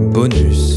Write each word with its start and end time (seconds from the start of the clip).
Bonus. 0.00 0.69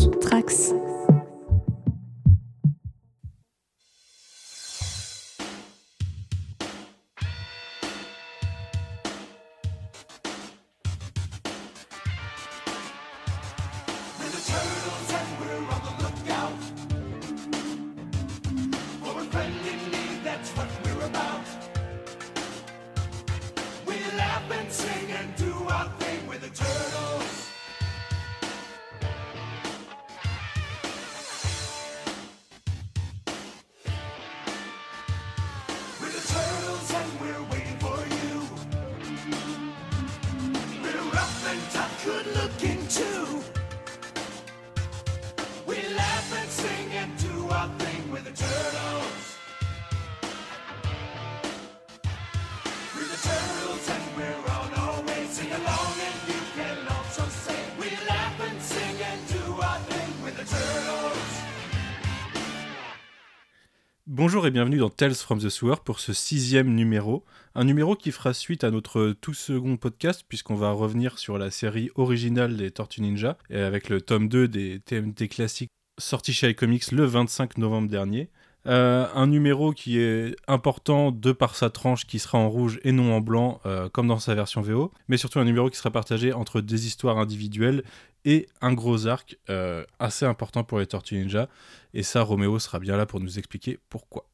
Bonjour 64.34 64.48
et 64.48 64.52
bienvenue 64.52 64.80
dans 64.80 64.90
Tales 64.90 65.14
from 65.14 65.40
the 65.40 65.50
Sewer 65.50 65.76
pour 65.86 66.00
ce 66.00 66.12
sixième 66.12 66.74
numéro. 66.74 67.24
Un 67.54 67.66
numéro 67.66 67.96
qui 67.96 68.12
fera 68.12 68.34
suite 68.34 68.64
à 68.64 68.72
notre 68.72 69.12
tout 69.22 69.36
second 69.36 69.78
podcast 69.78 70.26
puisqu'on 70.28 70.56
va 70.56 70.72
revenir 70.72 71.20
sur 71.20 71.38
la 71.38 71.52
série 71.52 71.92
originale 71.94 72.58
des 72.58 72.72
Tortues 72.72 73.02
Ninja 73.02 73.38
avec 73.52 73.90
le 73.90 74.02
tome 74.02 74.28
2 74.28 74.48
des 74.48 74.80
TMT 74.80 75.28
classiques 75.30 75.70
sorti 76.00 76.34
chez 76.34 76.50
iComics 76.50 76.92
le 76.92 77.06
25 77.06 77.60
novembre 77.60 77.90
dernier. 77.90 78.32
Euh, 78.66 79.08
un 79.14 79.28
numéro 79.28 79.74
qui 79.74 80.00
est 80.00 80.36
important 80.48 81.12
de 81.12 81.32
par 81.34 81.56
sa 81.56 81.70
tranche 81.70 82.08
qui 82.08 82.20
sera 82.20 82.38
en 82.38 82.50
rouge 82.50 82.80
et 82.84 82.94
non 82.94 83.14
en 83.14 83.20
blanc 83.20 83.60
euh, 83.66 83.90
comme 83.90 84.08
dans 84.08 84.20
sa 84.20 84.36
version 84.36 84.62
VO, 84.62 84.92
mais 85.10 85.18
surtout 85.18 85.40
un 85.40 85.46
numéro 85.46 85.70
qui 85.70 85.78
sera 85.78 85.92
partagé 85.92 86.32
entre 86.32 86.62
des 86.62 86.88
histoires 86.88 87.18
individuelles 87.18 87.84
et 88.26 88.48
un 88.62 88.74
gros 88.74 89.08
arc 89.08 89.38
euh, 89.50 89.84
assez 90.00 90.26
important 90.26 90.64
pour 90.64 90.80
les 90.80 90.88
Tortues 90.88 91.16
Ninja. 91.18 91.50
Et 91.94 92.04
ça, 92.04 92.22
Roméo 92.22 92.58
sera 92.58 92.80
bien 92.80 92.96
là 92.96 93.06
pour 93.06 93.20
nous 93.20 93.38
expliquer 93.38 93.80
pourquoi. 93.90 94.26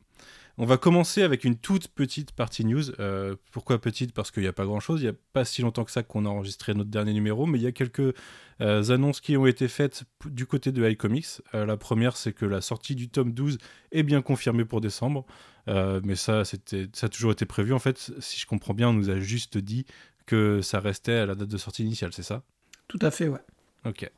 On 0.61 0.65
va 0.65 0.75
commencer 0.75 1.23
avec 1.23 1.45
une 1.45 1.55
toute 1.55 1.87
petite 1.87 2.33
partie 2.33 2.65
news. 2.65 2.91
Euh, 2.99 3.37
pourquoi 3.53 3.79
petite? 3.79 4.11
Parce 4.11 4.29
qu'il 4.29 4.43
n'y 4.43 4.49
a 4.49 4.53
pas 4.53 4.65
grand-chose. 4.65 4.99
Il 4.99 5.05
n'y 5.05 5.09
a 5.09 5.15
pas 5.31 5.45
si 5.45 5.61
longtemps 5.61 5.85
que 5.85 5.91
ça 5.91 6.03
qu'on 6.03 6.25
a 6.25 6.29
enregistré 6.29 6.73
notre 6.73 6.89
dernier 6.89 7.13
numéro, 7.13 7.45
mais 7.45 7.57
il 7.57 7.61
y 7.61 7.67
a 7.67 7.71
quelques 7.71 8.13
euh, 8.59 8.83
annonces 8.89 9.21
qui 9.21 9.37
ont 9.37 9.45
été 9.45 9.69
faites 9.69 10.03
du 10.25 10.45
côté 10.45 10.73
de 10.73 10.85
iComics. 10.85 11.41
la 11.53 11.77
première, 11.77 12.17
c'est 12.17 12.33
que 12.33 12.45
la 12.45 12.59
sortie 12.59 12.93
du 12.93 13.07
tome 13.07 13.31
12 13.31 13.57
est 13.93 14.03
bien 14.03 14.21
confirmée 14.21 14.65
pour 14.65 14.81
décembre. 14.81 15.25
mais 15.65 16.15
ça, 16.15 16.43
ça 16.43 16.57
a 17.03 17.09
toujours 17.09 17.31
été 17.31 17.45
prévu. 17.45 17.71
En 17.71 17.79
fait, 17.79 18.11
si 18.19 18.37
je 18.37 18.45
comprends 18.45 18.73
bien, 18.73 18.89
on 18.89 18.93
nous 18.93 19.09
a 19.09 19.17
juste 19.21 19.57
dit 19.57 19.85
que 20.25 20.61
ça 20.61 20.81
restait 20.81 21.13
à 21.13 21.25
la 21.25 21.35
date 21.35 21.47
de 21.47 21.57
sortie 21.57 21.85
initiale, 21.85 22.11
c'est 22.11 22.21
ça? 22.21 22.43
Tout 22.89 22.99
à 23.01 23.11
fait, 23.11 23.29
ouais. 23.29 23.39
Ok. 23.85 24.11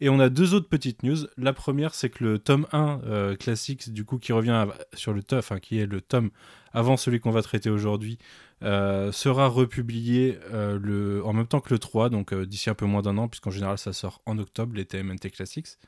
Et 0.00 0.08
on 0.08 0.20
a 0.20 0.28
deux 0.28 0.54
autres 0.54 0.68
petites 0.68 1.02
news. 1.02 1.26
La 1.36 1.52
première, 1.52 1.94
c'est 1.94 2.08
que 2.10 2.22
le 2.22 2.38
tome 2.38 2.66
1 2.72 3.00
euh, 3.04 3.36
classique, 3.36 3.92
du 3.92 4.04
coup, 4.04 4.18
qui 4.18 4.32
revient 4.32 4.66
sur 4.94 5.12
le 5.12 5.22
tome, 5.22 5.42
qui 5.60 5.78
est 5.78 5.86
le 5.86 6.00
tome 6.00 6.30
avant 6.72 6.96
celui 6.96 7.18
qu'on 7.18 7.32
va 7.32 7.42
traiter 7.42 7.70
aujourd'hui, 7.70 8.18
euh, 8.62 9.10
sera 9.10 9.48
republié 9.48 10.38
euh, 10.52 11.22
en 11.22 11.32
même 11.32 11.46
temps 11.46 11.60
que 11.60 11.74
le 11.74 11.78
3, 11.78 12.10
donc 12.10 12.32
d'ici 12.34 12.70
un 12.70 12.74
peu 12.74 12.86
moins 12.86 13.02
d'un 13.02 13.18
an, 13.18 13.26
puisqu'en 13.28 13.50
général, 13.50 13.78
ça 13.78 13.92
sort 13.92 14.22
en 14.26 14.38
octobre, 14.38 14.76
les 14.76 14.84
TMNT 14.84 15.30
Classics. 15.32 15.78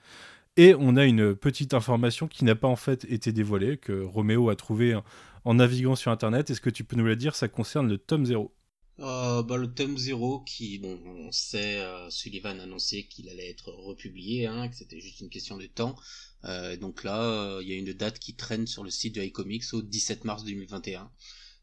Et 0.57 0.75
on 0.77 0.97
a 0.97 1.05
une 1.05 1.37
petite 1.37 1.75
information 1.75 2.27
qui 2.27 2.45
n'a 2.45 2.57
pas 2.57 2.69
en 2.69 2.77
fait 2.77 3.05
été 3.09 3.31
dévoilée, 3.31 3.77
que 3.77 4.03
Roméo 4.03 4.51
a 4.51 4.57
trouvé 4.57 4.99
en 5.45 5.55
naviguant 5.55 5.95
sur 5.95 6.11
Internet. 6.11 6.51
Est-ce 6.51 6.61
que 6.61 6.71
tu 6.71 6.83
peux 6.83 6.97
nous 6.97 7.07
la 7.07 7.15
dire 7.15 7.37
Ça 7.37 7.47
concerne 7.47 7.89
le 7.89 7.99
tome 7.99 8.27
0. 8.27 8.53
Euh, 9.01 9.43
bah, 9.43 9.57
le 9.57 9.73
tome 9.73 9.97
0 9.97 10.41
qui, 10.41 10.79
bon, 10.79 11.01
on 11.07 11.33
sait, 11.33 11.79
euh, 11.81 12.11
Sullivan 12.11 12.61
annonçait 12.61 13.05
qu'il 13.05 13.31
allait 13.31 13.49
être 13.49 13.71
republié, 13.71 14.47
hein, 14.47 14.69
que 14.69 14.77
c'était 14.77 15.01
juste 15.01 15.21
une 15.21 15.31
question 15.31 15.57
de 15.57 15.67
temps. 15.67 15.97
Euh, 16.45 16.77
donc 16.77 17.05
là, 17.05 17.23
euh, 17.23 17.61
il 17.63 17.69
y 17.69 17.73
a 17.73 17.77
une 17.77 17.93
date 17.93 18.19
qui 18.19 18.35
traîne 18.35 18.67
sur 18.67 18.85
le 18.85 18.91
site 18.91 19.15
de 19.15 19.23
iComics 19.23 19.73
au 19.73 19.83
17 19.83 20.25
mars 20.25 20.45
2021. 20.45 21.11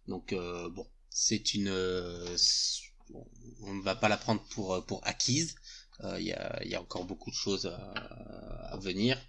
Donc 0.07 0.33
euh, 0.33 0.69
bon, 0.69 0.87
c'est 1.09 1.53
une, 1.53 1.69
on 3.61 3.73
ne 3.73 3.81
va 3.83 3.95
pas 3.95 4.09
la 4.09 4.17
prendre 4.17 4.41
pour 4.49 4.83
pour 4.85 5.05
acquise. 5.05 5.55
Il 6.19 6.25
y 6.25 6.33
a, 6.33 6.63
y, 6.63 6.75
a, 6.75 6.81
encore 6.81 7.05
beaucoup 7.05 7.31
de 7.31 7.35
choses 7.35 7.65
à, 7.65 7.75
à 8.71 8.77
venir. 8.77 9.19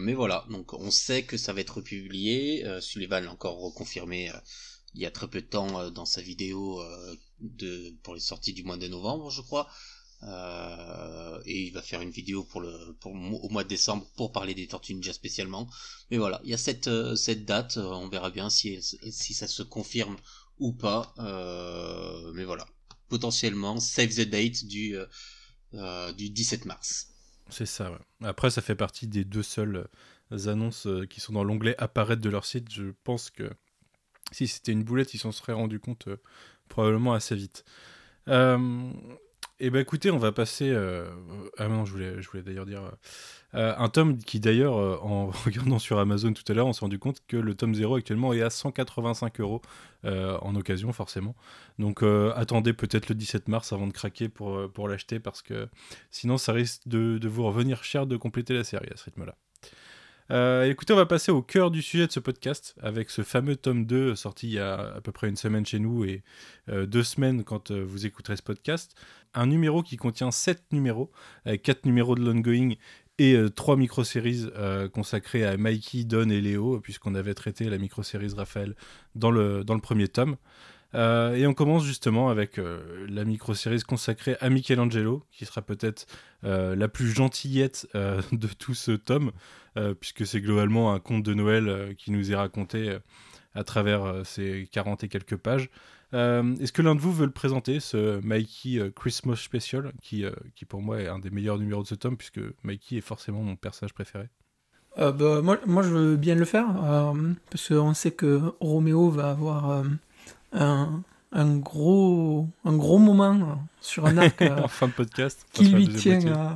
mais 0.00 0.12
voilà, 0.14 0.44
donc 0.50 0.72
on 0.72 0.90
sait 0.90 1.22
que 1.24 1.36
ça 1.36 1.52
va 1.52 1.60
être 1.60 1.76
republié. 1.76 2.64
Sullivan 2.80 3.20
l'a 3.20 3.30
encore 3.32 3.58
reconfirmé 3.60 4.32
il 4.94 5.02
y 5.02 5.06
a 5.06 5.10
très 5.10 5.28
peu 5.28 5.40
de 5.40 5.46
temps 5.46 5.80
euh, 5.80 5.90
dans 5.90 6.04
sa 6.04 6.22
vidéo 6.22 6.80
euh, 6.80 7.16
de, 7.40 7.94
pour 8.02 8.14
les 8.14 8.20
sorties 8.20 8.52
du 8.52 8.62
mois 8.62 8.76
de 8.76 8.88
novembre, 8.88 9.30
je 9.30 9.42
crois. 9.42 9.68
Euh, 10.22 11.42
et 11.44 11.64
il 11.66 11.72
va 11.72 11.82
faire 11.82 12.00
une 12.00 12.10
vidéo 12.10 12.44
pour 12.44 12.60
le 12.60 12.96
pour, 13.00 13.12
au 13.12 13.48
mois 13.50 13.64
de 13.64 13.68
décembre 13.68 14.06
pour 14.16 14.32
parler 14.32 14.54
des 14.54 14.66
Tortues 14.66 14.94
Ninja 14.94 15.12
spécialement. 15.12 15.68
Mais 16.10 16.16
voilà, 16.16 16.40
il 16.44 16.50
y 16.50 16.54
a 16.54 16.58
cette 16.58 16.88
cette 17.14 17.44
date, 17.44 17.76
on 17.76 18.08
verra 18.08 18.30
bien 18.30 18.48
si 18.48 18.80
si 18.82 19.34
ça 19.34 19.46
se 19.46 19.62
confirme 19.62 20.16
ou 20.58 20.72
pas. 20.72 21.12
Mais 22.34 22.44
voilà, 22.44 22.64
potentiellement 23.10 23.78
save 23.80 24.14
the 24.14 24.26
date 24.26 24.64
du 24.64 24.96
du 26.16 26.30
17 26.30 26.64
mars. 26.64 27.08
C'est 27.50 27.66
ça. 27.66 27.90
Ouais. 27.90 27.98
Après, 28.22 28.48
ça 28.48 28.62
fait 28.62 28.76
partie 28.76 29.06
des 29.06 29.24
deux 29.24 29.42
seules 29.42 29.86
annonces 30.46 30.88
qui 31.10 31.20
sont 31.20 31.34
dans 31.34 31.44
l'onglet 31.44 31.74
apparaître 31.76 32.22
de 32.22 32.30
leur 32.30 32.46
site. 32.46 32.72
Je 32.72 32.92
pense 33.02 33.28
que 33.28 33.50
si 34.32 34.48
c'était 34.48 34.72
une 34.72 34.84
boulette, 34.84 35.14
ils 35.14 35.18
s'en 35.18 35.32
seraient 35.32 35.52
rendu 35.52 35.80
compte 35.80 36.08
euh, 36.08 36.16
probablement 36.68 37.14
assez 37.14 37.34
vite. 37.34 37.64
Euh, 38.28 38.90
et 39.60 39.70
ben 39.70 39.80
écoutez, 39.80 40.10
on 40.10 40.18
va 40.18 40.32
passer. 40.32 40.70
Euh, 40.70 41.08
ah 41.58 41.68
non, 41.68 41.84
je 41.84 41.92
voulais, 41.92 42.42
d'ailleurs 42.42 42.66
dire. 42.66 42.82
un 43.52 43.88
tome 43.88 44.18
qui 44.18 44.40
d'ailleurs, 44.40 45.04
en 45.04 45.26
regardant 45.44 45.78
sur 45.78 45.98
Amazon 46.00 46.32
tout 46.32 46.42
à 46.48 46.54
l'heure, 46.54 46.66
on 46.66 46.72
s'est 46.72 46.80
rendu 46.80 46.98
compte 46.98 47.22
que 47.28 47.36
le 47.36 47.54
tome 47.54 47.74
0 47.74 47.94
actuellement 47.94 48.32
est 48.32 48.42
à 48.42 48.50
185 48.50 49.40
euros 49.40 49.62
en 50.02 50.56
occasion 50.56 50.92
forcément. 50.92 51.36
Donc 51.78 52.02
attendez 52.34 52.72
peut-être 52.72 53.08
le 53.08 53.14
17 53.14 53.46
mars 53.46 53.72
avant 53.72 53.86
de 53.86 53.92
craquer 53.92 54.28
pour, 54.28 54.88
l'acheter 54.88 55.20
parce 55.20 55.40
que 55.40 55.68
sinon 56.10 56.36
ça 56.36 56.52
risque 56.52 56.82
de, 56.86 57.18
de 57.18 57.28
vous 57.28 57.44
revenir 57.44 57.84
cher 57.84 58.08
de 58.08 58.16
compléter 58.16 58.54
la 58.54 58.64
série 58.64 58.88
à 58.92 58.96
ce 58.96 59.04
rythme-là. 59.04 59.36
Euh, 60.30 60.64
écoutez, 60.64 60.94
on 60.94 60.96
va 60.96 61.04
passer 61.04 61.30
au 61.30 61.42
cœur 61.42 61.70
du 61.70 61.82
sujet 61.82 62.06
de 62.06 62.12
ce 62.12 62.20
podcast 62.20 62.74
avec 62.80 63.10
ce 63.10 63.20
fameux 63.22 63.56
tome 63.56 63.84
2 63.84 64.14
sorti 64.14 64.46
il 64.46 64.54
y 64.54 64.58
a 64.58 64.94
à 64.94 65.00
peu 65.02 65.12
près 65.12 65.28
une 65.28 65.36
semaine 65.36 65.66
chez 65.66 65.78
nous 65.78 66.04
et 66.06 66.22
euh, 66.70 66.86
deux 66.86 67.02
semaines 67.02 67.44
quand 67.44 67.70
euh, 67.70 67.84
vous 67.84 68.06
écouterez 68.06 68.36
ce 68.36 68.42
podcast. 68.42 68.94
Un 69.34 69.46
numéro 69.46 69.82
qui 69.82 69.96
contient 69.96 70.30
7 70.30 70.72
numéros, 70.72 71.10
avec 71.44 71.62
4 71.62 71.84
numéros 71.84 72.14
de 72.14 72.24
l'ongoing 72.24 72.74
et 73.18 73.36
3 73.54 73.76
micro-séries 73.76 74.46
consacrées 74.92 75.44
à 75.44 75.56
Mikey, 75.56 76.04
Don 76.04 76.28
et 76.30 76.40
Léo, 76.40 76.80
puisqu'on 76.80 77.14
avait 77.14 77.34
traité 77.34 77.68
la 77.68 77.78
micro-série 77.78 78.28
Raphaël 78.36 78.74
dans 79.14 79.30
le, 79.30 79.62
dans 79.62 79.74
le 79.74 79.80
premier 79.80 80.08
tome. 80.08 80.36
Euh, 80.94 81.34
et 81.34 81.46
on 81.46 81.54
commence 81.54 81.84
justement 81.84 82.28
avec 82.28 82.58
euh, 82.58 83.06
la 83.08 83.24
micro-série 83.24 83.80
consacrée 83.80 84.36
à 84.40 84.48
Michelangelo, 84.48 85.24
qui 85.32 85.44
sera 85.44 85.62
peut-être 85.62 86.06
euh, 86.44 86.76
la 86.76 86.88
plus 86.88 87.08
gentillette 87.08 87.88
de 87.94 88.48
tout 88.58 88.74
ce 88.74 88.92
tome, 88.92 89.32
puisque 89.98 90.24
c'est 90.24 90.40
globalement 90.40 90.92
un 90.92 91.00
conte 91.00 91.24
de 91.24 91.34
Noël 91.34 91.96
qui 91.98 92.12
nous 92.12 92.30
est 92.30 92.36
raconté 92.36 92.96
à 93.54 93.64
travers 93.64 94.24
ces 94.24 94.68
40 94.70 95.02
et 95.02 95.08
quelques 95.08 95.36
pages. 95.36 95.68
Est-ce 96.12 96.70
que 96.70 96.80
l'un 96.80 96.94
de 96.94 97.00
vous 97.00 97.12
veut 97.12 97.26
le 97.26 97.32
présenter, 97.32 97.80
ce 97.80 98.20
Mikey 98.24 98.92
Christmas 98.94 99.34
Special, 99.34 99.92
qui, 100.00 100.24
qui 100.54 100.64
pour 100.64 100.80
moi 100.80 101.00
est 101.00 101.08
un 101.08 101.18
des 101.18 101.30
meilleurs 101.30 101.58
numéros 101.58 101.82
de 101.82 101.88
ce 101.88 101.96
tome, 101.96 102.16
puisque 102.16 102.40
Mikey 102.62 102.98
est 102.98 103.00
forcément 103.00 103.42
mon 103.42 103.56
personnage 103.56 103.94
préféré? 103.94 104.28
Bah, 104.96 105.40
moi, 105.42 105.58
moi, 105.66 105.82
je 105.82 105.88
veux 105.88 106.16
bien 106.16 106.36
le 106.36 106.44
faire, 106.44 106.68
parce 107.50 107.68
qu'on 107.68 107.94
sait 107.94 108.12
que 108.12 108.42
Roméo 108.60 109.10
va 109.10 109.30
avoir 109.30 109.82
un, 110.54 111.56
gros, 111.58 112.48
un 112.64 112.76
gros 112.76 112.98
moment 112.98 113.58
sur 113.80 114.06
un 114.06 114.16
arc 114.18 114.40
en 114.62 114.68
fin 114.68 114.88
de 114.88 114.92
podcast, 114.92 115.46
qui 115.52 115.66
lui 115.66 115.88
tient 115.88 116.24
euh, 116.26 116.50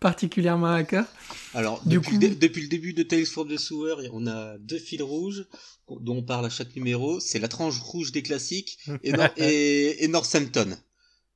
particulièrement 0.00 0.72
à 0.72 0.84
cœur. 0.84 1.06
Alors, 1.54 1.80
depuis, 1.86 2.18
le 2.18 2.34
depuis, 2.34 2.62
le 2.62 2.68
début 2.68 2.92
de 2.92 3.02
Tales 3.02 3.26
from 3.26 3.48
the 3.48 3.56
Sewer, 3.58 4.08
on 4.12 4.26
a 4.26 4.58
deux 4.58 4.78
fils 4.78 5.02
rouges 5.02 5.46
dont 5.88 6.16
on 6.16 6.22
parle 6.22 6.46
à 6.46 6.50
chaque 6.50 6.74
numéro. 6.76 7.20
C'est 7.20 7.38
la 7.38 7.48
tranche 7.48 7.78
rouge 7.78 8.12
des 8.12 8.22
classiques 8.22 8.78
et, 9.02 9.12
et, 10.04 10.08
Northampton. 10.08 10.76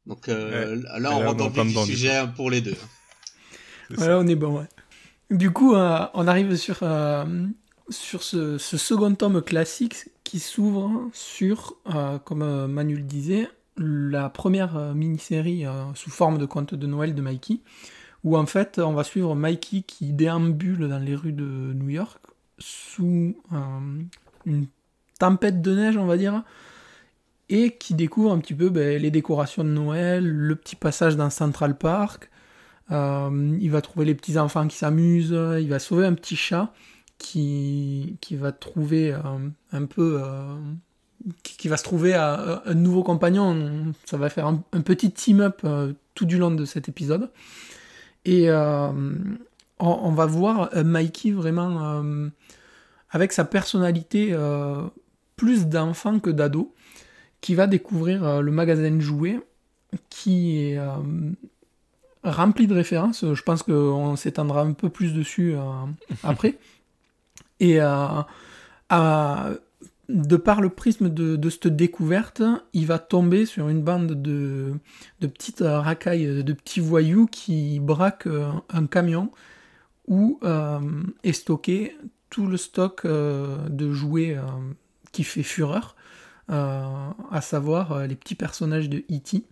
Donc 0.06 0.28
euh, 0.28 0.82
là, 0.98 1.16
on 1.16 1.20
rentre 1.20 1.50
dans 1.52 1.62
le 1.64 1.86
sujet 1.86 2.24
pour 2.36 2.50
les 2.50 2.60
deux. 2.60 2.76
Voilà, 3.90 4.18
on 4.18 4.26
est 4.26 4.34
bon, 4.34 4.58
ouais. 4.58 4.66
Du 5.30 5.50
coup, 5.50 5.74
euh, 5.74 6.06
on 6.14 6.26
arrive 6.26 6.56
sur, 6.56 6.78
euh, 6.82 7.24
sur 7.90 8.22
ce, 8.22 8.58
second 8.58 9.14
tome 9.14 9.42
classique 9.42 10.08
qui 10.24 10.38
s'ouvre 10.38 11.08
sur, 11.12 11.76
euh, 11.94 12.18
comme 12.18 12.42
euh, 12.42 12.66
Manu 12.66 12.96
le 12.96 13.02
disait, 13.02 13.48
la 13.76 14.28
première 14.28 14.76
euh, 14.76 14.94
mini-série 14.94 15.64
sous 15.94 16.10
forme 16.10 16.38
de 16.38 16.46
conte 16.46 16.74
de 16.74 16.86
Noël 16.86 17.14
de 17.14 17.22
Mikey, 17.22 17.60
où 18.24 18.36
en 18.36 18.46
fait 18.46 18.78
on 18.78 18.92
va 18.92 19.04
suivre 19.04 19.34
Mikey 19.34 19.82
qui 19.82 20.12
déambule 20.12 20.88
dans 20.88 20.98
les 20.98 21.14
rues 21.14 21.32
de 21.32 21.72
New 21.74 21.90
York 21.90 22.20
sous 22.58 23.36
une 24.44 24.66
tempête 25.20 25.62
de 25.62 25.74
neige, 25.74 25.96
on 25.96 26.06
va 26.06 26.16
dire, 26.16 26.42
et 27.48 27.76
qui 27.76 27.94
découvre 27.94 28.32
un 28.32 28.38
petit 28.38 28.54
peu 28.54 28.68
ben, 28.68 29.00
les 29.00 29.12
décorations 29.12 29.62
de 29.62 29.68
Noël, 29.68 30.26
le 30.26 30.56
petit 30.56 30.74
passage 30.74 31.16
dans 31.16 31.30
Central 31.30 31.78
Park. 31.78 32.30
Il 32.90 33.68
va 33.70 33.80
trouver 33.80 34.06
les 34.06 34.14
petits 34.16 34.38
enfants 34.38 34.66
qui 34.66 34.76
s'amusent, 34.76 35.36
il 35.60 35.68
va 35.68 35.78
sauver 35.78 36.04
un 36.04 36.14
petit 36.14 36.36
chat 36.36 36.72
qui, 37.18 38.16
va 38.32 38.52
trouver 38.52 39.12
euh, 39.12 39.18
un 39.72 39.84
peu 39.84 40.20
euh, 40.22 40.56
qui, 41.42 41.68
va 41.68 41.76
se 41.76 41.84
trouver 41.84 42.14
un 42.14 42.74
nouveau 42.74 43.02
compagnon. 43.02 43.92
Ça 44.04 44.16
va 44.16 44.30
faire 44.30 44.46
un, 44.46 44.80
petit 44.80 45.10
team-up 45.10 45.60
euh, 45.64 45.92
tout 46.14 46.24
du 46.24 46.38
long 46.38 46.50
de 46.50 46.64
cet 46.64 46.88
épisode. 46.88 47.30
Et 48.24 48.50
on, 48.50 50.12
va 50.12 50.26
voir 50.26 50.70
Mikey 50.84 51.30
vraiment 51.30 52.02
avec 53.10 53.32
sa 53.32 53.44
personnalité 53.44 54.36
plus 55.36 55.66
d'enfant 55.66 56.18
que 56.18 56.28
d'ado, 56.28 56.74
qui 57.40 57.54
va 57.54 57.66
découvrir 57.66 58.42
le 58.42 58.52
magasin 58.52 58.90
de 58.90 59.00
jouets 59.00 59.40
qui 60.10 60.58
est 60.58 60.78
rempli 62.22 62.66
de 62.66 62.74
références. 62.74 63.24
Je 63.32 63.42
pense 63.42 63.62
qu'on 63.62 64.16
s'étendra 64.16 64.60
un 64.60 64.72
peu 64.72 64.90
plus 64.90 65.14
dessus 65.14 65.54
après. 66.22 66.58
Et 67.60 67.78
euh, 67.80 69.54
de 70.08 70.36
par 70.36 70.60
le 70.60 70.70
prisme 70.70 71.10
de, 71.10 71.50
cette 71.50 71.68
découverte, 71.68 72.42
il 72.72 72.86
va 72.86 72.98
tomber 72.98 73.44
sur 73.46 73.68
une 73.68 73.82
bande 73.82 74.20
de, 74.22 74.74
petites 75.20 75.62
racailles, 75.64 76.42
de 76.42 76.52
petits 76.52 76.80
voyous 76.80 77.26
qui 77.26 77.78
braquent 77.80 78.26
euh, 78.26 78.50
un 78.70 78.86
camion 78.86 79.30
où 80.06 80.38
euh, 80.42 80.80
est 81.24 81.32
stocké 81.32 81.96
tout 82.30 82.46
le 82.46 82.56
stock 82.56 83.06
de 83.06 83.92
jouets 83.92 84.36
qui 85.12 85.24
fait 85.24 85.42
fureur, 85.42 85.96
à 86.48 87.40
savoir 87.40 88.06
les 88.06 88.14
petits 88.16 88.34
personnages 88.34 88.90
de 88.90 88.98
E.T. 88.98 89.44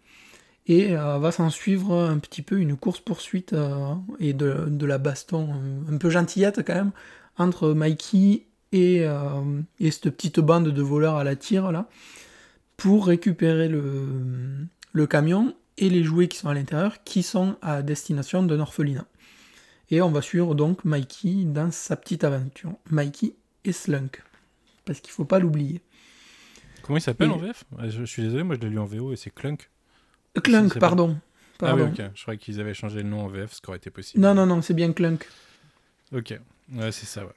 Et 0.67 0.97
euh, 0.97 1.19
va 1.19 1.31
s'en 1.31 1.49
suivre 1.49 1.95
un 1.95 2.19
petit 2.19 2.43
peu 2.43 2.59
une 2.59 2.77
course-poursuite 2.77 3.55
et 4.19 4.35
de, 4.35 4.87
la 4.87 4.99
baston 4.99 5.55
un 5.91 5.97
peu 5.97 6.11
gentillette 6.11 6.63
quand 6.67 6.75
même 6.75 6.93
entre 7.39 7.73
Mikey 7.73 8.47
et, 8.73 9.01
euh, 9.07 9.61
et 9.81 9.91
cette 9.91 10.11
petite 10.11 10.41
bande 10.41 10.69
de 10.69 10.83
voleurs 10.83 11.17
à 11.17 11.25
la 11.25 11.37
tire 11.37 11.73
là 11.73 11.89
pour 12.77 13.07
récupérer 13.07 13.69
le, 13.69 14.67
le 14.93 15.07
camion 15.07 15.55
et 15.79 15.89
les 15.89 16.03
jouets 16.05 16.29
qui 16.29 16.39
sont 16.39 16.49
à 16.49 16.55
l'intérieur 16.55 17.03
qui 17.05 17.23
sont 17.23 17.57
à 17.63 17.83
destination 17.83 18.43
d'un 18.43 18.61
orphelinat. 18.61 19.07
Et 19.91 20.03
on 20.03 20.11
va 20.11 20.21
suivre 20.21 20.55
donc 20.55 20.85
Mikey 20.85 21.45
dans 21.45 21.71
sa 21.71 21.97
petite 21.97 22.25
aventure. 22.25 22.73
Mikey 22.91 23.35
et 23.65 23.73
Slunk. 23.73 24.23
Parce 24.85 25.01
qu'il 25.01 25.13
faut 25.13 25.25
pas 25.25 25.39
l'oublier. 25.39 25.81
Comment 26.83 26.99
il 26.99 27.03
s'appelle 27.03 27.31
Et- 27.31 27.33
en 27.33 27.39
VF 27.39 27.65
Ouais, 27.79 27.91
je, 27.91 28.05
suis 28.05 28.23
désolé, 28.23 28.43
moi 28.43 28.57
je 28.57 28.61
l'ai 28.61 28.71
lu 28.71 28.79
en 28.79 28.85
VO 28.85 29.13
et 29.13 29.17
c'est 29.17 29.31
Clunk. 29.31 29.71
Clunk, 30.43 30.73
c'est 30.73 30.79
pardon. 30.79 31.17
Ah 31.63 31.75
oui, 31.75 31.83
ok. 31.83 32.03
Je 32.15 32.23
croyais 32.23 32.39
qu'ils 32.39 32.61
avaient 32.61 32.75
changé 32.75 33.03
le 33.03 33.09
nom 33.09 33.23
en 33.23 33.29
VF, 33.29 33.55
ce 33.55 33.61
qui 33.61 33.69
aurait 33.69 33.79
été 33.79 33.91
possible. 33.91 34.23
Non, 34.23 34.35
non, 34.35 34.45
non, 34.47 34.61
c'est 34.61 34.75
bien 34.75 34.93
Clunk. 34.93 35.27
Ok, 36.15 36.39
ouais, 36.73 36.93
c'est 36.93 37.07
ça, 37.07 37.25
ouais. 37.25 37.33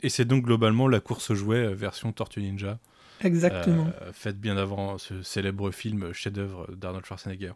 Et 0.00 0.08
c'est 0.08 0.24
donc 0.24 0.44
globalement 0.44 0.88
la 0.88 1.00
course 1.00 1.32
jouets 1.32 1.64
euh, 1.66 1.74
version 1.74 2.12
Tortue 2.12 2.40
Ninja, 2.42 2.78
Exactement. 3.20 3.88
euh, 4.02 4.12
faite 4.12 4.38
bien 4.38 4.56
avant 4.56 4.98
ce 4.98 5.22
célèbre 5.22 5.70
film 5.70 6.12
chef-d'œuvre 6.12 6.68
d'Arnold 6.74 7.06
Schwarzenegger. 7.06 7.52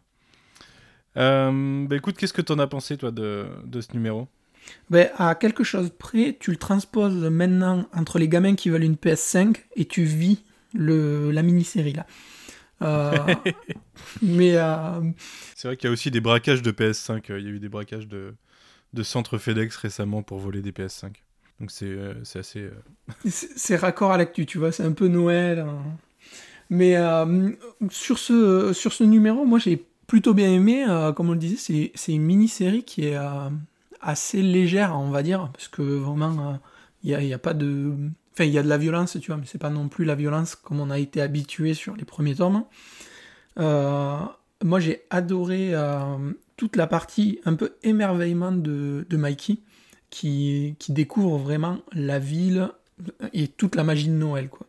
Euh, 1.17 1.85
bah 1.87 1.95
écoute, 1.95 2.17
qu'est-ce 2.17 2.33
que 2.33 2.41
t'en 2.41 2.59
as 2.59 2.67
pensé 2.67 2.97
toi 2.97 3.11
de, 3.11 3.47
de 3.65 3.81
ce 3.81 3.93
numéro? 3.93 4.27
Ben, 4.89 5.09
à 5.17 5.35
quelque 5.35 5.63
chose 5.63 5.91
près, 5.97 6.37
tu 6.39 6.51
le 6.51 6.57
transposes 6.57 7.23
maintenant 7.25 7.87
entre 7.93 8.19
les 8.19 8.27
gamins 8.27 8.55
qui 8.55 8.69
veulent 8.69 8.83
une 8.83 8.95
PS5 8.95 9.55
et 9.75 9.85
tu 9.85 10.03
vis 10.03 10.43
le, 10.73 11.31
la 11.31 11.41
mini-série 11.43 11.93
là. 11.93 12.05
Euh, 12.81 13.11
mais 14.21 14.55
euh, 14.55 15.01
C'est 15.55 15.67
vrai 15.67 15.77
qu'il 15.77 15.87
y 15.87 15.89
a 15.89 15.93
aussi 15.93 16.11
des 16.11 16.21
braquages 16.21 16.61
de 16.61 16.71
PS5. 16.71 17.29
euh, 17.31 17.39
Il 17.39 17.45
y 17.45 17.47
a 17.47 17.51
eu 17.51 17.59
des 17.59 17.69
braquages 17.69 18.07
de, 18.07 18.35
de 18.93 19.03
centre 19.03 19.37
FedEx 19.37 19.75
récemment 19.77 20.23
pour 20.23 20.39
voler 20.39 20.61
des 20.61 20.71
PS5. 20.71 21.23
Donc 21.59 21.71
c'est 21.71 21.85
euh, 21.87 22.13
assez. 22.35 22.61
euh, 22.61 22.71
c'est 23.29 23.75
raccord 23.75 24.11
à 24.11 24.17
l'actu, 24.17 24.45
tu 24.45 24.57
vois, 24.57 24.71
c'est 24.71 24.83
un 24.83 24.93
peu 24.93 25.07
Noël. 25.07 25.59
hein. 25.59 25.77
Mais 26.69 26.97
euh, 26.97 27.49
sur, 27.89 28.19
ce, 28.19 28.73
sur 28.73 28.93
ce 28.93 29.03
numéro, 29.03 29.45
moi 29.45 29.59
j'ai 29.59 29.83
plutôt 30.07 30.33
bien 30.33 30.49
aimé. 30.51 30.85
euh, 30.87 31.11
comme 31.13 31.29
on 31.29 31.33
le 31.33 31.39
disait, 31.39 31.91
c'est- 31.95 32.13
une 32.13 32.23
mini-série 32.23 32.83
qui 32.83 33.05
est 33.05 33.17
assez 34.01 34.41
légère, 34.41 34.97
on 34.97 35.09
va 35.11 35.23
dire, 35.23 35.49
parce 35.53 35.67
que 35.67 35.81
vraiment, 35.81 36.59
il 37.03 37.09
n'y 37.09 37.15
a, 37.15 37.21
y 37.23 37.33
a 37.33 37.39
pas 37.39 37.53
de. 37.53 37.93
Enfin, 38.33 38.45
il 38.45 38.51
y 38.53 38.57
a 38.57 38.63
de 38.63 38.69
la 38.69 38.77
violence, 38.77 39.17
tu 39.19 39.27
vois, 39.27 39.37
mais 39.37 39.45
c'est 39.45 39.57
pas 39.57 39.69
non 39.69 39.89
plus 39.89 40.05
la 40.05 40.15
violence 40.15 40.55
comme 40.55 40.79
on 40.79 40.89
a 40.91 40.99
été 40.99 41.21
habitué 41.21 41.73
sur 41.73 41.95
les 41.95 42.05
premiers 42.05 42.35
tomes. 42.35 42.63
Moi 43.57 44.79
j'ai 44.81 45.03
adoré 45.09 45.73
toute 46.59 46.75
la 46.75 46.87
partie 46.87 47.39
un 47.45 47.53
peu 47.53 47.75
émerveillement 47.83 48.51
de, 48.51 49.07
de 49.09 49.17
Mikey, 49.17 49.59
qui, 50.09 50.75
qui 50.77 50.91
découvre 50.91 51.37
vraiment 51.37 51.77
la 51.93 52.19
ville 52.19 52.69
et 53.31 53.47
toute 53.47 53.77
la 53.77 53.85
magie 53.85 54.09
de 54.09 54.13
Noël, 54.13 54.49
quoi. 54.49 54.67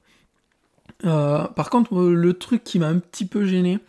Euh, 1.05 1.49
par 1.49 1.69
contre, 1.69 1.99
euh, 1.99 2.15
le 2.15 2.35
truc 2.35 2.63
qui 2.63 2.79
m'a 2.79 2.87
un 2.87 3.01
petit 3.01 3.25
peu 3.25 3.45
gêné, 3.45 3.81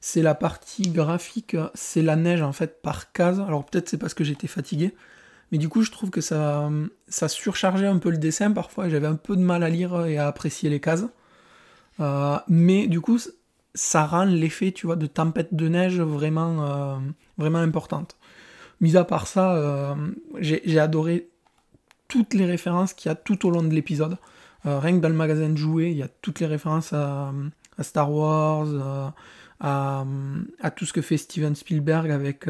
c'est 0.00 0.22
la 0.22 0.34
partie 0.34 0.88
graphique, 0.88 1.54
c'est 1.74 2.00
la 2.00 2.16
neige 2.16 2.40
en 2.40 2.52
fait 2.52 2.80
par 2.80 3.12
case. 3.12 3.40
Alors 3.40 3.66
peut-être 3.66 3.90
c'est 3.90 3.98
parce 3.98 4.14
que 4.14 4.24
j'étais 4.24 4.46
fatigué, 4.46 4.94
mais 5.52 5.58
du 5.58 5.68
coup 5.68 5.82
je 5.82 5.90
trouve 5.90 6.08
que 6.08 6.22
ça, 6.22 6.70
ça 7.08 7.28
surchargeait 7.28 7.88
un 7.88 7.98
peu 7.98 8.08
le 8.10 8.16
dessin 8.16 8.52
parfois 8.52 8.88
j'avais 8.88 9.08
un 9.08 9.16
peu 9.16 9.36
de 9.36 9.42
mal 9.42 9.64
à 9.64 9.68
lire 9.68 10.06
et 10.06 10.16
à 10.16 10.28
apprécier 10.28 10.70
les 10.70 10.80
cases. 10.80 11.04
Euh, 12.00 12.38
mais 12.48 12.86
du 12.86 13.02
coup, 13.02 13.18
ça 13.74 14.04
rend 14.06 14.24
l'effet, 14.24 14.72
tu 14.72 14.86
vois, 14.86 14.96
de 14.96 15.06
tempête 15.06 15.54
de 15.54 15.68
neige 15.68 16.00
vraiment, 16.00 16.64
euh, 16.64 16.96
vraiment 17.38 17.58
importante. 17.58 18.16
Mis 18.80 18.96
à 18.96 19.04
part 19.04 19.26
ça, 19.26 19.54
euh, 19.54 19.94
j'ai 20.40 20.78
adoré 20.78 21.28
toutes 22.08 22.34
les 22.34 22.46
références 22.46 22.94
qu'il 22.94 23.08
y 23.08 23.12
a 23.12 23.14
tout 23.14 23.46
au 23.46 23.50
long 23.50 23.62
de 23.62 23.74
l'épisode. 23.74 24.16
Euh, 24.66 24.78
rien 24.78 24.96
que 24.96 25.00
dans 25.00 25.08
le 25.08 25.14
magasin 25.14 25.48
de 25.48 25.56
jouets, 25.56 25.90
il 25.90 25.96
y 25.98 26.02
a 26.02 26.08
toutes 26.08 26.40
les 26.40 26.46
références 26.46 26.92
à, 26.92 27.32
à 27.78 27.82
Star 27.82 28.10
Wars, 28.10 28.66
euh, 28.68 29.08
à, 29.60 30.04
à 30.60 30.70
tout 30.70 30.86
ce 30.86 30.92
que 30.92 31.02
fait 31.02 31.18
Steven 31.18 31.54
Spielberg 31.54 32.10
avec 32.10 32.46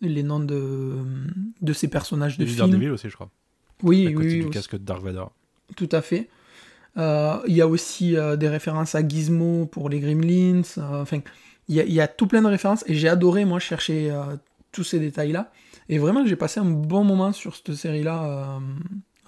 les 0.00 0.22
noms 0.22 0.40
de, 0.40 0.94
de 1.60 1.72
ses 1.72 1.88
personnages 1.88 2.38
de 2.38 2.46
films. 2.46 2.58
Daredevil 2.70 2.90
aussi, 2.92 3.08
je 3.10 3.14
crois. 3.14 3.30
Oui, 3.82 4.06
à 4.06 4.10
oui, 4.10 4.14
côté 4.14 4.26
oui, 4.28 4.34
du 4.36 4.40
aussi. 4.42 4.50
casque 4.50 4.72
de 4.74 4.84
Dark 4.84 5.02
Vador. 5.02 5.32
Tout 5.76 5.88
à 5.90 6.00
fait. 6.00 6.28
Euh, 6.96 7.38
Il 7.46 7.54
y 7.54 7.60
a 7.62 7.66
aussi 7.68 8.16
euh, 8.16 8.36
des 8.36 8.48
références 8.48 8.94
à 8.94 9.06
Gizmo 9.06 9.66
pour 9.66 9.88
les 9.88 10.00
Gremlins. 10.00 10.62
euh, 10.78 11.02
Enfin, 11.02 11.20
il 11.68 11.74
y, 11.76 11.80
a- 11.80 11.84
il 11.84 11.92
y 11.92 12.00
a 12.00 12.08
tout 12.08 12.26
plein 12.26 12.42
de 12.42 12.46
références 12.48 12.84
et 12.86 12.94
j'ai 12.94 13.08
adoré, 13.08 13.44
moi, 13.44 13.58
chercher 13.58 14.10
euh, 14.10 14.36
tous 14.72 14.84
ces 14.84 15.00
détails-là. 15.00 15.50
Et 15.88 15.98
vraiment, 15.98 16.24
j'ai 16.26 16.36
passé 16.36 16.60
un 16.60 16.64
bon 16.64 17.04
moment 17.04 17.32
sur 17.32 17.56
cette 17.56 17.74
série-là. 17.74 18.24
euh, 18.58 18.58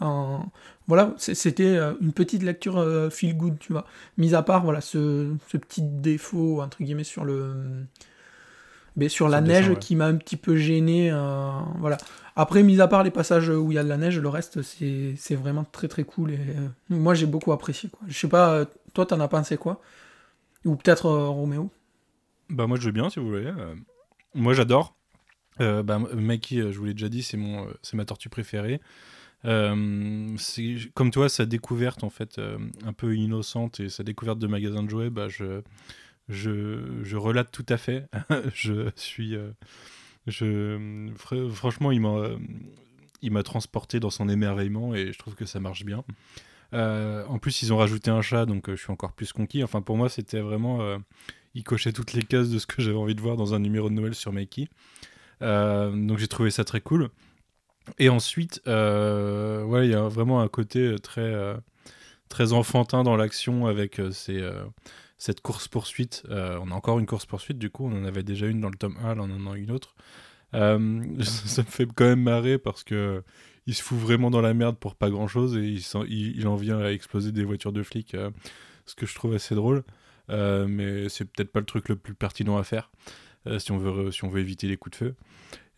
en... 0.01 0.47
Voilà, 0.89 1.15
c'était 1.19 1.77
une 2.01 2.13
petite 2.13 2.43
lecture 2.45 2.79
euh, 2.79 3.11
feel 3.11 3.37
good, 3.37 3.59
tu 3.59 3.73
vois. 3.73 3.87
Mis 4.19 4.35
à 4.35 4.43
part, 4.43 4.63
voilà, 4.65 4.81
ce, 4.81 5.35
ce 5.49 5.57
petit 5.57 5.83
défaut, 5.83 6.61
entre 6.63 6.83
guillemets, 6.85 7.03
sur 7.05 7.25
le. 7.25 7.55
Mais 8.97 9.09
sur 9.09 9.29
la 9.29 9.41
neige 9.43 9.69
dessin, 9.69 9.75
ouais. 9.75 9.79
qui 9.79 9.95
m'a 9.95 10.07
un 10.07 10.17
petit 10.17 10.37
peu 10.37 10.57
gêné. 10.57 11.11
voilà. 11.79 11.99
Après, 12.39 12.63
mis 12.63 12.83
à 12.83 12.87
part 12.87 13.03
les 13.03 13.11
passages 13.11 13.49
où 13.49 13.73
il 13.73 13.77
y 13.77 13.79
a 13.79 13.83
de 13.83 13.89
la 13.89 13.97
neige, 13.97 14.19
le 14.19 14.29
reste, 14.29 14.61
c'est 14.61 15.35
vraiment 15.35 15.65
très 15.65 15.89
très 15.89 16.05
cool. 16.05 16.33
Et 16.33 16.39
euh, 16.39 16.69
moi, 16.91 17.15
j'ai 17.15 17.25
beaucoup 17.25 17.51
apprécié. 17.51 17.89
Quoi. 17.89 18.01
Je 18.07 18.17
sais 18.17 18.29
pas, 18.29 18.51
euh, 18.51 18.65
toi, 18.93 19.07
t'en 19.07 19.19
as 19.21 19.29
pensé 19.29 19.57
quoi? 19.57 19.81
Ou 20.67 20.77
peut-être 20.77 21.07
euh, 21.07 21.29
Roméo? 21.29 21.71
Bah 22.49 22.69
moi 22.69 22.79
je 22.79 22.85
veux 22.87 22.93
bien 22.93 23.11
si 23.11 23.19
vous 23.19 23.27
voulez. 23.27 23.51
Moi 24.35 24.55
j'adore. 24.55 24.95
Bah, 25.59 25.99
Mikey, 26.15 26.71
je 26.71 26.79
vous 26.79 26.85
l'ai 26.85 26.93
déjà 26.93 27.09
dit, 27.09 27.25
c'est 27.25 27.37
ma 27.37 28.05
tortue 28.05 28.29
préférée. 28.29 28.81
Comme 29.43 31.11
toi, 31.11 31.29
sa 31.29 31.45
découverte 31.45 32.05
en 32.05 32.11
fait 32.11 32.41
un 32.85 32.93
peu 32.93 33.17
innocente 33.17 33.81
et 33.81 33.89
sa 33.89 34.05
découverte 34.05 34.39
de 34.39 34.47
magasin 34.47 34.85
de 34.85 34.91
jouets, 34.91 35.11
bah 35.11 35.27
je, 35.29 35.63
je, 36.29 37.03
je 37.03 37.17
relate 37.17 37.51
tout 37.51 37.67
à 37.69 37.79
fait. 37.79 38.07
je 38.55 38.91
suis, 38.95 39.37
franchement, 40.29 41.93
il 41.93 42.01
m'a, 42.01 42.29
il 43.23 43.33
m'a 43.33 43.43
transporté 43.43 44.01
dans 44.01 44.11
son 44.11 44.29
émerveillement 44.29 44.95
et 44.95 45.13
je 45.13 45.19
trouve 45.19 45.35
que 45.35 45.47
ça 45.47 45.61
marche 45.61 45.85
bien. 45.85 46.05
Euh, 46.75 47.25
en 47.27 47.39
plus, 47.39 47.63
ils 47.63 47.73
ont 47.73 47.77
rajouté 47.77 48.11
un 48.11 48.23
chat, 48.23 48.47
donc 48.47 48.69
euh, 48.69 48.77
je 48.77 48.83
suis 48.83 48.93
encore 48.93 49.13
plus 49.13 49.33
conquis. 49.33 49.63
Enfin, 49.63 49.83
pour 49.83 49.97
moi, 49.97 50.09
c'était 50.09 50.41
vraiment. 50.41 50.81
euh, 50.83 50.99
il 51.55 51.65
cochait 51.65 51.93
toutes 51.93 52.13
les 52.13 52.23
cases 52.23 52.51
de 52.51 52.59
ce 52.59 52.67
que 52.67 52.83
j'avais 52.83 52.97
envie 52.97 53.15
de 53.15 53.21
voir 53.21 53.37
dans 53.37 53.55
un 53.55 53.59
numéro 53.59 53.89
de 53.89 53.95
Noël 53.95 54.15
sur 54.15 54.33
Mikey. 54.33 54.69
donc 55.41 56.19
j'ai 56.19 56.29
trouvé 56.29 56.51
ça 56.51 56.65
très 56.65 56.81
cool. 56.81 57.11
Et 57.99 58.09
ensuite, 58.09 58.61
ouais, 58.67 59.87
il 59.87 59.91
y 59.91 59.95
a 59.95 60.09
vraiment 60.09 60.41
un 60.41 60.49
côté 60.49 60.97
très, 61.03 61.33
très 62.29 62.53
enfantin 62.53 63.05
dans 63.05 63.17
l'action 63.17 63.67
avec 63.67 64.01
ces, 64.11 64.43
cette 65.19 65.41
course-poursuite. 65.41 66.25
on 66.29 66.71
a 66.71 66.75
encore 66.75 66.99
une 66.99 67.07
course-poursuite, 67.07 67.59
du 67.59 67.71
coup, 67.71 67.87
on 67.87 67.97
en 67.97 68.05
avait 68.05 68.23
déjà 68.23 68.47
une 68.47 68.61
dans 68.61 68.69
le 68.69 68.77
tome 68.77 68.97
1, 69.03 69.19
on 69.19 69.49
en 69.49 69.53
a 69.53 69.57
une 69.57 69.71
autre. 69.71 69.95
ça 70.53 70.79
me 70.79 71.67
fait 71.67 71.87
quand 71.95 72.05
même 72.05 72.23
marrer 72.23 72.59
parce 72.59 72.83
que 72.85 73.23
il 73.67 73.75
se 73.75 73.83
fout 73.83 73.99
vraiment 73.99 74.31
dans 74.31 74.41
la 74.41 74.55
merde 74.55 74.77
pour 74.79 74.95
pas 74.95 75.11
grand 75.11 75.27
chose 75.27 75.57
et 75.57 75.77
il, 76.09 76.47
en 76.47 76.55
vient 76.55 76.79
à 76.79 76.93
exploser 76.93 77.33
des 77.33 77.45
voitures 77.45 77.73
de 77.73 77.83
flics, 77.83 78.17
ce 78.87 78.95
que 78.95 79.07
je 79.07 79.15
trouve 79.15 79.35
assez 79.35 79.55
drôle. 79.55 79.83
mais 80.29 81.09
c'est 81.09 81.25
peut-être 81.25 81.51
pas 81.51 81.61
le 81.61 81.67
truc 81.67 81.89
le 81.89 81.97
plus 81.97 82.15
pertinent 82.15 82.57
à 82.57 82.65
faire 82.65 82.91
si 83.59 83.73
on 83.73 83.79
veut 83.79 84.41
éviter 84.41 84.69
les 84.69 84.77
coups 84.77 84.99
de 84.99 85.05
feu. 85.05 85.15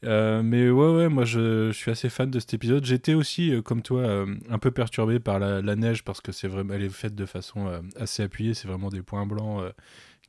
Euh, 0.04 0.42
mais 0.42 0.70
ouais, 0.70 0.94
ouais, 0.94 1.08
moi 1.08 1.24
je, 1.24 1.72
suis 1.72 1.90
assez 1.90 2.08
fan 2.08 2.30
de 2.30 2.38
cet 2.38 2.54
épisode. 2.54 2.84
J'étais 2.84 3.14
aussi, 3.14 3.52
euh, 3.52 3.62
comme 3.62 3.82
toi, 3.82 4.02
euh, 4.02 4.36
un 4.48 4.58
peu 4.58 4.70
perturbé 4.70 5.18
par 5.18 5.38
la, 5.38 5.76
neige 5.76 6.04
parce 6.04 6.20
que 6.20 6.32
c'est 6.32 6.48
vraiment, 6.48 6.74
elle 6.74 6.84
est 6.84 6.88
faite 6.88 7.14
de 7.14 7.26
façon 7.26 7.82
assez 7.96 8.22
appuyée. 8.22 8.54
C'est 8.54 8.68
vraiment 8.68 8.90
des 8.90 9.02
points 9.02 9.26
blancs 9.26 9.72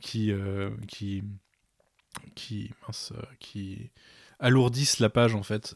qui, 0.01 0.31
qui, 0.87 1.23
qui, 2.35 2.71
qui 3.39 3.91
alourdissent 4.39 4.99
la 4.99 5.09
page 5.09 5.35
en 5.35 5.43
fait. 5.43 5.75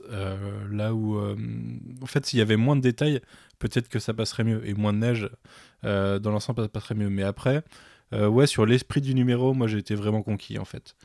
là 0.71 0.93
où, 0.93 1.19
en 1.19 2.05
fait, 2.05 2.25
s'il 2.25 2.39
y 2.39 2.41
avait 2.41 2.57
moins 2.57 2.75
de 2.75 2.81
détails, 2.81 3.21
peut-être 3.59 3.89
que 3.89 3.99
ça 3.99 4.13
passerait 4.13 4.43
mieux 4.43 4.67
et 4.67 4.73
moins 4.73 4.93
de 4.93 4.99
neige 4.99 5.29
dans 5.83 6.31
l'ensemble, 6.31 6.61
ça 6.63 6.69
passerait 6.69 6.95
mieux. 6.95 7.09
Mais 7.09 7.23
après, 7.23 7.63
ouais, 8.11 8.47
sur 8.47 8.65
l'esprit 8.65 9.01
du 9.01 9.13
numéro, 9.13 9.53
moi 9.53 9.67
j'ai 9.67 9.77
été 9.77 9.95
vraiment 9.95 10.23
conquis 10.23 10.57
en 10.57 10.65
fait. 10.65 10.95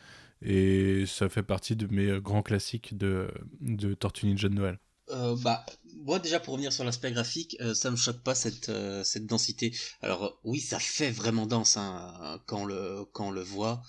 Et 0.43 1.05
ça 1.07 1.29
fait 1.29 1.43
partie 1.43 1.75
de 1.75 1.87
mes 1.93 2.07
euh, 2.07 2.21
grands 2.21 2.43
classiques 2.43 2.97
de, 2.97 3.29
de 3.61 3.95
Tortue 3.95 4.27
Ninja 4.27 4.49
de 4.49 4.55
Noël. 4.55 4.79
Euh, 5.11 5.37
bah, 5.43 5.65
moi 5.97 6.19
déjà 6.19 6.39
pour 6.39 6.53
revenir 6.55 6.73
sur 6.73 6.85
l'aspect 6.85 7.11
graphique, 7.13 7.57
euh, 7.61 7.75
ça 7.75 7.91
me 7.91 7.97
choque 7.97 8.23
pas 8.23 8.35
cette 8.35 8.71
cette 9.05 9.27
densité. 9.27 9.75
Alors 10.03 10.39
oui, 10.45 10.61
ça 10.61 10.79
fait 10.79 11.11
vraiment 11.11 11.47
dense 11.47 11.77
hein, 11.77 12.41
quand 12.47 12.65
le 12.65 13.05
quand 13.13 13.29
on 13.29 13.31
le 13.31 13.43
voit. 13.43 13.83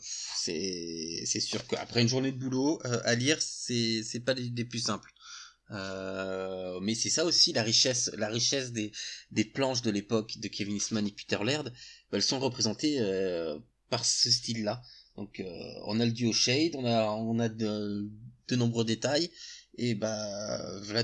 c'est 0.00 1.22
c'est 1.26 1.40
sûr 1.40 1.66
qu'après 1.66 2.02
une 2.02 2.08
journée 2.08 2.32
de 2.32 2.38
boulot 2.38 2.80
à 2.84 3.14
lire, 3.14 3.42
c'est 3.42 4.02
c'est 4.04 4.20
pas 4.20 4.34
des, 4.34 4.64
plus 4.64 4.78
simples. 4.78 5.12
mais 5.70 6.94
c'est 6.94 7.10
ça 7.10 7.24
aussi 7.24 7.52
la 7.52 7.64
richesse 7.64 8.10
la 8.16 8.28
richesse 8.28 8.72
des 8.72 8.92
des 9.32 9.44
planches 9.44 9.82
de 9.82 9.90
l'époque 9.90 10.38
de 10.38 10.48
Kevin 10.48 10.76
Eastman 10.76 11.06
et 11.06 11.12
Peter 11.12 11.38
Laird. 11.44 11.70
Bah, 12.10 12.18
elles 12.18 12.22
sont 12.22 12.38
représentées 12.38 13.00
par 13.94 14.04
ce 14.04 14.28
style-là. 14.28 14.82
Donc 15.16 15.38
euh, 15.38 15.44
on 15.86 16.00
a 16.00 16.04
le 16.04 16.10
duo 16.10 16.32
shade, 16.32 16.74
on 16.74 16.84
a 16.84 17.12
on 17.12 17.38
a 17.38 17.48
de, 17.48 18.10
nombreux 18.50 18.84
détails. 18.84 19.30
Et 19.78 19.94
bah 19.94 20.58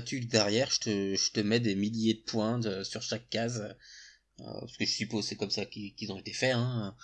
tu 0.05 0.19
derrière 0.19 0.69
je 0.71 0.79
te 0.79 1.15
je 1.15 1.31
te 1.31 1.39
mets 1.39 1.61
des 1.61 1.75
milliers 1.75 2.15
de 2.15 2.25
points 2.31 2.59
sur 2.83 3.01
chaque 3.01 3.29
case. 3.29 3.61
Euh, 4.41 4.43
parce 4.59 4.75
que 4.75 4.85
je 4.85 4.91
suppose 4.91 5.25
c'est 5.25 5.37
comme 5.37 5.51
ça 5.51 5.65
qu'ils 5.65 6.11
ont 6.11 6.17
été 6.17 6.33
faits 6.33 6.55
hein. 6.55 6.95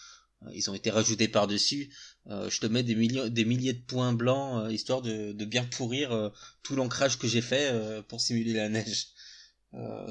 ils 0.53 0.71
ont 0.71 0.73
été 0.73 0.89
rajoutés 0.89 1.27
par 1.27 1.45
dessus 1.45 1.93
euh, 2.31 2.49
je 2.49 2.59
te 2.59 2.65
mets 2.65 2.81
des 2.81 2.95
millions 2.95 3.27
des 3.27 3.45
milliers 3.45 3.73
de 3.73 3.83
points 3.83 4.13
blancs 4.13 4.71
histoire 4.71 5.01
de, 5.03 5.45
bien 5.45 5.63
pourrir 5.65 6.31
tout 6.63 6.75
l'ancrage 6.75 7.19
que 7.19 7.27
j'ai 7.27 7.41
fait 7.41 7.65
pour 8.07 8.21
simuler 8.21 8.53
la 8.53 8.69
neige. 8.69 9.07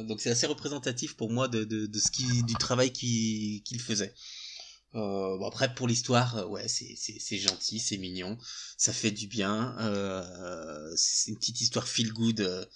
Donc 0.08 0.20
c'est 0.20 0.30
assez 0.30 0.46
représentatif 0.46 1.16
pour 1.16 1.30
moi 1.30 1.48
de, 1.48 1.90
ce 1.98 2.10
qui 2.10 2.26
du 2.44 2.54
travail 2.54 2.92
qu'il 2.92 3.80
faisait 3.80 4.14
euh, 4.94 5.36
bon 5.36 5.46
après 5.48 5.74
pour 5.74 5.88
l'histoire, 5.88 6.38
euh, 6.38 6.46
ouais 6.46 6.68
c'est 6.68 7.38
gentil, 7.38 7.78
c'est 7.80 7.98
mignon, 7.98 8.38
ça 8.78 8.92
fait 8.92 9.10
du 9.10 9.26
bien. 9.26 9.76
Euh, 9.80 10.92
c'est 10.96 11.30
une 11.30 11.36
petite 11.36 11.60
histoire 11.60 11.86
feel 11.86 12.12
good 12.12 12.68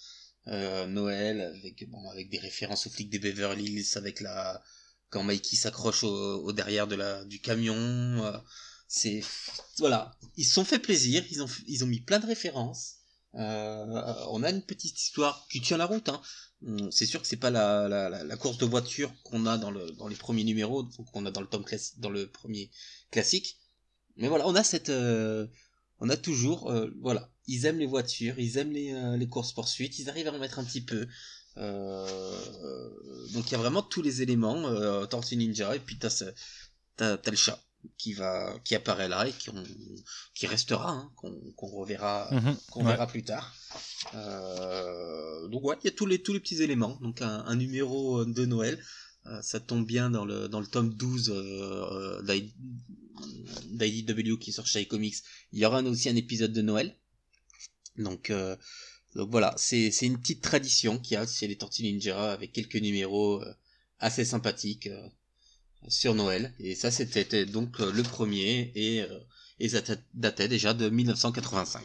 euh, 0.47 0.87
Noël 0.87 1.41
avec 1.41 1.89
bon 1.89 2.09
avec 2.11 2.29
des 2.29 2.39
références 2.39 2.85
aux 2.87 2.89
flics 2.89 3.09
des 3.09 3.19
Beverly 3.19 3.65
Hills, 3.65 3.87
avec 3.95 4.19
la 4.21 4.61
quand 5.09 5.23
Mikey 5.23 5.55
s'accroche 5.55 6.03
au, 6.03 6.51
derrière 6.53 6.87
de 6.87 6.95
la 6.95 7.25
du 7.25 7.39
camion. 7.39 8.41
c'est 8.87 9.23
voilà, 9.79 10.15
ils 10.37 10.45
se 10.45 10.53
sont 10.53 10.65
fait 10.65 10.79
plaisir, 10.79 11.23
ils 11.31 11.41
ont 11.41 11.49
ils 11.67 11.83
ont 11.83 11.87
mis 11.87 12.01
plein 12.01 12.19
de 12.19 12.27
références. 12.27 12.97
on 13.33 14.43
a 14.43 14.49
une 14.51 14.63
petite 14.63 15.01
histoire 15.01 15.47
qui 15.49 15.61
tient 15.61 15.77
la 15.77 15.85
route. 15.85 16.09
Hein. 16.09 16.21
Hum, 16.65 16.91
c'est 16.91 17.05
sûr 17.07 17.21
que 17.21 17.27
c'est 17.27 17.37
pas 17.37 17.49
la, 17.49 17.87
la, 17.87 18.23
la, 18.23 18.37
course 18.37 18.57
de 18.57 18.65
voiture 18.65 19.11
qu'on 19.23 19.47
a 19.47 19.57
dans, 19.57 19.71
le, 19.71 19.91
dans 19.93 20.07
les 20.07 20.15
premiers 20.15 20.43
numéros, 20.43 20.87
qu'on 21.11 21.25
a 21.25 21.31
dans 21.31 21.41
le 21.41 21.47
tome 21.47 21.63
classique, 21.63 21.99
dans 21.99 22.11
le 22.11 22.27
premier 22.27 22.69
classique. 23.09 23.57
Mais 24.17 24.27
voilà, 24.27 24.47
on 24.47 24.53
a 24.55 24.63
cette, 24.63 24.89
euh, 24.89 25.47
on 25.99 26.09
a 26.09 26.17
toujours, 26.17 26.69
euh, 26.69 26.91
voilà, 27.01 27.31
ils 27.47 27.65
aiment 27.65 27.79
les 27.79 27.87
voitures, 27.87 28.37
ils 28.37 28.57
aiment 28.57 28.73
les, 28.73 28.93
euh, 28.93 29.17
les 29.17 29.27
courses 29.27 29.53
poursuites, 29.53 29.97
ils 29.99 30.09
arrivent 30.09 30.27
à 30.27 30.33
en 30.33 30.39
mettre 30.39 30.59
un 30.59 30.63
petit 30.63 30.81
peu. 30.81 31.07
donc 33.33 33.47
il 33.47 33.51
y 33.51 33.55
a 33.55 33.57
vraiment 33.57 33.81
tous 33.81 34.01
les 34.01 34.21
éléments, 34.21 34.67
euh, 34.67 35.05
Tortue 35.05 35.37
Ninja 35.37 35.75
et 35.75 35.79
puis 35.79 35.97
t'as, 35.97 36.23
t'as, 36.95 37.17
t'as 37.17 37.31
le 37.31 37.37
chat 37.37 37.59
qui 37.97 38.13
va 38.13 38.59
qui 38.63 38.75
apparaît 38.75 39.07
là 39.07 39.27
et 39.27 39.31
qui, 39.31 39.49
qui 40.33 40.47
restera 40.47 40.91
hein, 40.91 41.11
qu'on 41.15 41.67
reverra 41.67 42.29
mhm. 42.31 42.57
qu'on 42.71 42.83
verra 42.83 43.07
plus 43.07 43.23
tard. 43.23 43.55
Euh, 44.13 45.47
donc 45.47 45.63
ouais 45.63 45.75
il 45.83 45.85
y 45.85 45.89
a 45.89 45.95
tous 45.95 46.05
les 46.05 46.21
tous 46.21 46.33
les 46.33 46.39
petits 46.39 46.61
éléments. 46.61 46.97
Donc 47.01 47.21
un, 47.21 47.55
numéro 47.55 48.25
de 48.25 48.45
Noël. 48.45 48.83
Euh, 49.27 49.39
ça 49.43 49.59
tombe 49.59 49.85
bien 49.85 50.09
dans 50.09 50.25
le 50.25 50.47
dans 50.47 50.59
le 50.59 50.65
tome 50.65 50.95
12 50.95 51.31
euh, 51.31 52.39
d'IDW 53.65 54.37
qui 54.39 54.51
sort 54.51 54.65
chez 54.65 54.87
Comics 54.87 55.17
il 55.51 55.59
y 55.59 55.65
aura 55.65 55.83
aussi 55.83 56.09
un 56.09 56.15
épisode 56.15 56.53
de 56.53 56.61
Noël. 56.63 56.97
Donc 57.97 58.31
donc 59.15 59.29
voilà 59.29 59.53
c'est 59.57 59.91
c'est 59.91 60.07
une 60.07 60.19
petite 60.19 60.41
tradition 60.41 60.97
qu'il 60.97 61.13
y 61.13 61.17
a 61.17 61.27
chez 61.27 61.47
les 61.47 61.57
Tortues 61.57 61.83
Ninja 61.83 62.31
avec 62.31 62.51
quelques 62.51 62.77
numéros 62.77 63.43
assez 63.99 64.25
sympathiques 64.25 64.89
sur 65.87 66.15
Noël. 66.15 66.53
Et 66.59 66.75
ça, 66.75 66.91
c'était 66.91 67.45
donc 67.45 67.79
euh, 67.79 67.91
le 67.91 68.03
premier 68.03 68.71
et, 68.75 69.01
euh, 69.01 69.19
et 69.59 69.69
ça 69.69 69.81
datait 70.13 70.47
déjà 70.47 70.73
de 70.73 70.89
1985. 70.89 71.83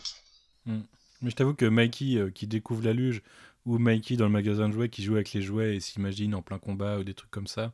Hmm. 0.67 0.81
Mais 1.23 1.31
je 1.31 1.37
t'avoue 1.37 1.55
que 1.55 1.67
Mikey 1.67 2.17
euh, 2.17 2.31
qui 2.31 2.47
découvre 2.47 2.85
la 2.85 2.93
luge 2.93 3.23
ou 3.65 3.79
Mikey 3.79 4.17
dans 4.17 4.27
le 4.27 4.31
magasin 4.31 4.69
de 4.69 4.75
jouets 4.75 4.89
qui 4.89 5.03
joue 5.03 5.15
avec 5.15 5.33
les 5.33 5.43
jouets 5.43 5.77
et 5.77 5.81
s'imagine 5.81 6.35
en 6.35 6.43
plein 6.43 6.59
combat 6.59 6.99
ou 6.99 7.05
des 7.05 7.15
trucs 7.15 7.31
comme 7.31 7.49
ça, 7.49 7.73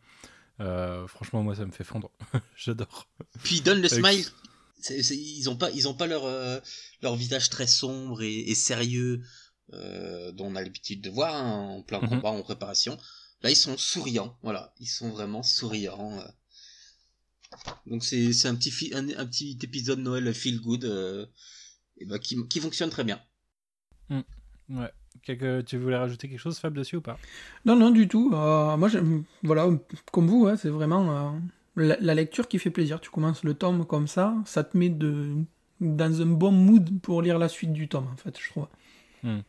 franchement, 1.07 1.43
moi, 1.43 1.57
ça 1.57 1.67
me 1.67 1.73
fait 1.73 1.85
fondre. 1.85 2.11
J'adore. 2.57 3.09
Puis 3.43 3.61
donne 3.61 3.83
le 3.83 3.89
smile. 3.89 4.25
ils 4.91 5.51
ont 5.51 5.57
pas, 5.57 5.71
ils 5.73 5.89
ont 5.89 5.95
pas 5.95 6.07
leur, 6.07 6.25
leur 7.03 7.17
visage 7.17 7.51
très 7.51 7.67
sombre 7.67 8.23
et, 8.23 8.55
sérieux 8.55 9.23
dont 9.71 10.47
on 10.47 10.57
a 10.57 10.63
l'habitude 10.63 11.03
de 11.03 11.11
voir 11.11 11.35
hein, 11.35 11.77
en 11.77 11.83
plein 11.83 12.01
mhm. 12.01 12.09
combat, 12.09 12.31
en 12.31 12.43
préparation. 12.43 12.97
Là, 13.43 13.51
ils 13.51 13.57
sont 13.57 13.77
souriants, 13.77 14.37
voilà, 14.43 14.73
ils 14.79 14.87
sont 14.87 15.11
vraiment 15.11 15.43
souriants. 15.43 16.19
Euh. 16.19 16.29
Donc 17.87 18.05
c'est 18.05 18.47
un 18.47 18.55
petit 18.55 18.93
un, 18.95 19.27
petit 19.27 19.59
épisode 19.63 19.99
Noël 19.99 20.33
feel 20.33 20.61
good 20.61 20.85
euh, 20.85 21.27
et 21.99 22.07
bah, 22.07 22.19
qui, 22.19 22.37
qui 22.49 22.61
fonctionne 22.61 22.91
très 22.91 23.05
bien. 23.05 23.21
Hmm. 24.09 24.21
Ouais. 24.71 25.65
tu 25.65 25.77
voulais 25.77 25.97
rajouter 25.97 26.29
quelque 26.29 26.39
chose, 26.39 26.59
Fab, 26.59 26.73
dessus 26.73 26.97
ou 26.97 27.01
pas? 27.01 27.19
Non, 27.65 27.77
non, 27.77 27.91
du 27.91 28.09
tout. 28.09 28.31
Euh, 28.33 28.77
moi, 28.77 28.89
voilà, 29.43 29.69
comme 30.13 30.29
vous, 30.29 30.49
c'est 30.57 30.71
vraiment 30.71 31.39
la, 31.77 32.15
lecture 32.15 32.49
qui 32.49 32.59
fait 32.59 32.71
plaisir. 32.71 33.01
Tu 33.01 33.11
commences 33.11 33.43
le 33.43 33.55
tome 33.55 33.85
comme 33.87 34.07
ça, 34.07 34.37
ça 34.47 34.65
te 34.65 34.77
met 34.77 34.89
de, 34.89 35.37
dans 35.81 36.23
un 36.23 36.27
bon 36.27 36.53
mood 36.53 37.01
pour 37.01 37.23
lire 37.23 37.39
la 37.39 37.49
suite 37.49 37.73
du 37.73 37.89
tome, 37.89 38.07
en 38.07 38.17
fait, 38.17 38.39
je 38.39 38.49
trouve. 38.51 38.69
Hmm. 39.23 39.41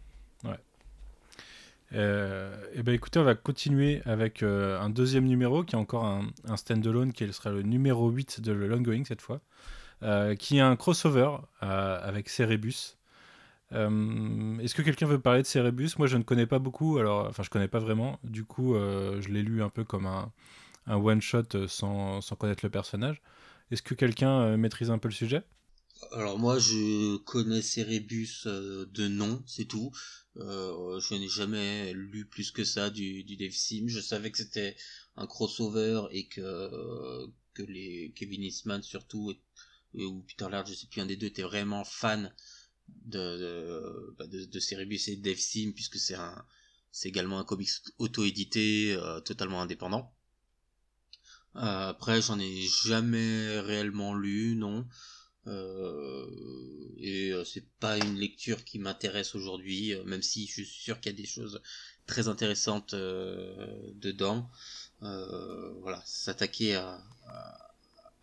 Ouais. 1.93 1.99
Euh, 1.99 2.55
et 2.73 2.83
ben 2.83 2.93
écoutez, 2.93 3.19
on 3.19 3.23
va 3.23 3.35
continuer 3.35 4.01
avec 4.05 4.43
euh, 4.43 4.79
un 4.79 4.89
deuxième 4.89 5.25
numéro 5.25 5.63
qui 5.63 5.75
est 5.75 5.77
encore 5.77 6.05
un, 6.05 6.27
un 6.45 6.57
standalone 6.57 7.13
qui 7.13 7.31
sera 7.31 7.51
le 7.51 7.61
numéro 7.61 8.09
8 8.09 8.41
de 8.41 8.51
le 8.51 8.79
Going 8.79 9.05
cette 9.05 9.21
fois, 9.21 9.41
euh, 10.01 10.35
qui 10.35 10.57
est 10.57 10.61
un 10.61 10.75
crossover 10.75 11.37
avec 11.61 12.29
Cerebus. 12.29 12.97
Est-ce 13.71 14.75
que 14.75 14.83
quelqu'un 14.83 15.07
veut 15.07 15.19
parler 15.19 15.41
de 15.41 15.47
Cerebus? 15.47 15.91
Moi 15.97 16.07
je 16.07 16.17
ne 16.17 16.23
connais 16.23 16.45
pas 16.45 16.59
beaucoup, 16.59 16.99
alors 16.99 17.27
enfin 17.27 17.41
je 17.41 17.49
connais 17.49 17.67
pas 17.67 17.79
vraiment, 17.79 18.19
du 18.23 18.43
coup 18.45 18.75
je 18.75 19.27
l'ai 19.29 19.41
lu 19.41 19.63
un 19.63 19.69
peu 19.69 19.83
comme 19.83 20.05
un, 20.05 20.31
un 20.85 20.97
one-shot 20.97 21.67
sans, 21.67 22.21
sans, 22.21 22.35
connaître 22.35 22.63
le 22.63 22.69
personnage. 22.69 23.19
Est-ce 23.71 23.81
que 23.81 23.95
quelqu'un 23.95 24.57
maîtrise 24.57 24.91
un 24.91 24.99
peu 24.99 25.07
le 25.07 25.13
sujet? 25.13 25.41
Alors 26.11 26.37
moi 26.37 26.59
je 26.59 27.17
connais 27.17 27.63
Cerebus 27.63 28.45
de 28.45 29.07
nom, 29.07 29.41
c'est 29.47 29.65
tout. 29.65 29.91
Euh, 30.37 30.99
je 30.99 31.13
n'ai 31.15 31.27
jamais 31.27 31.93
lu 31.93 32.25
plus 32.25 32.51
que 32.51 32.63
ça 32.63 32.89
du, 32.89 33.23
du 33.23 33.37
Dave 33.37 33.51
Sim. 33.51 33.85
Je 33.87 33.99
savais 33.99 34.31
que 34.31 34.37
c'était 34.37 34.75
un 35.15 35.27
crossover 35.27 36.03
et 36.11 36.27
que, 36.27 37.27
que 37.53 37.63
les 37.63 38.11
Kevin 38.15 38.43
Eastman 38.43 38.81
surtout 38.81 39.33
ou 39.93 40.21
Peter 40.23 40.47
Laird, 40.49 40.67
je 40.67 40.73
sais 40.73 40.87
plus 40.87 41.01
un 41.01 41.05
des 41.05 41.15
deux, 41.17 41.27
était 41.27 41.43
vraiment 41.43 41.83
fan 41.83 42.33
de 42.87 43.37
de, 43.37 44.15
bah, 44.17 44.27
de, 44.27 44.45
de 44.45 44.59
Sim 44.59 45.71
puisque 45.73 45.97
c'est 45.97 46.15
un 46.15 46.45
c'est 46.91 47.09
également 47.09 47.39
un 47.39 47.43
comics 47.43 47.71
auto-édité, 47.97 48.93
euh, 48.93 49.19
totalement 49.19 49.61
indépendant. 49.61 50.13
Euh, 51.55 51.89
après, 51.89 52.21
j'en 52.21 52.39
ai 52.39 52.67
jamais 52.85 53.59
réellement 53.59 54.13
lu, 54.13 54.55
non. 54.55 54.87
Et 55.47 57.33
c'est 57.45 57.67
pas 57.79 57.97
une 57.97 58.17
lecture 58.17 58.63
qui 58.63 58.79
m'intéresse 58.79 59.35
aujourd'hui, 59.35 59.93
même 60.05 60.21
si 60.21 60.47
je 60.47 60.53
suis 60.53 60.65
sûr 60.65 60.99
qu'il 60.99 61.11
y 61.11 61.15
a 61.15 61.17
des 61.17 61.25
choses 61.25 61.61
très 62.05 62.27
intéressantes 62.27 62.95
dedans. 62.95 64.49
voilà, 65.01 66.01
s'attaquer 66.05 66.75
à, 66.75 67.03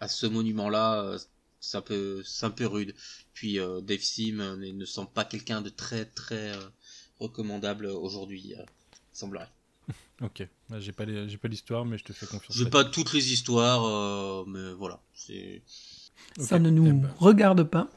à, 0.01 0.09
ce 0.09 0.27
monument-là, 0.27 1.17
c'est 1.61 1.77
un 1.77 1.83
peu, 1.83 2.23
c'est 2.25 2.47
un 2.47 2.51
peu 2.51 2.67
rude. 2.67 2.95
Puis 3.35 3.59
Dave 3.83 4.01
Sim 4.01 4.57
ne, 4.57 4.85
semble 4.85 5.11
pas 5.11 5.25
quelqu'un 5.25 5.61
de 5.61 5.69
très 5.69 6.07
très 6.07 6.53
recommandable 7.19 7.87
aujourd'hui, 7.87 8.55
semblerait. 9.13 9.51
Ok, 10.23 10.47
j'ai 10.79 10.93
pas 10.93 11.07
j'ai 11.27 11.39
pas 11.39 11.49
l'histoire, 11.49 11.85
mais 11.87 11.97
je 11.97 12.05
te 12.05 12.13
fais 12.13 12.27
confiance. 12.27 12.57
J'ai 12.57 12.69
pas 12.69 12.85
toutes 12.85 13.13
les 13.15 13.33
histoires, 13.33 13.85
euh, 13.85 14.45
mais 14.47 14.73
voilà. 14.75 15.01
C'est. 15.15 15.63
Ça 16.39 16.59
ne 16.59 16.71
nous 16.71 16.87
eh 16.87 16.93
ben. 16.93 17.11
regarde 17.19 17.65
pas. 17.65 17.89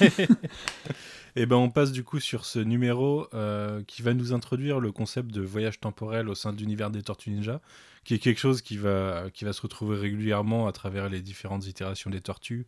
Et 0.00 0.08
eh 1.36 1.46
ben 1.46 1.56
on 1.56 1.70
passe 1.70 1.92
du 1.92 2.02
coup 2.02 2.20
sur 2.20 2.44
ce 2.46 2.58
numéro 2.58 3.28
euh, 3.34 3.82
qui 3.86 4.02
va 4.02 4.14
nous 4.14 4.32
introduire 4.32 4.80
le 4.80 4.92
concept 4.92 5.30
de 5.30 5.42
voyage 5.42 5.80
temporel 5.80 6.28
au 6.28 6.34
sein 6.34 6.52
de 6.52 6.58
l'univers 6.58 6.90
des 6.90 7.02
Tortues 7.02 7.30
Ninja, 7.30 7.60
qui 8.04 8.14
est 8.14 8.18
quelque 8.18 8.38
chose 8.38 8.62
qui 8.62 8.76
va, 8.76 9.24
qui 9.34 9.44
va 9.44 9.52
se 9.52 9.60
retrouver 9.60 9.98
régulièrement 9.98 10.66
à 10.66 10.72
travers 10.72 11.08
les 11.08 11.20
différentes 11.20 11.66
itérations 11.66 12.10
des 12.10 12.20
Tortues 12.20 12.66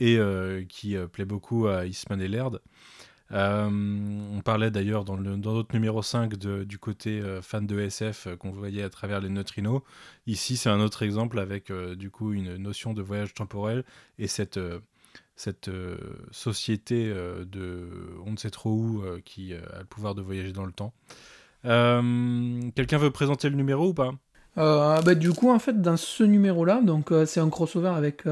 et 0.00 0.16
euh, 0.18 0.64
qui 0.68 0.96
plaît 1.12 1.24
beaucoup 1.24 1.68
à 1.68 1.86
Eastman 1.86 2.20
et 2.20 2.28
Laird. 2.28 2.60
Euh, 3.32 3.68
on 3.70 4.40
parlait 4.40 4.70
d'ailleurs 4.70 5.04
dans, 5.04 5.16
notre 5.16 5.72
numéro 5.74 6.02
5 6.02 6.34
du 6.34 6.78
côté 6.78 7.20
euh, 7.20 7.40
fan 7.42 7.66
de 7.66 7.78
SF 7.78 8.26
euh, 8.26 8.36
qu'on 8.36 8.50
voyait 8.50 8.82
à 8.82 8.90
travers 8.90 9.20
les 9.20 9.28
neutrinos. 9.28 9.82
Ici, 10.26 10.56
c'est 10.56 10.68
un 10.68 10.80
autre 10.80 11.02
exemple 11.02 11.38
avec 11.38 11.72
du 11.72 12.10
coup 12.10 12.32
une 12.32 12.56
notion 12.56 12.92
de 12.92 13.02
voyage 13.02 13.34
temporel 13.34 13.84
et 14.18 14.26
cette, 14.26 14.60
cette 15.36 15.70
société 16.30 17.08
de 17.08 17.88
on 18.26 18.32
ne 18.32 18.36
sait 18.36 18.50
trop 18.50 18.70
où 18.70 19.02
qui 19.24 19.54
a 19.54 19.78
le 19.78 19.84
pouvoir 19.84 20.14
de 20.14 20.22
voyager 20.22 20.52
dans 20.52 20.66
le 20.66 20.72
temps. 20.72 20.92
Quelqu'un 21.62 22.98
veut 22.98 23.10
présenter 23.10 23.48
le 23.48 23.56
numéro 23.56 23.88
ou 23.88 23.94
pas? 23.94 24.12
Bah, 24.56 25.14
Du 25.14 25.32
coup, 25.32 25.50
en 25.50 25.58
fait, 25.58 25.80
dans 25.80 25.96
ce 25.96 26.22
numéro-là, 26.22 26.80
donc 26.82 27.12
c'est 27.26 27.40
un 27.40 27.50
crossover 27.50 27.88
avec 27.88 28.24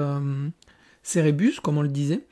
Cerebus, 1.03 1.61
comme 1.63 1.79
on 1.79 1.83
le 1.83 1.89
disait. 1.89 2.27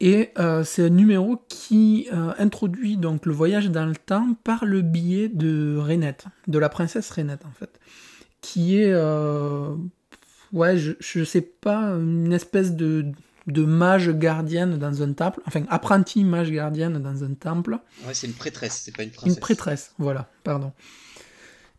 Et 0.00 0.30
euh, 0.38 0.62
c'est 0.62 0.84
un 0.84 0.90
numéro 0.90 1.42
qui 1.48 2.08
euh, 2.12 2.32
introduit 2.38 2.98
donc 2.98 3.24
le 3.24 3.32
voyage 3.32 3.70
dans 3.70 3.86
le 3.86 3.96
temps 3.96 4.34
par 4.44 4.66
le 4.66 4.82
biais 4.82 5.28
de 5.28 5.76
Renette, 5.78 6.26
de 6.48 6.58
la 6.58 6.68
princesse 6.68 7.10
Renette 7.10 7.46
en 7.46 7.50
fait, 7.50 7.80
qui 8.42 8.78
est, 8.78 8.92
euh, 8.92 9.74
ouais, 10.52 10.76
je, 10.76 10.92
je, 11.00 11.24
sais 11.24 11.40
pas, 11.40 11.80
une 11.94 12.34
espèce 12.34 12.74
de, 12.74 13.06
de 13.46 13.64
mage 13.64 14.10
gardienne 14.10 14.76
dans 14.76 15.02
un 15.02 15.14
temple, 15.14 15.40
enfin 15.46 15.62
apprentie 15.70 16.24
mage 16.24 16.50
gardienne 16.50 16.98
dans 16.98 17.24
un 17.24 17.32
temple. 17.32 17.78
Ouais, 18.06 18.12
c'est 18.12 18.26
une 18.26 18.34
prêtresse, 18.34 18.82
c'est 18.84 18.94
pas 18.94 19.02
une 19.02 19.10
princesse. 19.10 19.34
Une 19.34 19.40
prêtresse, 19.40 19.94
voilà, 19.98 20.28
pardon. 20.44 20.72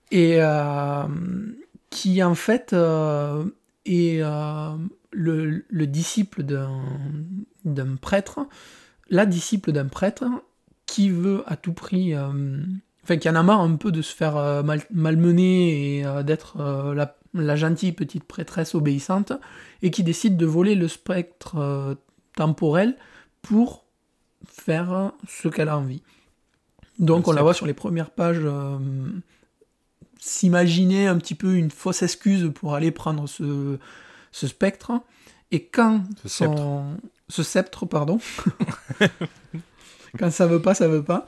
Et 0.10 0.40
qui 1.92 2.24
en 2.24 2.34
fait 2.34 2.74
est 3.86 4.22
le, 5.12 5.66
le 5.70 5.88
disciple 5.88 6.44
d'un 6.44 6.82
prêtre, 8.02 8.40
la 9.10 9.26
disciple 9.26 9.72
d'un 9.72 9.88
prêtre 9.88 10.26
qui 10.86 11.10
veut 11.10 11.44
à 11.46 11.56
tout 11.56 11.74
prix, 11.74 12.16
euh, 12.16 12.64
enfin 13.04 13.18
qui 13.18 13.30
en 13.30 13.36
a 13.36 13.44
marre 13.44 13.62
un 13.62 13.76
peu 13.76 13.92
de 13.92 14.02
se 14.02 14.16
faire 14.16 14.38
euh, 14.38 14.64
malmener 14.92 15.98
et 15.98 16.06
euh, 16.06 16.24
d'être 16.24 16.58
la, 16.96 17.18
la, 17.34 17.56
gentille 17.56 17.92
petite 17.92 18.24
prêtresse 18.24 18.74
obéissante, 18.74 19.34
et 19.82 19.92
qui 19.92 20.04
décide 20.04 20.38
de 20.38 20.46
voler 20.46 20.76
le 20.76 20.88
spectre 20.88 21.98
temporel 22.36 22.96
pour 23.42 23.86
faire 24.48 25.12
ce 25.28 25.48
qu'elle 25.48 25.70
a 25.70 25.78
envie. 25.78 26.02
Donc 27.00 27.28
on 27.28 27.32
la 27.32 27.44
voit 27.44 27.54
sur 27.54 27.68
les 27.68 27.74
premières 27.76 28.10
pages 28.10 28.48
s'imaginer 30.20 31.06
un 31.06 31.18
petit 31.18 31.36
peu 31.36 31.54
une 31.56 31.70
fausse 31.70 32.02
excuse 32.02 32.52
pour 32.56 32.74
aller 32.74 32.92
prendre 32.92 33.28
ce, 33.28 33.78
ce 34.32 34.48
spectre, 34.48 34.94
et 35.52 35.66
quand 35.66 36.04
ce 36.24 36.28
sceptre, 36.28 36.84
ce 37.30 37.44
sceptre 37.44 37.86
pardon, 37.86 38.20
quand 40.20 40.32
ça 40.32 40.48
veut 40.48 40.62
pas, 40.62 40.74
ça 40.74 40.88
veut 40.88 41.04
pas. 41.04 41.26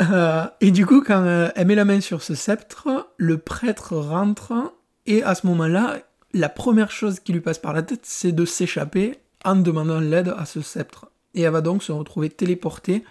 Euh, 0.00 0.46
et 0.60 0.70
du 0.70 0.86
coup, 0.86 1.02
quand 1.02 1.22
euh, 1.24 1.50
elle 1.54 1.66
met 1.66 1.74
la 1.74 1.84
main 1.84 2.00
sur 2.00 2.22
ce 2.22 2.34
sceptre, 2.34 3.10
le 3.18 3.38
prêtre 3.38 3.96
rentre, 3.96 4.74
et 5.06 5.22
à 5.22 5.34
ce 5.34 5.46
moment-là, 5.46 5.98
la 6.32 6.48
première 6.48 6.90
chose 6.90 7.20
qui 7.20 7.32
lui 7.32 7.40
passe 7.40 7.58
par 7.58 7.72
la 7.72 7.82
tête, 7.82 8.04
c'est 8.04 8.32
de 8.32 8.44
s'échapper 8.44 9.18
en 9.44 9.56
demandant 9.56 10.00
l'aide 10.00 10.34
à 10.36 10.46
ce 10.46 10.60
sceptre. 10.60 11.10
Et 11.34 11.42
elle 11.42 11.52
va 11.52 11.60
donc 11.60 11.82
se 11.82 11.92
retrouver 11.92 12.30
téléportée 12.30 13.04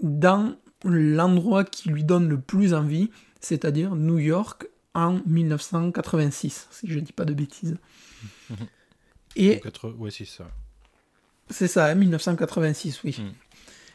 dans 0.00 0.54
l'endroit 0.84 1.64
qui 1.64 1.88
lui 1.88 2.04
donne 2.04 2.28
le 2.28 2.40
plus 2.40 2.74
envie, 2.74 3.10
c'est-à-dire 3.40 3.94
New 3.96 4.18
York, 4.18 4.68
en 4.94 5.20
1986, 5.26 6.68
si 6.70 6.86
je 6.86 6.98
ne 6.98 7.04
dis 7.04 7.12
pas 7.12 7.24
de 7.24 7.34
bêtises. 7.34 7.76
Et 9.36 9.60
ouais, 9.98 10.10
c'est 10.10 10.24
ça. 10.24 10.50
C'est 11.50 11.68
ça, 11.68 11.94
1986, 11.94 12.96
hein, 12.96 13.00
oui. 13.04 13.16
Hmm. 13.18 13.32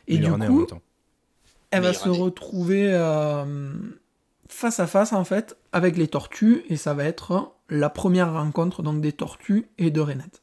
Et 0.07 0.17
du 0.17 0.31
coup, 0.31 0.67
elle 1.71 1.81
va 1.81 1.93
se 1.93 2.09
retrouver 2.09 2.89
euh, 2.91 3.73
face 4.53 4.79
à 4.79 4.87
face 4.87 5.13
en 5.13 5.23
fait 5.23 5.57
avec 5.71 5.97
les 5.97 6.07
tortues 6.07 6.63
et 6.69 6.75
ça 6.75 6.93
va 6.93 7.05
être 7.05 7.55
la 7.69 7.89
première 7.89 8.33
rencontre 8.33 8.83
donc 8.83 9.01
des 9.01 9.11
tortues 9.11 9.67
et 9.77 9.89
de 9.89 9.99
Renette. 9.99 10.41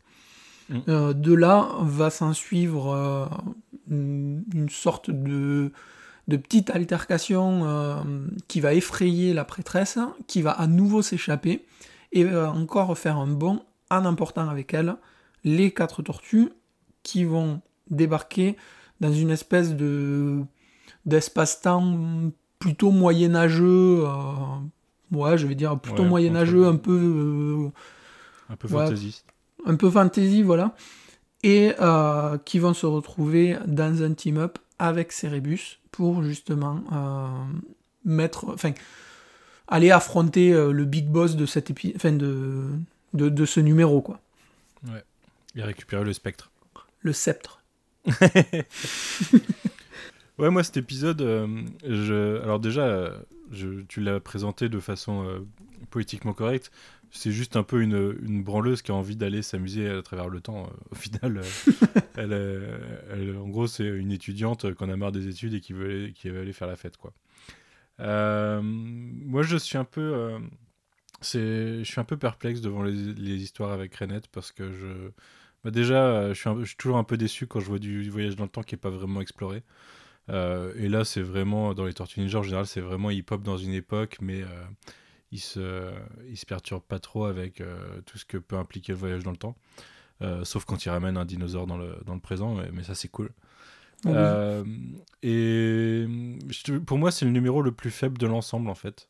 Hmm. 0.69 0.79
Euh, 0.89 1.13
de 1.13 1.33
là 1.33 1.69
va 1.81 2.11
s'en 2.11 2.33
suivre 2.33 2.93
euh, 2.93 3.27
une 3.89 4.69
sorte 4.69 5.11
de 5.11 5.73
de 6.29 6.37
petites 6.37 6.71
altercations 6.71 7.63
euh, 7.65 7.97
qui 8.47 8.61
va 8.61 8.75
effrayer 8.75 9.35
la 9.35 9.45
prêtresse, 9.45 9.99
qui 10.29 10.43
va 10.43 10.53
à 10.53 10.69
nouveau 10.69 11.03
s'échapper 11.03 11.67
et 12.13 12.25
encore 12.27 12.97
faire 12.97 13.17
un 13.17 13.27
bond 13.27 13.63
en 13.91 14.05
emportant 14.05 14.49
avec 14.49 14.75
elle 14.75 14.97
les 15.43 15.73
quatre 15.73 16.03
tortues 16.03 16.51
qui 17.03 17.25
vont 17.25 17.61
débarquer 17.91 18.57
dans 19.01 19.13
une 19.13 19.31
espèce 19.31 19.75
de 19.75 20.41
d'espace-temps 21.07 22.31
plutôt 22.59 22.91
moyenâgeux, 22.91 24.05
euh, 24.05 25.17
ouais, 25.17 25.39
je 25.39 25.47
vais 25.47 25.55
dire 25.55 25.79
plutôt 25.79 26.05
moyenâgeux, 26.05 26.67
un 26.67 26.77
peu 26.77 26.93
euh, 26.93 28.53
un 28.53 28.57
peu 28.57 28.69
fantaisiste, 28.69 29.25
un 29.65 29.77
peu 29.77 29.91
fantasy, 29.91 30.43
voilà, 30.43 30.75
et 31.43 31.73
qui 32.45 32.59
vont 32.59 32.75
se 32.75 32.87
retrouver 32.87 33.57
dans 33.67 34.03
un 34.03 34.13
team-up 34.13 34.59
avec 34.81 35.13
Cerebus 35.13 35.79
pour 35.91 36.23
justement 36.23 36.83
euh, 36.93 37.29
mettre, 38.05 38.49
enfin, 38.49 38.73
aller 39.69 39.91
affronter 39.91 40.53
euh, 40.53 40.73
le 40.73 40.85
big 40.85 41.07
boss 41.07 41.37
de 41.37 41.47
cette 41.47 41.71
épi 41.71 41.93
de, 41.93 42.69
de, 43.13 43.29
de, 43.29 43.45
ce 43.45 43.61
numéro, 43.61 44.01
quoi. 44.01 44.19
Ouais. 44.89 45.05
Et 45.55 45.63
récupérer 45.63 46.05
le 46.05 46.13
spectre. 46.13 46.50
Le 47.01 47.13
sceptre. 47.13 47.65
ouais, 50.39 50.51
moi 50.51 50.63
cet 50.65 50.77
épisode, 50.77 51.21
euh, 51.21 51.63
je... 51.85 52.41
alors 52.43 52.61
déjà, 52.61 53.13
je... 53.51 53.83
tu 53.83 54.01
l'as 54.01 54.21
présenté 54.21 54.69
de 54.69 54.81
façon 54.81 55.45
politiquement 55.91 56.33
correcte 56.33 56.71
c'est 57.13 57.33
juste 57.33 57.57
un 57.57 57.63
peu 57.63 57.83
une, 57.83 58.17
une, 58.23 58.43
branleuse 58.43 58.83
qui 58.83 58.93
a 58.93 58.95
envie 58.95 59.17
d'aller 59.17 59.43
s'amuser 59.43 59.89
à 59.89 60.03
travers 60.03 60.29
le 60.29 60.41
temps. 60.41 60.65
Euh, 60.65 60.71
au 60.93 60.95
final, 60.95 61.39
euh, 61.39 61.73
euh, 62.19 62.79
elle, 63.11 63.37
en 63.37 63.49
gros, 63.49 63.67
c'est 63.67 63.85
une 63.87 64.13
étudiante 64.13 64.73
qu'on 64.75 64.91
a 64.91 64.97
marre 64.97 65.13
des 65.13 65.29
études 65.29 65.55
et 65.55 65.61
qui 65.61 65.73
veut, 65.73 66.09
qui 66.09 66.29
veut 66.29 66.41
aller 66.41 66.53
faire 66.53 66.69
la 66.69 66.77
fête, 66.77 66.97
quoi. 66.97 67.13
moi, 67.99 69.43
je 69.43 69.57
suis 69.57 69.79
un 69.79 69.85
peu, 69.85 70.39
je 71.23 71.83
suis 71.85 72.01
un 72.01 72.05
peu 72.05 72.17
perplexe 72.17 72.61
devant 72.61 72.83
les, 72.83 72.93
les 72.93 73.43
histoires 73.43 73.73
avec 73.73 73.95
Renette 73.97 74.29
parce 74.29 74.53
que 74.53 74.73
je, 74.73 75.11
bah, 75.65 75.71
déjà, 75.71 76.33
je 76.33 76.41
suis, 76.41 76.51
je 76.61 76.65
suis, 76.65 76.77
toujours 76.77 76.99
un 76.99 77.05
peu 77.05 77.17
déçu 77.17 77.47
quand 77.47 77.61
je 77.61 77.67
vois 77.67 77.79
du 77.79 78.09
voyage 78.11 78.37
dans 78.37 78.45
le 78.45 78.51
temps 78.51 78.63
qui 78.63 78.75
est 78.75 78.79
pas 78.79 78.91
vraiment 78.91 79.21
exploré. 79.21 79.63
et 80.29 80.89
là, 80.89 81.05
c'est 81.05 81.23
vraiment 81.23 81.75
dans 81.75 81.85
les 81.85 81.95
Tortues 81.95 82.21
Ninja 82.21 82.39
en 82.39 82.43
général, 82.43 82.67
c'est 82.67 82.81
vraiment 82.81 83.11
hip-hop 83.11 83.43
dans 83.43 83.57
une 83.59 83.75
époque, 83.75 84.19
mais 84.21 84.45
il 85.33 85.41
se, 85.41 85.93
il 86.29 86.37
se 86.37 86.47
perturbe 86.47 86.83
pas 86.83 86.99
trop 86.99 87.25
avec 87.25 87.61
euh, 87.61 88.01
tout 88.07 88.19
ce 88.19 88.25
que 88.25 88.37
peut 88.37 88.57
impliquer 88.57 88.93
le 88.93 88.99
voyage 88.99 89.23
dans 89.23 89.31
le 89.31 89.37
temps. 89.37 89.57
Euh, 90.23 90.45
sauf 90.45 90.65
quand 90.65 90.85
il 90.85 90.91
ramène 90.91 91.17
un 91.17 91.25
dinosaure 91.25 91.67
dans 91.67 91.79
le, 91.79 91.97
dans 92.05 92.15
le 92.15 92.21
présent, 92.21 92.57
mais, 92.73 92.83
ça 92.83 92.95
c'est 92.95 93.09
cool. 93.09 93.31
Euh, 94.07 94.65
et 95.23 96.07
pour 96.87 96.99
moi, 96.99 97.11
c'est 97.11 97.25
le 97.25 97.31
numéro 97.31 97.61
le 97.61 97.73
plus 97.73 97.91
faible 97.91 98.19
de 98.19 98.27
l'ensemble 98.27 98.71
en 98.71 98.75
fait, 98.75 99.09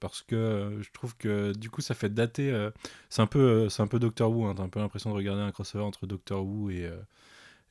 parce 0.00 0.22
que 0.22 0.78
je 0.80 0.90
trouve 0.92 1.16
que 1.16 1.52
du 1.56 1.70
coup, 1.70 1.80
ça 1.80 1.94
fait 1.94 2.12
dater. 2.12 2.68
c'est 3.08 3.22
un 3.22 3.26
peu, 3.26 3.68
un 3.78 3.86
peu 3.86 3.98
Doctor 3.98 4.30
Who. 4.30 4.44
Hein, 4.46 4.54
T'as 4.56 4.62
un 4.62 4.68
peu 4.68 4.80
l'impression 4.80 5.10
de 5.10 5.14
regarder 5.16 5.42
un 5.42 5.52
crossover 5.52 5.84
entre 5.84 6.06
Doctor 6.06 6.44
Who 6.44 6.70
et 6.70 6.90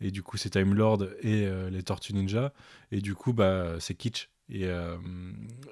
et 0.01 0.11
du 0.11 0.23
coup, 0.23 0.35
c'est 0.35 0.49
Time 0.49 0.73
Lord 0.73 1.05
et 1.21 1.47
les 1.71 1.83
Tortues 1.83 2.13
Ninja. 2.13 2.53
Et 2.91 3.01
du 3.01 3.15
coup, 3.15 3.33
bah, 3.33 3.75
c'est 3.79 3.95
kitsch. 3.95 4.29
Et, 4.49 4.65
euh, 4.65 4.97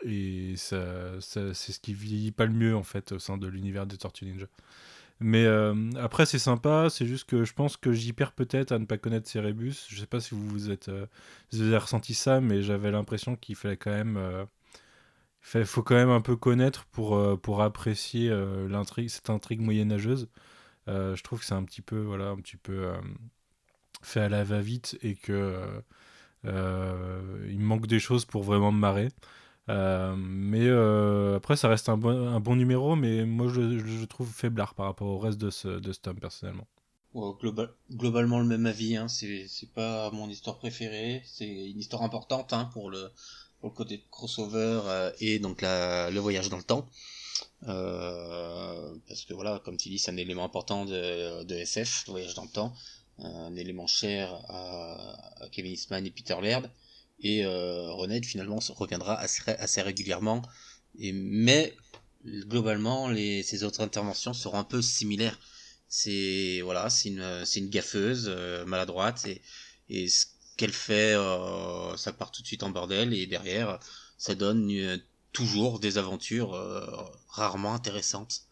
et 0.04 0.56
ça, 0.58 1.20
c'est 1.20 1.54
ce 1.54 1.80
qui 1.80 1.94
vieillit 1.94 2.32
pas 2.32 2.46
le 2.46 2.54
mieux 2.54 2.76
en 2.76 2.84
fait 2.84 3.12
au 3.12 3.20
sein 3.20 3.38
de 3.38 3.48
l'univers 3.48 3.86
des 3.86 3.98
Tortues 3.98 4.26
Ninja. 4.26 4.48
Mais 5.26 5.46
euh, 5.46 5.74
après, 6.02 6.26
c'est 6.26 6.38
sympa. 6.38 6.90
C'est 6.90 7.06
juste 7.06 7.30
que 7.30 7.46
je 7.46 7.54
pense 7.54 7.78
que 7.78 7.94
j'y 7.94 8.12
perds 8.12 8.34
peut-être 8.34 8.74
à 8.74 8.80
ne 8.80 8.84
pas 8.86 8.98
connaître 8.98 9.30
Cerebus. 9.30 9.86
Je 9.88 9.98
sais 9.98 10.06
pas 10.06 10.20
si 10.20 10.36
vous, 10.36 10.46
vous, 10.50 10.70
êtes, 10.70 10.90
euh, 10.90 11.06
avez 11.54 11.78
ressenti 11.78 12.14
ça, 12.14 12.42
mais 12.42 12.62
j'avais 12.62 12.92
l'impression 12.92 13.38
qu'il 13.38 13.56
fallait 13.56 13.78
quand 13.78 13.92
même. 13.92 14.18
Euh, 14.18 14.46
faut 15.66 15.82
quand 15.82 15.96
même 15.96 16.10
un 16.10 16.20
peu 16.20 16.36
connaître 16.36 16.84
pour, 16.88 17.40
pour 17.42 17.62
apprécier 17.62 18.30
l'intrigue, 18.70 19.10
cette 19.10 19.30
intrigue 19.30 19.62
moyenâgeuse. 19.62 20.30
je 20.88 21.22
trouve 21.24 21.40
que 21.40 21.46
c'est 21.46 21.54
un 21.54 21.64
petit 21.64 21.82
peu, 21.82 22.00
voilà, 22.00 22.30
un 22.30 22.38
petit 22.38 22.58
peu 22.58 22.94
fait 24.02 24.22
à 24.22 24.30
la 24.30 24.44
va-vite 24.46 24.98
et 25.04 25.16
que 25.16 25.60
il 26.46 27.60
manque 27.60 27.88
des 27.88 28.00
choses 28.00 28.26
pour 28.26 28.44
vraiment 28.44 28.72
me 28.72 28.80
marrer. 28.80 29.10
Euh, 29.70 30.16
mais 30.18 30.66
euh, 30.68 31.38
après, 31.38 31.56
ça 31.56 31.70
reste 31.70 31.90
un 31.90 31.98
bon, 31.98 32.56
numéro, 32.56 32.96
mais 32.96 33.26
moi 33.26 33.48
je, 33.48 33.80
je, 33.80 34.06
trouve 34.06 34.30
faiblard 34.30 34.76
par 34.76 34.88
rapport 34.88 35.08
au 35.08 35.20
reste 35.20 35.38
de 35.38 35.50
ce, 35.50 35.68
de 35.68 35.94
tome 35.94 36.20
personnellement. 36.20 36.68
globalement 37.92 38.40
le 38.40 38.46
même 38.46 38.66
avis, 38.66 38.98
hein. 38.98 39.08
c'est 39.08 39.74
pas 39.74 40.12
mon 40.12 40.28
histoire 40.30 40.58
préférée, 40.58 41.22
c'est 41.26 41.48
une 41.48 41.80
histoire 41.80 42.02
importante 42.02 42.52
hein, 42.52 42.70
pour, 42.74 42.90
le, 42.90 43.10
côté 43.74 44.04
crossover 44.12 44.82
euh, 44.86 45.12
et 45.22 45.40
donc 45.40 45.62
le 45.62 46.20
voyage 46.20 46.50
dans 46.50 46.58
le 46.58 46.64
temps. 46.64 46.90
Parce 47.62 49.24
que 49.26 49.34
voilà, 49.34 49.60
comme 49.64 49.78
tu 49.78 49.88
dis, 49.88 49.98
c'est 49.98 50.12
un 50.12 50.18
élément 50.18 50.44
important 50.44 50.84
de, 50.84 51.44
de 51.44 51.56
SF, 51.56 52.08
le 52.08 52.12
voyage 52.12 52.34
dans 52.34 52.44
le 52.44 52.50
temps, 52.50 52.74
un 53.20 53.56
élément 53.56 53.88
cher 53.88 54.34
à, 54.50 55.44
à 55.44 55.50
Kevin 55.50 55.72
Eastman 55.72 56.06
et 56.06 56.12
Peter 56.12 56.36
Laird 56.42 56.70
et 57.24 57.46
euh, 57.46 58.22
finalement 58.22 58.60
reviendra 58.76 59.18
assez, 59.20 59.82
régulièrement. 59.82 60.42
Mais 60.96 61.76
globalement, 62.26 63.10
les, 63.10 63.64
autres 63.64 63.82
interventions 63.82 64.34
seront 64.34 64.60
un 64.60 64.64
peu 64.64 64.82
similaires. 64.82 65.40
C'est 65.88 66.60
une, 67.06 67.70
gaffeuse 67.70 68.26
euh, 68.28 68.66
maladroite 68.66 69.26
et, 69.90 70.08
ce 70.10 70.26
qu'elle 70.58 70.74
fait, 70.74 71.14
euh, 71.16 71.96
ça 71.98 72.14
part 72.14 72.32
tout 72.32 72.42
de 72.42 72.48
suite 72.48 72.64
en 72.64 72.70
bordel 72.70 73.14
et 73.14 73.26
derrière, 73.26 73.80
ça 74.18 74.36
donne 74.36 75.02
toujours 75.32 75.80
des 75.80 75.98
aventures 75.98 76.52
rarement 77.30 77.74
intéressantes. 77.74 78.44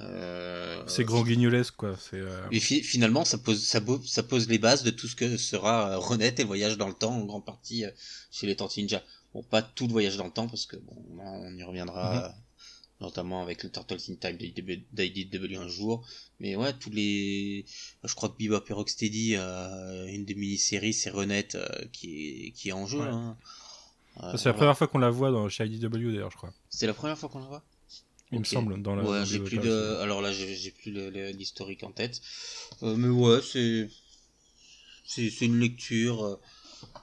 Euh, 0.00 0.82
c'est 0.86 1.04
grand 1.04 1.22
guignolesque 1.24 1.74
quoi. 1.76 1.96
Euh, 2.14 2.46
et 2.52 2.60
finalement, 2.60 3.24
ça 3.24 3.38
pose, 3.38 3.62
ça, 3.64 3.80
ça, 4.04 4.22
pose 4.22 4.48
les 4.48 4.58
bases 4.58 4.84
de 4.84 4.90
tout 4.90 5.08
ce 5.08 5.16
que 5.16 5.36
sera 5.36 5.92
euh, 5.92 5.98
Renette 5.98 6.38
et 6.38 6.42
le 6.42 6.46
voyage 6.46 6.78
dans 6.78 6.86
le 6.86 6.94
temps 6.94 7.14
en 7.14 7.24
grande 7.24 7.44
partie 7.44 7.84
chez 8.30 8.46
les 8.46 8.54
Tortues 8.54 8.82
Ninja. 8.82 9.02
Bon, 9.34 9.42
pas 9.42 9.62
tout 9.62 9.86
le 9.86 9.92
voyage 9.92 10.16
dans 10.16 10.26
le 10.26 10.30
temps 10.30 10.46
parce 10.46 10.66
que 10.66 10.76
bon, 10.76 10.96
on 11.20 11.56
y 11.56 11.62
reviendra. 11.62 12.28
Mhm. 12.28 12.34
notamment 13.00 13.42
avec 13.42 13.62
le 13.62 13.70
Turtles 13.70 14.00
in 14.08 14.14
Time 14.14 14.36
d'IDW 14.36 15.56
un 15.56 15.68
jour. 15.68 16.06
Mais 16.40 16.56
ouais, 16.56 16.72
tous 16.72 16.90
les... 16.90 17.64
Je 18.04 18.14
crois 18.14 18.28
que 18.28 18.36
Bebop 18.38 18.64
et 18.68 18.72
Rocksteady, 18.72 19.34
une 19.34 20.24
des 20.24 20.34
mini-séries, 20.34 20.92
c'est 20.92 21.10
Renette 21.10 21.56
qui, 21.92 22.46
est, 22.46 22.50
qui 22.52 22.70
est 22.70 22.72
en 22.72 22.86
jeu. 22.86 23.00
Hein. 23.00 23.36
c'est 24.36 24.46
la 24.46 24.54
première 24.54 24.76
fois 24.76 24.86
qu'on 24.86 24.98
la 24.98 25.10
voit 25.10 25.30
dans, 25.30 25.48
chez 25.48 25.66
IDW 25.66 26.12
d'ailleurs, 26.12 26.30
je 26.30 26.36
crois. 26.36 26.52
C'est 26.70 26.86
la 26.86 26.94
première 26.94 27.18
fois 27.18 27.28
qu'on 27.28 27.40
la 27.40 27.46
voit? 27.46 27.64
Il 28.32 28.40
me 28.40 28.44
semble, 28.44 28.80
dans 28.82 28.94
la. 28.94 29.04
Ouais, 29.04 29.24
j'ai 29.24 29.38
plus 29.38 29.58
de. 29.58 29.96
Alors 30.02 30.20
là, 30.20 30.32
j'ai 30.32 30.70
plus 30.70 30.92
l'historique 31.32 31.82
en 31.82 31.92
tête. 31.92 32.20
Euh, 32.82 32.94
mais 32.96 33.08
ouais, 33.08 33.40
c'est. 33.42 33.88
C'est 35.04 35.46
une 35.46 35.58
lecture. 35.58 36.22
Euh, 36.22 36.40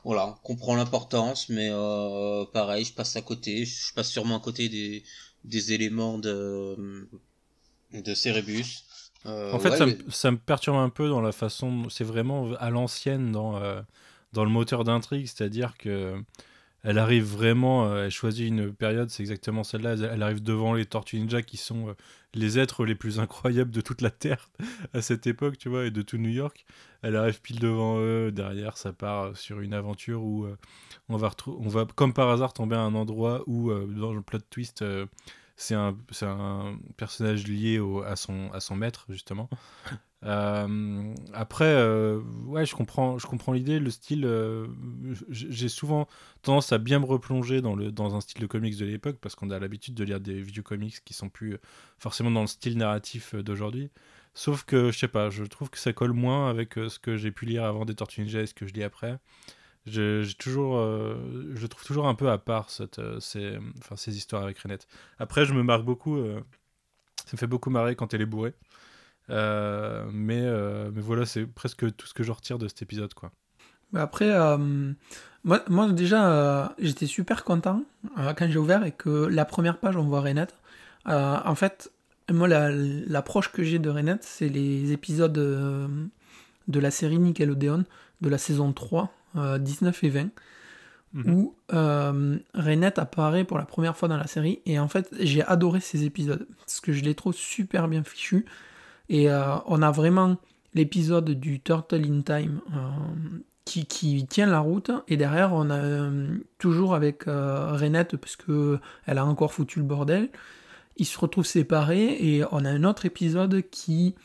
voilà, 0.03 0.27
on 0.27 0.33
comprend 0.33 0.75
l'importance, 0.75 1.49
mais 1.49 1.69
euh, 1.71 2.45
pareil, 2.53 2.85
je 2.85 2.93
passe 2.93 3.15
à 3.15 3.21
côté. 3.21 3.65
Je 3.65 3.93
passe 3.93 4.11
sûrement 4.11 4.38
à 4.38 4.39
côté 4.39 4.69
des, 4.69 5.03
des 5.43 5.73
éléments 5.73 6.19
de, 6.19 7.09
de 7.91 8.13
Cerebus. 8.13 8.83
En 9.25 9.57
fait, 9.57 9.75
ça, 9.75 9.88
me, 9.88 9.97
ça, 10.11 10.29
me, 10.29 10.38
perturbe 10.38 10.77
un 10.77 10.89
peu 10.89 11.09
dans 11.09 11.21
la 11.21 11.31
façon. 11.31 11.89
C'est 11.89 12.03
vraiment 12.03 12.53
à 12.59 12.69
l'ancienne 12.69 13.31
dans, 13.31 13.59
dans 14.33 14.43
le 14.43 14.51
moteur 14.51 14.83
d'intrigue, 14.83 15.25
c'est-à-dire 15.25 15.75
que 15.79 16.21
elle 16.86 17.00
arrive 17.00 17.26
vraiment, 17.26 17.88
euh, 17.88 18.06
elle 18.06 18.12
choisit 18.12 18.48
une 18.48 18.71
période, 18.71 19.10
c'est 19.10 19.24
exactement 19.24 19.63
celle-là, 19.63 19.93
elle, 19.93 20.21
arrive 20.21 20.43
devant 20.43 20.76
les 20.76 20.86
Tortues 20.86 21.17
Ninja 21.17 21.41
qui 21.41 21.58
sont 21.58 21.89
euh, 21.89 21.93
les 22.36 22.60
êtres 22.60 22.86
les 22.86 22.93
plus 22.93 23.19
incroyables 23.19 23.71
de 23.71 23.82
toute 23.82 24.02
la 24.02 24.12
Terre 24.12 24.52
à 24.93 25.02
cette 25.02 25.26
époque, 25.26 25.58
tu 25.58 25.67
vois, 25.67 25.86
et 25.86 25.91
de 25.91 26.04
tout 26.04 26.17
New 26.17 26.30
York. 26.30 26.63
Elle 27.02 27.15
arrive 27.15 27.41
pile 27.41 27.60
devant 27.60 27.98
eux, 28.00 28.32
derrière 28.32 28.78
ça 28.78 28.93
part 28.93 29.36
sur 29.36 29.62
une 29.62 29.74
aventure 29.74 30.24
où 30.24 30.45
euh, 30.45 30.56
on, 31.10 31.17
va 31.17 31.86
comme 31.95 32.13
par 32.13 32.30
hasard 32.30 32.54
tomber 32.54 32.76
à 32.76 32.82
un 32.82 32.93
endroit 32.93 33.43
où, 33.48 33.71
dans 33.71 34.13
le 34.13 34.21
plot 34.21 34.39
twist, 34.50 34.84
c'est 35.56 35.76
un, 35.76 35.95
personnage 36.98 37.48
lié 37.48 37.80
à 38.06 38.15
son 38.15 38.76
maître, 38.76 39.06
justement. 39.10 39.50
Euh, 40.25 41.13
après, 41.33 41.65
euh, 41.65 42.19
ouais, 42.45 42.65
je 42.65 42.75
comprends, 42.75 43.19
je 43.19 43.27
comprends 43.27 43.53
l'idée, 43.53 43.79
le 43.79 43.91
style. 43.91 44.25
Euh, 44.25 44.67
j'ai 45.29 45.69
souvent 45.69 46.07
tendance 46.41 46.71
à 46.71 46.77
bien 46.77 46.99
me 46.99 47.05
replonger 47.05 47.61
dans, 47.61 47.75
le, 47.75 47.91
dans 47.91 48.15
un 48.15 48.21
style 48.21 48.41
de 48.41 48.47
comics 48.47 48.77
de 48.77 48.85
l'époque 48.85 49.17
parce 49.21 49.35
qu'on 49.35 49.51
a 49.51 49.59
l'habitude 49.59 49.93
de 49.93 50.03
lire 50.03 50.19
des 50.19 50.41
vieux 50.41 50.63
comics 50.63 51.03
qui 51.05 51.13
sont 51.13 51.29
plus 51.29 51.57
forcément 51.99 52.31
dans 52.31 52.41
le 52.41 52.47
style 52.47 52.77
narratif 52.77 53.35
d'aujourd'hui. 53.35 53.91
Sauf 54.33 54.63
que, 54.63 54.91
je 54.91 54.97
sais 54.97 55.07
pas, 55.07 55.29
je 55.29 55.43
trouve 55.43 55.69
que 55.69 55.77
ça 55.77 55.93
colle 55.93 56.13
moins 56.13 56.49
avec 56.49 56.73
ce 56.73 56.99
que 56.99 57.15
j'ai 57.15 57.31
pu 57.31 57.45
lire 57.45 57.63
avant 57.63 57.85
des 57.85 57.95
Tortues 57.95 58.21
Ninja 58.21 58.41
et 58.41 58.47
ce 58.47 58.53
que 58.53 58.67
je 58.67 58.73
lis 58.73 58.83
après. 58.83 59.17
J'ai 59.85 60.23
toujours, 60.39 60.77
je 60.77 61.67
trouve 61.67 61.85
toujours 61.85 62.07
un 62.07 62.15
peu 62.15 62.29
à 62.29 62.38
part 62.38 62.69
cette, 62.69 62.99
ces, 63.19 63.57
ces 63.95 64.17
histoires 64.17 64.43
avec 64.43 64.57
Renette. 64.59 64.88
Après, 65.19 65.45
je 65.45 65.53
me 65.53 65.63
marque 65.63 65.85
beaucoup, 65.85 66.17
ça 67.25 67.31
me 67.33 67.38
fait 67.38 67.47
beaucoup 67.47 67.69
marrer 67.69 67.95
quand 67.95 68.13
elle 68.13 68.21
est 68.21 68.25
bourrée. 68.25 68.53
Euh, 69.29 70.05
mais, 70.11 70.41
euh, 70.41 70.91
mais 70.93 71.01
voilà, 71.01 71.25
c'est 71.25 71.45
presque 71.45 71.95
tout 71.95 72.07
ce 72.07 72.13
que 72.13 72.23
je 72.23 72.31
retire 72.31 72.57
de 72.57 72.67
cet 72.67 72.81
épisode. 72.81 73.13
quoi. 73.13 73.31
Après, 73.93 74.29
euh, 74.29 74.57
moi, 75.43 75.63
moi, 75.67 75.91
déjà, 75.91 76.75
j'étais 76.79 77.07
super 77.07 77.43
content 77.43 77.83
quand 78.15 78.47
j'ai 78.49 78.57
ouvert 78.57 78.83
et 78.83 78.91
que 78.91 79.09
la 79.09 79.45
première 79.45 79.79
page, 79.79 79.95
on 79.95 80.03
voit 80.03 80.21
Renette. 80.21 80.55
en 81.05 81.55
fait, 81.55 81.91
moi, 82.31 82.47
l'approche 82.47 83.51
que 83.51 83.63
j'ai 83.63 83.79
de 83.79 83.89
Renette, 83.89 84.23
c'est 84.23 84.49
les 84.49 84.91
épisodes 84.91 85.33
de 85.33 86.79
la 86.79 86.91
série 86.91 87.19
Nickelodeon 87.19 87.85
de 88.21 88.29
la 88.29 88.38
saison 88.38 88.73
3, 88.73 89.11
19 89.59 90.03
et 90.03 90.09
20, 90.09 90.29
mhm. 91.13 91.33
où 91.33 91.55
Renette 91.69 92.99
apparaît 92.99 93.43
pour 93.43 93.57
la 93.57 93.65
première 93.65 93.95
fois 93.95 94.09
dans 94.09 94.17
la 94.17 94.27
série. 94.27 94.61
Et 94.65 94.79
en 94.79 94.88
fait, 94.88 95.09
j'ai 95.19 95.43
adoré 95.43 95.79
ces 95.79 96.03
épisodes 96.03 96.47
parce 96.59 96.81
que 96.81 96.91
je 96.91 97.03
les 97.03 97.15
trouve 97.15 97.33
super 97.33 97.88
bien 97.88 98.03
fichus. 98.03 98.45
Et 99.10 99.30
euh, 99.30 99.56
on 99.65 99.82
a 99.82 99.91
vraiment 99.91 100.38
l'épisode 100.74 101.30
du 101.30 101.60
Turtle 101.62 102.04
in 102.06 102.22
Time 102.22 102.60
euh, 102.74 103.39
qui, 103.65 104.26
tient 104.28 104.48
la 104.48 104.60
route. 104.60 104.91
Et 105.08 105.18
derrière, 105.18 105.54
on 105.54 105.70
a 105.70 105.78
euh, 105.78 106.38
toujours 106.58 106.96
avec 106.96 107.24
Renette, 107.26 108.18
parce 108.18 108.36
qu'elle 108.36 109.18
a 109.18 109.26
encore 109.26 109.54
foutu 109.54 109.80
le 109.80 109.86
bordel. 109.86 110.30
Ils 110.98 111.06
se 111.06 111.20
retrouvent 111.20 111.46
séparés 111.46 112.18
et 112.20 112.44
on 112.52 112.63
a 112.63 112.70
un 112.70 112.84
autre 112.86 113.06
épisode 113.06 113.63
qui 113.70 114.15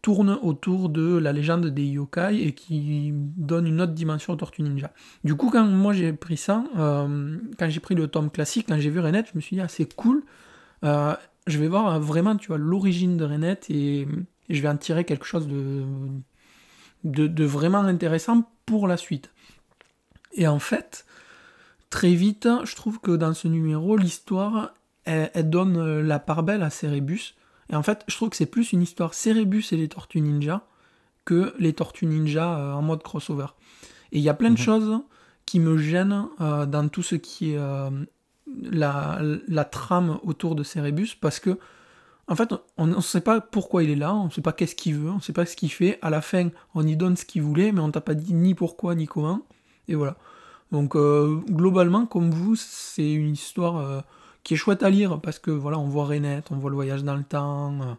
tourne 0.00 0.38
autour 0.42 0.90
de 0.90 1.16
la 1.16 1.32
légende 1.32 1.66
des 1.66 1.84
yokai 1.84 2.42
et 2.42 2.52
qui 2.52 3.10
donne 3.14 3.66
une 3.66 3.80
autre 3.80 3.92
dimension 3.92 4.32
au 4.32 4.36
Tortue 4.36 4.62
Ninja. 4.62 4.90
Du 5.22 5.34
coup, 5.34 5.50
quand 5.50 5.64
moi 5.64 5.92
j'ai 5.92 6.12
pris 6.14 6.36
ça, 6.36 6.64
quand 6.74 7.68
j'ai 7.68 7.80
pris 7.80 7.94
le 7.94 8.06
tome 8.08 8.30
classique, 8.30 8.66
quand 8.68 8.78
j'ai 8.78 8.90
vu 8.90 9.00
Renette, 9.00 9.28
je 9.32 9.36
me 9.36 9.40
suis 9.40 9.56
dit, 9.56 9.62
ah, 9.62 9.68
c'est 9.68 9.94
cool 9.94 10.24
je 11.46 11.58
vais 11.58 11.68
voir 11.68 12.00
vraiment, 12.00 12.36
tu 12.36 12.48
vois, 12.48 12.58
l'origine 12.58 13.16
de 13.16 13.24
Renette 13.24 13.66
et, 13.70 14.06
je 14.50 14.60
vais 14.60 14.68
en 14.68 14.76
tirer 14.76 15.04
quelque 15.04 15.24
chose 15.24 15.48
de, 15.48 15.84
de, 17.04 17.44
vraiment 17.44 17.78
intéressant 17.78 18.50
pour 18.66 18.86
la 18.86 18.98
suite. 18.98 19.32
Et 20.34 20.46
en 20.46 20.58
fait, 20.58 21.06
très 21.88 22.12
vite, 22.12 22.46
je 22.64 22.76
trouve 22.76 23.00
que 23.00 23.12
dans 23.12 23.32
ce 23.32 23.48
numéro, 23.48 23.96
l'histoire, 23.96 24.74
elle, 25.04 25.48
donne 25.48 26.00
la 26.00 26.18
part 26.18 26.42
belle 26.42 26.62
à 26.62 26.68
Cerebus. 26.68 27.36
Et 27.70 27.74
en 27.74 27.82
fait, 27.82 28.04
je 28.06 28.14
trouve 28.16 28.28
que 28.28 28.36
c'est 28.36 28.44
plus 28.44 28.72
une 28.72 28.82
histoire 28.82 29.14
Cerebus 29.14 29.64
et 29.72 29.78
les 29.78 29.88
Tortues 29.88 30.20
Ninja 30.20 30.66
que 31.24 31.54
les 31.58 31.72
Tortues 31.72 32.06
Ninja 32.06 32.58
euh, 32.58 32.72
en 32.72 32.82
mode 32.82 33.02
crossover. 33.02 33.46
Et 34.12 34.18
il 34.18 34.22
y 34.22 34.28
a 34.28 34.34
plein 34.34 34.50
de 34.50 34.58
mhm. 34.58 34.64
choses 34.64 35.00
qui 35.46 35.60
me 35.60 35.76
gênent 35.76 36.26
euh, 36.40 36.66
dans 36.66 36.88
tout 36.88 37.02
ce 37.02 37.14
qui 37.14 37.52
est 37.52 37.58
euh, 37.58 37.90
la, 38.62 39.20
la, 39.48 39.64
trame 39.64 40.18
autour 40.22 40.54
de 40.54 40.62
Cerebus 40.62 41.16
parce 41.20 41.40
que 41.40 41.58
en 42.28 42.36
fait 42.36 42.54
on 42.76 42.86
ne 42.86 43.00
sait 43.00 43.20
pas 43.20 43.40
pourquoi 43.40 43.82
il 43.82 43.90
est 43.90 43.96
là, 43.96 44.14
on 44.14 44.26
ne 44.26 44.30
sait 44.30 44.40
pas 44.40 44.52
qu'est-ce 44.52 44.74
qu'il 44.74 44.94
veut, 44.94 45.10
on 45.10 45.16
ne 45.16 45.20
sait 45.20 45.32
pas 45.32 45.46
ce 45.46 45.56
qu'il 45.56 45.70
fait. 45.70 45.98
À 46.02 46.10
la 46.10 46.20
fin, 46.20 46.48
on 46.74 46.86
y 46.86 46.96
donne 46.96 47.16
ce 47.16 47.24
qu'il 47.24 47.42
voulait, 47.42 47.72
mais 47.72 47.80
on 47.80 47.90
t'a 47.90 48.00
pas 48.00 48.14
dit 48.14 48.34
ni 48.34 48.54
pourquoi 48.54 48.94
ni 48.94 49.06
comment. 49.06 49.42
Et 49.88 49.94
voilà. 49.94 50.16
Donc 50.72 50.96
euh, 50.96 51.40
globalement, 51.48 52.06
comme 52.06 52.30
vous, 52.30 52.56
c'est 52.56 53.12
une 53.12 53.32
histoire 53.32 53.76
euh, 53.76 54.00
qui 54.42 54.54
est 54.54 54.56
chouette 54.56 54.82
à 54.82 54.90
lire 54.90 55.20
parce 55.20 55.38
que 55.38 55.50
voilà, 55.50 55.78
on 55.78 55.86
voit 55.86 56.06
Renette, 56.06 56.50
on 56.50 56.56
voit 56.56 56.70
le 56.70 56.76
voyage 56.76 57.04
dans 57.04 57.16
le 57.16 57.24
temps. 57.24 57.80
Euh, 57.80 57.94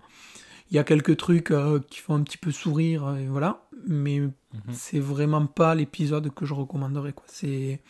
il 0.72 0.76
y 0.76 0.80
a 0.80 0.84
quelques 0.84 1.16
trucs 1.18 1.54
qui 1.90 2.00
font 2.00 2.16
un 2.16 2.24
petit 2.24 2.40
peu 2.40 2.52
sourire, 2.52 3.16
et 3.18 3.28
voilà. 3.28 3.68
Mais 3.88 4.20
mhm. 4.20 4.32
c'est 4.72 5.00
vraiment 5.00 5.46
pas 5.46 5.76
l'épisode 5.76 6.34
que 6.34 6.44
je 6.46 6.56
recommanderais. 6.56 7.14
Quoi. 7.14 7.26
C'est, 7.28 7.82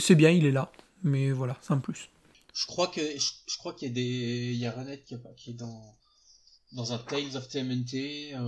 c'est 0.00 0.14
bien, 0.14 0.30
il 0.30 0.46
est 0.46 0.52
là 0.52 0.72
mais 1.06 1.30
voilà, 1.32 1.56
sans 1.62 1.78
plus. 1.80 2.10
Je 2.54 2.66
crois 2.66 2.88
que 2.88 3.00
je, 3.00 3.58
crois 3.58 3.72
qu'il 3.74 3.88
y 3.88 3.90
a 3.90 3.94
des 3.94 4.52
il 4.52 4.58
y 4.58 4.66
a 4.66 4.72
Renette 4.72 5.04
qui, 5.04 5.14
qui 5.36 5.50
est 5.50 5.54
dans 5.54 5.94
dans 6.72 6.92
un 6.92 6.98
Tales 6.98 7.36
of 7.36 7.48
TMNT 7.48 8.34
euh, 8.34 8.40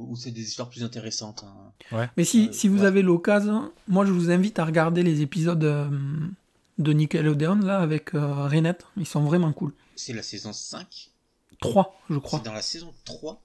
où 0.00 0.16
c'est 0.16 0.30
des 0.32 0.42
histoires 0.42 0.68
plus 0.68 0.82
intéressantes. 0.84 1.44
hein. 1.44 1.72
Ouais. 1.96 2.10
Mais 2.16 2.24
si, 2.24 2.48
Euh, 2.48 2.52
si 2.52 2.68
vous 2.68 2.80
ouais. 2.80 2.86
avez 2.86 3.02
l'occasion, 3.02 3.72
moi 3.88 4.04
je 4.04 4.12
vous 4.12 4.30
invite 4.30 4.58
à 4.58 4.64
regarder 4.64 5.02
les 5.02 5.20
épisodes 5.22 5.62
euh, 5.64 5.88
de 6.78 6.92
Nickelodeon 6.92 7.56
là 7.56 7.78
avec 7.78 8.14
euh, 8.14 8.46
Renette. 8.48 8.84
Ils 8.96 9.06
sont 9.06 9.22
vraiment 9.22 9.52
cool. 9.52 9.72
C'est 9.94 10.12
la 10.12 10.22
saison 10.22 10.52
5 10.52 11.10
3, 11.60 11.98
je 12.10 12.18
crois. 12.18 12.40
C'est 12.40 12.44
dans 12.46 12.52
la 12.52 12.62
saison 12.62 12.92
3 13.04 13.40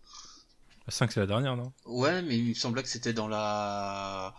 La 0.87 0.91
5, 0.91 1.11
c'est 1.11 1.19
la 1.21 1.27
dernière, 1.27 1.55
non? 1.55 1.71
Ouais, 1.85 2.21
mais 2.23 2.37
il 2.37 2.49
me 2.49 2.53
semblait 2.53 2.83
que 2.83 2.89
c'était 2.89 3.13
dans 3.13 3.27
la 3.27 4.33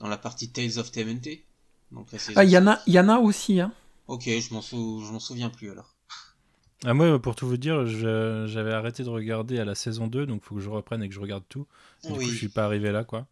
dans 0.00 0.08
la 0.08 0.16
partie 0.16 0.48
Tales 0.50 0.78
of 0.78 0.92
TMNT. 0.92 1.44
Donc 1.92 2.10
la 2.12 2.18
saison 2.18 2.38
Ah, 2.40 2.44
il 2.44 2.50
y, 2.50 2.58
en 2.58 2.66
a- 2.66 2.76
5. 2.76 2.82
il 2.86 2.92
y 2.94 3.00
en 3.00 3.08
a 3.08 3.18
aussi. 3.18 3.60
Hein. 3.60 3.72
Ok, 4.06 4.22
je 4.26 4.54
m'en 4.54 4.62
sou... 4.62 5.02
je 5.06 5.12
m'en 5.12 5.20
souviens 5.20 5.50
plus 5.50 5.70
alors. 5.70 5.94
Ah, 6.84 6.94
moi, 6.94 7.20
pour 7.20 7.34
tout 7.34 7.48
vous 7.48 7.56
dire, 7.56 7.86
je- 7.86 8.44
j'avais 8.46 8.72
arrêté 8.72 9.02
de 9.02 9.08
regarder 9.08 9.58
à 9.58 9.64
la 9.64 9.74
saison 9.74 10.06
2, 10.06 10.26
donc 10.26 10.44
faut 10.44 10.54
que 10.54 10.60
je 10.60 10.68
reprenne 10.70 11.02
et 11.02 11.08
que 11.08 11.14
je 11.14 11.18
regarde 11.18 11.42
tout. 11.48 11.66
Du 12.04 12.12
coup, 12.12 12.20
je 12.30 12.36
suis 12.36 12.48
pas 12.48 12.64
arrivé 12.66 12.92
là, 12.92 13.02
quoi. 13.02 13.26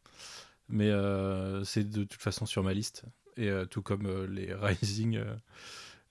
Mais 0.69 0.91
euh, 0.91 1.63
c'est 1.63 1.89
de 1.89 2.03
toute 2.03 2.21
façon 2.21 2.45
sur 2.45 2.65
ma 2.65 2.75
liste. 2.75 3.05
Et 3.37 3.49
euh, 3.49 3.65
tout 3.65 3.83
comme 3.83 4.07
euh, 4.07 4.27
les 4.27 4.53
Rising. 4.61 5.17
euh, 5.19 5.35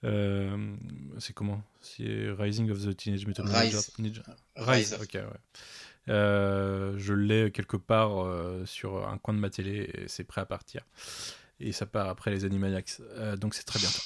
euh, 0.05 0.75
c'est 1.19 1.34
comment? 1.34 1.62
C'est 1.81 2.29
Rising 2.39 2.69
of 2.71 2.81
the 2.86 2.95
Teenage 2.95 3.25
Mutant 3.27 3.43
Ninja. 3.43 3.60
Rise. 3.60 3.91
Ninja- 3.99 4.23
Rise. 4.55 4.93
Rise, 4.93 4.97
ok, 5.01 5.13
ouais. 5.15 5.23
Euh, 6.08 6.93
je 6.97 7.13
l'ai 7.13 7.51
quelque 7.51 7.75
part 7.77 8.23
euh, 8.23 8.65
sur 8.65 9.10
un 9.10 9.17
coin 9.17 9.34
de 9.34 9.39
ma 9.39 9.49
télé 9.49 9.89
et 9.93 10.08
c'est 10.08 10.23
prêt 10.23 10.39
à 10.39 10.45
partir. 10.45 10.84
Et 11.60 11.72
ça 11.72 11.86
part 11.86 12.10
après 12.10 12.32
les 12.32 12.44
Animaniacs. 12.44 12.98
Euh, 13.18 13.38
donc 13.38 13.54
c'est 13.54 13.63
très 13.63 13.80
bientôt. 13.80 14.02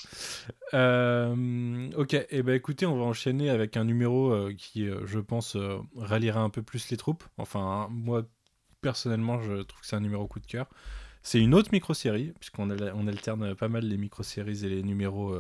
Euh, 0.74 1.90
ok, 1.96 2.14
et 2.14 2.28
eh 2.30 2.44
ben 2.44 2.54
écoutez, 2.54 2.86
on 2.86 2.96
va 2.98 3.04
enchaîner 3.06 3.50
avec 3.50 3.76
un 3.76 3.86
numéro 3.86 4.32
euh, 4.32 4.54
qui, 4.56 4.88
euh, 4.88 5.06
je 5.06 5.20
pense, 5.20 5.58
ralliera 5.96 6.42
un 6.42 6.50
peu 6.50 6.62
plus 6.62 6.90
les 6.90 6.98
troupes. 6.98 7.24
Enfin, 7.38 7.88
moi, 7.90 8.28
personnellement, 8.82 9.42
je 9.42 9.64
trouve 9.64 9.82
que 9.82 9.88
c'est 9.88 9.96
un 9.96 10.02
numéro 10.02 10.28
coup 10.28 10.40
de 10.40 10.46
cœur. 10.46 10.68
C'est 11.24 11.40
une 11.40 11.54
autre 11.56 11.70
micro-série, 11.72 12.34
puisqu'on 12.40 12.70
al- 12.70 12.94
on 12.96 13.08
alterne 13.08 13.56
pas 13.56 13.68
mal 13.68 13.86
les 13.86 13.98
micro-séries 13.98 14.64
et 14.66 14.70
les 14.70 14.84
numéros 14.84 15.36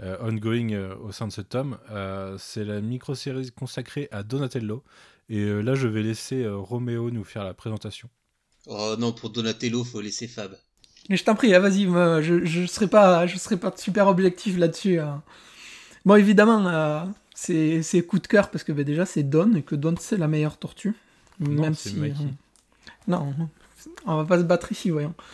ongoing 0.00 0.96
au 1.00 1.12
sein 1.12 1.26
de 1.28 1.32
ce 1.32 1.40
tome. 1.40 1.78
C'est 2.38 2.64
la 2.64 2.80
micro-série 2.80 3.50
consacrée 3.52 4.08
à 4.10 4.22
Donatello. 4.22 4.84
Et 5.30 5.62
là, 5.62 5.74
je 5.74 5.88
vais 5.88 6.02
laisser 6.02 6.46
Roméo 6.46 7.10
nous 7.10 7.24
faire 7.24 7.44
la 7.44 7.54
présentation. 7.54 8.10
Oh 8.66 8.94
non, 8.98 9.12
pour 9.12 9.30
Donatello, 9.30 9.82
faut 9.82 10.00
laisser 10.00 10.28
Fab. 10.28 10.56
Mais 11.08 11.16
je 11.16 11.24
t'en 11.24 11.34
prie, 11.34 11.54
ah, 11.54 11.60
vas-y, 11.60 11.84
je, 11.84 12.44
je 12.44 12.66
serai 12.66 12.86
pas, 12.86 13.26
je 13.26 13.38
serai 13.38 13.56
pas 13.56 13.72
super 13.76 14.08
objectif 14.08 14.58
là-dessus. 14.58 14.98
hein. 15.00 15.22
Bon, 16.04 16.14
évidemment, 16.16 16.66
euh, 16.66 17.00
c'est 17.34 17.82
c'est 17.82 18.02
coup 18.02 18.18
de 18.18 18.26
cœur 18.26 18.50
parce 18.50 18.64
que 18.64 18.72
bah, 18.72 18.84
déjà 18.84 19.06
c'est 19.06 19.22
Don 19.22 19.54
et 19.54 19.62
que 19.62 19.74
Don 19.74 19.94
c'est 19.98 20.16
la 20.16 20.28
meilleure 20.28 20.56
tortue. 20.58 20.94
Non, 21.40 21.62
Même 21.62 21.74
si. 21.74 21.98
Euh, 22.00 22.08
Non, 23.06 23.34
on 24.06 24.16
va 24.16 24.24
pas 24.24 24.38
se 24.38 24.42
battre 24.44 24.72
ici, 24.72 24.90
voyons. 24.90 25.14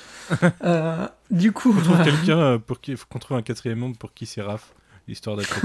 Euh, 0.65 1.07
du 1.31 1.53
coup. 1.53 1.75
On 1.79 1.83
trouve 1.83 2.03
quelqu'un 2.03 2.39
euh, 2.39 2.59
pour 2.59 2.81
qui 2.81 2.97
faut 2.97 3.05
qu'on 3.11 3.19
trouve 3.19 3.37
un 3.37 3.43
quatrième 3.43 3.79
membre 3.81 3.99
pour 3.99 4.15
qui 4.15 4.25
c'est 4.25 4.41
Raph, 4.41 4.73
histoire 5.07 5.37
d'être. 5.37 5.61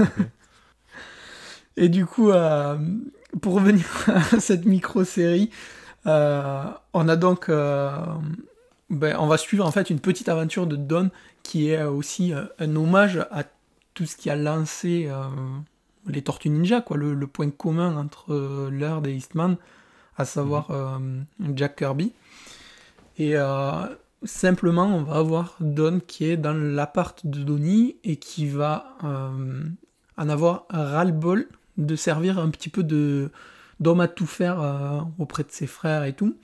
Et 1.78 1.88
du 1.88 2.04
coup, 2.04 2.30
euh, 2.30 2.76
pour 3.40 3.54
revenir 3.54 3.86
à 4.08 4.38
cette 4.40 4.66
micro-série, 4.66 5.50
euh, 6.06 6.64
on 6.92 7.08
a 7.08 7.16
donc, 7.16 7.48
euh, 7.48 7.90
ben, 8.90 9.16
on 9.18 9.26
va 9.26 9.38
suivre 9.38 9.64
en 9.64 9.70
fait 9.70 9.90
une 9.90 10.00
petite 10.00 10.28
aventure 10.28 10.66
de 10.66 10.76
Don 10.76 11.10
qui 11.42 11.70
est 11.70 11.82
aussi 11.82 12.32
euh, 12.32 12.44
un 12.58 12.74
hommage 12.76 13.26
à 13.30 13.44
tout 13.94 14.06
ce 14.06 14.16
qui 14.16 14.30
a 14.30 14.36
lancé 14.36 15.06
euh, 15.08 15.22
les 16.06 16.22
Tortues 16.22 16.50
Ninja, 16.50 16.80
quoi, 16.80 16.96
le, 16.96 17.14
le 17.14 17.26
point 17.26 17.50
commun 17.50 17.96
entre 17.96 18.32
euh, 18.32 18.70
Laird 18.70 19.06
et 19.06 19.14
Eastman, 19.14 19.56
à 20.16 20.24
savoir 20.24 20.70
euh, 20.70 20.98
Jack 21.54 21.76
Kirby. 21.76 22.12
Et 23.18 23.36
euh, 23.36 23.86
simplement, 24.24 24.86
on 24.86 25.02
va 25.02 25.16
avoir 25.16 25.56
Don 25.60 26.00
qui 26.06 26.24
est 26.26 26.36
dans 26.36 26.54
l'appart 26.54 27.26
de 27.26 27.42
Donnie 27.42 27.96
et 28.04 28.16
qui 28.16 28.46
va 28.46 28.96
euh, 29.04 29.64
en 30.16 30.28
avoir 30.28 30.66
ras-le-bol 30.70 31.46
de 31.78 31.96
servir 31.96 32.38
un 32.38 32.50
petit 32.50 32.68
peu 32.68 32.82
de 32.82 33.30
d'homme 33.78 34.00
à 34.00 34.08
tout 34.08 34.26
faire 34.26 34.60
euh, 34.60 35.00
auprès 35.18 35.42
de 35.42 35.50
ses 35.50 35.66
frères 35.66 36.04
et 36.04 36.12
tout, 36.12 36.36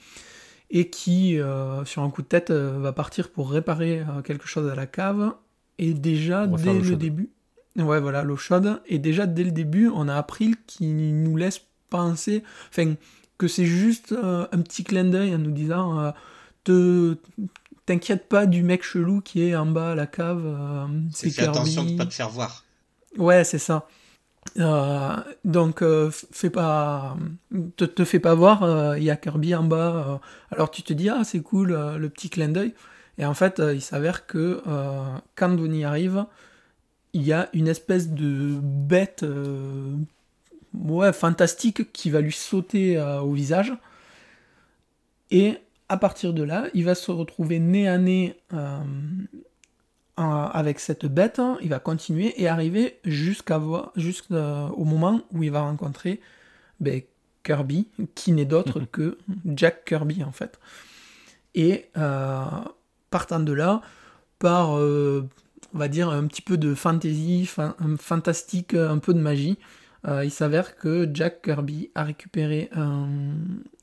et 0.70 0.90
qui, 0.90 1.38
euh, 1.38 1.84
sur 1.84 2.02
un 2.02 2.10
coup 2.10 2.22
de 2.22 2.26
tête, 2.26 2.50
euh, 2.50 2.78
va 2.78 2.92
partir 2.92 3.30
pour 3.30 3.50
réparer 3.50 4.00
euh, 4.00 4.22
quelque 4.22 4.46
chose 4.46 4.68
à 4.70 4.74
la 4.74 4.86
cave. 4.86 5.34
Et 5.78 5.94
déjà, 5.94 6.46
dès 6.46 6.72
le 6.72 6.82
chaude. 6.82 6.98
début, 6.98 7.30
ouais, 7.76 8.00
voilà, 8.00 8.22
l'eau 8.22 8.36
chaude, 8.36 8.80
et 8.86 8.98
déjà 8.98 9.26
dès 9.26 9.44
le 9.44 9.50
début, 9.50 9.88
on 9.88 10.08
a 10.08 10.16
appris 10.16 10.54
qui 10.66 10.86
nous 10.86 11.36
laisse 11.36 11.60
penser, 11.90 12.42
enfin, 12.68 12.94
que 13.38 13.48
c'est 13.48 13.66
juste 13.66 14.12
euh, 14.12 14.46
un 14.52 14.60
petit 14.60 14.84
clin 14.84 15.04
d'œil 15.04 15.34
en 15.34 15.38
nous 15.38 15.50
disant, 15.50 15.98
euh, 16.00 16.10
te 16.64 17.16
t'inquiète 17.84 18.28
pas 18.28 18.46
du 18.46 18.64
mec 18.64 18.82
chelou 18.82 19.20
qui 19.20 19.42
est 19.42 19.54
en 19.54 19.66
bas 19.66 19.92
à 19.92 19.94
la 19.94 20.06
cave, 20.06 20.42
euh, 20.44 20.86
C'est 21.12 21.38
attention 21.38 21.84
de 21.84 21.96
pas 21.96 22.06
te 22.06 22.14
faire 22.14 22.30
voir. 22.30 22.64
Ouais, 23.16 23.44
c'est 23.44 23.58
ça. 23.58 23.86
Euh, 24.58 25.16
donc, 25.44 25.82
euh, 25.82 26.10
fais 26.10 26.50
pas, 26.50 27.16
te, 27.76 28.04
fais 28.04 28.20
pas 28.20 28.34
voir, 28.34 28.96
il 28.96 29.04
y 29.04 29.10
a 29.10 29.16
Kirby 29.16 29.54
en 29.54 29.64
bas. 29.64 30.06
euh, 30.08 30.18
alors 30.50 30.70
tu 30.70 30.82
te 30.82 30.92
dis, 30.92 31.08
ah, 31.08 31.22
c'est 31.24 31.40
cool, 31.40 31.72
euh, 31.72 31.98
le 31.98 32.08
petit 32.08 32.30
clin 32.30 32.48
d'œil. 32.48 32.74
Et 33.18 33.24
en 33.24 33.34
fait, 33.34 33.60
euh, 33.60 33.74
il 33.74 33.80
s'avère 33.80 34.26
que 34.26 34.62
euh, 34.66 35.04
quand 35.34 35.48
Donnie 35.50 35.84
arrive, 35.84 36.26
il 37.12 37.22
y 37.22 37.32
a 37.32 37.48
une 37.54 37.68
espèce 37.68 38.10
de 38.10 38.58
bête 38.62 39.22
euh, 39.22 39.96
ouais, 40.74 41.12
fantastique 41.12 41.92
qui 41.92 42.10
va 42.10 42.20
lui 42.20 42.32
sauter 42.32 42.98
euh, 42.98 43.20
au 43.20 43.32
visage. 43.32 43.72
Et 45.30 45.58
à 45.88 45.96
partir 45.96 46.32
de 46.32 46.42
là, 46.42 46.66
il 46.74 46.84
va 46.84 46.94
se 46.94 47.10
retrouver 47.10 47.58
nez 47.58 47.88
à 47.88 47.98
nez 47.98 48.36
euh, 48.52 48.78
avec 50.16 50.80
cette 50.80 51.06
bête. 51.06 51.38
hein. 51.38 51.58
Il 51.62 51.68
va 51.68 51.78
continuer 51.78 52.40
et 52.40 52.48
arriver 52.48 52.98
jusqu'au 53.04 53.92
moment 54.84 55.20
où 55.32 55.42
il 55.42 55.50
va 55.50 55.62
rencontrer 55.62 56.20
ben, 56.80 57.02
Kirby, 57.42 57.88
qui 58.14 58.32
n'est 58.32 58.44
d'autre 58.44 58.80
que 58.80 59.18
Jack 59.44 59.84
Kirby 59.84 60.24
en 60.24 60.32
fait. 60.32 60.58
Et 61.54 61.86
euh, 61.96 62.44
partant 63.10 63.40
de 63.40 63.52
là, 63.52 63.80
par 64.38 64.76
euh, 64.78 65.28
on 65.74 65.78
va 65.78 65.88
dire 65.88 66.08
un 66.10 66.26
petit 66.26 66.42
peu 66.42 66.56
de 66.56 66.74
fantasy, 66.74 67.46
fan- 67.46 67.74
un 67.78 67.96
fantastique, 67.96 68.74
un 68.74 68.98
peu 68.98 69.14
de 69.14 69.20
magie, 69.20 69.58
euh, 70.06 70.24
il 70.24 70.30
s'avère 70.30 70.76
que 70.76 71.08
Jack 71.12 71.42
Kirby 71.42 71.90
a 71.94 72.04
récupéré 72.04 72.68
un, 72.74 73.08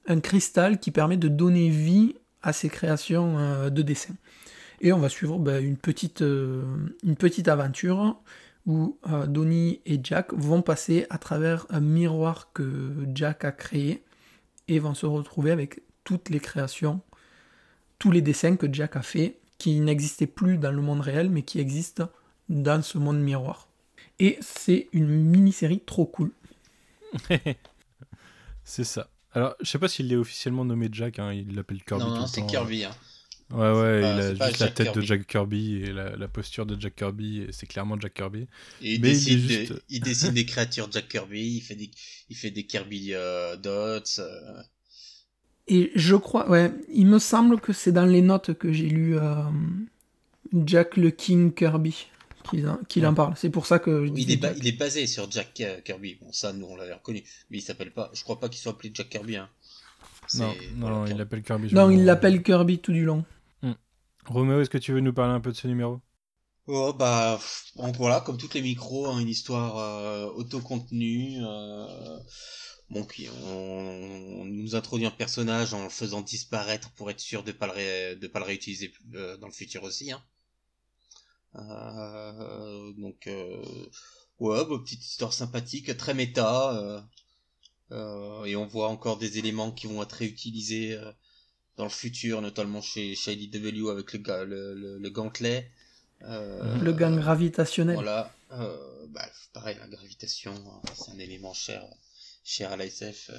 un 0.07 0.19
cristal 0.19 0.79
qui 0.79 0.91
permet 0.91 1.17
de 1.17 1.27
donner 1.27 1.69
vie 1.69 2.15
à 2.41 2.53
ses 2.53 2.69
créations 2.69 3.37
euh, 3.39 3.69
de 3.69 3.81
dessin. 3.81 4.13
Et 4.83 4.91
on 4.91 4.99
va 4.99 5.07
suivre 5.07 5.39
ben, 5.39 5.63
une, 5.63 5.77
petite, 5.77 6.21
euh, 6.21 6.61
une 7.03 7.15
petite 7.15 7.47
aventure 7.47 8.21
où 8.65 8.99
euh, 9.09 9.25
Donnie 9.27 9.79
et 9.85 9.97
Jack 10.03 10.33
vont 10.33 10.61
passer 10.61 11.07
à 11.09 11.17
travers 11.17 11.65
un 11.69 11.79
miroir 11.79 12.51
que 12.53 12.93
Jack 13.15 13.45
a 13.45 13.53
créé 13.53 14.03
et 14.67 14.79
vont 14.79 14.93
se 14.93 15.05
retrouver 15.05 15.51
avec 15.51 15.81
toutes 16.03 16.29
les 16.29 16.41
créations, 16.41 16.99
tous 17.97 18.11
les 18.11 18.21
dessins 18.21 18.57
que 18.57 18.71
Jack 18.71 18.97
a 18.97 19.01
fait, 19.01 19.39
qui 19.57 19.79
n'existaient 19.79 20.27
plus 20.27 20.57
dans 20.57 20.71
le 20.71 20.81
monde 20.81 20.99
réel, 20.99 21.29
mais 21.29 21.43
qui 21.43 21.59
existent 21.59 22.09
dans 22.49 22.81
ce 22.81 22.97
monde 22.97 23.21
miroir. 23.21 23.69
Et 24.19 24.37
c'est 24.41 24.89
une 24.91 25.07
mini-série 25.07 25.79
trop 25.79 26.05
cool. 26.05 26.31
c'est 28.65 28.83
ça. 28.83 29.09
Alors, 29.31 29.55
je 29.61 29.69
sais 29.69 29.79
pas 29.79 29.87
s'il 29.87 30.11
est 30.11 30.17
officiellement 30.17 30.65
nommé 30.65 30.89
Jack, 30.91 31.19
hein, 31.19 31.31
il 31.31 31.55
l'appelle 31.55 31.81
Kirby. 31.83 32.03
non, 32.03 32.15
non, 32.15 32.27
c'est. 32.27 32.45
Kirby. 32.45 32.83
Hein. 32.83 32.91
Ouais, 33.51 33.71
ouais, 33.71 34.01
pas- 34.01 34.13
il 34.13 34.19
a 34.19 34.33
juste 34.35 34.59
la 34.59 34.67
Jack 34.67 34.73
tête 34.73 34.93
de 34.95 35.01
Kirby. 35.01 35.07
Jack 35.07 35.27
Kirby 35.27 35.75
et 35.83 35.93
la, 35.93 36.15
la 36.15 36.27
posture 36.27 36.65
de 36.65 36.79
Jack 36.79 36.95
Kirby, 36.95 37.41
et 37.41 37.51
c'est 37.51 37.67
clairement 37.67 37.99
Jack 37.99 38.15
Kirby. 38.15 38.47
Et 38.81 38.95
il, 38.95 39.01
Mais 39.01 39.15
il 39.21 39.31
est 39.31 39.37
décide, 39.37 39.39
juste- 39.39 39.71
de- 39.73 39.83
il 39.89 40.01
dessine 40.01 40.33
des 40.33 40.45
créatures 40.45 40.89
Jack 40.91 41.07
Kirby, 41.09 41.57
il 41.57 41.61
fait 41.61 41.75
des, 41.75 41.91
il 42.29 42.35
fait 42.35 42.51
des 42.51 42.65
Kirby 42.65 43.13
euh, 43.13 43.55
dots. 43.57 44.03
euh, 44.19 44.61
Et 45.67 45.91
je 45.95 46.15
crois, 46.15 46.49
ouais, 46.49 46.71
il 46.89 47.05
me 47.07 47.19
semble 47.19 47.59
que 47.61 47.73
c'est 47.73 47.91
dans 47.91 48.05
les 48.05 48.21
notes 48.21 48.53
que 48.55 48.71
j'ai 48.73 48.89
lu 48.89 49.17
euh, 49.17 49.43
Jack 50.65 50.97
le 50.97 51.09
King 51.11 51.53
Kirby 51.53 52.07
qu'il 52.49 52.67
en, 52.67 52.77
qu'il 52.89 53.05
en 53.07 53.13
parle. 53.13 53.35
C'est 53.37 53.49
pour 53.49 53.65
ça 53.65 53.79
que 53.79 54.05
je 54.05 54.11
il, 54.11 54.13
disais 54.13 54.33
est 54.33 54.37
ba- 54.37 54.53
il 54.57 54.67
est 54.67 54.77
basé 54.77 55.07
sur 55.07 55.29
Jack 55.31 55.61
euh, 55.61 55.79
Kirby. 55.81 56.17
Bon, 56.21 56.31
ça, 56.33 56.51
nous, 56.53 56.65
on 56.65 56.75
l'avait 56.75 56.93
reconnu. 56.93 57.23
Mais 57.49 57.59
il 57.59 57.61
s'appelle 57.61 57.91
pas. 57.91 58.11
Je 58.13 58.23
crois 58.23 58.39
pas 58.39 58.49
qu'il 58.49 58.59
soit 58.59 58.73
appelé 58.73 58.91
Jack 58.93 59.09
Kirby. 59.09 59.37
Hein. 59.37 59.49
Non, 60.33 60.55
non, 60.75 60.89
voilà, 60.91 61.07
il 61.07 61.17
l'appelle 61.17 61.43
Kirby. 61.43 61.69
Non, 61.71 61.89
me 61.89 61.89
il 61.89 62.05
demande. 62.05 62.05
l'appelle 62.05 62.43
Kirby 62.43 62.79
tout 62.79 62.93
du 62.93 63.05
long. 63.05 63.25
Roméo, 64.25 64.59
est-ce 64.59 64.69
que 64.69 64.77
tu 64.77 64.91
veux 64.91 64.99
nous 64.99 65.13
parler 65.13 65.33
un 65.33 65.39
peu 65.39 65.51
de 65.51 65.55
ce 65.55 65.65
numéro? 65.67 66.01
Oh, 66.67 66.93
bah, 66.93 67.39
voilà, 67.97 68.21
comme 68.21 68.37
toutes 68.37 68.53
les 68.53 68.61
micros, 68.61 69.07
hein, 69.07 69.19
une 69.19 69.27
histoire 69.29 69.77
euh, 69.77 70.25
autocontenue. 70.31 71.37
Euh, 71.41 72.19
bon, 72.89 73.03
qui, 73.05 73.27
on, 73.45 74.41
on 74.41 74.45
nous 74.45 74.75
introduit 74.75 75.05
un 75.05 75.11
personnage 75.11 75.73
en 75.73 75.83
le 75.83 75.89
faisant 75.89 76.21
disparaître 76.21 76.91
pour 76.93 77.09
être 77.11 77.19
sûr 77.19 77.43
de 77.43 77.51
pas 77.51 77.67
le, 77.67 77.73
ré- 77.73 78.15
de 78.15 78.27
pas 78.27 78.39
le 78.39 78.45
réutiliser 78.45 78.93
euh, 79.15 79.37
dans 79.37 79.47
le 79.47 79.53
futur 79.53 79.83
aussi. 79.83 80.11
Hein. 80.11 80.21
Euh, 81.55 82.93
donc, 82.97 83.27
euh, 83.27 83.61
ouais, 84.39 84.65
bah, 84.65 84.77
petite 84.83 85.05
histoire 85.05 85.33
sympathique, 85.33 85.95
très 85.97 86.13
méta. 86.13 87.03
Euh, 87.91 88.45
et 88.45 88.55
on 88.55 88.65
voit 88.65 88.89
encore 88.89 89.17
des 89.17 89.37
éléments 89.37 89.71
qui 89.71 89.87
vont 89.87 90.01
être 90.01 90.13
réutilisés 90.13 90.97
dans 91.77 91.83
le 91.83 91.89
futur, 91.89 92.41
notamment 92.41 92.81
chez, 92.81 93.15
chez 93.15 93.33
IDW 93.33 93.89
avec 93.89 94.13
le, 94.13 94.45
le, 94.45 94.99
le, 94.99 95.09
gantelet. 95.09 95.71
le 96.21 96.91
gant 96.91 97.15
gravitationnel. 97.15 97.95
Voilà. 97.95 98.33
Bah, 98.49 99.29
pareil, 99.53 99.77
la 99.79 99.87
gravitation, 99.87 100.53
c'est 100.95 101.11
un 101.11 101.19
élément 101.19 101.53
cher, 101.53 101.83
cher 102.43 102.71
à 102.71 102.77
l'ASF. 102.77 103.29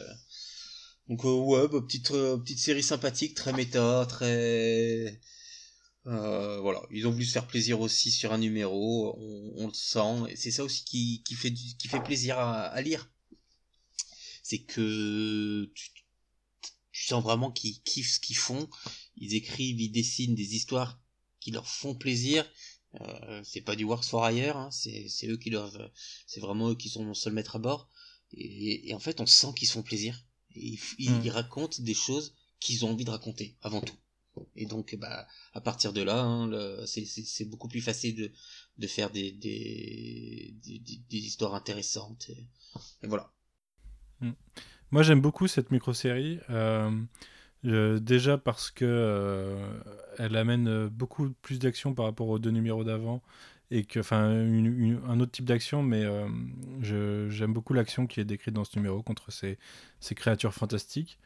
Donc 1.09 1.25
ouais, 1.25 1.69
bah, 1.69 1.81
petite 1.81 2.09
petite 2.11 2.59
série 2.59 2.83
sympathique, 2.83 3.35
très 3.35 3.53
méta, 3.53 4.07
très 4.09 5.21
euh, 6.07 6.61
voilà, 6.61 6.83
ils 6.91 7.07
ont 7.07 7.11
voulu 7.11 7.25
se 7.25 7.33
faire 7.33 7.47
plaisir 7.47 7.81
aussi 7.81 8.11
sur 8.11 8.33
un 8.33 8.39
numéro, 8.39 9.17
on, 9.57 9.67
le 9.67 9.73
sent, 9.73 10.31
et 10.31 10.37
c'est 10.37 10.51
ça 10.51 10.63
aussi 10.63 10.85
qui, 10.85 11.23
qui, 11.25 11.35
fait, 11.35 11.53
qui 11.53 11.89
fait 11.89 12.03
plaisir 12.03 12.39
à, 12.39 12.81
lire. 12.83 13.09
C'est 14.45 14.63
que 14.63 15.73
tu, 15.75 15.91
sens 16.93 17.25
vraiment 17.25 17.51
qu'ils 17.51 17.83
kiffent 17.83 18.13
ce 18.13 18.21
qu'ils 18.21 18.37
font, 18.37 18.69
ils 19.17 19.35
écrivent, 19.35 19.81
ils 19.81 19.91
dessinent 19.91 20.37
des 20.37 20.55
histoires 20.55 21.01
qui 21.41 21.51
leur 21.51 21.67
font 21.67 21.97
plaisir. 21.97 22.49
Euh, 23.01 23.43
c'est 23.43 23.63
pas 23.63 23.75
du 23.75 23.83
works 23.83 24.05
for 24.05 24.31
hire, 24.31 24.57
hein, 24.57 24.71
c'est, 24.71 25.27
eux 25.27 25.37
qui 25.37 25.51
doivent, 25.51 25.91
c'est 26.29 26.39
vraiment 26.39 26.71
eux 26.71 26.77
qui 26.77 26.89
sont 26.89 27.13
seuls 27.15 27.33
maîtres 27.33 27.57
à 27.57 27.59
bord. 27.59 27.91
Et, 28.33 28.95
en 28.95 29.01
fait, 29.01 29.21
on 29.21 29.27
sent 29.27 29.49
qu'ils 29.57 29.67
se 29.67 29.73
font 29.73 29.83
plaisir. 29.83 30.25
ils, 30.55 30.79
mmh. 30.79 31.23
ils 31.25 31.31
racontent 31.31 31.83
des 31.83 31.95
choses 31.95 32.37
qu'ils 32.61 32.85
ont 32.85 32.91
envie 32.91 33.05
de 33.05 33.11
raconter 33.11 33.57
avant 33.63 33.81
tout. 33.81 33.97
Et 34.57 34.67
donc, 34.67 34.95
bah, 34.97 35.27
à 35.53 35.61
partir 35.61 35.93
de 35.93 36.03
là, 36.03 36.23
hein, 36.23 36.87
c'est 36.87 37.45
beaucoup 37.45 37.69
plus 37.69 37.81
facile 37.81 38.17
de, 38.17 38.33
de 38.79 38.87
faire 38.87 39.11
des, 39.11 39.33
des, 39.33 40.55
des, 41.09 41.19
histoires 41.19 41.55
intéressantes. 41.55 42.31
Et, 42.31 43.07
voilà. 43.07 43.33
Mm. 44.25 44.33
Moi, 44.91 45.03
j'aime 45.03 45.21
beaucoup 45.21 45.47
cette 45.47 45.71
micro-série. 45.71 46.39
Euh, 46.51 46.91
déjà 47.63 48.37
parce 48.37 48.71
que 48.71 48.85
euh, 48.85 49.67
elle 50.19 50.37
amène 50.37 50.89
beaucoup 50.89 51.31
plus 51.41 51.59
d'action 51.59 51.95
par 51.95 52.05
rapport 52.05 52.29
aux 52.29 52.39
deux 52.39 52.51
numéros 52.51 52.85
d'avant 52.85 53.23
et 53.71 53.85
que 53.85 54.01
enfin 54.01 54.23
un 54.23 55.21
autre 55.21 55.33
type 55.33 55.45
d'action 55.45 55.83
mais 55.83 56.05
euh, 56.05 57.31
j'aime 57.31 57.53
beaucoup 57.53 57.73
l'action 57.73 58.07
qui 58.07 58.21
est 58.21 58.25
décrite 58.25 58.55
dans 58.55 58.65
ce 58.65 58.77
numéro 58.77 59.03
contre 59.03 59.33
ces, 59.33 59.59
créatures 60.15 60.55
fantastiques 60.55 61.19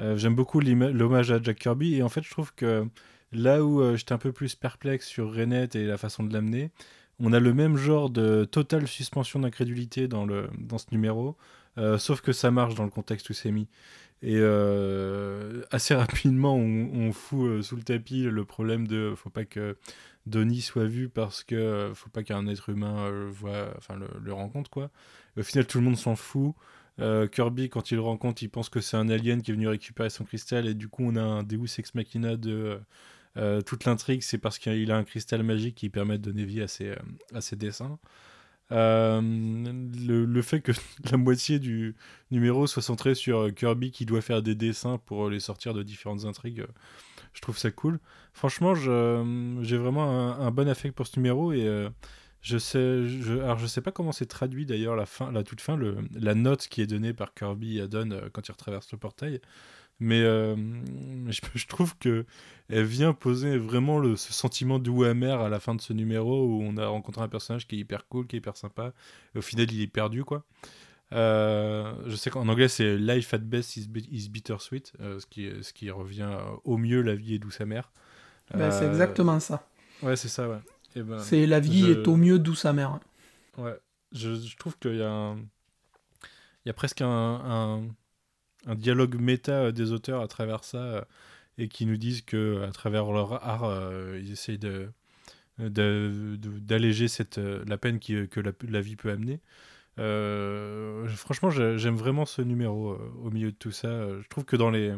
euh, 0.00 0.16
j'aime 0.16 0.34
beaucoup 0.34 0.60
l'hommage 0.60 1.30
à 1.30 1.42
Jack 1.42 1.58
Kirby 1.58 1.94
et 1.94 2.02
en 2.02 2.08
fait 2.08 2.22
je 2.22 2.30
trouve 2.30 2.54
que 2.54 2.86
là 3.32 3.64
où 3.64 3.80
euh, 3.80 3.96
j'étais 3.96 4.12
un 4.12 4.18
peu 4.18 4.32
plus 4.32 4.54
perplexe 4.54 5.06
sur 5.06 5.34
Renette 5.34 5.74
et 5.74 5.86
la 5.86 5.96
façon 5.96 6.22
de 6.22 6.32
l'amener, 6.32 6.70
on 7.18 7.32
a 7.32 7.40
le 7.40 7.54
même 7.54 7.76
genre 7.76 8.10
de 8.10 8.44
totale 8.44 8.86
suspension 8.86 9.40
d'incrédulité 9.40 10.06
dans, 10.06 10.26
dans 10.26 10.78
ce 10.78 10.86
numéro, 10.92 11.36
euh, 11.78 11.98
sauf 11.98 12.20
que 12.20 12.32
ça 12.32 12.50
marche 12.50 12.74
dans 12.74 12.84
le 12.84 12.90
contexte 12.90 13.30
où 13.30 13.32
c'est 13.32 13.52
mis. 13.52 13.68
Et 14.22 14.40
assez 15.70 15.94
rapidement, 15.94 16.56
on, 16.56 17.12
fout 17.12 17.62
sous 17.62 17.76
le 17.76 17.82
tapis 17.82 18.22
le 18.22 18.44
problème 18.44 18.86
de 18.86 19.12
faut 19.14 19.30
pas 19.30 19.44
que 19.44 19.76
Donnie 20.24 20.62
soit 20.62 20.86
vu 20.86 21.08
parce 21.08 21.44
que 21.44 21.92
faut 21.94 22.08
pas 22.08 22.22
qu'un 22.22 22.46
être 22.46 22.70
humain 22.70 23.10
voit, 23.30 23.74
enfin 23.76 23.94
le, 23.94 24.08
le 24.22 24.32
rencontre 24.32 24.70
quoi. 24.70 24.90
Au 25.36 25.42
final, 25.42 25.66
tout 25.66 25.78
le 25.78 25.84
monde 25.84 25.98
s'en 25.98 26.16
fout. 26.16 26.54
Euh, 27.00 27.28
Kirby, 27.28 27.68
quand 27.68 27.90
il 27.90 27.96
le 27.96 28.00
rencontre, 28.00 28.42
il 28.42 28.48
pense 28.48 28.68
que 28.68 28.80
c'est 28.80 28.96
un 28.96 29.08
alien 29.08 29.42
qui 29.42 29.50
est 29.50 29.54
venu 29.54 29.68
récupérer 29.68 30.10
son 30.10 30.24
cristal, 30.24 30.66
et 30.66 30.74
du 30.74 30.88
coup, 30.88 31.04
on 31.04 31.16
a 31.16 31.22
un 31.22 31.42
Deus 31.42 31.78
Ex 31.78 31.94
Machina 31.94 32.36
de 32.36 32.50
euh, 32.52 32.78
euh, 33.36 33.60
toute 33.60 33.84
l'intrigue, 33.84 34.22
c'est 34.22 34.38
parce 34.38 34.58
qu'il 34.58 34.90
a 34.90 34.96
un 34.96 35.04
cristal 35.04 35.42
magique 35.42 35.74
qui 35.74 35.90
permet 35.90 36.18
de 36.18 36.22
donner 36.22 36.44
vie 36.44 36.62
à 36.62 36.66
à 37.34 37.40
ses 37.40 37.56
dessins. 37.56 37.98
Le, 38.70 40.42
fait 40.42 40.60
que 40.60 40.72
la 41.10 41.16
moitié 41.16 41.58
du 41.58 41.94
numéro 42.30 42.66
soit 42.66 42.82
centré 42.82 43.14
sur 43.14 43.54
Kirby 43.54 43.90
qui 43.90 44.06
doit 44.06 44.20
faire 44.20 44.42
des 44.42 44.54
dessins 44.54 44.98
pour 44.98 45.30
les 45.30 45.40
sortir 45.40 45.74
de 45.74 45.82
différentes 45.82 46.24
intrigues, 46.24 46.66
je 47.32 47.40
trouve 47.40 47.58
ça 47.58 47.70
cool. 47.70 48.00
Franchement, 48.32 48.74
j'ai 48.74 49.76
vraiment 49.76 50.38
un, 50.40 50.50
bon 50.50 50.68
affect 50.68 50.94
pour 50.94 51.06
ce 51.06 51.18
numéro 51.18 51.52
et 51.52 51.88
je 52.46 52.58
sais, 52.58 53.04
alors 53.42 53.58
je 53.58 53.66
sais 53.66 53.80
pas 53.80 53.90
comment 53.90 54.12
c'est 54.12 54.26
traduit 54.26 54.66
d'ailleurs 54.66 54.94
la 54.94 55.04
fin, 55.04 55.32
la 55.32 55.42
toute 55.42 55.60
fin, 55.60 55.76
le, 55.76 55.96
la 56.14 56.36
note 56.36 56.68
qui 56.68 56.80
est 56.80 56.86
donnée 56.86 57.12
par 57.12 57.34
Kirby 57.34 57.80
à 57.80 57.88
Don 57.88 58.12
euh, 58.12 58.28
quand 58.32 58.46
il 58.46 58.52
retraverse 58.52 58.92
le 58.92 58.98
portail. 58.98 59.40
Mais 59.98 60.20
euh, 60.20 60.54
je, 61.28 61.66
trouve 61.66 61.96
que 61.96 62.26
elle 62.68 62.84
vient 62.84 63.14
poser 63.14 63.56
vraiment 63.56 63.98
le, 63.98 64.16
ce 64.16 64.32
sentiment 64.32 64.78
doux 64.78 65.04
amer 65.04 65.40
à 65.40 65.48
la 65.48 65.58
fin 65.58 65.74
de 65.74 65.80
ce 65.80 65.94
numéro 65.94 66.44
où 66.44 66.62
on 66.62 66.76
a 66.76 66.86
rencontré 66.86 67.22
un 67.22 67.28
personnage 67.28 67.66
qui 67.66 67.76
est 67.76 67.78
hyper 67.78 68.06
cool, 68.08 68.26
qui 68.26 68.36
est 68.36 68.38
hyper 68.38 68.56
sympa. 68.56 68.92
Et 69.34 69.38
au 69.38 69.42
final, 69.42 69.70
il 69.72 69.80
est 69.80 69.86
perdu, 69.86 70.24
quoi. 70.24 70.44
Euh, 71.12 71.94
je 72.06 72.16
sais 72.16 72.30
qu'en 72.30 72.48
anglais, 72.48 72.68
c'est 72.68 72.96
Life 72.96 73.32
at 73.32 73.38
best 73.38 73.76
is, 73.76 73.88
is 74.10 74.28
bittersweet, 74.28 74.92
ce, 74.98 75.24
qui, 75.26 75.50
ce 75.62 75.72
qui 75.72 75.90
revient 75.90 76.36
au 76.64 76.76
mieux 76.76 77.00
la 77.00 77.14
vie 77.14 77.34
est 77.34 77.38
douce 77.38 77.60
amère. 77.60 77.90
Bah, 78.54 78.70
c'est 78.70 78.86
exactement 78.86 79.40
ça. 79.40 79.68
Ouais, 80.02 80.16
c'est 80.16 80.28
ça, 80.28 80.48
ouais. 80.48 80.58
Ben, 81.02 81.18
c'est 81.18 81.46
la 81.46 81.60
vie 81.60 81.90
est 81.90 82.08
au 82.08 82.16
mieux 82.16 82.38
douce 82.38 82.64
amère. 82.64 83.00
Ouais, 83.58 83.76
je, 84.12 84.56
trouve 84.56 84.78
qu'il 84.78 84.96
y 84.96 85.02
a 85.02 85.10
un... 85.10 85.36
il 85.36 86.66
y 86.66 86.70
a 86.70 86.72
presque 86.72 87.00
un, 87.02 87.06
un, 87.08 87.82
dialogue 88.74 89.16
méta 89.20 89.72
des 89.72 89.92
auteurs 89.92 90.20
à 90.22 90.28
travers 90.28 90.64
ça 90.64 90.78
euh, 90.78 91.00
et 91.58 91.68
qui 91.68 91.86
nous 91.86 91.96
disent 91.96 92.22
que 92.22 92.62
à 92.62 92.72
travers 92.72 93.10
leur 93.12 93.44
art, 93.46 93.64
euh, 93.64 94.18
ils 94.22 94.32
essayent 94.32 94.58
de 94.58 94.88
d'alléger 95.58 97.08
cette 97.08 97.38
la 97.38 97.78
peine 97.78 97.98
que 97.98 98.40
la, 98.40 98.80
vie 98.82 98.96
peut 98.96 99.10
amener. 99.10 99.40
Euh, 99.98 101.08
franchement, 101.08 101.48
j'aime 101.50 101.96
vraiment 101.96 102.26
ce 102.26 102.42
numéro 102.42 102.94
au 103.22 103.30
milieu 103.30 103.52
de 103.52 103.56
tout 103.56 103.72
ça. 103.72 103.88
Je 104.20 104.28
trouve 104.28 104.44
que 104.44 104.56
dans 104.56 104.70
les 104.70 104.92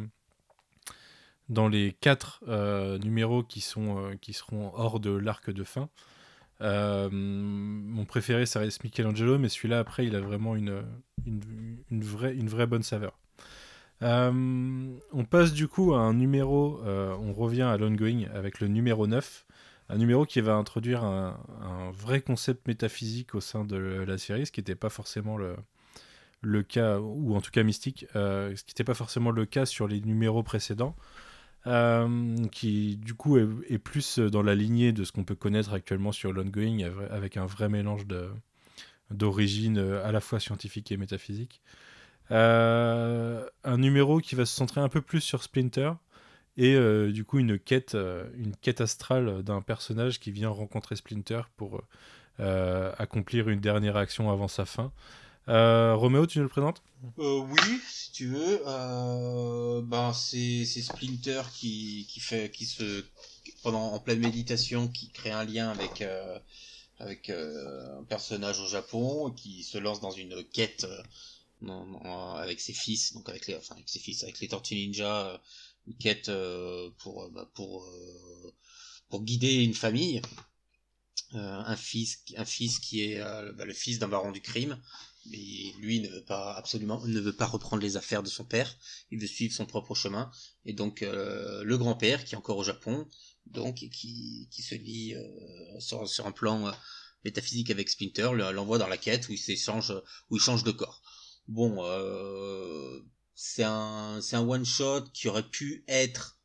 dans 1.49 1.69
les 1.69 1.93
quatre 1.93 2.43
euh, 2.49 2.99
numéros 2.99 3.43
qui, 3.43 3.61
sont, 3.61 3.99
euh, 3.99 4.15
qui 4.21 4.33
seront 4.33 4.71
hors 4.75 5.01
de 5.01 5.11
l'arc 5.11 5.51
de 5.51 5.65
fin. 5.65 5.89
Euh, 6.61 7.09
mon 7.11 8.05
préféré, 8.05 8.45
ça 8.45 8.61
reste 8.61 8.85
Michelangelo, 8.85 9.39
mais 9.39 9.49
celui-là, 9.49 9.79
après, 9.79 10.07
il 10.07 10.15
a 10.15 10.21
vraiment 10.21 10.57
une, 10.57 10.83
une, 11.27 12.05
vraie, 12.05 12.35
une 12.35 12.49
vraie 12.49 12.67
bonne 12.67 12.83
saveur. 12.83 13.19
On 14.01 15.25
passe 15.29 15.53
du 15.53 15.69
coup 15.69 15.95
à 15.95 16.01
un 16.01 16.15
numéro, 16.15 16.81
on 16.85 17.33
revient 17.33 17.63
à 17.63 17.77
l'ongoing 17.77 18.25
avec 18.35 18.61
le 18.61 18.69
numéro 18.69 19.07
9, 19.07 19.47
un 19.91 19.97
numéro 19.97 20.27
qui 20.27 20.41
va 20.41 20.55
introduire 20.55 21.05
un, 21.05 21.37
vrai 21.93 22.21
concept 22.21 22.67
métaphysique 22.69 23.35
au 23.35 23.41
sein 23.41 23.65
de 23.65 23.77
la 23.77 24.19
série, 24.19 24.47
ce 24.47 24.53
qui 24.53 24.61
n'était 24.61 24.75
pas 24.75 24.91
forcément 24.91 25.37
le, 25.37 26.63
cas, 26.63 26.99
ou 27.01 27.35
en 27.35 27.41
tout 27.41 27.51
cas 27.51 27.63
mystique, 27.63 28.07
ce 28.15 28.63
qui 28.63 28.73
n'était 28.73 28.85
pas 28.85 28.95
forcément 28.95 29.31
le 29.31 29.47
cas 29.47 29.67
sur 29.67 29.89
les 29.89 30.01
numéros 30.01 30.43
précédents. 30.43 30.95
Euh, 31.67 32.47
qui 32.53 32.97
du 32.97 33.15
coup 33.15 33.37
est, 33.37 33.79
plus 33.79 34.21
dans 34.21 34.43
la 34.43 34.55
lignée 34.55 34.93
de 34.93 35.05
ce 35.05 35.13
qu'on 35.13 35.25
peut 35.25 35.35
connaître 35.35 35.75
actuellement 35.75 36.13
sur 36.13 36.33
l'ongoing, 36.33 36.91
avec 37.11 37.37
un 37.37 37.47
vrai 37.47 37.69
mélange 37.69 38.07
d'origine 39.11 39.79
euh, 39.79 40.07
à 40.07 40.13
la 40.13 40.21
fois 40.21 40.41
scientifique 40.41 40.93
et 40.93 40.97
métaphysique. 40.97 41.61
Euh, 42.31 43.49
un 43.65 43.79
numéro 43.79 44.19
qui 44.19 44.35
va 44.35 44.45
se 44.47 44.55
centrer 44.55 44.81
un 44.81 44.89
peu 44.89 45.01
plus 45.01 45.21
sur 45.21 45.43
Splinter 45.43 45.93
et 46.57 46.77
du 47.13 47.25
coup 47.25 47.39
une 47.39 47.57
quête, 47.59 47.95
une 47.95 48.57
quête 48.57 48.81
astrale 48.81 49.45
d'un 49.45 49.63
personnage 49.63 50.19
qui 50.19 50.33
vient 50.33 50.49
rencontrer 50.49 50.97
Splinter 50.97 51.43
pour 51.57 51.83
accomplir 52.39 53.49
une 53.49 53.61
dernière 53.61 53.97
action 53.97 54.31
avant 54.31 54.49
sa 54.49 54.65
fin. 54.65 54.93
Euh, 55.49 55.95
Roméo, 55.95 56.27
tu 56.27 56.39
nous 56.39 56.45
le 56.45 56.51
présentes? 56.51 56.83
Euh, 57.19 57.39
Oui, 57.41 57.81
si 57.89 58.13
tu 58.13 58.27
veux. 58.29 58.61
Euh, 58.67 59.81
ben 59.83 60.13
c'est 60.13 60.65
Splinter 60.67 61.43
qui, 61.55 62.07
qui 62.11 62.21
fait 62.21 62.51
qui 62.51 62.67
se 62.67 63.05
pendant 63.63 63.93
en 63.93 63.99
pleine 63.99 64.21
méditation 64.21 64.89
qui 64.89 65.11
crée 65.11 65.31
un 65.31 65.45
lien 65.45 65.71
avec 65.71 66.03
euh, 66.03 66.39
avec 66.99 67.31
euh, 67.31 67.99
un 68.01 68.05
personnage 68.05 68.61
au 68.61 68.67
Japon 68.67 69.31
qui 69.31 69.63
se 69.63 69.79
lance 69.79 70.01
dans 70.01 70.11
une 70.11 70.45
quête 70.53 70.87
avec 72.37 72.61
ses 72.61 72.73
fils 72.73 73.13
donc 73.15 73.29
avec 73.29 73.47
les 73.47 73.57
enfin 73.57 73.75
avec 73.75 73.89
ses 73.89 73.99
fils 73.99 74.23
avec 74.23 74.41
les 74.41 74.49
Tortues 74.49 74.75
Ninja 74.75 75.41
une 75.87 75.97
quête 75.97 76.31
pour 76.99 77.31
bah, 77.31 77.51
pour 77.55 77.91
pour 79.09 79.23
guider 79.23 79.55
une 79.55 79.75
famille 79.75 80.23
un 81.33 81.77
fils 81.77 82.25
qui 82.81 83.03
est 83.03 83.19
bah, 83.57 83.65
le 83.65 83.75
fils 83.75 83.99
d'un 83.99 84.09
baron 84.09 84.33
du 84.33 84.41
crime 84.41 84.81
mais 85.31 85.73
lui 85.79 86.01
ne 86.01 86.09
veut 86.09 86.25
pas 86.25 86.55
absolument 86.55 87.05
ne 87.07 87.31
pas 87.31 87.47
reprendre 87.47 87.83
les 87.83 87.97
affaires 87.97 88.23
de 88.23 88.29
son 88.29 88.45
père 88.45 88.77
il 89.11 89.19
veut 89.19 89.27
suivre 89.27 89.55
son 89.55 89.67
propre 89.67 89.95
chemin 89.95 90.31
et 90.65 90.73
donc 90.73 91.03
euh, 91.03 91.63
le 91.65 91.79
grand 91.79 91.95
père 91.95 92.25
qui 92.25 92.35
est 92.35 92.39
encore 92.39 92.59
au 92.59 92.65
Japon 92.65 93.07
donc 93.47 93.77
qui, 93.77 94.49
se 94.51 94.75
lie 94.75 95.15
euh, 95.15 95.81
sur, 95.81 96.27
un 96.27 96.33
plan 96.33 96.69
euh, 96.69 96.73
métaphysique 97.25 97.71
avec 97.71 97.89
Splinter 97.89 98.31
l'envoie 98.53 98.79
dans 98.79 98.89
la 98.89 98.99
quête 98.99 99.29
où 99.29 99.33
il 99.33 99.39
où 100.31 100.37
il 100.37 100.41
change 100.41 100.65
de 100.65 100.71
corps 100.71 101.03
bon 101.49 101.83
c'est 103.35 103.65
un 103.65 104.21
c'est 104.21 104.37
un 104.37 104.47
one 104.47 104.65
shot 104.65 105.05
qui 105.13 105.29
aurait 105.29 105.49
pu 105.49 105.85
être 105.89 106.39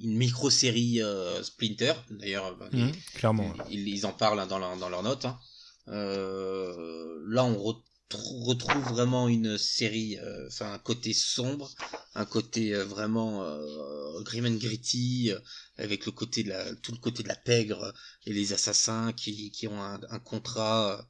une 0.00 0.16
micro 0.16 0.50
série 0.50 1.00
Splinter 1.42 1.94
d'ailleurs 2.10 2.56
mmh, 2.72 2.90
clairement 3.14 3.54
ils, 3.70 3.88
ils, 3.88 4.06
en 4.06 4.12
parlent 4.12 4.46
dans, 4.48 4.76
dans 4.76 4.88
leurs 4.88 5.02
notes 5.02 5.24
hein. 5.24 5.38
là 5.86 7.44
on 7.44 7.82
retrouve 8.14 8.82
vraiment 8.84 9.28
une 9.28 9.58
série, 9.58 10.18
euh, 10.18 10.46
enfin 10.48 10.72
un 10.72 10.78
côté 10.78 11.12
sombre, 11.12 11.70
un 12.14 12.24
côté 12.24 12.74
euh, 12.74 12.84
vraiment 12.84 13.42
euh, 13.42 14.22
grim 14.22 14.46
and 14.46 14.56
gritty, 14.56 15.30
avec 15.76 16.06
le 16.06 16.12
côté 16.12 16.42
de 16.42 16.48
la, 16.50 16.74
tout 16.76 16.92
le 16.92 16.98
côté 16.98 17.22
de 17.22 17.28
la 17.28 17.36
pègre 17.36 17.92
et 18.24 18.32
les 18.32 18.52
assassins 18.52 19.12
qui, 19.12 19.50
qui 19.50 19.68
ont 19.68 19.82
un, 19.82 20.00
un 20.08 20.18
contrat 20.18 21.06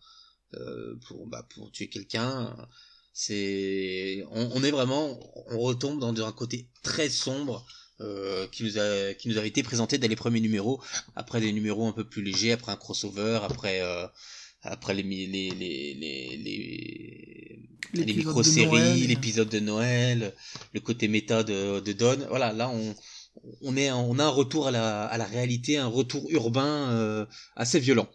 pour, 1.07 1.27
bah, 1.27 1.47
pour 1.51 1.71
tuer 1.71 1.89
quelqu'un. 1.91 2.57
C'est, 3.21 4.25
on, 4.31 4.49
on, 4.55 4.63
est 4.63 4.71
vraiment, 4.71 5.19
on 5.51 5.59
retombe 5.59 5.99
dans 5.99 6.15
un 6.25 6.31
côté 6.31 6.69
très 6.85 7.09
sombre. 7.09 7.67
qui 8.53 8.63
nous 8.63 8.79
a 8.79 9.13
qui 9.15 9.29
nous 9.29 9.39
avait 9.39 9.49
été 9.49 9.65
présenté 9.65 9.99
dès 9.99 10.07
les 10.07 10.15
premiers 10.15 10.41
numéros 10.41 10.81
après 11.17 11.41
des 11.41 11.53
numéros 11.53 11.85
un 11.89 11.93
peu 11.93 12.05
plus 12.13 12.23
légers 12.23 12.53
après 12.53 12.71
un 12.71 12.77
crossover 12.77 13.41
après 13.43 13.81
après 14.63 14.95
les 14.95 15.03
les 15.03 15.27
les 15.27 15.51
les 15.61 16.37
les, 17.95 18.05
les 18.05 18.15
micro-séries, 18.15 19.07
l'épisode 19.07 19.49
de 19.49 19.61
Noël, 19.61 20.35
le 20.73 20.81
côté 20.81 21.09
méta 21.09 21.43
de, 21.43 21.81
de 21.81 21.93
Don. 21.93 22.19
Voilà, 22.29 22.53
là 22.53 22.71
on 22.71 22.95
on 23.63 23.77
est 23.77 23.91
on 23.91 24.19
a 24.19 24.25
un 24.25 24.29
retour 24.29 24.69
à 24.69 24.71
la 24.71 25.07
à 25.07 25.19
la 25.19 25.25
réalité, 25.25 25.77
un 25.79 25.87
retour 25.87 26.27
urbain 26.31 26.91
euh, 26.93 27.27
assez 27.57 27.81
violent, 27.81 28.09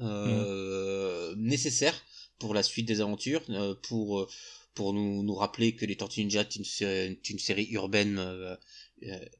euh, 0.00 1.34
mm. 1.34 1.40
nécessaire 1.40 1.94
pour 2.38 2.54
la 2.54 2.62
suite 2.62 2.86
des 2.86 3.00
aventures, 3.00 3.42
euh, 3.50 3.74
pour 3.82 4.28
pour 4.74 4.92
nous 4.92 5.22
nous 5.22 5.34
rappeler 5.34 5.74
que 5.74 5.86
les 5.86 5.96
Tortues 5.96 6.20
Ninja 6.22 6.42
est 6.42 6.56
une, 6.56 7.16
une 7.30 7.38
série 7.38 7.68
urbaine 7.70 8.58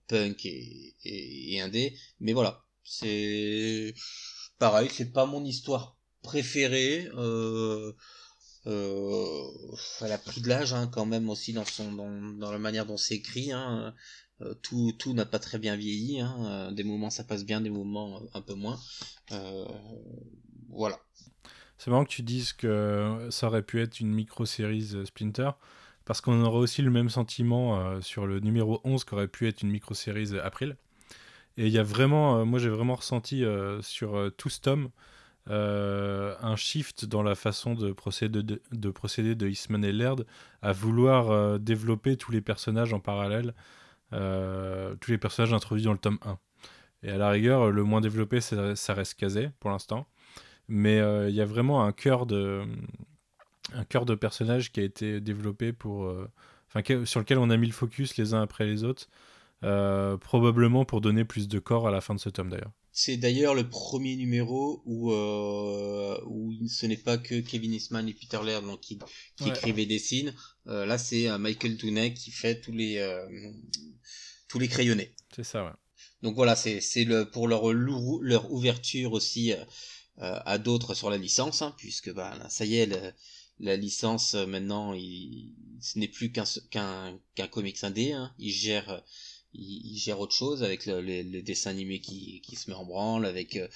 punk 0.08 0.46
et, 0.46 0.94
et, 1.04 1.54
et 1.54 1.60
indé. 1.60 1.94
Mais 2.20 2.32
voilà, 2.32 2.64
c'est 2.84 3.94
pareil, 4.58 4.88
c'est 4.92 5.12
pas 5.12 5.26
mon 5.26 5.44
histoire 5.44 5.96
préféré. 6.22 7.08
Euh, 7.14 7.92
euh, 8.66 9.42
elle 10.00 10.12
a 10.12 10.18
pris 10.18 10.40
de 10.40 10.48
l'âge 10.48 10.72
hein, 10.72 10.88
quand 10.92 11.06
même 11.06 11.30
aussi 11.30 11.52
dans 11.52 11.64
son 11.64 11.92
dans, 11.92 12.52
la 12.52 12.58
manière 12.58 12.86
dont 12.86 12.96
c'est 12.96 13.14
écrit. 13.16 13.52
Hein. 13.52 13.94
Euh, 14.42 14.54
tout 14.62 14.92
tout 14.98 15.14
n'a 15.14 15.24
pas 15.26 15.38
très 15.38 15.58
bien 15.58 15.76
vieilli. 15.76 16.20
Hein. 16.20 16.72
Des 16.72 16.84
moments 16.84 17.10
ça 17.10 17.24
passe 17.24 17.44
bien, 17.44 17.60
des 17.60 17.70
moments 17.70 18.22
un 18.34 18.42
peu 18.42 18.54
moins. 18.54 18.78
voilà. 20.68 21.00
C'est 21.78 21.90
marrant 21.90 22.04
que 22.04 22.10
tu 22.10 22.22
dises 22.22 22.52
que 22.52 23.28
ça 23.30 23.48
aurait 23.48 23.62
pu 23.62 23.80
être 23.80 24.00
une 24.00 24.12
micro-série 24.12 24.94
Splinter, 25.04 25.50
parce 26.04 26.20
qu'on 26.20 26.42
aurait 26.42 26.58
aussi 26.58 26.82
le 26.82 26.90
même 26.90 27.10
sentiment 27.10 28.00
sur 28.00 28.26
le 28.26 28.40
numéro 28.40 28.80
11 28.84 29.04
qui 29.04 29.14
aurait 29.14 29.28
pu 29.28 29.46
être 29.48 29.62
une 29.62 29.70
micro-série 29.70 30.38
April. 30.38 30.76
Et 31.58 31.66
il 31.66 31.72
y 31.72 31.78
a 31.78 31.82
vraiment, 31.82 32.46
moi 32.46 32.58
j'ai 32.58 32.68
vraiment 32.68 32.94
ressenti 32.94 33.44
sur 33.82 34.30
tout 34.36 34.48
ce 34.48 34.60
tome 34.60 34.90
euh, 35.48 36.34
un 36.40 36.56
shift 36.56 37.04
dans 37.04 37.22
la 37.22 37.36
façon 37.36 37.74
de 37.74 37.92
procéder 37.92 38.42
de, 38.42 38.60
de 38.72 38.90
procéder 38.90 39.36
de 39.36 39.46
Eastman 39.46 39.84
et 39.84 39.92
Laird 39.92 40.26
à 40.60 40.72
vouloir 40.72 41.30
euh, 41.30 41.58
développer 41.58 42.16
tous 42.16 42.32
les 42.32 42.40
personnages 42.40 42.92
en 42.92 42.98
parallèle, 42.98 43.54
euh, 44.12 44.96
tous 45.00 45.12
les 45.12 45.18
personnages 45.18 45.52
introduits 45.52 45.84
dans 45.84 45.92
le 45.92 45.98
tome 45.98 46.18
1. 46.22 46.38
Et 47.04 47.10
à 47.10 47.18
la 47.18 47.30
rigueur, 47.30 47.70
le 47.70 47.84
moins 47.84 48.00
développé, 48.00 48.40
ça 48.40 48.94
reste 48.94 49.14
casé 49.14 49.50
pour 49.60 49.70
l'instant. 49.70 50.08
Mais 50.68 50.96
il 51.28 51.34
y 51.34 51.40
a 51.40 51.46
vraiment 51.46 51.84
un 51.84 51.92
cœur 51.92 52.26
de, 52.26 52.64
un 53.72 53.84
cœur 53.84 54.04
de 54.06 54.14
personnage 54.14 54.72
qui 54.72 54.80
a 54.80 54.84
été 54.84 55.20
développé 55.20 55.72
pour, 55.72 56.12
enfin, 56.68 57.04
sur 57.04 57.20
lequel 57.20 57.38
on 57.38 57.50
a 57.50 57.56
mis 57.56 57.66
le 57.66 57.72
focus 57.72 58.16
les 58.16 58.34
uns 58.34 58.42
après 58.42 58.66
les 58.66 58.82
autres, 58.84 59.08
probablement 59.60 60.84
pour 60.84 61.00
donner 61.00 61.24
plus 61.24 61.48
de 61.48 61.58
corps 61.58 61.86
à 61.86 61.90
la 61.90 62.00
fin 62.00 62.14
de 62.14 62.20
ce 62.20 62.28
tome 62.28 62.50
d'ailleurs. 62.50 62.72
C'est 62.98 63.18
d'ailleurs 63.18 63.54
le 63.54 63.68
premier 63.68 64.16
numéro 64.16 64.80
où, 64.86 65.12
euh, 65.12 66.18
où 66.24 66.50
ce 66.66 66.86
n'est 66.86 66.96
pas 66.96 67.18
que 67.18 67.40
Kevin 67.40 67.74
Eastman 67.74 68.08
et 68.08 68.14
Peter 68.14 68.38
Laird 68.42 68.64
donc, 68.64 68.80
qui, 68.80 68.98
qui 69.36 69.50
écrivent 69.50 69.78
et 69.78 69.84
dessinent. 69.84 70.32
Euh, 70.66 70.86
là, 70.86 70.96
c'est 70.96 71.28
euh, 71.28 71.36
Michael 71.36 71.76
Dooney 71.76 72.14
qui 72.14 72.30
fait 72.30 72.58
tous 72.58 72.72
les, 72.72 72.96
euh, 72.96 73.28
tous 74.48 74.58
les 74.58 74.66
crayonnés. 74.66 75.14
C'est 75.34 75.44
ça, 75.44 75.62
ouais. 75.66 75.72
Donc 76.22 76.36
voilà, 76.36 76.56
c'est, 76.56 76.80
c'est 76.80 77.04
le, 77.04 77.28
pour 77.28 77.48
leur, 77.48 77.70
leur 77.70 78.50
ouverture 78.50 79.12
aussi 79.12 79.52
euh, 79.52 79.62
à 80.18 80.58
d'autres 80.58 80.94
sur 80.94 81.10
la 81.10 81.18
licence, 81.18 81.62
hein, 81.62 81.74
puisque 81.76 82.12
bah, 82.12 82.34
ça 82.48 82.64
y 82.64 82.76
est, 82.76 83.14
la 83.60 83.76
licence 83.76 84.34
maintenant, 84.34 84.92
il, 84.94 85.52
ce 85.80 85.98
n'est 85.98 86.08
plus 86.08 86.32
qu'un, 86.32 86.44
qu'un, 86.70 87.18
qu'un 87.34 87.48
comics 87.48 87.84
indé. 87.84 88.12
Hein. 88.12 88.32
Il 88.38 88.52
gère 88.52 89.02
il, 89.58 89.98
gère 89.98 90.20
autre 90.20 90.34
chose 90.34 90.62
avec 90.62 90.86
le, 90.86 91.00
le, 91.00 91.42
dessin 91.42 91.70
animé 91.70 92.00
qui, 92.00 92.40
qui, 92.42 92.56
se 92.56 92.70
met 92.70 92.76
en 92.76 92.84
branle, 92.84 93.26
avec 93.26 93.56
euh, 93.56 93.68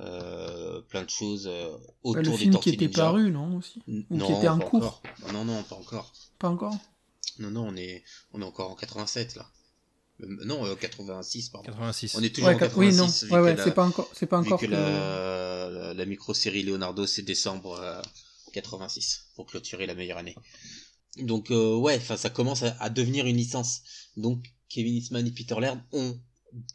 euh 0.00 0.80
plein 0.82 1.04
de 1.04 1.10
choses 1.10 1.46
euh, 1.46 1.76
autour 2.02 2.22
bah, 2.22 2.30
le 2.30 2.36
film 2.36 2.58
qui 2.58 2.70
était 2.70 2.88
paru, 2.88 3.30
non 3.30 3.56
aussi 3.56 3.82
Ou 3.88 4.18
qui 4.18 4.32
était 4.32 4.48
en 4.48 4.58
cours 4.58 5.02
Non, 5.32 5.44
non, 5.44 5.62
pas 5.64 5.76
encore. 5.76 6.12
Pas 6.38 6.48
encore 6.48 6.76
Non, 7.38 7.50
non, 7.50 7.68
on 7.68 7.76
est, 7.76 8.04
on 8.32 8.42
est 8.42 8.44
encore 8.44 8.70
en 8.70 8.74
87 8.74 9.36
là. 9.36 9.50
Non, 10.20 10.64
euh, 10.64 10.74
86, 10.76 11.48
pardon. 11.50 11.66
86. 11.66 12.14
On 12.16 12.22
est 12.22 12.34
toujours 12.34 12.50
en 12.50 12.56
86. 12.56 12.76
Oui, 12.78 12.96
non, 12.96 13.34
ouais, 13.34 13.40
ouais, 13.42 13.56
c'est 13.62 13.74
pas 13.74 13.84
encore, 13.84 14.08
c'est 14.12 14.26
pas 14.26 14.38
encore. 14.38 14.60
que, 14.60 14.66
la, 14.66 15.70
la, 15.70 15.94
la 15.94 16.06
micro-série 16.06 16.62
Leonardo, 16.62 17.06
c'est 17.06 17.22
décembre 17.22 18.02
86 18.52 19.30
pour 19.34 19.46
clôturer 19.46 19.86
la 19.86 19.94
meilleure 19.94 20.18
année. 20.18 20.36
Donc 21.18 21.50
ouais, 21.50 21.96
enfin 21.96 22.16
ça 22.16 22.30
commence 22.30 22.62
à, 22.62 22.76
à, 22.80 22.90
devenir 22.90 23.26
une 23.26 23.36
licence. 23.36 23.82
Donc 24.16 24.44
Kevin 24.68 24.94
Eastman 24.94 25.26
et 25.26 25.30
Peter 25.30 25.56
Laird 25.60 25.80
ont 25.92 26.18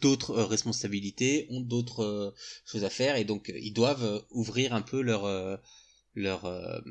d'autres 0.01 0.31
euh, 0.31 0.45
responsabilités, 0.45 1.47
ont 1.49 1.61
d'autres 1.61 2.03
euh, 2.03 2.35
choses 2.65 2.83
à 2.83 2.89
faire 2.89 3.15
et 3.15 3.23
donc 3.23 3.49
euh, 3.49 3.59
ils 3.59 3.73
doivent 3.73 4.23
ouvrir 4.31 4.73
un 4.73 4.81
peu 4.81 5.01
leur 5.01 5.23
leur 6.15 6.81